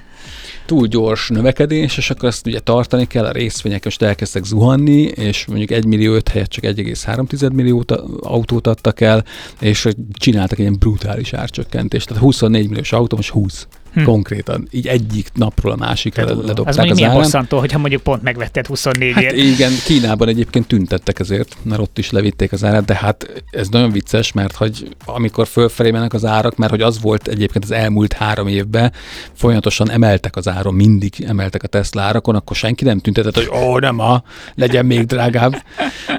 Túl 0.67 0.87
gyors 0.87 1.29
növekedés, 1.29 1.97
és 1.97 2.09
akkor 2.09 2.27
azt 2.27 2.47
ugye 2.47 2.59
tartani 2.59 3.07
kell, 3.07 3.25
a 3.25 3.31
részvények 3.31 3.83
most 3.83 4.01
elkezdtek 4.01 4.43
zuhanni, 4.43 5.01
és 5.01 5.45
mondjuk 5.45 5.71
1 5.71 5.85
millió 5.85 6.13
5 6.13 6.29
helyett 6.29 6.49
csak 6.49 6.63
1,3 6.63 7.53
millió 7.53 7.85
autót 8.19 8.67
adtak 8.67 9.01
el, 9.01 9.25
és 9.59 9.87
csináltak 10.13 10.57
egy 10.57 10.59
ilyen 10.59 10.77
brutális 10.79 11.33
árcsökkentést. 11.33 12.07
Tehát 12.07 12.23
24 12.23 12.67
milliós 12.67 12.91
autó, 12.91 13.15
most 13.15 13.29
20. 13.29 13.67
Hm. 13.97 14.03
Konkrétan. 14.03 14.67
Így 14.71 14.87
egyik 14.87 15.29
napról 15.33 15.71
a 15.71 15.75
másikra 15.75 16.23
Tehát 16.23 16.35
le- 16.37 16.41
az 16.43 16.47
ledobták 16.47 16.75
mondjuk 16.75 16.91
az 16.91 16.97
milyen 16.97 17.11
árán. 17.11 17.23
bosszantó, 17.23 17.59
hogyha 17.59 17.77
mondjuk 17.77 18.01
pont 18.01 18.21
megvetted 18.21 18.65
24 18.65 19.13
Hát 19.13 19.31
igen, 19.31 19.71
Kínában 19.85 20.27
egyébként 20.27 20.67
tüntettek 20.67 21.19
ezért, 21.19 21.57
mert 21.61 21.81
ott 21.81 21.97
is 21.97 22.11
levitték 22.11 22.51
az 22.51 22.63
árat, 22.63 22.85
de 22.85 22.95
hát 22.95 23.43
ez 23.51 23.67
nagyon 23.69 23.91
vicces, 23.91 24.31
mert 24.31 24.55
hogy 24.55 24.87
amikor 25.05 25.47
fölfelé 25.47 25.91
mennek 25.91 26.13
az 26.13 26.25
árak, 26.25 26.55
mert 26.55 26.71
hogy 26.71 26.81
az 26.81 27.01
volt 27.01 27.27
egyébként 27.27 27.63
az 27.63 27.71
elmúlt 27.71 28.13
három 28.13 28.47
évben, 28.47 28.91
folyamatosan 29.33 29.91
emeltek 29.91 30.35
az 30.35 30.47
áron, 30.47 30.73
mindig 30.73 31.13
emeltek 31.27 31.63
a 31.63 31.67
Tesla 31.67 32.01
árakon, 32.01 32.35
akkor 32.35 32.55
senki 32.55 32.83
nem 32.83 32.99
tüntetett, 32.99 33.35
hogy 33.35 33.49
ó, 33.61 33.77
nem 33.79 33.99
a, 33.99 34.23
legyen 34.55 34.85
még 34.85 35.05
drágább. 35.05 35.55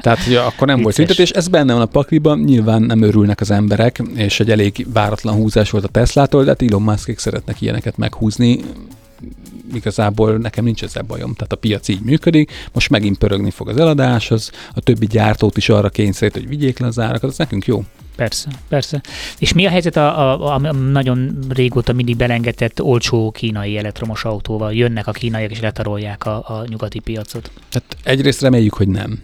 Tehát, 0.01 0.23
hogy 0.25 0.35
akkor 0.35 0.67
nem 0.67 0.83
volt 0.83 0.97
Vicces. 0.97 1.17
tüntetés, 1.17 1.31
ez 1.31 1.49
benne 1.49 1.73
van 1.73 1.83
a 1.83 1.87
pakliban, 1.87 2.39
nyilván 2.39 2.83
nem 2.83 3.03
örülnek 3.03 3.41
az 3.41 3.51
emberek, 3.51 4.03
és 4.15 4.41
egy 4.41 4.51
elég 4.51 4.87
váratlan 4.93 5.35
húzás 5.35 5.71
volt 5.71 5.85
a 5.85 5.89
Teslától, 5.89 6.43
de 6.45 6.49
hát 6.49 6.63
Elon 6.63 6.83
Muskék 6.83 7.19
szeretnek 7.19 7.61
ilyeneket 7.69 7.97
meghúzni, 7.97 8.61
igazából 9.75 10.37
nekem 10.37 10.65
nincs 10.65 10.83
ezzel 10.83 11.03
bajom. 11.03 11.35
Tehát 11.35 11.53
a 11.53 11.57
piac 11.57 11.89
így 11.89 12.01
működik, 12.01 12.53
most 12.73 12.91
megint 12.91 13.19
pörögni 13.19 13.51
fog 13.51 13.69
az 13.69 13.77
eladás, 13.77 14.31
az 14.31 14.51
a 14.75 14.81
többi 14.81 15.07
gyártót 15.07 15.57
is 15.57 15.69
arra 15.69 15.89
kényszerít, 15.89 16.35
hogy 16.35 16.49
vigyék 16.49 16.79
le 16.79 16.87
az 16.87 16.99
árakat, 16.99 17.31
az 17.31 17.39
nekünk 17.39 17.67
jó. 17.67 17.85
Persze, 18.17 18.51
persze. 18.69 19.01
És 19.39 19.53
mi 19.53 19.67
a 19.67 19.71
helyzet 19.71 19.97
a, 19.97 20.19
a, 20.19 20.55
a, 20.55 20.55
a 20.55 20.73
nagyon 20.73 21.39
régóta 21.49 21.93
mindig 21.93 22.17
belengetett 22.17 22.83
olcsó 22.83 23.31
kínai 23.31 23.79
elektromos 23.79 24.25
autóval? 24.25 24.73
Jönnek 24.73 25.07
a 25.07 25.13
kínaiak 25.13 25.51
és 25.51 25.61
letarolják 25.61 26.27
a, 26.27 26.37
a 26.37 26.65
nyugati 26.69 26.99
piacot. 26.99 27.51
Tehát 27.69 27.97
egyrészt 28.03 28.41
reméljük, 28.41 28.75
hogy 28.75 28.89
nem. 28.89 29.23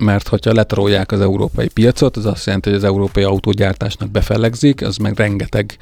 Mert 0.00 0.28
hogyha 0.28 0.52
letarolják 0.52 1.12
az 1.12 1.20
európai 1.20 1.68
piacot, 1.68 2.16
az 2.16 2.26
azt 2.26 2.46
jelenti, 2.46 2.68
hogy 2.68 2.78
az 2.78 2.84
európai 2.84 3.22
autógyártásnak 3.22 4.10
befellegzik, 4.10 4.82
az 4.82 4.96
meg 4.96 5.16
rengeteg 5.16 5.76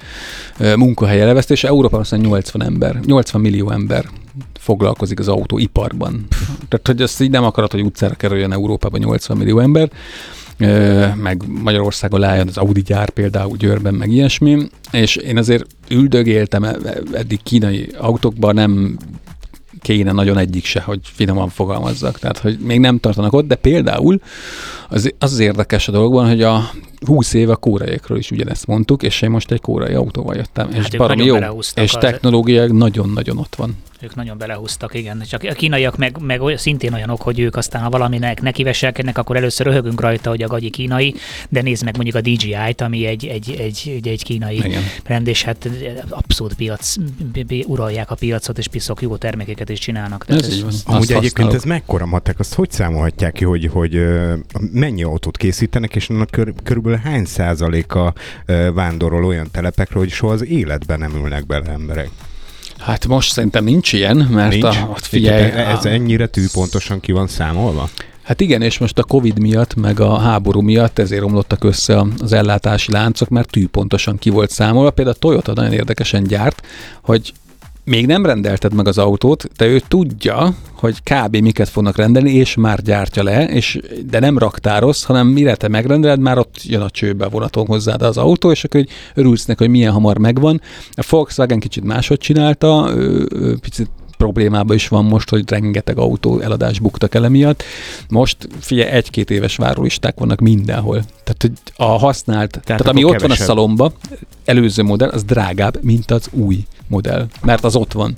munkahely 0.76 1.20
elvesztés. 1.20 1.64
Európában 1.64 2.00
aztán 2.00 2.20
80 2.20 2.62
ember, 2.62 3.00
80 3.04 3.40
millió 3.40 3.70
ember 3.70 4.04
foglalkozik 4.58 5.18
az 5.18 5.28
autóiparban. 5.28 6.26
Tehát, 6.68 6.86
hogy 6.86 7.02
ezt 7.02 7.20
így 7.20 7.30
nem 7.30 7.44
akarod, 7.44 7.70
hogy 7.70 7.82
utcára 7.82 8.14
kerüljön 8.14 8.52
Európában 8.52 9.00
80 9.00 9.36
millió 9.36 9.58
ember, 9.58 9.90
meg 11.14 11.42
Magyarországon 11.62 12.24
álljon 12.24 12.48
az 12.48 12.56
Audi 12.56 12.82
gyár 12.82 13.10
például 13.10 13.56
Győrben, 13.56 13.94
meg 13.94 14.10
ilyesmi, 14.10 14.68
és 14.92 15.16
én 15.16 15.38
azért 15.38 15.66
üldögéltem 15.90 16.64
e- 16.64 16.76
e- 16.84 17.00
eddig 17.12 17.42
kínai 17.42 17.90
autókban, 17.98 18.54
nem 18.54 18.96
kéne 19.82 20.12
nagyon 20.12 20.38
egyik 20.38 20.64
se, 20.64 20.80
hogy 20.80 21.00
finoman 21.02 21.48
fogalmazzak. 21.48 22.18
Tehát, 22.18 22.38
hogy 22.38 22.58
még 22.58 22.80
nem 22.80 22.98
tartanak 22.98 23.32
ott, 23.32 23.46
de 23.46 23.54
például 23.54 24.20
az 24.88 25.12
az, 25.18 25.32
az 25.32 25.38
érdekes 25.38 25.88
a 25.88 25.92
dologban, 25.92 26.28
hogy 26.28 26.42
a 26.42 26.70
20 27.06 27.32
éve 27.32 27.52
a 27.52 27.56
kóraiakról 27.56 28.18
is 28.18 28.30
ugyanezt 28.30 28.66
mondtuk, 28.66 29.02
és 29.02 29.22
én 29.22 29.30
most 29.30 29.50
egy 29.50 29.60
kórai 29.60 29.94
autóval 29.94 30.34
jöttem, 30.34 30.68
és 30.70 30.82
Hát 30.82 30.96
baromi 30.96 31.24
jó, 31.24 31.36
és 31.74 31.90
technológia 31.90 32.72
nagyon-nagyon 32.72 33.38
ott 33.38 33.54
van. 33.54 33.76
Ők 34.00 34.14
nagyon 34.14 34.38
belehúztak, 34.38 34.94
igen. 34.94 35.22
Csak 35.28 35.42
a 35.42 35.52
kínaiak 35.52 35.96
meg, 35.96 36.16
meg 36.20 36.40
olyan- 36.40 36.58
szintén 36.58 36.92
olyanok, 36.92 37.22
hogy 37.22 37.38
ők 37.38 37.56
aztán, 37.56 37.82
ha 37.82 37.90
valaminek 37.90 38.40
nekiveselkednek, 38.42 39.18
akkor 39.18 39.36
először 39.36 39.66
röhögünk 39.66 40.00
rajta, 40.00 40.30
hogy 40.30 40.42
a 40.42 40.46
gagyi 40.46 40.70
kínai, 40.70 41.14
de 41.48 41.62
nézd 41.62 41.84
meg 41.84 41.94
mondjuk 41.94 42.16
a 42.16 42.20
DJI-t, 42.20 42.80
ami 42.80 43.06
egy, 43.06 43.26
egy, 43.26 43.50
egy, 43.58 43.92
egy, 43.96 44.08
egy 44.08 44.24
kínai 44.24 44.56
Igen. 44.56 44.82
brand, 45.04 45.26
és 45.26 45.42
hát 45.42 45.68
abszolút 46.08 46.54
piac, 46.54 46.94
uralják 47.66 48.10
a 48.10 48.14
piacot, 48.14 48.58
és 48.58 48.68
piszok 48.68 49.02
jó 49.02 49.16
termékeket 49.16 49.68
is 49.68 49.78
csinálnak. 49.78 50.24
Tehát 50.24 50.42
Ez 50.42 50.52
így 50.52 50.62
van. 50.62 50.72
Amúgy 50.84 51.02
egyébként 51.02 51.22
használok. 51.32 51.54
ez 51.54 51.64
mekkora 51.64 52.06
matek, 52.06 52.38
azt 52.38 52.54
hogy 52.54 52.70
számolhatják 52.70 53.32
ki, 53.32 53.44
hogy, 53.44 53.66
hogy 53.66 54.06
mennyi 54.72 55.02
autót 55.02 55.36
készítenek, 55.36 55.96
és 55.96 56.08
annak 56.08 56.30
kör, 56.30 56.52
körülbelül 56.62 56.98
hány 56.98 57.24
százaléka 57.24 58.14
vándorol 58.74 59.24
olyan 59.24 59.48
telepekre, 59.50 59.98
hogy 59.98 60.10
soha 60.10 60.32
az 60.32 60.44
életben 60.44 60.98
nem 60.98 61.14
ülnek 61.14 61.46
bele 61.46 61.70
emberek. 61.70 62.08
Hát 62.78 63.06
most 63.06 63.32
szerintem 63.32 63.64
nincs 63.64 63.92
ilyen, 63.92 64.16
mert 64.16 64.50
Nincs? 64.50 64.64
A, 64.64 64.88
ott 64.90 65.06
figyelj, 65.06 65.50
Tehát 65.50 65.78
ez 65.78 65.84
a- 65.84 65.88
ennyire 65.88 66.26
tűpontosan 66.26 67.00
ki 67.00 67.12
van 67.12 67.26
számolva? 67.28 67.88
Hát 68.22 68.40
igen, 68.40 68.62
és 68.62 68.78
most 68.78 68.98
a 68.98 69.02
Covid 69.04 69.38
miatt, 69.38 69.74
meg 69.74 70.00
a 70.00 70.18
háború 70.18 70.60
miatt 70.60 70.98
ezért 70.98 71.20
romlottak 71.20 71.64
össze 71.64 72.04
az 72.20 72.32
ellátási 72.32 72.92
láncok, 72.92 73.28
mert 73.28 73.50
tűpontosan 73.50 74.18
ki 74.18 74.30
volt 74.30 74.50
számolva. 74.50 74.90
Például 74.90 75.16
a 75.16 75.20
Toyota 75.20 75.52
nagyon 75.52 75.72
érdekesen 75.72 76.22
gyárt, 76.24 76.66
hogy 77.02 77.32
még 77.88 78.06
nem 78.06 78.26
rendelted 78.26 78.74
meg 78.74 78.88
az 78.88 78.98
autót, 78.98 79.48
de 79.56 79.66
ő 79.66 79.80
tudja, 79.88 80.54
hogy 80.72 81.02
kb. 81.02 81.36
miket 81.36 81.68
fognak 81.68 81.96
rendelni, 81.96 82.32
és 82.32 82.54
már 82.54 82.82
gyártja 82.82 83.22
le, 83.22 83.44
és, 83.44 83.80
de 84.10 84.18
nem 84.18 84.38
raktároz, 84.38 85.04
hanem 85.04 85.26
mire 85.26 85.54
te 85.54 85.68
megrendeled, 85.68 86.20
már 86.20 86.38
ott 86.38 86.62
jön 86.62 86.80
a 86.80 86.90
csőbe 86.90 87.24
a 87.24 87.28
vonaton 87.28 87.66
hozzád 87.66 88.02
az 88.02 88.16
autó, 88.16 88.50
és 88.50 88.64
akkor 88.64 88.80
hogy 88.80 88.90
örülsz 89.14 89.44
neki, 89.44 89.62
hogy 89.64 89.72
milyen 89.72 89.92
hamar 89.92 90.18
megvan. 90.18 90.60
A 90.90 91.04
Volkswagen 91.08 91.58
kicsit 91.58 91.84
máshogy 91.84 92.18
csinálta, 92.18 92.92
ő, 92.96 93.28
ő 93.30 93.58
picit 93.58 93.90
problémában 94.16 94.76
is 94.76 94.88
van 94.88 95.04
most, 95.04 95.30
hogy 95.30 95.50
rengeteg 95.50 95.98
autó 95.98 96.40
eladás 96.40 96.78
buktak 96.78 97.14
el 97.14 97.24
emiatt. 97.24 97.62
Most 98.08 98.48
figyelj, 98.60 98.90
egy-két 98.90 99.30
éves 99.30 99.56
várólisták 99.56 100.18
vannak 100.18 100.40
mindenhol. 100.40 101.02
Tehát, 101.24 101.36
hogy 101.38 101.52
a 101.76 101.98
használt, 101.98 102.50
tehát, 102.50 102.66
tehát 102.66 102.86
ami 102.86 103.04
ott 103.04 103.10
van 103.10 103.18
a 103.18 103.22
kevesebb. 103.22 103.46
szalomba, 103.46 103.92
előző 104.44 104.82
modell, 104.82 105.08
az 105.08 105.24
drágább, 105.24 105.78
mint 105.82 106.10
az 106.10 106.28
új 106.32 106.64
modell, 106.88 107.26
mert 107.42 107.64
az 107.64 107.76
ott 107.76 107.92
van. 107.92 108.14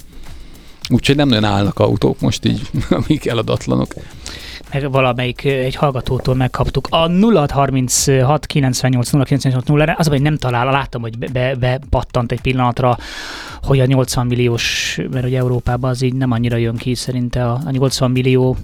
Úgyhogy 0.89 1.17
nem 1.17 1.29
nagyon 1.29 1.45
állnak 1.45 1.79
autók 1.79 2.21
most 2.21 2.45
így, 2.45 2.61
amik 3.07 3.27
eladatlanok. 3.27 3.95
meg 4.73 4.91
valamelyik 4.91 5.45
egy 5.45 5.75
hallgatótól 5.75 6.35
megkaptuk. 6.35 6.87
A 6.91 7.09
0636 7.09 8.47
98 8.47 9.11
098 9.11 9.67
0 9.67 9.95
az, 9.99 10.07
hogy 10.07 10.23
nem 10.23 10.37
talál, 10.37 10.65
láttam, 10.71 11.01
hogy 11.01 11.19
be, 11.19 11.55
be 11.55 11.81
pattant 11.91 12.33
egy 12.33 12.41
pillanatra, 12.41 12.99
hogy 13.63 13.81
a 13.81 13.85
80 13.87 14.27
milliós, 14.27 14.97
mert 15.11 15.25
hogy 15.25 15.35
Európában 15.35 15.91
az 15.91 16.03
így 16.03 16.15
nem 16.15 16.31
annyira 16.31 16.57
jön 16.57 16.77
ki, 16.77 16.95
szerinte 16.95 17.45
a, 17.51 17.61
a 17.67 17.71
80 17.71 18.11
millió 18.11 18.57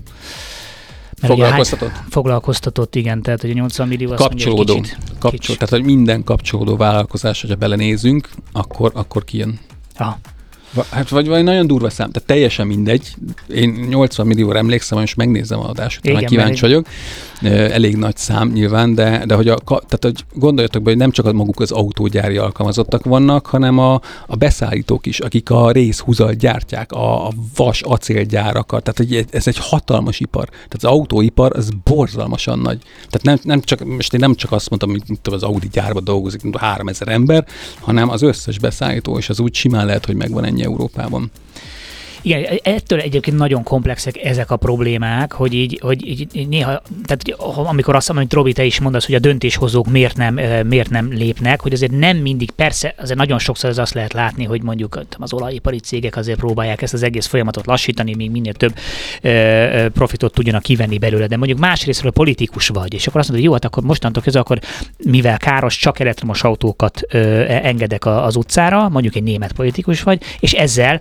mert 1.20 1.32
ugye 1.34 1.42
hány- 1.42 1.52
Foglalkoztatott? 1.52 2.10
Foglalkoztatott, 2.10 2.94
igen, 2.94 3.22
tehát 3.22 3.40
hogy 3.40 3.50
a 3.50 3.54
80 3.54 3.88
millió 3.88 4.10
azt 4.12 4.22
Kapcsolódó. 4.22 4.56
mondja, 4.74 4.74
hogy 4.74 4.82
kicsit, 4.82 5.18
Kapcsol, 5.18 5.30
kicsit. 5.30 5.58
tehát, 5.58 5.74
hogy 5.74 5.84
minden 5.84 6.24
kapcsolódó 6.24 6.76
vállalkozás, 6.76 7.40
hogyha 7.40 7.56
belenézünk, 7.56 8.28
akkor, 8.52 8.90
akkor 8.94 9.24
kijön. 9.24 9.58
Ja. 9.98 10.18
Hát 10.90 11.08
vagy, 11.08 11.28
vagy 11.28 11.44
nagyon 11.44 11.66
durva 11.66 11.90
szám, 11.90 12.10
tehát 12.10 12.28
teljesen 12.28 12.66
mindegy. 12.66 13.14
Én 13.48 13.70
80 13.70 14.26
millióra 14.26 14.58
emlékszem, 14.58 14.98
és 14.98 15.14
megnézem 15.14 15.58
a 15.58 15.68
adást, 15.68 16.04
Igen, 16.04 16.16
utána 16.16 16.28
kíváncsi 16.28 16.60
vagyok. 16.60 16.86
Elég 17.42 17.96
nagy 17.96 18.16
szám 18.16 18.50
nyilván, 18.52 18.94
de, 18.94 19.24
de 19.26 19.34
hogy, 19.34 19.48
a, 19.48 19.56
tehát, 19.64 19.98
hogy 20.00 20.24
gondoljatok 20.34 20.82
be, 20.82 20.90
hogy 20.90 20.98
nem 20.98 21.10
csak 21.10 21.32
maguk 21.32 21.60
az 21.60 21.72
autógyári 21.72 22.36
alkalmazottak 22.36 23.04
vannak, 23.04 23.46
hanem 23.46 23.78
a, 23.78 24.00
a 24.26 24.36
beszállítók 24.36 25.06
is, 25.06 25.20
akik 25.20 25.50
a 25.50 25.70
részhúzat 25.70 26.36
gyártják, 26.36 26.92
a, 26.92 27.26
a 27.26 27.32
vas 27.56 27.82
acélgyárakat, 27.82 28.82
tehát 28.82 29.10
hogy 29.10 29.26
ez 29.30 29.46
egy 29.46 29.58
hatalmas 29.60 30.20
ipar. 30.20 30.48
Tehát 30.48 30.74
az 30.76 30.84
autóipar 30.84 31.52
az 31.56 31.68
borzalmasan 31.84 32.58
nagy. 32.58 32.78
Tehát 33.10 33.22
nem, 33.22 33.38
nem 33.42 33.60
csak, 33.60 33.84
most 33.84 34.14
én 34.14 34.20
nem 34.20 34.34
csak 34.34 34.52
azt 34.52 34.68
mondtam, 34.68 34.90
hogy 34.90 35.02
tudom, 35.22 35.38
az 35.38 35.42
Audi 35.42 35.68
gyárban 35.72 36.04
dolgozik, 36.04 36.42
mint 36.42 36.56
3000 36.56 37.08
ember, 37.08 37.46
hanem 37.80 38.10
az 38.10 38.22
összes 38.22 38.58
beszállító, 38.58 39.18
és 39.18 39.28
az 39.28 39.40
úgy 39.40 39.54
simán 39.54 39.86
lehet, 39.86 40.06
hogy 40.06 40.14
megvan 40.14 40.44
ennyi 40.44 40.64
Európában. 40.66 41.30
Igen, 42.26 42.58
ettől 42.62 43.00
egyébként 43.00 43.36
nagyon 43.36 43.62
komplexek 43.62 44.24
ezek 44.24 44.50
a 44.50 44.56
problémák, 44.56 45.32
hogy 45.32 45.54
így, 45.54 45.78
hogy 45.82 46.06
így 46.08 46.48
néha, 46.48 46.82
tehát 47.04 47.40
amikor 47.54 47.94
azt 47.94 48.12
hogy 48.12 48.32
Robi, 48.32 48.52
te 48.52 48.64
is 48.64 48.80
mondasz, 48.80 49.06
hogy 49.06 49.14
a 49.14 49.18
döntéshozók 49.18 49.86
miért 49.86 50.16
nem, 50.16 50.38
eh, 50.38 50.62
miért 50.62 50.90
nem 50.90 51.12
lépnek, 51.12 51.60
hogy 51.60 51.72
azért 51.72 51.92
nem 51.92 52.16
mindig, 52.16 52.50
persze, 52.50 52.94
azért 52.98 53.18
nagyon 53.18 53.38
sokszor 53.38 53.70
az 53.70 53.78
azt 53.78 53.94
lehet 53.94 54.12
látni, 54.12 54.44
hogy 54.44 54.62
mondjuk 54.62 55.00
az 55.18 55.32
olajipari 55.32 55.78
cégek 55.78 56.16
azért 56.16 56.38
próbálják 56.38 56.82
ezt 56.82 56.94
az 56.94 57.02
egész 57.02 57.26
folyamatot 57.26 57.66
lassítani, 57.66 58.14
még 58.14 58.30
minél 58.30 58.54
több 58.54 58.74
ö, 59.22 59.28
ö, 59.28 59.88
profitot 59.88 60.32
tudjanak 60.32 60.62
kivenni 60.62 60.98
belőle, 60.98 61.26
de 61.26 61.36
mondjuk 61.36 61.58
másrésztről 61.58 62.12
politikus 62.12 62.68
vagy, 62.68 62.94
és 62.94 63.06
akkor 63.06 63.20
azt 63.20 63.28
mondod, 63.28 63.44
hogy 63.44 63.44
jó, 63.44 63.52
hát 63.52 63.64
akkor 63.64 63.82
mostantól 63.82 64.22
kezdve 64.22 64.40
akkor 64.40 64.58
mivel 65.04 65.38
káros, 65.38 65.76
csak 65.76 66.00
elektromos 66.00 66.42
autókat 66.42 67.00
ö, 67.08 67.18
engedek 67.48 68.06
az 68.06 68.36
utcára, 68.36 68.88
mondjuk 68.88 69.14
egy 69.14 69.22
német 69.22 69.52
politikus 69.52 70.02
vagy, 70.02 70.22
és 70.40 70.52
ezzel 70.52 71.00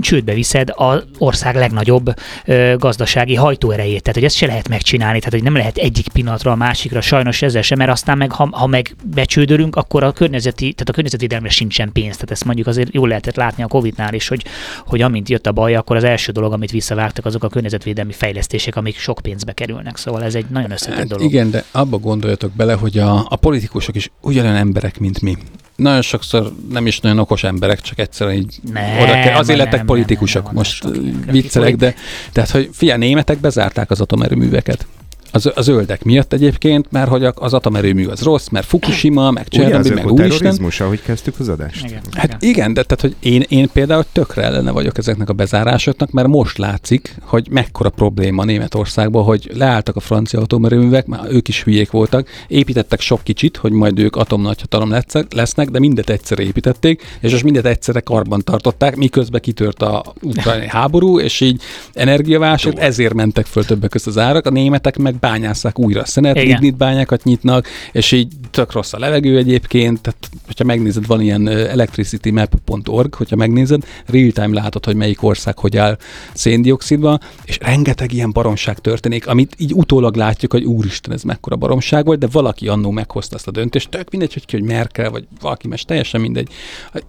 csődbe 0.00 0.34
viszed 0.34 0.57
elveszed 0.58 0.72
az 0.76 1.18
ország 1.18 1.54
legnagyobb 1.54 2.14
ö, 2.44 2.74
gazdasági 2.78 3.34
hajtóerejét. 3.34 4.02
Tehát, 4.02 4.14
hogy 4.14 4.24
ezt 4.24 4.36
se 4.36 4.46
lehet 4.46 4.68
megcsinálni, 4.68 5.18
tehát, 5.18 5.32
hogy 5.32 5.42
nem 5.42 5.56
lehet 5.56 5.76
egyik 5.76 6.08
pillanatra 6.08 6.50
a 6.52 6.56
másikra, 6.56 7.00
sajnos 7.00 7.42
ezzel 7.42 7.62
sem, 7.62 7.78
mert 7.78 7.90
aztán 7.90 8.18
meg, 8.18 8.32
ha, 8.32 8.48
ha 8.50 8.66
meg 8.66 8.96
becsődölünk, 9.14 9.76
akkor 9.76 10.02
a 10.02 10.12
környezeti, 10.12 10.72
tehát 10.72 10.88
a 10.88 10.92
környezetvédelemre 10.92 11.50
sincsen 11.50 11.92
pénz. 11.92 12.14
Tehát 12.14 12.30
ezt 12.30 12.44
mondjuk 12.44 12.66
azért 12.66 12.94
jól 12.94 13.08
lehetett 13.08 13.36
látni 13.36 13.62
a 13.62 13.66
Covid-nál 13.66 14.14
is, 14.14 14.28
hogy, 14.28 14.44
hogy 14.86 15.02
amint 15.02 15.28
jött 15.28 15.46
a 15.46 15.52
baj, 15.52 15.74
akkor 15.74 15.96
az 15.96 16.04
első 16.04 16.32
dolog, 16.32 16.52
amit 16.52 16.70
visszavágtak, 16.70 17.24
azok 17.24 17.44
a 17.44 17.48
környezetvédelmi 17.48 18.12
fejlesztések, 18.12 18.76
amik 18.76 18.98
sok 18.98 19.18
pénzbe 19.22 19.52
kerülnek. 19.52 19.96
Szóval 19.96 20.22
ez 20.22 20.34
egy 20.34 20.46
nagyon 20.50 20.70
összetett 20.70 20.98
Hát 20.98 21.06
dolog. 21.08 21.24
igen, 21.24 21.50
de 21.50 21.64
abba 21.70 21.98
gondoljatok 21.98 22.52
bele, 22.52 22.72
hogy 22.72 22.98
a, 22.98 23.26
a 23.28 23.36
politikusok 23.36 23.96
is 23.96 24.10
ugyanolyan 24.20 24.56
emberek, 24.56 24.98
mint 24.98 25.20
mi. 25.20 25.36
Nagyon 25.78 26.02
sokszor 26.02 26.52
nem 26.70 26.86
is 26.86 27.00
nagyon 27.00 27.18
okos 27.18 27.44
emberek, 27.44 27.80
csak 27.80 27.98
egyszerűen 27.98 28.36
így 28.36 28.58
Nem, 28.72 28.98
oda 28.98 29.12
kell. 29.12 29.56
Lettek 29.56 29.76
nem, 29.76 29.86
politikusok, 29.86 30.44
nem, 30.44 30.52
nem, 30.52 30.62
most 30.62 30.82
nem, 30.84 30.92
nem, 30.92 31.22
viccelek, 31.30 31.76
de 31.76 31.94
tehát, 32.32 32.50
hogy 32.50 32.70
figyelj, 32.72 32.98
németek 32.98 33.38
bezárták 33.38 33.90
az 33.90 34.00
atomerőműveket. 34.00 34.86
Az, 35.32 35.50
a 35.54 35.60
zöldek 35.60 36.04
miatt 36.04 36.32
egyébként, 36.32 36.86
mert 36.90 37.08
hogy 37.08 37.24
az 37.34 37.54
atomerőmű 37.54 38.06
az 38.06 38.22
rossz, 38.22 38.48
mert 38.48 38.66
Fukushima, 38.66 39.30
meg 39.30 39.48
Csernobyl, 39.48 39.76
az 39.78 39.88
meg 39.88 39.96
úristen. 40.04 40.26
ökoterrorizmus, 40.26 40.80
ahogy 40.80 41.02
kezdtük 41.02 41.34
az 41.38 41.48
adást? 41.48 41.84
Igen, 41.84 42.00
Hát 42.10 42.24
igen. 42.24 42.38
igen, 42.40 42.74
de 42.74 42.82
tehát, 42.82 43.00
hogy 43.00 43.16
én, 43.32 43.44
én 43.48 43.68
például 43.72 44.04
tökre 44.12 44.42
ellene 44.42 44.70
vagyok 44.70 44.98
ezeknek 44.98 45.28
a 45.28 45.32
bezárásoknak, 45.32 46.10
mert 46.10 46.28
most 46.28 46.58
látszik, 46.58 47.14
hogy 47.22 47.48
mekkora 47.50 47.90
probléma 47.90 48.44
Németországban, 48.44 49.24
hogy 49.24 49.50
leálltak 49.54 49.96
a 49.96 50.00
francia 50.00 50.40
atomerőművek, 50.40 51.06
már 51.06 51.20
ők 51.30 51.48
is 51.48 51.62
hülyék 51.62 51.90
voltak, 51.90 52.28
építettek 52.48 53.00
sok 53.00 53.22
kicsit, 53.22 53.56
hogy 53.56 53.72
majd 53.72 53.98
ők 53.98 54.16
atomnagyhatalom 54.16 54.90
lesznek- 54.90 55.34
lesznek, 55.34 55.68
de 55.70 55.78
mindet 55.78 56.10
egyszerre 56.10 56.42
építették, 56.42 57.02
és 57.20 57.30
most 57.32 57.44
mindet 57.44 57.66
egyszerre 57.66 58.00
karban 58.00 58.40
tartották, 58.40 58.96
miközben 58.96 59.40
kitört 59.40 59.82
a 59.82 60.04
ukrajnai 60.22 60.68
háború, 60.68 61.20
és 61.20 61.40
így 61.40 61.62
energiaválság, 61.92 62.78
ezért 62.78 63.14
mentek 63.14 63.46
föl 63.46 63.64
többek 63.64 63.90
között 63.90 64.06
az 64.08 64.18
árak, 64.18 64.46
a 64.46 64.50
németek 64.50 64.96
meg 64.98 65.17
bányásszák 65.20 65.78
újra 65.78 66.04
szenet, 66.04 66.36
Igen. 66.36 66.46
lignit 66.46 66.76
bányákat 66.76 67.24
nyitnak, 67.24 67.66
és 67.92 68.12
így 68.12 68.32
tök 68.50 68.72
rossz 68.72 68.92
a 68.92 68.98
levegő 68.98 69.36
egyébként, 69.36 70.00
tehát 70.00 70.30
hogyha 70.46 70.64
megnézed, 70.64 71.06
van 71.06 71.20
ilyen 71.20 71.48
electricitymap.org, 71.48 73.14
hogyha 73.14 73.36
megnézed, 73.36 73.82
real-time 74.06 74.60
látod, 74.60 74.84
hogy 74.84 74.96
melyik 74.96 75.22
ország 75.22 75.58
hogy 75.58 75.76
áll 75.76 75.98
széndiokszidba, 76.34 77.18
és 77.44 77.58
rengeteg 77.60 78.12
ilyen 78.12 78.32
baromság 78.32 78.78
történik, 78.78 79.26
amit 79.26 79.54
így 79.58 79.72
utólag 79.74 80.16
látjuk, 80.16 80.52
hogy 80.52 80.64
úristen, 80.64 81.12
ez 81.12 81.22
mekkora 81.22 81.56
baromság 81.56 82.04
volt, 82.04 82.18
de 82.18 82.26
valaki 82.32 82.68
annó 82.68 82.90
meghozta 82.90 83.36
ezt 83.36 83.46
a 83.46 83.50
döntést, 83.50 83.90
tök 83.90 84.10
mindegy, 84.10 84.32
hogy 84.32 84.44
ki, 84.44 84.56
hogy 84.56 84.66
Merkel, 84.66 85.10
vagy 85.10 85.26
valaki, 85.40 85.68
mert 85.68 85.86
teljesen 85.86 86.20
mindegy. 86.20 86.48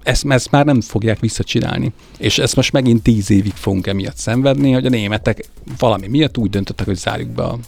Ezt, 0.03 0.25
ezt 0.27 0.51
már 0.51 0.65
nem 0.65 0.81
fogják 0.81 1.19
visszacsinálni. 1.19 1.91
És 2.17 2.39
ezt 2.39 2.55
most 2.55 2.71
megint 2.71 3.03
tíz 3.03 3.31
évig 3.31 3.53
fogunk 3.53 3.87
emiatt 3.87 4.17
szenvedni, 4.17 4.71
hogy 4.71 4.85
a 4.85 4.89
németek 4.89 5.45
valami 5.77 6.07
miatt 6.07 6.37
úgy 6.37 6.49
döntöttek, 6.49 6.85
hogy 6.85 6.95
zárjuk 6.95 7.29
be 7.29 7.43
a 7.43 7.59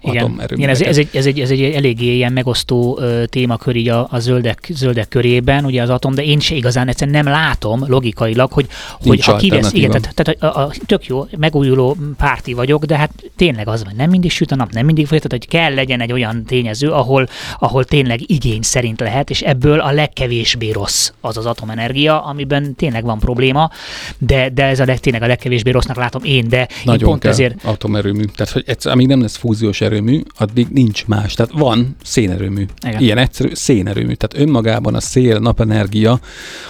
Igen, 0.00 0.42
igen 0.48 0.68
ez, 0.68 0.80
ez, 0.80 0.98
egy, 0.98 1.08
ez, 1.12 1.26
egy, 1.26 1.40
ez 1.40 1.50
egy 1.50 1.62
eléggé 1.62 2.14
ilyen 2.14 2.32
megosztó 2.32 2.98
ö, 3.00 3.24
témakör 3.26 3.76
így 3.76 3.88
a, 3.88 4.08
a 4.10 4.18
zöldek, 4.18 4.68
zöldek 4.70 5.08
körében, 5.08 5.64
ugye 5.64 5.82
az 5.82 5.90
atom, 5.90 6.14
de 6.14 6.24
én 6.24 6.40
se 6.40 6.54
igazán 6.54 6.88
egyszerűen 6.88 7.24
nem 7.24 7.32
látom 7.32 7.84
logikailag, 7.86 8.52
hogy, 8.52 8.66
hogy 9.06 9.24
ha 9.24 9.36
kivesz, 9.36 9.72
igen, 9.72 9.90
tehát, 9.90 10.14
tehát 10.14 10.42
a, 10.42 10.60
a, 10.60 10.72
tök 10.86 11.06
jó, 11.06 11.26
megújuló 11.38 11.96
párti 12.16 12.52
vagyok, 12.52 12.84
de 12.84 12.96
hát 12.96 13.10
tényleg 13.36 13.68
az 13.68 13.84
van, 13.84 13.92
nem 13.96 14.10
mindig 14.10 14.30
süt 14.30 14.52
a 14.52 14.56
nap, 14.56 14.72
nem 14.72 14.84
mindig 14.84 15.06
folytat, 15.06 15.30
hogy 15.30 15.48
kell 15.48 15.74
legyen 15.74 16.00
egy 16.00 16.12
olyan 16.12 16.44
tényező, 16.44 16.90
ahol, 16.90 17.28
ahol 17.58 17.84
tényleg 17.84 18.30
igény 18.30 18.62
szerint 18.62 19.00
lehet, 19.00 19.30
és 19.30 19.40
ebből 19.40 19.80
a 19.80 19.92
legkevésbé 19.92 20.70
rossz 20.70 21.10
az 21.20 21.36
az 21.36 21.46
atomenergia, 21.46 22.24
amiben 22.24 22.74
tényleg 22.74 23.04
van 23.04 23.18
probléma, 23.18 23.70
de, 24.18 24.48
de 24.48 24.64
ez 24.64 24.80
a 24.80 24.84
leg, 24.84 24.98
tényleg 24.98 25.22
a 25.22 25.26
legkevésbé 25.26 25.70
rossznak 25.70 25.96
látom 25.96 26.24
én, 26.24 26.48
de 26.48 26.58
én 26.60 26.66
Nagyon 26.84 27.08
pont 27.08 27.20
kell 27.20 27.30
ezért 27.30 27.64
atomerőmű. 27.64 28.24
Tehát, 28.24 28.52
hogy 28.52 28.64
egyszer, 28.66 28.92
amíg 28.92 29.06
nem 29.06 29.20
lesz 29.20 29.36
fúziós 29.36 29.80
erőmű, 29.88 30.22
addig 30.38 30.66
nincs 30.70 31.06
más. 31.06 31.34
Tehát 31.34 31.52
van 31.52 31.96
szénerőmű. 32.02 32.64
Igen. 32.86 33.00
Ilyen 33.00 33.18
egyszerű 33.18 33.54
szénerőmű. 33.54 34.12
Tehát 34.12 34.46
önmagában 34.48 34.94
a 34.94 35.00
szél, 35.00 35.38
napenergia, 35.38 36.20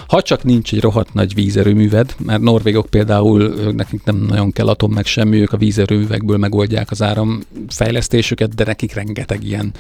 ha 0.09 0.23
csak 0.23 0.43
nincs 0.43 0.73
egy 0.73 0.81
rohadt 0.81 1.15
nagy 1.15 1.35
vízerőműved, 1.35 2.15
mert 2.19 2.41
norvégok 2.41 2.87
például, 2.87 3.73
nekik 3.77 4.05
nem 4.05 4.17
nagyon 4.17 4.53
kell 4.53 4.69
atom 4.69 4.93
meg 4.93 5.07
semmi, 5.07 5.41
ők 5.41 5.53
a 5.53 5.57
vízerőművekből 5.57 6.37
megoldják 6.37 6.91
az 6.91 7.03
áramfejlesztésüket, 7.03 8.55
de 8.55 8.65
nekik 8.65 8.95
rengeteg 8.95 9.45
ilyen 9.45 9.73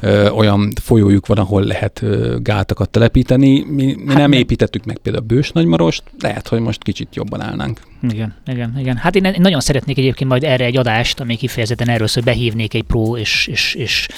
ö, 0.00 0.28
olyan 0.28 0.72
folyójuk 0.82 1.26
van, 1.26 1.38
ahol 1.38 1.62
lehet 1.62 2.02
ö, 2.02 2.36
gátakat 2.42 2.90
telepíteni. 2.90 3.64
Mi, 3.64 3.84
mi 3.84 3.94
Hát 4.06 4.16
nem 4.16 4.30
nem. 4.30 4.40
építettük 4.40 4.84
meg 4.84 4.98
például 4.98 5.24
Bős 5.24 5.50
Nagymarost, 5.50 6.02
lehet, 6.18 6.48
hogy 6.48 6.60
most 6.60 6.82
kicsit 6.82 7.14
jobban 7.14 7.40
állnánk. 7.40 7.80
Igen, 8.10 8.34
igen, 8.46 8.74
igen. 8.78 8.96
Hát 8.96 9.14
én, 9.14 9.24
én 9.24 9.34
nagyon 9.38 9.60
szeretnék 9.60 9.98
egyébként 9.98 10.30
majd 10.30 10.44
erre 10.44 10.64
egy 10.64 10.76
adást, 10.76 11.20
ami 11.20 11.36
kifejezetten 11.36 11.88
erről 11.88 12.06
szól, 12.06 12.24
behívnék 12.24 12.74
egy 12.76 12.82
pro 12.82 13.16
és, 13.16 13.46
és, 13.46 13.74
és, 13.74 14.08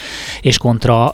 és 0.41 0.59
kontra 0.59 1.13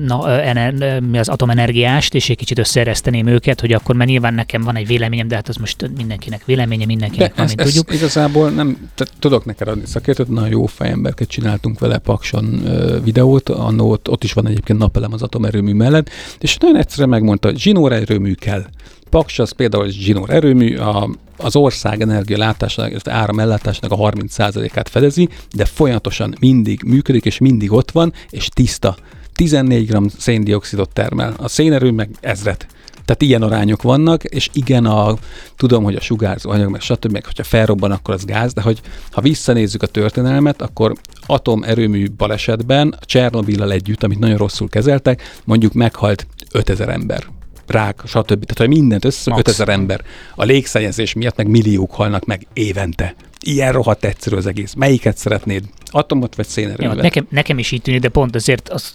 na, 0.00 0.40
ener, 0.40 1.00
mi 1.00 1.18
az 1.18 1.28
atomenergiást, 1.28 2.14
és 2.14 2.30
egy 2.30 2.36
kicsit 2.36 2.58
összeereszteném 2.58 3.26
őket, 3.26 3.60
hogy 3.60 3.72
akkor, 3.72 3.94
mert 3.94 4.10
nyilván 4.10 4.34
nekem 4.34 4.62
van 4.62 4.76
egy 4.76 4.86
véleményem, 4.86 5.28
de 5.28 5.34
hát 5.34 5.48
az 5.48 5.56
most 5.56 5.90
mindenkinek 5.96 6.44
véleménye, 6.44 6.86
mindenkinek 6.86 7.34
van, 7.34 7.46
mint 7.46 7.62
tudjuk. 7.62 7.90
ezt 7.90 8.02
igazából 8.02 8.50
nem, 8.50 8.90
tehát 8.94 9.12
tudok 9.18 9.44
neked 9.44 9.68
adni 9.68 9.86
szakértőt, 9.86 10.28
nagyon 10.28 10.50
jó 10.50 10.66
fejemberket 10.66 11.28
csináltunk 11.28 11.78
vele 11.78 11.98
Pakson 11.98 12.62
videót, 13.04 13.48
annó 13.48 13.90
ott, 13.90 14.10
ott 14.10 14.24
is 14.24 14.32
van 14.32 14.46
egyébként 14.46 14.78
napelem 14.78 15.12
az 15.12 15.22
atomerőmű 15.22 15.72
mellett, 15.72 16.10
és 16.38 16.56
nagyon 16.56 16.76
egyszerűen 16.76 17.08
megmondta, 17.08 17.48
hogy 17.48 17.58
zsinór 17.58 17.92
erőmű 17.92 18.32
kell. 18.32 18.64
Paks 19.12 19.38
az 19.38 19.50
például 19.50 19.84
egy 19.84 19.92
zsinór 19.92 20.30
erőmű, 20.30 20.76
a, 20.76 21.08
az 21.36 21.56
ország 21.56 22.00
energialátásának, 22.00 22.90
illetve 22.90 23.12
áramellátásának 23.12 23.98
a 23.98 24.10
30%-át 24.10 24.88
fedezi, 24.88 25.28
de 25.54 25.64
folyamatosan 25.64 26.34
mindig 26.40 26.82
működik, 26.82 27.24
és 27.24 27.38
mindig 27.38 27.72
ott 27.72 27.90
van, 27.90 28.12
és 28.30 28.48
tiszta. 28.48 28.96
14 29.34 29.90
g 29.90 30.10
széndiokszidot 30.18 30.92
termel. 30.92 31.34
A 31.36 31.48
szénerő 31.48 31.90
meg 31.90 32.10
ezret. 32.20 32.66
Tehát 33.04 33.22
ilyen 33.22 33.42
arányok 33.42 33.82
vannak, 33.82 34.24
és 34.24 34.48
igen, 34.52 34.84
a, 34.84 35.16
tudom, 35.56 35.84
hogy 35.84 35.94
a 35.94 36.00
sugárzó 36.00 36.50
anyag, 36.50 36.70
meg 36.70 36.80
stb., 36.80 37.12
meg 37.12 37.24
hogyha 37.24 37.44
felrobban, 37.44 37.90
akkor 37.90 38.14
az 38.14 38.24
gáz, 38.24 38.52
de 38.52 38.62
hogy 38.62 38.80
ha 39.10 39.20
visszanézzük 39.20 39.82
a 39.82 39.86
történelmet, 39.86 40.62
akkor 40.62 40.92
atomerőmű 41.26 42.10
balesetben, 42.10 42.98
Csernobillal 43.00 43.72
együtt, 43.72 44.02
amit 44.02 44.18
nagyon 44.18 44.36
rosszul 44.36 44.68
kezeltek, 44.68 45.22
mondjuk 45.44 45.72
meghalt 45.72 46.26
5000 46.52 46.88
ember 46.88 47.40
rák, 47.66 48.00
stb. 48.04 48.26
Tehát, 48.26 48.58
hogy 48.58 48.68
mindent 48.68 49.04
össze, 49.04 49.30
Max. 49.30 49.40
5000 49.40 49.68
ember. 49.68 50.00
A 50.34 50.44
légszennyezés 50.44 51.12
miatt 51.12 51.36
meg 51.36 51.48
milliók 51.48 51.94
halnak 51.94 52.24
meg 52.24 52.46
évente. 52.52 53.14
Ilyen 53.40 53.72
rohadt 53.72 54.04
egyszerű 54.04 54.36
az 54.36 54.46
egész. 54.46 54.74
Melyiket 54.74 55.16
szeretnéd? 55.16 55.64
Atomot 55.90 56.34
vagy 56.34 56.46
Ja, 56.46 56.52
szénerőművet? 56.52 57.02
nekem, 57.02 57.26
nekem 57.30 57.58
is 57.58 57.70
így 57.70 57.82
tűnik, 57.82 58.00
de 58.00 58.08
pont 58.08 58.34
azért 58.34 58.68
az 58.68 58.94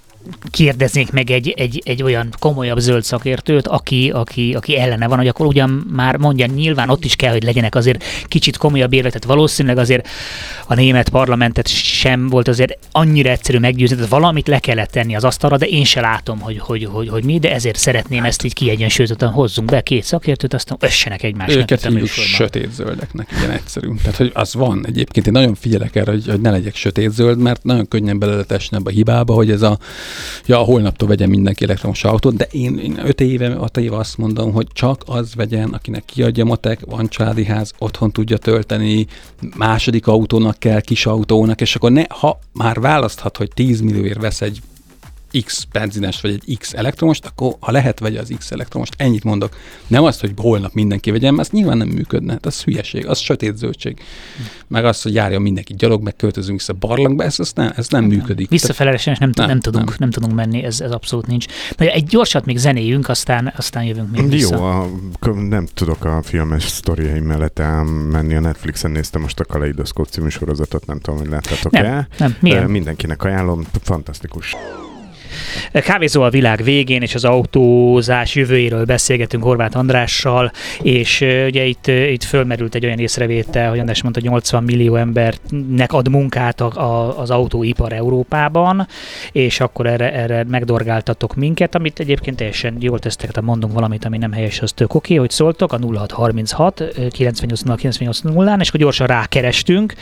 kérdeznék 0.51 1.11
meg 1.11 1.29
egy, 1.29 1.49
egy, 1.49 1.81
egy 1.85 2.03
olyan 2.03 2.33
komolyabb 2.39 2.77
zöld 2.77 3.03
szakértőt, 3.03 3.67
aki, 3.67 4.09
aki, 4.09 4.53
aki 4.53 4.77
ellene 4.77 5.07
van, 5.07 5.17
hogy 5.17 5.27
akkor 5.27 5.45
ugyan 5.45 5.69
már 5.91 6.17
mondja, 6.17 6.45
nyilván 6.45 6.89
ott 6.89 7.05
is 7.05 7.15
kell, 7.15 7.31
hogy 7.31 7.43
legyenek 7.43 7.75
azért 7.75 8.03
kicsit 8.23 8.57
komolyabb 8.57 8.93
érvek, 8.93 9.11
tehát 9.11 9.27
valószínűleg 9.27 9.77
azért 9.77 10.07
a 10.67 10.73
német 10.73 11.09
parlamentet 11.09 11.67
sem 11.67 12.27
volt 12.27 12.47
azért 12.47 12.77
annyira 12.91 13.29
egyszerű 13.29 13.57
meggyőzni, 13.57 13.95
tehát 13.95 14.11
valamit 14.11 14.47
le 14.47 14.59
kellett 14.59 14.89
tenni 14.89 15.15
az 15.15 15.23
asztalra, 15.23 15.57
de 15.57 15.65
én 15.65 15.83
se 15.83 16.01
látom, 16.01 16.39
hogy, 16.39 16.59
hogy, 16.59 16.85
hogy, 16.85 17.09
hogy 17.09 17.23
mi, 17.23 17.39
de 17.39 17.53
ezért 17.53 17.77
szeretném 17.77 18.23
ezt 18.23 18.43
így 18.43 18.53
kiegyensúlyozottan 18.53 19.29
hozzunk 19.29 19.69
be 19.69 19.81
két 19.81 20.03
szakértőt, 20.03 20.53
aztán 20.53 20.77
össenek 20.81 21.23
egymásnak. 21.23 21.57
Őket 21.57 21.81
hívjuk 21.81 22.01
műsorban. 22.01 22.33
sötét 22.33 22.73
zöldeknek, 22.73 23.29
ilyen 23.39 23.51
egyszerű. 23.51 23.87
Tehát, 24.01 24.17
hogy 24.17 24.31
az 24.33 24.53
van 24.53 24.85
egyébként. 24.87 25.27
Én 25.27 25.33
nagyon 25.33 25.55
figyelek 25.55 25.95
erre, 25.95 26.11
hogy, 26.11 26.25
hogy 26.27 26.41
ne 26.41 26.51
legyek 26.51 26.75
sötét 26.75 27.11
zöld, 27.11 27.39
mert 27.39 27.63
nagyon 27.63 27.87
könnyen 27.87 28.19
bele 28.19 28.31
lehet 28.31 28.51
esni 28.51 28.77
ebbe 28.77 28.89
a 28.89 28.93
hibába, 28.93 29.33
hogy 29.33 29.51
ez 29.51 29.61
a, 29.61 29.77
ja, 30.45 30.57
holnaptól 30.57 31.07
vegyen 31.07 31.29
mindenki 31.29 31.63
elektromos 31.63 32.03
autót, 32.03 32.35
de 32.35 32.47
én, 32.51 32.77
én 32.77 32.99
öt 33.05 33.21
éve, 33.21 33.53
hat 33.53 33.77
éve 33.77 33.95
azt 33.95 34.17
mondom, 34.17 34.51
hogy 34.51 34.67
csak 34.73 35.01
az 35.05 35.35
vegyen, 35.35 35.69
akinek 35.69 36.05
kiadja 36.05 36.45
matek, 36.45 36.79
van 36.85 37.07
családi 37.07 37.45
ház, 37.45 37.73
otthon 37.77 38.11
tudja 38.11 38.37
tölteni, 38.37 39.07
második 39.57 40.07
autónak 40.07 40.59
kell, 40.59 40.81
kis 40.81 41.05
autónak, 41.05 41.61
és 41.61 41.75
akkor 41.75 41.91
ne, 41.91 42.03
ha 42.09 42.39
már 42.53 42.79
választhat, 42.79 43.37
hogy 43.37 43.49
10 43.53 43.81
millióért 43.81 44.21
vesz 44.21 44.41
egy 44.41 44.61
X 45.43 45.63
benzines 45.71 46.21
vagy 46.21 46.31
egy 46.31 46.57
X 46.57 46.73
elektromost, 46.73 47.25
akkor 47.25 47.55
ha 47.59 47.71
lehet 47.71 47.99
vegye 47.99 48.19
az 48.19 48.33
X 48.37 48.51
elektromost, 48.51 48.93
ennyit 48.97 49.23
mondok. 49.23 49.55
Nem 49.87 50.03
azt, 50.03 50.19
hogy 50.19 50.31
holnap 50.35 50.73
mindenki 50.73 51.11
vegyen, 51.11 51.33
mert 51.33 51.47
az 51.47 51.53
nyilván 51.53 51.77
nem 51.77 51.87
működne. 51.87 52.31
Hát 52.31 52.45
az 52.45 52.63
hülyeség, 52.63 53.07
az 53.07 53.19
sötét 53.19 53.57
zöldség. 53.57 53.99
Meg 54.67 54.85
az, 54.85 55.01
hogy 55.01 55.13
járjon 55.13 55.41
mindenki 55.41 55.73
gyalog, 55.73 56.01
meg 56.03 56.15
költözünk 56.15 56.57
vissza 56.57 56.73
barlangba, 56.73 57.23
ez, 57.23 57.39
ez, 57.39 57.51
nem, 57.55 57.71
ez 57.75 57.87
nem 57.87 58.03
működik. 58.03 58.49
Visszafelelesen 58.49 59.15
nem, 59.19 59.31
nem, 59.35 59.47
Nem, 59.47 59.59
tudunk, 59.59 59.85
nem. 59.85 59.95
nem. 59.99 60.09
tudunk 60.09 60.33
menni, 60.33 60.63
ez, 60.63 60.81
ez 60.81 60.91
abszolút 60.91 61.27
nincs. 61.27 61.45
Na, 61.77 61.85
egy 61.85 62.05
gyorsat 62.05 62.45
még 62.45 62.57
zenéjünk, 62.57 63.09
aztán, 63.09 63.53
aztán 63.57 63.83
jövünk 63.83 64.11
még 64.11 64.29
vissza. 64.29 64.55
Jó, 64.55 64.63
a, 64.63 64.87
nem 65.33 65.67
tudok 65.73 66.05
a 66.05 66.21
filmes 66.23 66.63
sztoriaim 66.63 67.23
mellett 67.23 67.59
elmenni. 67.59 68.35
A 68.35 68.39
Netflixen 68.39 68.91
néztem 68.91 69.21
most 69.21 69.39
a 69.39 69.45
Kaleidoszkóp 69.45 70.07
című 70.07 70.29
sorozatot, 70.29 70.85
nem 70.85 70.99
tudom, 70.99 71.19
hogy 71.19 71.29
láttátok-e. 71.29 71.81
Nem, 71.81 72.07
nem, 72.17 72.35
milyen? 72.39 72.63
Ö, 72.63 72.67
Mindenkinek 72.67 73.23
ajánlom, 73.23 73.63
fantasztikus. 73.81 74.55
Kávézó 75.71 76.21
a 76.21 76.29
világ 76.29 76.63
végén, 76.63 77.01
és 77.01 77.15
az 77.15 77.25
autózás 77.25 78.35
jövőjéről 78.35 78.85
beszélgetünk 78.85 79.43
Horváth 79.43 79.77
Andrással, 79.77 80.51
és 80.81 81.21
ugye 81.21 81.63
itt, 81.63 81.87
itt 81.87 82.23
fölmerült 82.23 82.75
egy 82.75 82.85
olyan 82.85 82.99
észrevétel, 82.99 83.69
hogy 83.69 83.79
András 83.79 84.01
mondta, 84.01 84.21
hogy 84.21 84.29
80 84.29 84.63
millió 84.63 84.95
embernek 84.95 85.93
ad 85.93 86.09
munkát 86.09 86.61
a, 86.61 86.65
a, 86.65 87.19
az 87.19 87.29
autóipar 87.29 87.93
Európában, 87.93 88.87
és 89.31 89.59
akkor 89.59 89.85
erre, 89.85 90.13
erre 90.13 90.43
megdorgáltatok 90.43 91.35
minket, 91.35 91.75
amit 91.75 91.99
egyébként 91.99 92.37
teljesen 92.37 92.77
jól 92.79 92.99
tesztek, 92.99 93.31
tehát 93.31 93.49
mondunk 93.49 93.73
valamit, 93.73 94.05
ami 94.05 94.17
nem 94.17 94.31
helyes, 94.31 94.61
az 94.61 94.71
tök 94.71 94.93
oké, 94.93 95.15
hogy 95.15 95.29
szóltok, 95.29 95.73
a 95.73 95.79
0636 95.81 96.83
98 97.11 97.75
98 97.75 98.19
0 98.19 98.57
és 98.59 98.67
akkor 98.67 98.79
gyorsan 98.79 99.07
rákerestünk, 99.07 99.93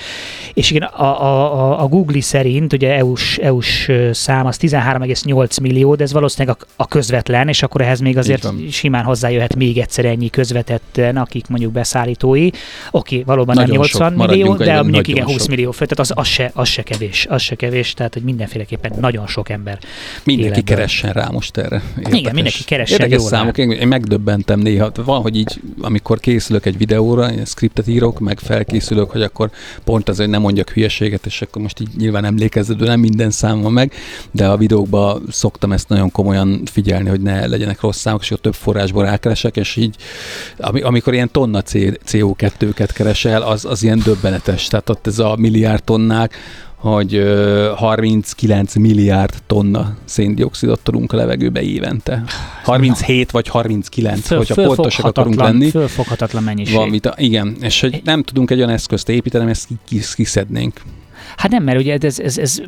és 0.54 0.72
igen, 0.72 0.84
a, 0.84 1.24
a, 1.24 1.84
a 1.84 1.88
Google 1.88 2.22
szerint, 2.22 2.74
ugye 2.74 2.96
EU-s, 2.96 3.38
EU-s 3.38 3.92
szám 4.12 4.46
az 4.46 4.58
13,8 4.62 5.45
millió, 5.62 5.96
de 5.96 6.04
ez 6.04 6.14
valószínűleg 6.14 6.58
a, 6.60 6.66
a 6.76 6.88
közvetlen, 6.88 7.48
és 7.48 7.64
akkor 7.64 7.82
ehhez 7.82 8.00
még 8.00 8.18
azért 8.18 8.48
simán 8.72 9.04
hozzájöhet 9.04 9.56
még 9.56 9.78
egyszer 9.78 10.06
ennyi 10.06 10.30
közvetetten, 10.30 11.18
akik 11.18 11.48
mondjuk 11.48 11.72
beszállítói. 11.72 12.50
Oké, 12.92 13.24
valóban 13.26 13.56
nagyon 13.56 13.70
nem 13.70 13.80
80 13.80 14.12
sok, 14.18 14.28
millió, 14.28 14.56
de 14.56 14.82
mondjuk 14.82 15.08
igen 15.08 15.26
20 15.26 15.40
sok. 15.40 15.50
millió 15.50 15.72
fő, 15.72 15.86
tehát 15.86 16.00
az, 16.00 16.12
az, 16.16 16.28
se, 16.28 16.52
az 16.54 16.68
se 16.68 16.84
kevés, 16.84 17.26
az 17.30 17.42
se 17.42 17.56
kevés, 17.56 17.94
tehát 17.94 18.14
hogy 18.14 18.24
mindenféleképpen 18.24 18.92
nagyon 19.00 19.28
sok 19.28 19.50
ember. 19.50 19.80
Mindenki 20.24 20.54
életből. 20.54 20.76
keressen 20.76 21.12
rá 21.12 21.30
most 21.32 21.58
erre. 21.58 21.82
Érdekes. 21.98 22.20
Igen, 22.20 22.34
mindenki 22.34 22.64
keressen 22.64 23.00
Érdekes 23.00 23.22
számok, 23.22 23.58
én, 23.58 23.72
én 23.72 23.88
megdöbbentem 23.88 24.60
néha, 24.60 24.92
van, 25.06 25.22
hogy 25.22 25.36
így, 25.36 25.62
amikor 25.82 26.20
készülök 26.20 26.66
egy 26.66 26.78
videóra, 26.78 27.32
én 27.32 27.46
skriptet 27.46 27.88
írok, 27.88 28.20
meg 28.20 28.40
felkészülök, 28.40 29.12
hogy 29.12 29.22
akkor 29.22 29.50
pont 29.84 30.10
az, 30.10 30.18
hogy 30.18 30.30
nem 30.30 30.42
mondjak 30.42 30.70
hülyeséget, 30.70 31.26
és 31.26 31.42
akkor 31.42 31.62
most 31.62 31.80
így 31.80 31.90
nyilván 31.98 32.26
emlékeződő, 32.26 32.86
nem 32.86 33.00
minden 33.00 33.32
szám 33.32 33.62
van 33.62 33.74
meg, 33.74 33.94
de 34.32 34.48
a 34.48 34.58
videókban 34.58 35.24
szoktam 35.36 35.72
ezt 35.72 35.90
nagyon 35.90 36.12
komolyan 36.12 36.62
figyelni, 36.72 37.10
hogy 37.10 37.22
ne 37.22 37.48
legyenek 37.48 37.82
rossz 37.82 38.00
számok, 38.00 38.22
és 38.22 38.34
több 38.42 38.54
forrásból 38.54 39.04
rákeresek, 39.04 39.58
és 39.58 39.76
így 39.76 39.96
amikor 40.60 41.14
ilyen 41.14 41.32
tonna 41.32 41.62
CO2-ket 41.66 42.90
keresel, 42.94 43.42
az, 43.42 43.66
az 43.66 43.84
ilyen 43.84 44.02
döbbenetes. 44.04 44.68
Tehát 44.68 44.90
ott 44.90 45.08
ez 45.08 45.20
a 45.20 45.36
milliárd 45.36 45.84
tonnák, 45.84 46.36
hogy 46.76 47.24
39 47.76 48.76
milliárd 48.76 49.34
tonna 49.48 49.96
széndiokszidot 50.06 50.80
tudunk 50.80 51.12
a 51.12 51.16
levegőbe 51.16 51.62
évente. 51.62 52.24
37 52.64 53.32
vagy 53.32 53.48
39, 53.48 54.28
föl, 54.28 54.38
hogyha 54.38 54.66
pontosak 54.66 55.06
akarunk 55.06 55.40
lenni. 55.40 55.70
Fölfoghatatlan 55.70 56.44
mennyiség. 56.44 56.92
Vita, 56.92 57.14
igen, 57.18 57.56
és 57.62 57.82
hogy 57.82 58.02
nem 58.04 58.24
tudunk 58.24 58.52
egy 58.52 58.58
olyan 58.58 58.70
eszközt 58.70 59.10
építeni, 59.10 59.50
ezt 59.50 59.68
kiszednénk. 60.16 60.82
Hát 61.38 61.52
nem, 61.52 61.64
mert 61.64 61.80
ugye 61.80 61.98
ez, 62.02 62.20
ez, 62.20 62.38
ez 62.38 62.62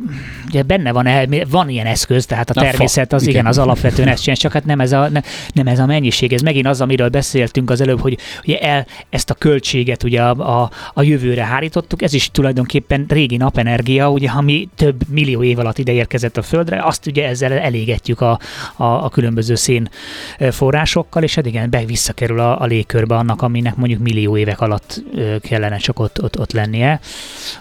ugye 0.48 0.64
benne 0.64 0.92
van, 0.92 1.06
el, 1.08 1.26
van 1.50 1.70
ilyen 1.70 1.86
eszköz, 1.86 2.26
tehát 2.26 2.50
a 2.50 2.54
természet 2.54 3.14
az 3.14 3.22
igen, 3.22 3.34
igen 3.34 3.46
az 3.46 3.58
alapvetően 3.58 4.08
ezt 4.08 4.22
csinál, 4.24 4.38
csak 4.38 4.52
hát 4.52 4.66
nem 4.66 4.80
ez, 4.80 4.92
a, 4.92 5.10
ne, 5.10 5.22
nem 5.54 5.68
ez 5.68 5.80
a 5.80 5.86
mennyiség. 5.86 6.34
Ez 6.34 6.42
megint 6.42 6.68
az, 6.68 6.82
amiről 6.82 7.10
beszéltünk 7.10 7.70
az 7.70 7.82
előbb, 7.82 8.00
hogy 8.00 8.18
ugye 8.44 8.60
el, 8.60 8.86
ezt 9.10 9.30
a 9.30 9.34
költséget 9.34 10.04
ugye 10.04 10.22
a, 10.22 10.62
a, 10.62 10.72
a 10.94 11.02
jövőre 11.02 11.44
hárítottuk, 11.44 12.02
ez 12.02 12.14
is 12.14 12.32
tulajdonképpen 12.32 13.06
régi 13.10 13.38
napenergia, 13.38 14.12
ugye, 14.12 14.30
ami 14.30 14.70
több 14.76 15.02
millió 15.10 15.44
év 15.44 15.60
alatt 15.60 15.78
ide 15.78 15.92
érkezett 15.92 16.38
a 16.38 16.42
Földre, 16.42 16.82
azt 16.84 17.06
ugye 17.06 17.28
ezzel 17.28 17.52
elégetjük 17.52 18.22
a, 18.22 18.40
a, 18.76 18.84
a 18.84 19.10
különböző 19.10 19.56
szén 19.56 19.90
forrásokkal, 20.52 21.24
és 21.24 21.36
hát 21.36 21.46
igen, 21.46 21.70
be 21.70 21.86
visszakerül 21.86 22.40
a, 22.40 22.62
a 22.62 22.66
légkörbe 22.66 23.16
annak, 23.16 23.42
aminek 23.42 23.76
mondjuk 23.76 24.02
millió 24.02 24.38
évek 24.38 24.62
alatt 24.62 25.04
kellene 25.42 25.78
csak 25.78 26.00
ott, 26.00 26.24
ott, 26.24 26.40
ott 26.40 26.52
lennie. 26.52 27.00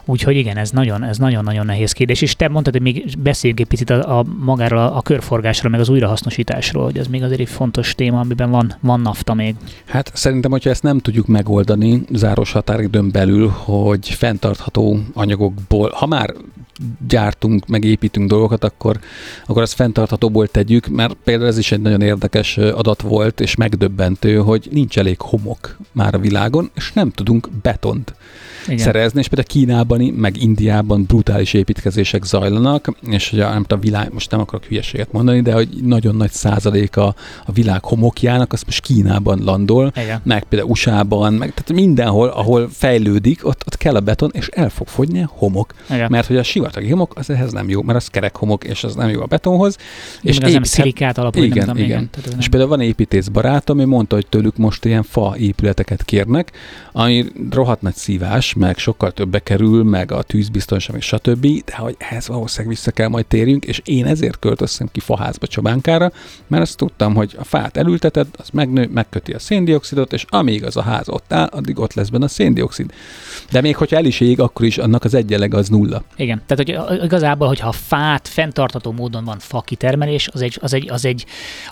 Úgyhogy 0.05 0.37
igen, 0.37 0.57
ez 0.57 0.71
nagyon 0.71 0.96
nagyon, 0.99 1.09
ez 1.11 1.19
nagyon-nagyon 1.19 1.67
nehéz 1.67 1.93
kérdés. 1.93 2.23
És 2.23 2.37
te 2.37 2.49
mondtad, 2.49 2.73
hogy 2.73 2.83
még 2.83 3.15
beszéljünk 3.19 3.61
egy 3.61 3.67
picit 3.67 3.91
a, 3.91 4.19
a 4.19 4.25
magáról, 4.39 4.79
a 4.79 5.03
körforgásról, 5.03 5.71
meg 5.71 5.81
az 5.81 5.89
újrahasznosításról, 5.89 6.85
hogy 6.85 6.99
ez 6.99 7.07
még 7.07 7.23
azért 7.23 7.41
egy 7.41 7.49
fontos 7.49 7.95
téma, 7.95 8.21
amiben 8.21 8.51
van, 8.51 8.75
van 8.81 9.01
nafta 9.01 9.35
még. 9.35 9.55
Hát 9.85 10.11
szerintem, 10.15 10.51
hogyha 10.51 10.71
ezt 10.71 10.83
nem 10.83 10.99
tudjuk 10.99 11.27
megoldani 11.27 12.03
záros 12.13 12.53
határidőn 12.53 13.11
belül, 13.11 13.49
hogy 13.49 14.09
fenntartható 14.09 14.99
anyagokból, 15.15 15.91
ha 15.95 16.07
már 16.07 16.35
gyártunk, 17.09 17.67
meg 17.67 17.85
építünk 17.85 18.29
dolgokat, 18.29 18.65
akkor, 18.65 18.99
akkor 19.47 19.63
azt 19.63 19.75
fenntarthatóból 19.75 20.47
tegyük, 20.49 20.87
mert 20.87 21.17
például 21.25 21.49
ez 21.49 21.59
is 21.59 21.73
egy 21.73 21.81
nagyon 21.81 22.01
érdekes 22.01 22.57
adat 22.57 23.01
volt, 23.01 23.41
és 23.41 23.55
megdöbbentő, 23.55 24.37
hogy 24.37 24.69
nincs 24.73 24.99
elég 24.99 25.21
homok 25.21 25.77
már 25.93 26.15
a 26.15 26.19
világon, 26.19 26.71
és 26.75 26.93
nem 26.93 27.11
tudunk 27.11 27.49
betont 27.63 28.15
igen. 28.67 28.85
szerezni, 28.85 29.21
és 29.21 29.29
például 29.29 29.49
Kínában, 29.49 30.01
meg 30.01 30.43
Indiában 30.43 31.05
brutális 31.05 31.55
építkezések 31.55 32.25
zajlanak, 32.25 32.97
és 33.11 33.33
a, 33.33 33.37
nem 33.37 33.65
a 33.69 33.77
világ, 33.77 34.13
most 34.13 34.31
nem 34.31 34.41
akarok 34.41 34.65
hülyeséget 34.65 35.13
mondani, 35.13 35.41
de 35.41 35.53
hogy 35.53 35.69
nagyon 35.83 36.17
nagy 36.17 36.31
százaléka 36.31 37.15
a 37.45 37.53
világ 37.53 37.85
homokjának, 37.85 38.53
az 38.53 38.63
most 38.63 38.83
Kínában 38.83 39.39
landol, 39.45 39.93
Igen. 39.97 40.21
meg 40.25 40.45
például 40.45 40.71
USA-ban, 40.71 41.33
meg 41.33 41.55
tehát 41.55 41.73
mindenhol, 41.73 42.29
ahol 42.29 42.69
fejlődik, 42.73 43.47
ott, 43.47 43.63
ott 43.67 43.77
kell 43.77 43.95
a 43.95 44.01
beton, 44.01 44.31
és 44.33 44.49
el 44.49 44.69
fog 44.69 44.87
fogyni 44.87 45.23
a 45.23 45.31
homok. 45.33 45.75
Igen. 45.91 46.11
Mert 46.11 46.27
hogy 46.27 46.37
a 46.37 46.43
sivatagi 46.43 46.91
homok, 46.91 47.13
az 47.17 47.31
ehhez 47.31 47.53
nem 47.53 47.69
jó, 47.69 47.83
mert 47.83 47.99
az 47.99 48.07
kerek 48.07 48.37
homok, 48.37 48.65
és 48.65 48.85
az 48.85 48.95
nem 48.95 49.09
jó 49.09 49.23
a 49.23 49.27
betonhoz. 49.27 49.77
És 50.23 50.39
az 50.39 50.53
nem 50.53 50.63
szilikát 50.63 51.19
alapú, 51.19 51.43
igen, 51.43 51.67
nem 51.67 51.77
igen. 51.77 51.89
igen. 51.89 52.11
Tehát 52.11 52.39
és 52.39 52.49
például 52.49 52.71
van 52.71 52.81
építész 52.81 53.29
barátom, 53.29 53.79
ami 53.79 53.89
mondta, 53.89 54.15
hogy 54.15 54.27
tőlük 54.27 54.57
most 54.57 54.85
ilyen 54.85 55.03
fa 55.03 55.35
épületeket 55.39 56.05
kérnek, 56.05 56.53
ami 56.93 57.25
rohadt 57.51 57.83
nagy 57.83 57.95
szívás, 57.95 58.55
meg 58.57 58.79
sokkal 58.79 59.13
többe 59.13 59.39
kerül, 59.39 59.85
meg 59.85 60.13
a 60.13 60.23
tűzbiztonság, 60.23 60.93
meg 60.93 61.03
stb., 61.03 61.47
de 61.65 61.77
hogy 61.77 61.95
ehhez 61.99 62.29
valószínűleg 62.29 62.77
vissza 62.77 62.91
kell 62.91 63.09
majd 63.09 63.27
térjünk, 63.27 63.65
és 63.65 63.81
én 63.85 64.07
ezért 64.07 64.39
költöztem 64.39 64.89
ki 64.93 65.01
faházba 65.01 65.47
Csobánkára, 65.47 66.13
mert 66.47 66.63
azt 66.63 66.77
tudtam, 66.77 67.15
hogy 67.15 67.35
a 67.39 67.45
fát 67.45 67.77
elülteted, 67.77 68.27
az 68.37 68.49
megnő, 68.53 68.89
megköti 68.93 69.33
a 69.33 69.39
széndiokszidot, 69.39 70.13
és 70.13 70.25
amíg 70.29 70.65
az 70.65 70.77
a 70.77 70.83
ház 70.83 71.09
ott 71.09 71.33
áll, 71.33 71.47
addig 71.47 71.79
ott 71.79 71.95
lesz 71.95 72.09
benne 72.09 72.25
a 72.25 72.29
széndiokszid. 72.29 72.93
De 73.51 73.61
még 73.61 73.77
hogyha 73.77 73.97
el 73.97 74.05
is 74.05 74.21
ég, 74.21 74.41
akkor 74.41 74.67
is 74.67 74.79
annak 74.79 75.05
az 75.05 75.15
egyenleg 75.15 75.55
az 75.55 75.69
nulla. 75.69 76.03
Igen, 76.17 76.43
tehát 76.47 76.87
hogy 76.89 77.05
igazából, 77.05 77.49
hogyha 77.49 77.69
a 77.69 77.73
fát 77.73 78.29
fenntartató 78.29 78.93
módon 78.93 79.25
van 79.25 79.39
fa 79.39 79.61
kitermelés, 79.61 80.29
az 80.33 80.43
egy, 80.43 80.59
az 80.61 80.73
egy, 80.75 80.91
az 80.91 81.05
egy, 81.05 81.25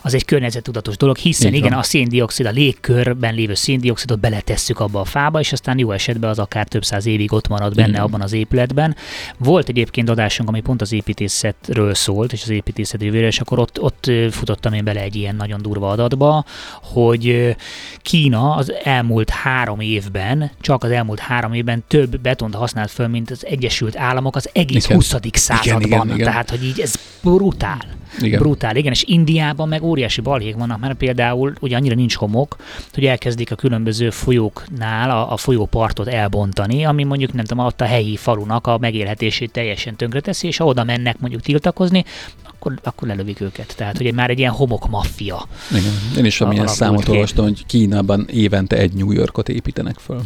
az 0.03 0.15
egy 0.15 0.25
környezettudatos 0.25 0.97
dolog, 0.97 1.17
hiszen 1.17 1.53
Így 1.53 1.59
igen, 1.59 1.71
van. 1.71 1.79
a 1.79 1.83
széndiokszid, 1.83 2.47
a 2.47 2.51
légkörben 2.51 3.35
lévő 3.35 3.55
széndiokszidot 3.55 4.21
beletesszük 4.21 4.81
abba 4.81 5.01
a 5.01 5.05
fába, 5.05 5.41
és 5.41 5.53
aztán 5.53 5.79
jó 5.79 5.91
esetben 5.91 6.31
az 6.31 6.39
akár 6.39 6.69
több 6.75 6.85
száz 6.85 7.07
évig 7.07 7.33
ott 7.33 7.49
marad 7.49 7.75
benne 7.75 8.01
abban 8.01 8.21
az 8.21 8.33
épületben. 8.33 8.97
Volt 9.39 9.69
egyébként 9.69 10.09
adásunk, 10.09 10.49
ami 10.49 10.61
pont 10.61 10.81
az 10.81 10.93
építészetről 10.93 11.95
szólt, 11.95 12.33
és 12.33 12.43
az 12.43 12.49
építészet 12.49 13.03
jövőre, 13.03 13.27
és 13.27 13.41
akkor 13.41 13.59
ott, 13.59 13.81
ott 13.81 14.11
futottam 14.31 14.73
én 14.73 14.85
bele 14.85 15.01
egy 15.01 15.17
ilyen 15.17 15.37
nagyon 15.37 15.63
durva 15.63 15.91
adatba, 15.91 16.45
hogy 16.83 17.57
Kína 17.99 18.55
az 18.55 18.73
elmúlt 18.85 19.31
három 19.31 19.81
évben, 19.81 20.51
csak 20.61 20.85
az 20.85 20.91
elmúlt 20.91 21.19
három 21.19 21.53
évben 21.53 21.85
több 21.89 22.21
betont 22.21 22.55
használt 22.55 22.91
föl, 22.91 23.07
mint 23.07 23.31
az 23.31 23.47
Egyesült 23.47 23.97
Államok 23.97 24.37
az 24.37 24.51
egész 24.53 24.85
igen. 24.85 24.97
20. 24.97 25.15
században. 25.33 25.83
Igen, 25.83 26.03
igen, 26.03 26.15
igen. 26.15 26.27
Tehát, 26.27 26.51
hogy 26.51 26.65
így 26.65 26.81
ez 26.81 26.95
brutál. 27.23 28.03
Igen. 28.21 28.39
Brutál, 28.39 28.77
igen, 28.77 28.93
és 28.93 29.03
Indiában 29.07 29.69
meg 29.69 29.83
óriási 29.83 30.21
balhék 30.21 30.55
vannak, 30.55 30.81
mert 30.81 30.95
például 30.95 31.53
ugye 31.61 31.77
annyira 31.77 31.95
nincs 31.95 32.15
homok, 32.15 32.57
hogy 32.93 33.05
elkezdik 33.05 33.51
a 33.51 33.55
különböző 33.55 34.11
folyóknál 34.11 35.11
a, 35.11 35.33
a 35.33 35.37
folyópartot 35.37 36.07
elbontani, 36.07 36.64
ami 36.71 37.05
mondjuk 37.05 37.33
nem 37.33 37.45
tudom, 37.45 37.65
ott 37.65 37.81
a 37.81 37.85
helyi 37.85 38.17
falunak 38.17 38.67
a 38.67 38.79
megélhetését 38.79 39.53
teljesen 39.53 39.97
tönkreteszi, 39.97 40.47
és 40.47 40.57
ha 40.57 40.65
oda 40.65 40.85
mennek 40.85 41.19
mondjuk 41.19 41.43
tiltakozni, 41.43 42.05
akkor, 42.43 42.79
akkor 42.83 43.09
lelövik 43.09 43.41
őket. 43.41 43.77
Tehát, 43.77 43.97
hogy 43.97 44.15
már 44.15 44.31
egy 44.31 44.39
ilyen 44.39 44.53
homok 44.53 44.89
maffia. 44.89 45.47
Igen. 45.71 45.93
Én 46.17 46.25
is 46.25 46.39
valamilyen 46.39 46.67
számot 46.67 47.09
olvastam, 47.09 47.45
hogy 47.45 47.67
Kínában 47.67 48.27
évente 48.31 48.77
egy 48.77 48.93
New 48.93 49.11
Yorkot 49.11 49.49
építenek 49.49 49.99
föl. 49.99 50.21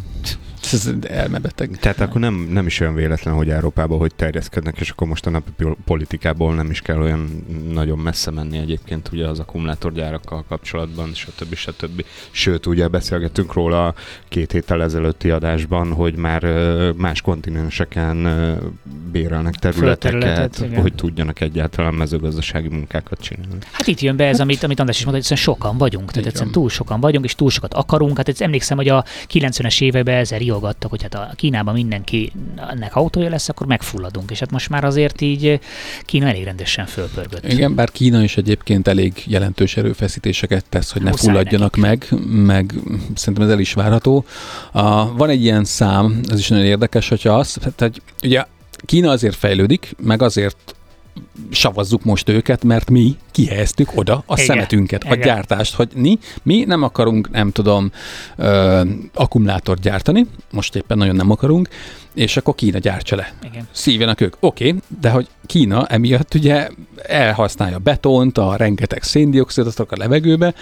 Ez 0.73 0.91
elmebeteg. 1.03 1.77
Tehát 1.81 2.01
akkor 2.01 2.21
nem, 2.21 2.35
nem 2.35 2.67
is 2.67 2.81
olyan 2.81 2.95
véletlen, 2.95 3.35
hogy 3.35 3.51
Európában 3.51 3.99
hogy 3.99 4.15
terjeszkednek, 4.15 4.81
és 4.81 4.91
akkor 4.91 5.07
most 5.07 5.27
a 5.27 5.31
napi 5.31 5.51
politikából 5.85 6.55
nem 6.55 6.71
is 6.71 6.81
kell 6.81 7.01
olyan 7.01 7.47
nagyon 7.73 7.99
messze 7.99 8.31
menni 8.31 8.59
egyébként 8.59 9.09
ugye 9.13 9.27
az 9.27 9.39
akkumulátorgyárakkal 9.39 10.45
kapcsolatban, 10.49 11.15
stb. 11.15 11.55
stb. 11.55 12.05
Sőt, 12.31 12.67
ugye 12.67 12.89
beszélgettünk 12.89 13.53
róla 13.53 13.95
két 14.29 14.53
héttel 14.53 14.83
ezelőtti 14.83 15.31
adásban, 15.31 15.93
hogy 15.93 16.17
már 16.17 16.43
más 16.97 17.21
kontinenseken 17.21 18.29
bérelnek 19.13 19.55
területeket, 19.55 20.67
hogy 20.75 20.95
tudjanak 20.95 21.41
egyáltalán 21.41 21.95
mezőgazdasági 21.95 22.69
munkákat 22.69 23.21
csinálni. 23.21 23.59
Hát 23.73 23.87
itt 23.87 24.01
jön 24.01 24.17
be 24.17 24.27
ez, 24.27 24.41
amit, 24.41 24.63
amit 24.63 24.79
András 24.79 24.99
is 24.99 25.05
mondta, 25.05 25.29
hogy 25.29 25.39
sokan 25.39 25.79
vagyunk, 25.79 26.11
tehát 26.11 26.27
egyszerűen 26.29 26.53
túl 26.53 26.69
sokan 26.69 27.01
vagyunk, 27.01 27.25
és 27.25 27.35
túl 27.35 27.51
sokat 27.51 27.75
akarunk. 27.75 28.17
Hát 28.17 28.29
ez 28.29 28.41
emlékszem, 28.41 28.77
hogy 28.77 28.89
a 28.89 29.05
90-es 29.33 29.83
években 29.83 30.17
ezer 30.17 30.41
riogattak, 30.59 30.91
hogy 30.91 31.03
hát 31.03 31.15
a 31.15 31.31
Kínában 31.37 31.75
mindenki 31.75 32.33
ennek 32.71 32.97
autója 32.97 33.29
lesz, 33.29 33.49
akkor 33.49 33.67
megfulladunk. 33.67 34.31
És 34.31 34.39
hát 34.39 34.51
most 34.51 34.69
már 34.69 34.85
azért 34.85 35.21
így 35.21 35.61
Kína 36.05 36.27
elég 36.27 36.45
rendesen 36.45 36.87
fölpörgött. 36.87 37.53
Igen, 37.53 37.75
bár 37.75 37.91
Kína 37.91 38.23
is 38.23 38.37
egyébként 38.37 38.89
elég 38.89 39.23
jelentős 39.27 39.77
erőfeszítéseket 39.77 40.65
tesz, 40.69 40.93
hogy 40.93 41.03
ne 41.03 41.11
Muszáj 41.11 41.27
fulladjanak 41.27 41.77
nekik. 41.77 42.11
meg, 42.11 42.27
meg 42.31 42.75
szerintem 43.15 43.45
ez 43.45 43.51
el 43.51 43.59
is 43.59 43.73
várható. 43.73 44.25
A, 44.73 45.17
van 45.17 45.29
egy 45.29 45.43
ilyen 45.43 45.65
szám, 45.65 46.21
ez 46.29 46.39
is 46.39 46.49
nagyon 46.49 46.65
érdekes, 46.65 47.09
hogyha 47.09 47.39
az, 47.39 47.53
tehát, 47.53 47.81
hogy 47.81 48.03
ugye 48.23 48.45
Kína 48.85 49.11
azért 49.11 49.37
fejlődik, 49.37 49.95
meg 50.03 50.23
azért 50.23 50.75
savazzuk 51.51 52.05
most 52.05 52.29
őket, 52.29 52.65
mert 52.65 52.91
mi 52.91 53.17
kihelyeztük 53.31 53.91
oda 53.95 54.23
a 54.27 54.33
Igen. 54.33 54.45
szemetünket, 54.45 55.05
a 55.05 55.07
Igen. 55.07 55.21
gyártást, 55.21 55.75
hogy 55.75 55.89
mi, 55.95 56.19
mi 56.43 56.65
nem 56.65 56.83
akarunk, 56.83 57.31
nem 57.31 57.51
tudom, 57.51 57.91
ö, 58.37 58.83
akkumulátort 59.15 59.81
gyártani, 59.81 60.27
most 60.53 60.77
éppen 60.77 60.99
nagyon 60.99 61.17
nem 61.17 61.31
akarunk, 61.31 61.69
és 62.15 62.37
akkor 62.37 62.55
Kína 62.55 62.79
gyártsa 62.79 63.17
le. 63.17 63.33
Igen. 63.43 63.69
Szívjanak 63.71 64.21
ők. 64.21 64.37
Oké, 64.41 64.69
okay, 64.69 64.81
de 65.01 65.11
hogy 65.11 65.29
Kína 65.49 65.87
emiatt 65.87 66.35
ugye 66.35 66.69
elhasználja 67.03 67.79
betont, 67.79 68.39
a 68.39 68.57
rengeteg 68.57 69.03
széndiokszidot 69.03 69.79
a 69.79 69.87
levegőbe, 69.97 70.55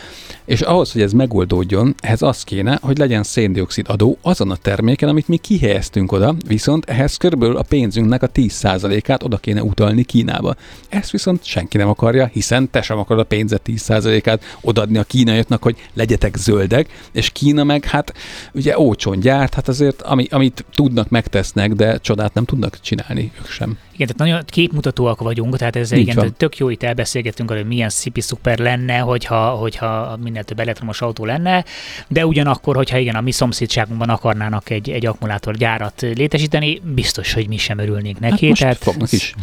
és 0.45 0.61
ahhoz, 0.61 0.93
hogy 0.93 1.03
ez 1.03 1.13
megoldódjon, 1.13 1.95
ehhez 2.01 2.23
az 2.23 2.43
kéne, 2.43 2.79
hogy 2.83 2.99
legyen 2.99 3.23
széndiokszid 3.23 3.87
adó 3.89 4.19
azon 4.23 4.51
a 4.51 4.57
terméken, 4.57 5.09
amit 5.09 5.29
mi 5.29 5.37
kihelyeztünk 5.37 6.13
oda, 6.13 6.35
viszont 6.47 6.91
ehhez 6.91 7.17
körülbelül 7.17 7.57
a 7.57 7.63
pénzünknek 7.63 8.23
a 8.23 8.31
10%-át 8.31 9.23
oda 9.23 9.37
kéne 9.37 9.63
utalni 9.63 10.05
Kínába. 10.05 10.55
Ezt 10.89 11.11
viszont 11.11 11.45
senki 11.45 11.77
nem 11.77 11.89
akarja, 11.89 12.27
hiszen 12.33 12.71
te 12.71 12.83
sem 12.83 12.99
akarod 12.99 13.23
a 13.23 13.27
pénzet 13.27 13.63
10%-át 13.67 14.43
odaadni 14.61 14.99
a 14.99 15.03
kínaiaknak, 15.03 15.63
hogy 15.63 15.77
legyetek 15.95 16.37
zöldek, 16.37 17.09
és 17.13 17.31
Kína 17.31 17.65
meg 17.65 17.85
hát 17.85 18.15
ugye 18.53 18.79
ócson 18.79 19.21
gyárt, 19.21 19.55
hát 19.55 19.69
azért 19.69 20.03
ami, 20.03 20.27
amit 20.31 20.65
tudnak, 20.75 21.09
megtesznek, 21.09 21.73
de 21.73 21.99
csodát 21.99 22.35
nem 22.35 22.45
tudnak 22.45 22.81
csinálni 22.81 23.33
ők 23.39 23.47
sem. 23.47 23.79
Igen, 23.97 24.06
tehát 24.06 24.31
nagyon 24.31 24.44
képmutatóak 24.47 25.20
vagyunk, 25.20 25.56
tehát 25.56 25.77
ez 25.77 25.93
Így 25.93 25.98
igen, 25.98 26.14
tehát 26.14 26.35
tök 26.35 26.56
jó 26.59 26.68
itt 26.68 26.82
elbeszélgetünk 26.82 27.51
arról, 27.51 27.62
hogy 27.62 27.73
milyen 27.73 27.89
szipi 27.89 28.20
szuper 28.20 28.59
lenne, 28.59 28.98
hogyha, 28.98 29.51
hogyha 29.51 30.16
minél 30.23 30.44
több 30.44 30.60
elektromos 30.60 31.01
autó 31.01 31.24
lenne, 31.24 31.64
de 32.09 32.27
ugyanakkor, 32.27 32.77
hogyha 32.77 32.98
igen, 32.98 33.14
a 33.14 33.20
mi 33.20 33.31
szomszédságunkban 33.31 34.09
akarnának 34.09 34.70
egy, 34.70 34.90
egy 34.90 35.06
akkumulátorgyárat 35.06 36.01
létesíteni, 36.01 36.81
biztos, 36.94 37.32
hogy 37.32 37.48
mi 37.48 37.56
sem 37.56 37.78
örülnénk 37.78 38.18
Hát 38.20 38.31
neki. 38.31 38.48
most 38.48 38.60
tehát, 38.60 38.77
fognak 38.77 39.12
is. 39.12 39.35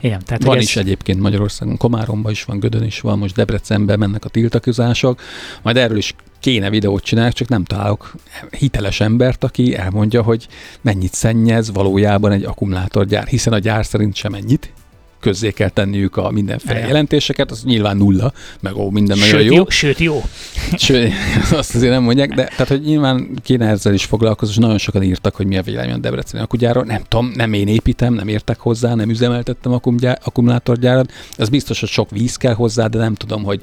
Igen, 0.00 0.22
tehát 0.24 0.42
Van 0.42 0.54
hogy 0.54 0.62
is 0.62 0.76
egyébként 0.76 1.20
Magyarországon, 1.20 1.76
Komáromban 1.76 2.32
is 2.32 2.44
van, 2.44 2.58
Gödön 2.58 2.82
is 2.82 3.00
van, 3.00 3.18
most 3.18 3.34
Debrecenben 3.34 3.98
mennek 3.98 4.24
a 4.24 4.28
tiltakozások, 4.28 5.20
majd 5.62 5.76
erről 5.76 5.96
is 5.96 6.14
kéne 6.40 6.70
videót 6.70 7.02
csinálni, 7.02 7.32
csak 7.32 7.48
nem 7.48 7.64
találok 7.64 8.14
hiteles 8.58 9.00
embert, 9.00 9.44
aki 9.44 9.76
elmondja, 9.76 10.22
hogy 10.22 10.46
mennyit 10.80 11.12
szennyez 11.14 11.72
valójában 11.72 12.32
egy 12.32 12.44
akkumulátorgyár, 12.44 13.26
hiszen 13.26 13.52
a 13.52 13.58
gyár 13.58 13.86
szerint 13.86 14.14
sem 14.14 14.34
ennyit, 14.34 14.72
közzé 15.20 15.50
kell 15.50 15.68
tenniük 15.68 16.16
a 16.16 16.30
mindenféle 16.30 16.76
Igen. 16.76 16.86
jelentéseket, 16.86 17.50
az 17.50 17.62
nyilván 17.62 17.96
nulla, 17.96 18.32
meg 18.60 18.76
ó, 18.76 18.90
minden 18.90 19.18
nagyon 19.18 19.38
sőt, 19.38 19.46
jó. 19.46 19.54
jó. 19.54 19.64
Sőt, 19.68 19.98
jó. 19.98 20.22
Sőt, 20.78 21.12
azt 21.52 21.74
azért 21.74 21.92
nem 21.92 22.02
mondják, 22.02 22.34
de 22.34 22.44
tehát, 22.44 22.68
hogy 22.68 22.80
nyilván 22.80 23.28
kéne 23.42 23.68
ezzel 23.68 23.94
is 23.94 24.04
foglalkozni, 24.04 24.54
és 24.54 24.60
nagyon 24.60 24.78
sokan 24.78 25.02
írtak, 25.02 25.36
hogy 25.36 25.46
mi 25.46 25.56
a 25.56 25.62
vélemény 25.62 25.94
a 25.94 25.98
Debreceni 25.98 26.42
akugyáról. 26.42 26.84
Nem 26.84 27.02
tudom, 27.08 27.32
nem 27.34 27.52
én 27.52 27.68
építem, 27.68 28.14
nem 28.14 28.28
értek 28.28 28.58
hozzá, 28.58 28.94
nem 28.94 29.10
üzemeltettem 29.10 29.72
akkumgyá- 29.72 30.26
akkumulátorgyárat. 30.26 31.12
Az 31.36 31.48
biztos, 31.48 31.80
hogy 31.80 31.88
sok 31.88 32.10
víz 32.10 32.36
kell 32.36 32.54
hozzá, 32.54 32.86
de 32.86 32.98
nem 32.98 33.14
tudom, 33.14 33.42
hogy 33.42 33.60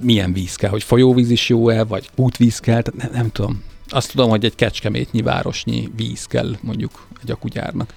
milyen 0.00 0.32
víz 0.32 0.54
kell, 0.54 0.70
hogy 0.70 0.82
folyóvíz 0.82 1.30
is 1.30 1.48
jó-e, 1.48 1.84
vagy 1.84 2.08
útvíz 2.16 2.58
kell, 2.58 2.82
tehát 2.82 3.02
nem, 3.02 3.22
nem 3.22 3.30
tudom. 3.30 3.62
Azt 3.88 4.10
tudom, 4.10 4.30
hogy 4.30 4.44
egy 4.44 4.54
kecskemétnyi 4.54 5.22
városnyi 5.22 5.88
víz 5.96 6.24
kell 6.26 6.56
mondjuk 6.60 7.06
egy 7.22 7.30
akugyárnak. 7.30 7.94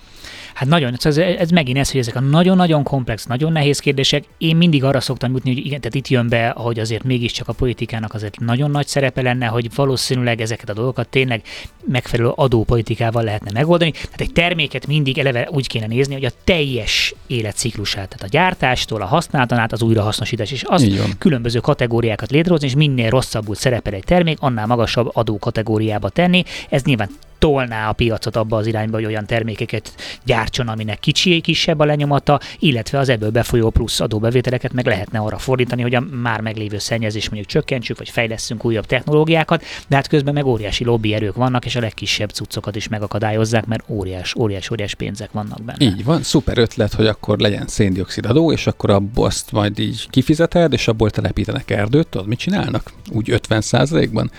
Hát 0.55 0.67
nagyon, 0.67 0.93
ez, 1.03 1.17
ez 1.17 1.49
megint 1.49 1.77
ez, 1.77 1.91
hogy 1.91 1.99
ezek 1.99 2.15
a 2.15 2.19
nagyon-nagyon 2.19 2.83
komplex, 2.83 3.25
nagyon 3.25 3.51
nehéz 3.51 3.79
kérdések. 3.79 4.23
Én 4.37 4.55
mindig 4.55 4.83
arra 4.83 4.99
szoktam 4.99 5.31
jutni, 5.31 5.53
hogy 5.53 5.65
igen, 5.65 5.79
tehát 5.79 5.95
itt 5.95 6.07
jön 6.07 6.29
be, 6.29 6.49
hogy 6.55 6.79
azért 6.79 7.03
mégiscsak 7.03 7.47
a 7.47 7.53
politikának 7.53 8.13
azért 8.13 8.39
nagyon 8.39 8.71
nagy 8.71 8.87
szerepe 8.87 9.21
lenne, 9.21 9.45
hogy 9.45 9.69
valószínűleg 9.75 10.41
ezeket 10.41 10.69
a 10.69 10.73
dolgokat 10.73 11.07
tényleg 11.07 11.41
megfelelő 11.85 12.29
adópolitikával 12.35 13.23
lehetne 13.23 13.51
megoldani. 13.53 13.91
Tehát 13.91 14.21
egy 14.21 14.31
terméket 14.31 14.87
mindig 14.87 15.17
eleve 15.17 15.47
úgy 15.51 15.67
kéne 15.67 15.87
nézni, 15.87 16.13
hogy 16.13 16.25
a 16.25 16.31
teljes 16.43 17.15
életciklusát, 17.27 18.07
tehát 18.09 18.23
a 18.23 18.37
gyártástól, 18.37 19.01
a 19.01 19.05
használaton 19.05 19.57
át 19.57 19.71
az 19.71 19.81
újrahasznosítás, 19.81 20.51
és 20.51 20.63
van. 20.97 21.13
különböző 21.17 21.59
kategóriákat 21.59 22.31
létrehozni, 22.31 22.67
és 22.67 22.75
minél 22.75 23.09
rosszabbul 23.09 23.55
szerepel 23.55 23.93
egy 23.93 24.03
termék, 24.03 24.37
annál 24.39 24.65
magasabb 24.65 25.09
adó 25.13 25.39
kategóriába 25.39 26.09
tenni. 26.09 26.43
Ez 26.69 26.83
nyilván 26.83 27.09
tolná 27.37 27.89
a 27.89 27.93
piacot 27.93 28.35
abba 28.35 28.57
az 28.57 28.67
irányba, 28.67 28.95
hogy 28.95 29.05
olyan 29.05 29.25
termékeket 29.25 29.93
gyártson, 30.23 30.67
aminek 30.67 30.99
kicsi, 30.99 31.41
kisebb 31.41 31.79
a 31.79 31.85
lenyomata, 31.85 32.39
illetve 32.59 32.99
az 32.99 33.09
ebből 33.09 33.29
befolyó 33.29 33.69
plusz 33.69 33.99
adóbevételeket 33.99 34.73
meg 34.73 34.85
lehetne 34.85 35.19
arra 35.19 35.37
fordítani, 35.37 35.81
hogy 35.81 35.95
a 35.95 36.03
már 36.21 36.41
meglévő 36.41 36.77
szennyezés 36.77 37.29
mondjuk 37.29 37.51
csökkentsük, 37.51 37.97
vagy 37.97 38.09
fejleszünk 38.09 38.65
újabb 38.65 38.85
technológiákat, 38.85 39.63
de 39.87 39.95
hát 39.95 40.07
közben 40.07 40.33
meg 40.33 40.45
óriási 40.45 40.83
lobbyerők 40.83 41.35
vannak, 41.35 41.65
és 41.65 41.75
a 41.75 41.79
legkisebb 41.79 42.29
cuccokat 42.29 42.75
is 42.75 42.87
megakadályozzák, 42.87 43.65
mert 43.65 43.83
óriás, 43.87 44.35
óriás, 44.35 44.69
óriás 44.69 44.95
pénzek 44.95 45.31
vannak 45.31 45.63
benne. 45.63 45.85
Így 45.85 46.03
van, 46.03 46.23
szuper 46.23 46.57
ötlet, 46.57 46.93
hogy 46.93 47.07
akkor 47.07 47.39
legyen 47.39 47.67
széndiokszid 47.67 48.25
adó, 48.25 48.51
és 48.51 48.67
akkor 48.67 48.89
abból 48.89 49.25
azt 49.25 49.51
majd 49.51 49.79
így 49.79 50.09
kifizeted, 50.09 50.73
és 50.73 50.87
abból 50.87 51.09
telepítenek 51.09 51.71
erdőt, 51.71 52.07
tudod, 52.07 52.27
mit 52.27 52.39
csinálnak? 52.39 52.91
Úgy 53.11 53.39
50% 53.49 54.09
ban 54.13 54.31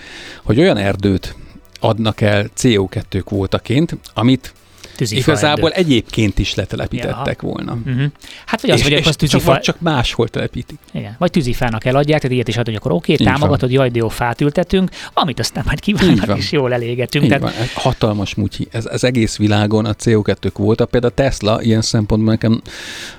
hogy 0.43 0.59
olyan 0.59 0.77
erdőt 0.77 1.35
adnak 1.79 2.21
el 2.21 2.49
CO2 2.57 3.21
kvótaként, 3.25 3.97
amit 4.13 4.53
Tűzifa 4.97 5.31
igazából 5.31 5.69
erdő. 5.71 5.81
egyébként 5.81 6.39
is 6.39 6.55
letelepítettek 6.55 7.41
volna. 7.41 7.73
Uh-huh. 7.85 8.03
Hát 8.45 8.61
vagy 8.61 8.69
az, 8.69 8.79
és, 8.79 8.85
és 8.85 8.91
akkor 8.91 9.07
az 9.07 9.15
csak, 9.15 9.29
tűzifa, 9.29 9.51
vagy 9.51 9.61
csak 9.61 9.79
máshol 9.79 10.27
telepítik. 10.27 10.77
Igen. 10.91 11.15
Vagy 11.17 11.31
tűzifának 11.31 11.85
eladják, 11.85 12.19
tehát 12.21 12.35
ilyet 12.35 12.47
is 12.47 12.55
hogy 12.55 12.75
akkor 12.75 12.91
oké, 12.91 13.11
Így 13.11 13.23
van. 13.23 13.33
támogatod, 13.33 13.71
jaj, 13.71 13.89
de 13.89 13.97
jó, 13.97 14.07
fát 14.07 14.41
ültetünk, 14.41 14.89
amit 15.13 15.39
aztán 15.39 15.63
majd 15.65 15.79
kívánnak, 15.79 16.25
van. 16.25 16.37
és 16.37 16.51
jól 16.51 16.73
elégetünk. 16.73 17.23
Így 17.23 17.29
Tehát, 17.29 17.43
van, 17.43 17.61
ez 17.61 17.73
hatalmas 17.73 18.35
mutyi. 18.35 18.67
Ez 18.71 18.85
az 18.85 19.03
egész 19.03 19.37
világon 19.37 19.85
a 19.85 19.93
CO2 19.93 20.49
kvóta. 20.53 20.85
Például 20.85 21.11
a 21.11 21.15
Tesla 21.15 21.61
ilyen 21.61 21.81
szempontból 21.81 22.31
nekem 22.31 22.61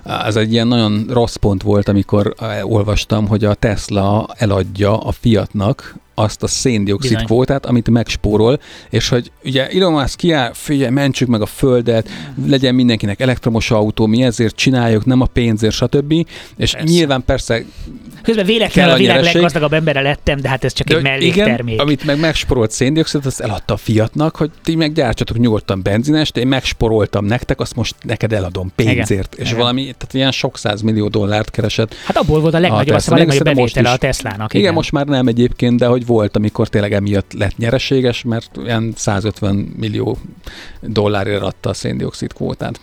ez 0.05 0.37
egy 0.37 0.53
ilyen 0.53 0.67
nagyon 0.67 1.07
rossz 1.09 1.37
pont 1.37 1.63
volt, 1.63 1.89
amikor 1.89 2.35
olvastam, 2.63 3.27
hogy 3.27 3.45
a 3.45 3.55
Tesla 3.55 4.29
eladja 4.37 4.99
a 4.99 5.13
Fiatnak 5.13 5.97
azt 6.19 6.43
a 6.43 6.47
széndiokszid 6.47 7.11
Bizony. 7.11 7.27
kvótát, 7.27 7.67
amit 7.67 7.91
megspórol, 7.91 8.61
és 8.91 9.09
hogy 9.09 9.33
ugye 9.45 9.69
Elon 9.69 9.93
Musk 9.93 10.17
kiáll, 10.17 10.53
figyelj, 10.53 10.91
mentsük 10.91 11.29
meg 11.29 11.41
a 11.41 11.47
földet, 11.47 12.09
legyen 12.47 12.75
mindenkinek 12.75 13.21
elektromos 13.21 13.71
autó, 13.71 14.07
mi 14.07 14.23
ezért 14.23 14.57
csináljuk, 14.57 15.05
nem 15.05 15.21
a 15.21 15.27
pénzért, 15.27 15.75
stb. 15.75 16.13
És 16.57 16.73
Persze. 16.73 16.83
nyilván 16.83 17.25
persze 17.25 17.65
közben 18.29 18.47
véletlenül 18.47 18.91
a 18.91 18.95
a 18.95 18.99
világ 18.99 19.23
leggazdagabb 19.23 19.73
embere 19.73 20.01
lettem, 20.01 20.41
de 20.41 20.49
hát 20.49 20.65
ez 20.65 20.73
csak 20.73 20.87
De 20.87 20.97
egy 20.97 21.03
melléktermék. 21.03 21.75
Igen, 21.75 21.87
amit 21.87 22.05
meg 22.05 22.21
megsporolt 22.21 22.71
széndiokszidot, 22.71 23.27
azt 23.27 23.41
eladta 23.41 23.75
a 23.75 23.77
Fiatnak, 23.77 24.37
hogy 24.37 24.51
ti 24.63 24.75
meg 24.75 24.93
gyártsatok 24.93 25.39
nyugodtan 25.39 25.83
benzinest, 25.83 26.37
én 26.37 26.47
megsporoltam 26.47 27.25
nektek, 27.25 27.61
azt 27.61 27.75
most 27.75 27.95
neked 28.03 28.33
eladom 28.33 28.73
pénzért. 28.75 29.35
Igen. 29.35 29.45
És 29.45 29.47
Igen. 29.47 29.57
valami, 29.57 29.81
tehát 29.83 30.15
ilyen 30.15 30.31
sok 30.31 30.59
millió 30.83 31.09
dollárt 31.09 31.51
keresett. 31.51 31.95
Hát 32.05 32.17
abból 32.17 32.41
volt 32.41 32.55
a 32.55 32.59
legnagyobb, 32.59 32.89
a 32.89 32.99
Tesla. 32.99 33.17
legnagyobb 33.17 33.45
bevétele 33.45 33.91
a. 33.91 33.97
Teslának. 33.97 34.51
Igen, 34.51 34.63
igen, 34.63 34.75
most 34.75 34.93
már 34.93 35.07
nem 35.07 35.27
egyébként, 35.27 35.79
de 35.79 35.87
hogy 35.87 36.07
volt, 36.07 36.37
amikor 36.37 36.69
tényleg 36.69 36.93
emiatt 36.93 37.33
lett 37.33 37.57
nyereséges, 37.57 38.23
mert 38.23 38.51
ilyen 38.65 38.93
150 38.97 39.55
millió 39.55 40.19
dollárért 40.81 41.43
adta 41.43 41.69
a 41.71 41.75
széndiokszid 41.75 42.33
kvótát. 42.33 42.81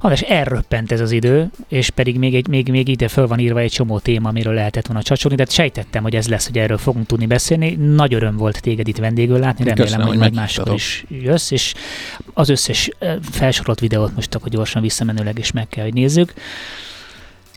András, 0.00 0.20
elröppent 0.20 0.92
ez 0.92 1.00
az 1.00 1.10
idő, 1.10 1.50
és 1.68 1.90
pedig 1.90 2.18
még, 2.18 2.34
egy, 2.34 2.48
még, 2.48 2.68
még 2.68 2.88
ide 2.88 3.08
föl 3.08 3.26
van 3.26 3.38
írva 3.38 3.60
egy 3.60 3.70
csomó 3.70 3.98
téma, 3.98 4.28
amiről 4.28 4.54
lehetett 4.54 4.86
volna 4.86 5.02
csacsolni, 5.02 5.36
de 5.36 5.44
sejtettem, 5.48 6.02
hogy 6.02 6.14
ez 6.14 6.28
lesz, 6.28 6.46
hogy 6.46 6.58
erről 6.58 6.78
fogunk 6.78 7.06
tudni 7.06 7.26
beszélni. 7.26 7.74
Nagy 7.74 8.14
öröm 8.14 8.36
volt 8.36 8.60
téged 8.60 8.88
itt 8.88 8.96
vendégül 8.96 9.38
látni, 9.38 9.64
remélem, 9.64 9.84
Köszönöm, 9.84 10.06
hogy 10.06 10.16
hogy 10.16 10.24
majd 10.24 10.34
máskor 10.34 10.74
is 10.74 11.04
jössz, 11.08 11.50
és 11.50 11.74
az 12.34 12.48
összes 12.48 12.90
eh, 12.98 13.16
felsorolt 13.30 13.80
videót 13.80 14.14
most 14.14 14.34
akkor 14.34 14.48
gyorsan 14.48 14.82
visszamenőleg 14.82 15.38
is 15.38 15.52
meg 15.52 15.68
kell, 15.68 15.84
hogy 15.84 15.94
nézzük. 15.94 16.34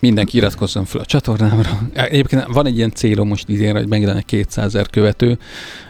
Mindenki 0.02 0.38
iratkozzon 0.38 0.86
fel 0.86 1.02
a 1.02 1.06
csatornámra. 1.06 1.80
Egyébként 1.94 2.46
van 2.48 2.66
egy 2.66 2.78
ilyen 2.78 2.92
célom 2.92 3.28
most 3.28 3.50
idénre, 3.50 3.80
hogy 3.80 3.88
megjelennek 3.88 4.26
200 4.26 4.66
ezer 4.66 4.90
követő. 4.90 5.38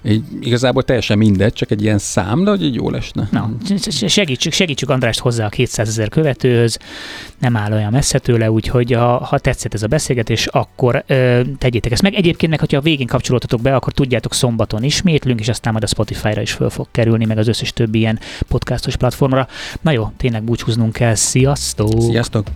Így 0.03 0.23
igazából 0.39 0.83
teljesen 0.83 1.17
mindegy, 1.17 1.53
csak 1.53 1.71
egy 1.71 1.81
ilyen 1.83 1.97
szám, 1.97 2.43
de 2.43 2.49
hogy 2.49 2.63
így 2.63 2.75
jól 2.75 2.95
esne. 2.95 3.27
Na, 3.31 3.51
segítsük, 4.07 4.53
segítsük 4.53 4.89
Andrást 4.89 5.19
hozzá 5.19 5.45
a 5.45 5.49
200 5.49 5.87
ezer 5.87 6.09
követőhöz, 6.09 6.77
nem 7.39 7.57
áll 7.57 7.71
olyan 7.71 7.91
messze 7.91 8.19
tőle, 8.19 8.51
úgyhogy 8.51 8.91
ha, 8.91 9.17
ha 9.17 9.39
tetszett 9.39 9.73
ez 9.73 9.83
a 9.83 9.87
beszélgetés, 9.87 10.47
akkor 10.47 11.03
ö, 11.07 11.41
tegyétek 11.57 11.91
ezt 11.91 12.01
meg. 12.01 12.13
Egyébként 12.13 12.51
meg, 12.51 12.59
hogyha 12.59 12.77
a 12.77 12.81
végén 12.81 13.07
kapcsolódtatok 13.07 13.61
be, 13.61 13.75
akkor 13.75 13.93
tudjátok 13.93 14.33
szombaton 14.33 14.83
ismétlünk, 14.83 15.39
és 15.39 15.47
aztán 15.47 15.71
majd 15.71 15.83
a 15.83 15.87
Spotify-ra 15.87 16.41
is 16.41 16.51
föl 16.51 16.69
fog 16.69 16.87
kerülni, 16.91 17.25
meg 17.25 17.37
az 17.37 17.47
összes 17.47 17.73
többi 17.73 17.99
ilyen 17.99 18.19
podcastos 18.47 18.95
platformra. 18.95 19.47
Na 19.81 19.91
jó, 19.91 20.11
tényleg 20.17 20.43
búcsúznunk 20.43 20.93
kell. 20.93 21.15
Sziasztok! 21.15 22.01
Sziasztok! 22.01 22.47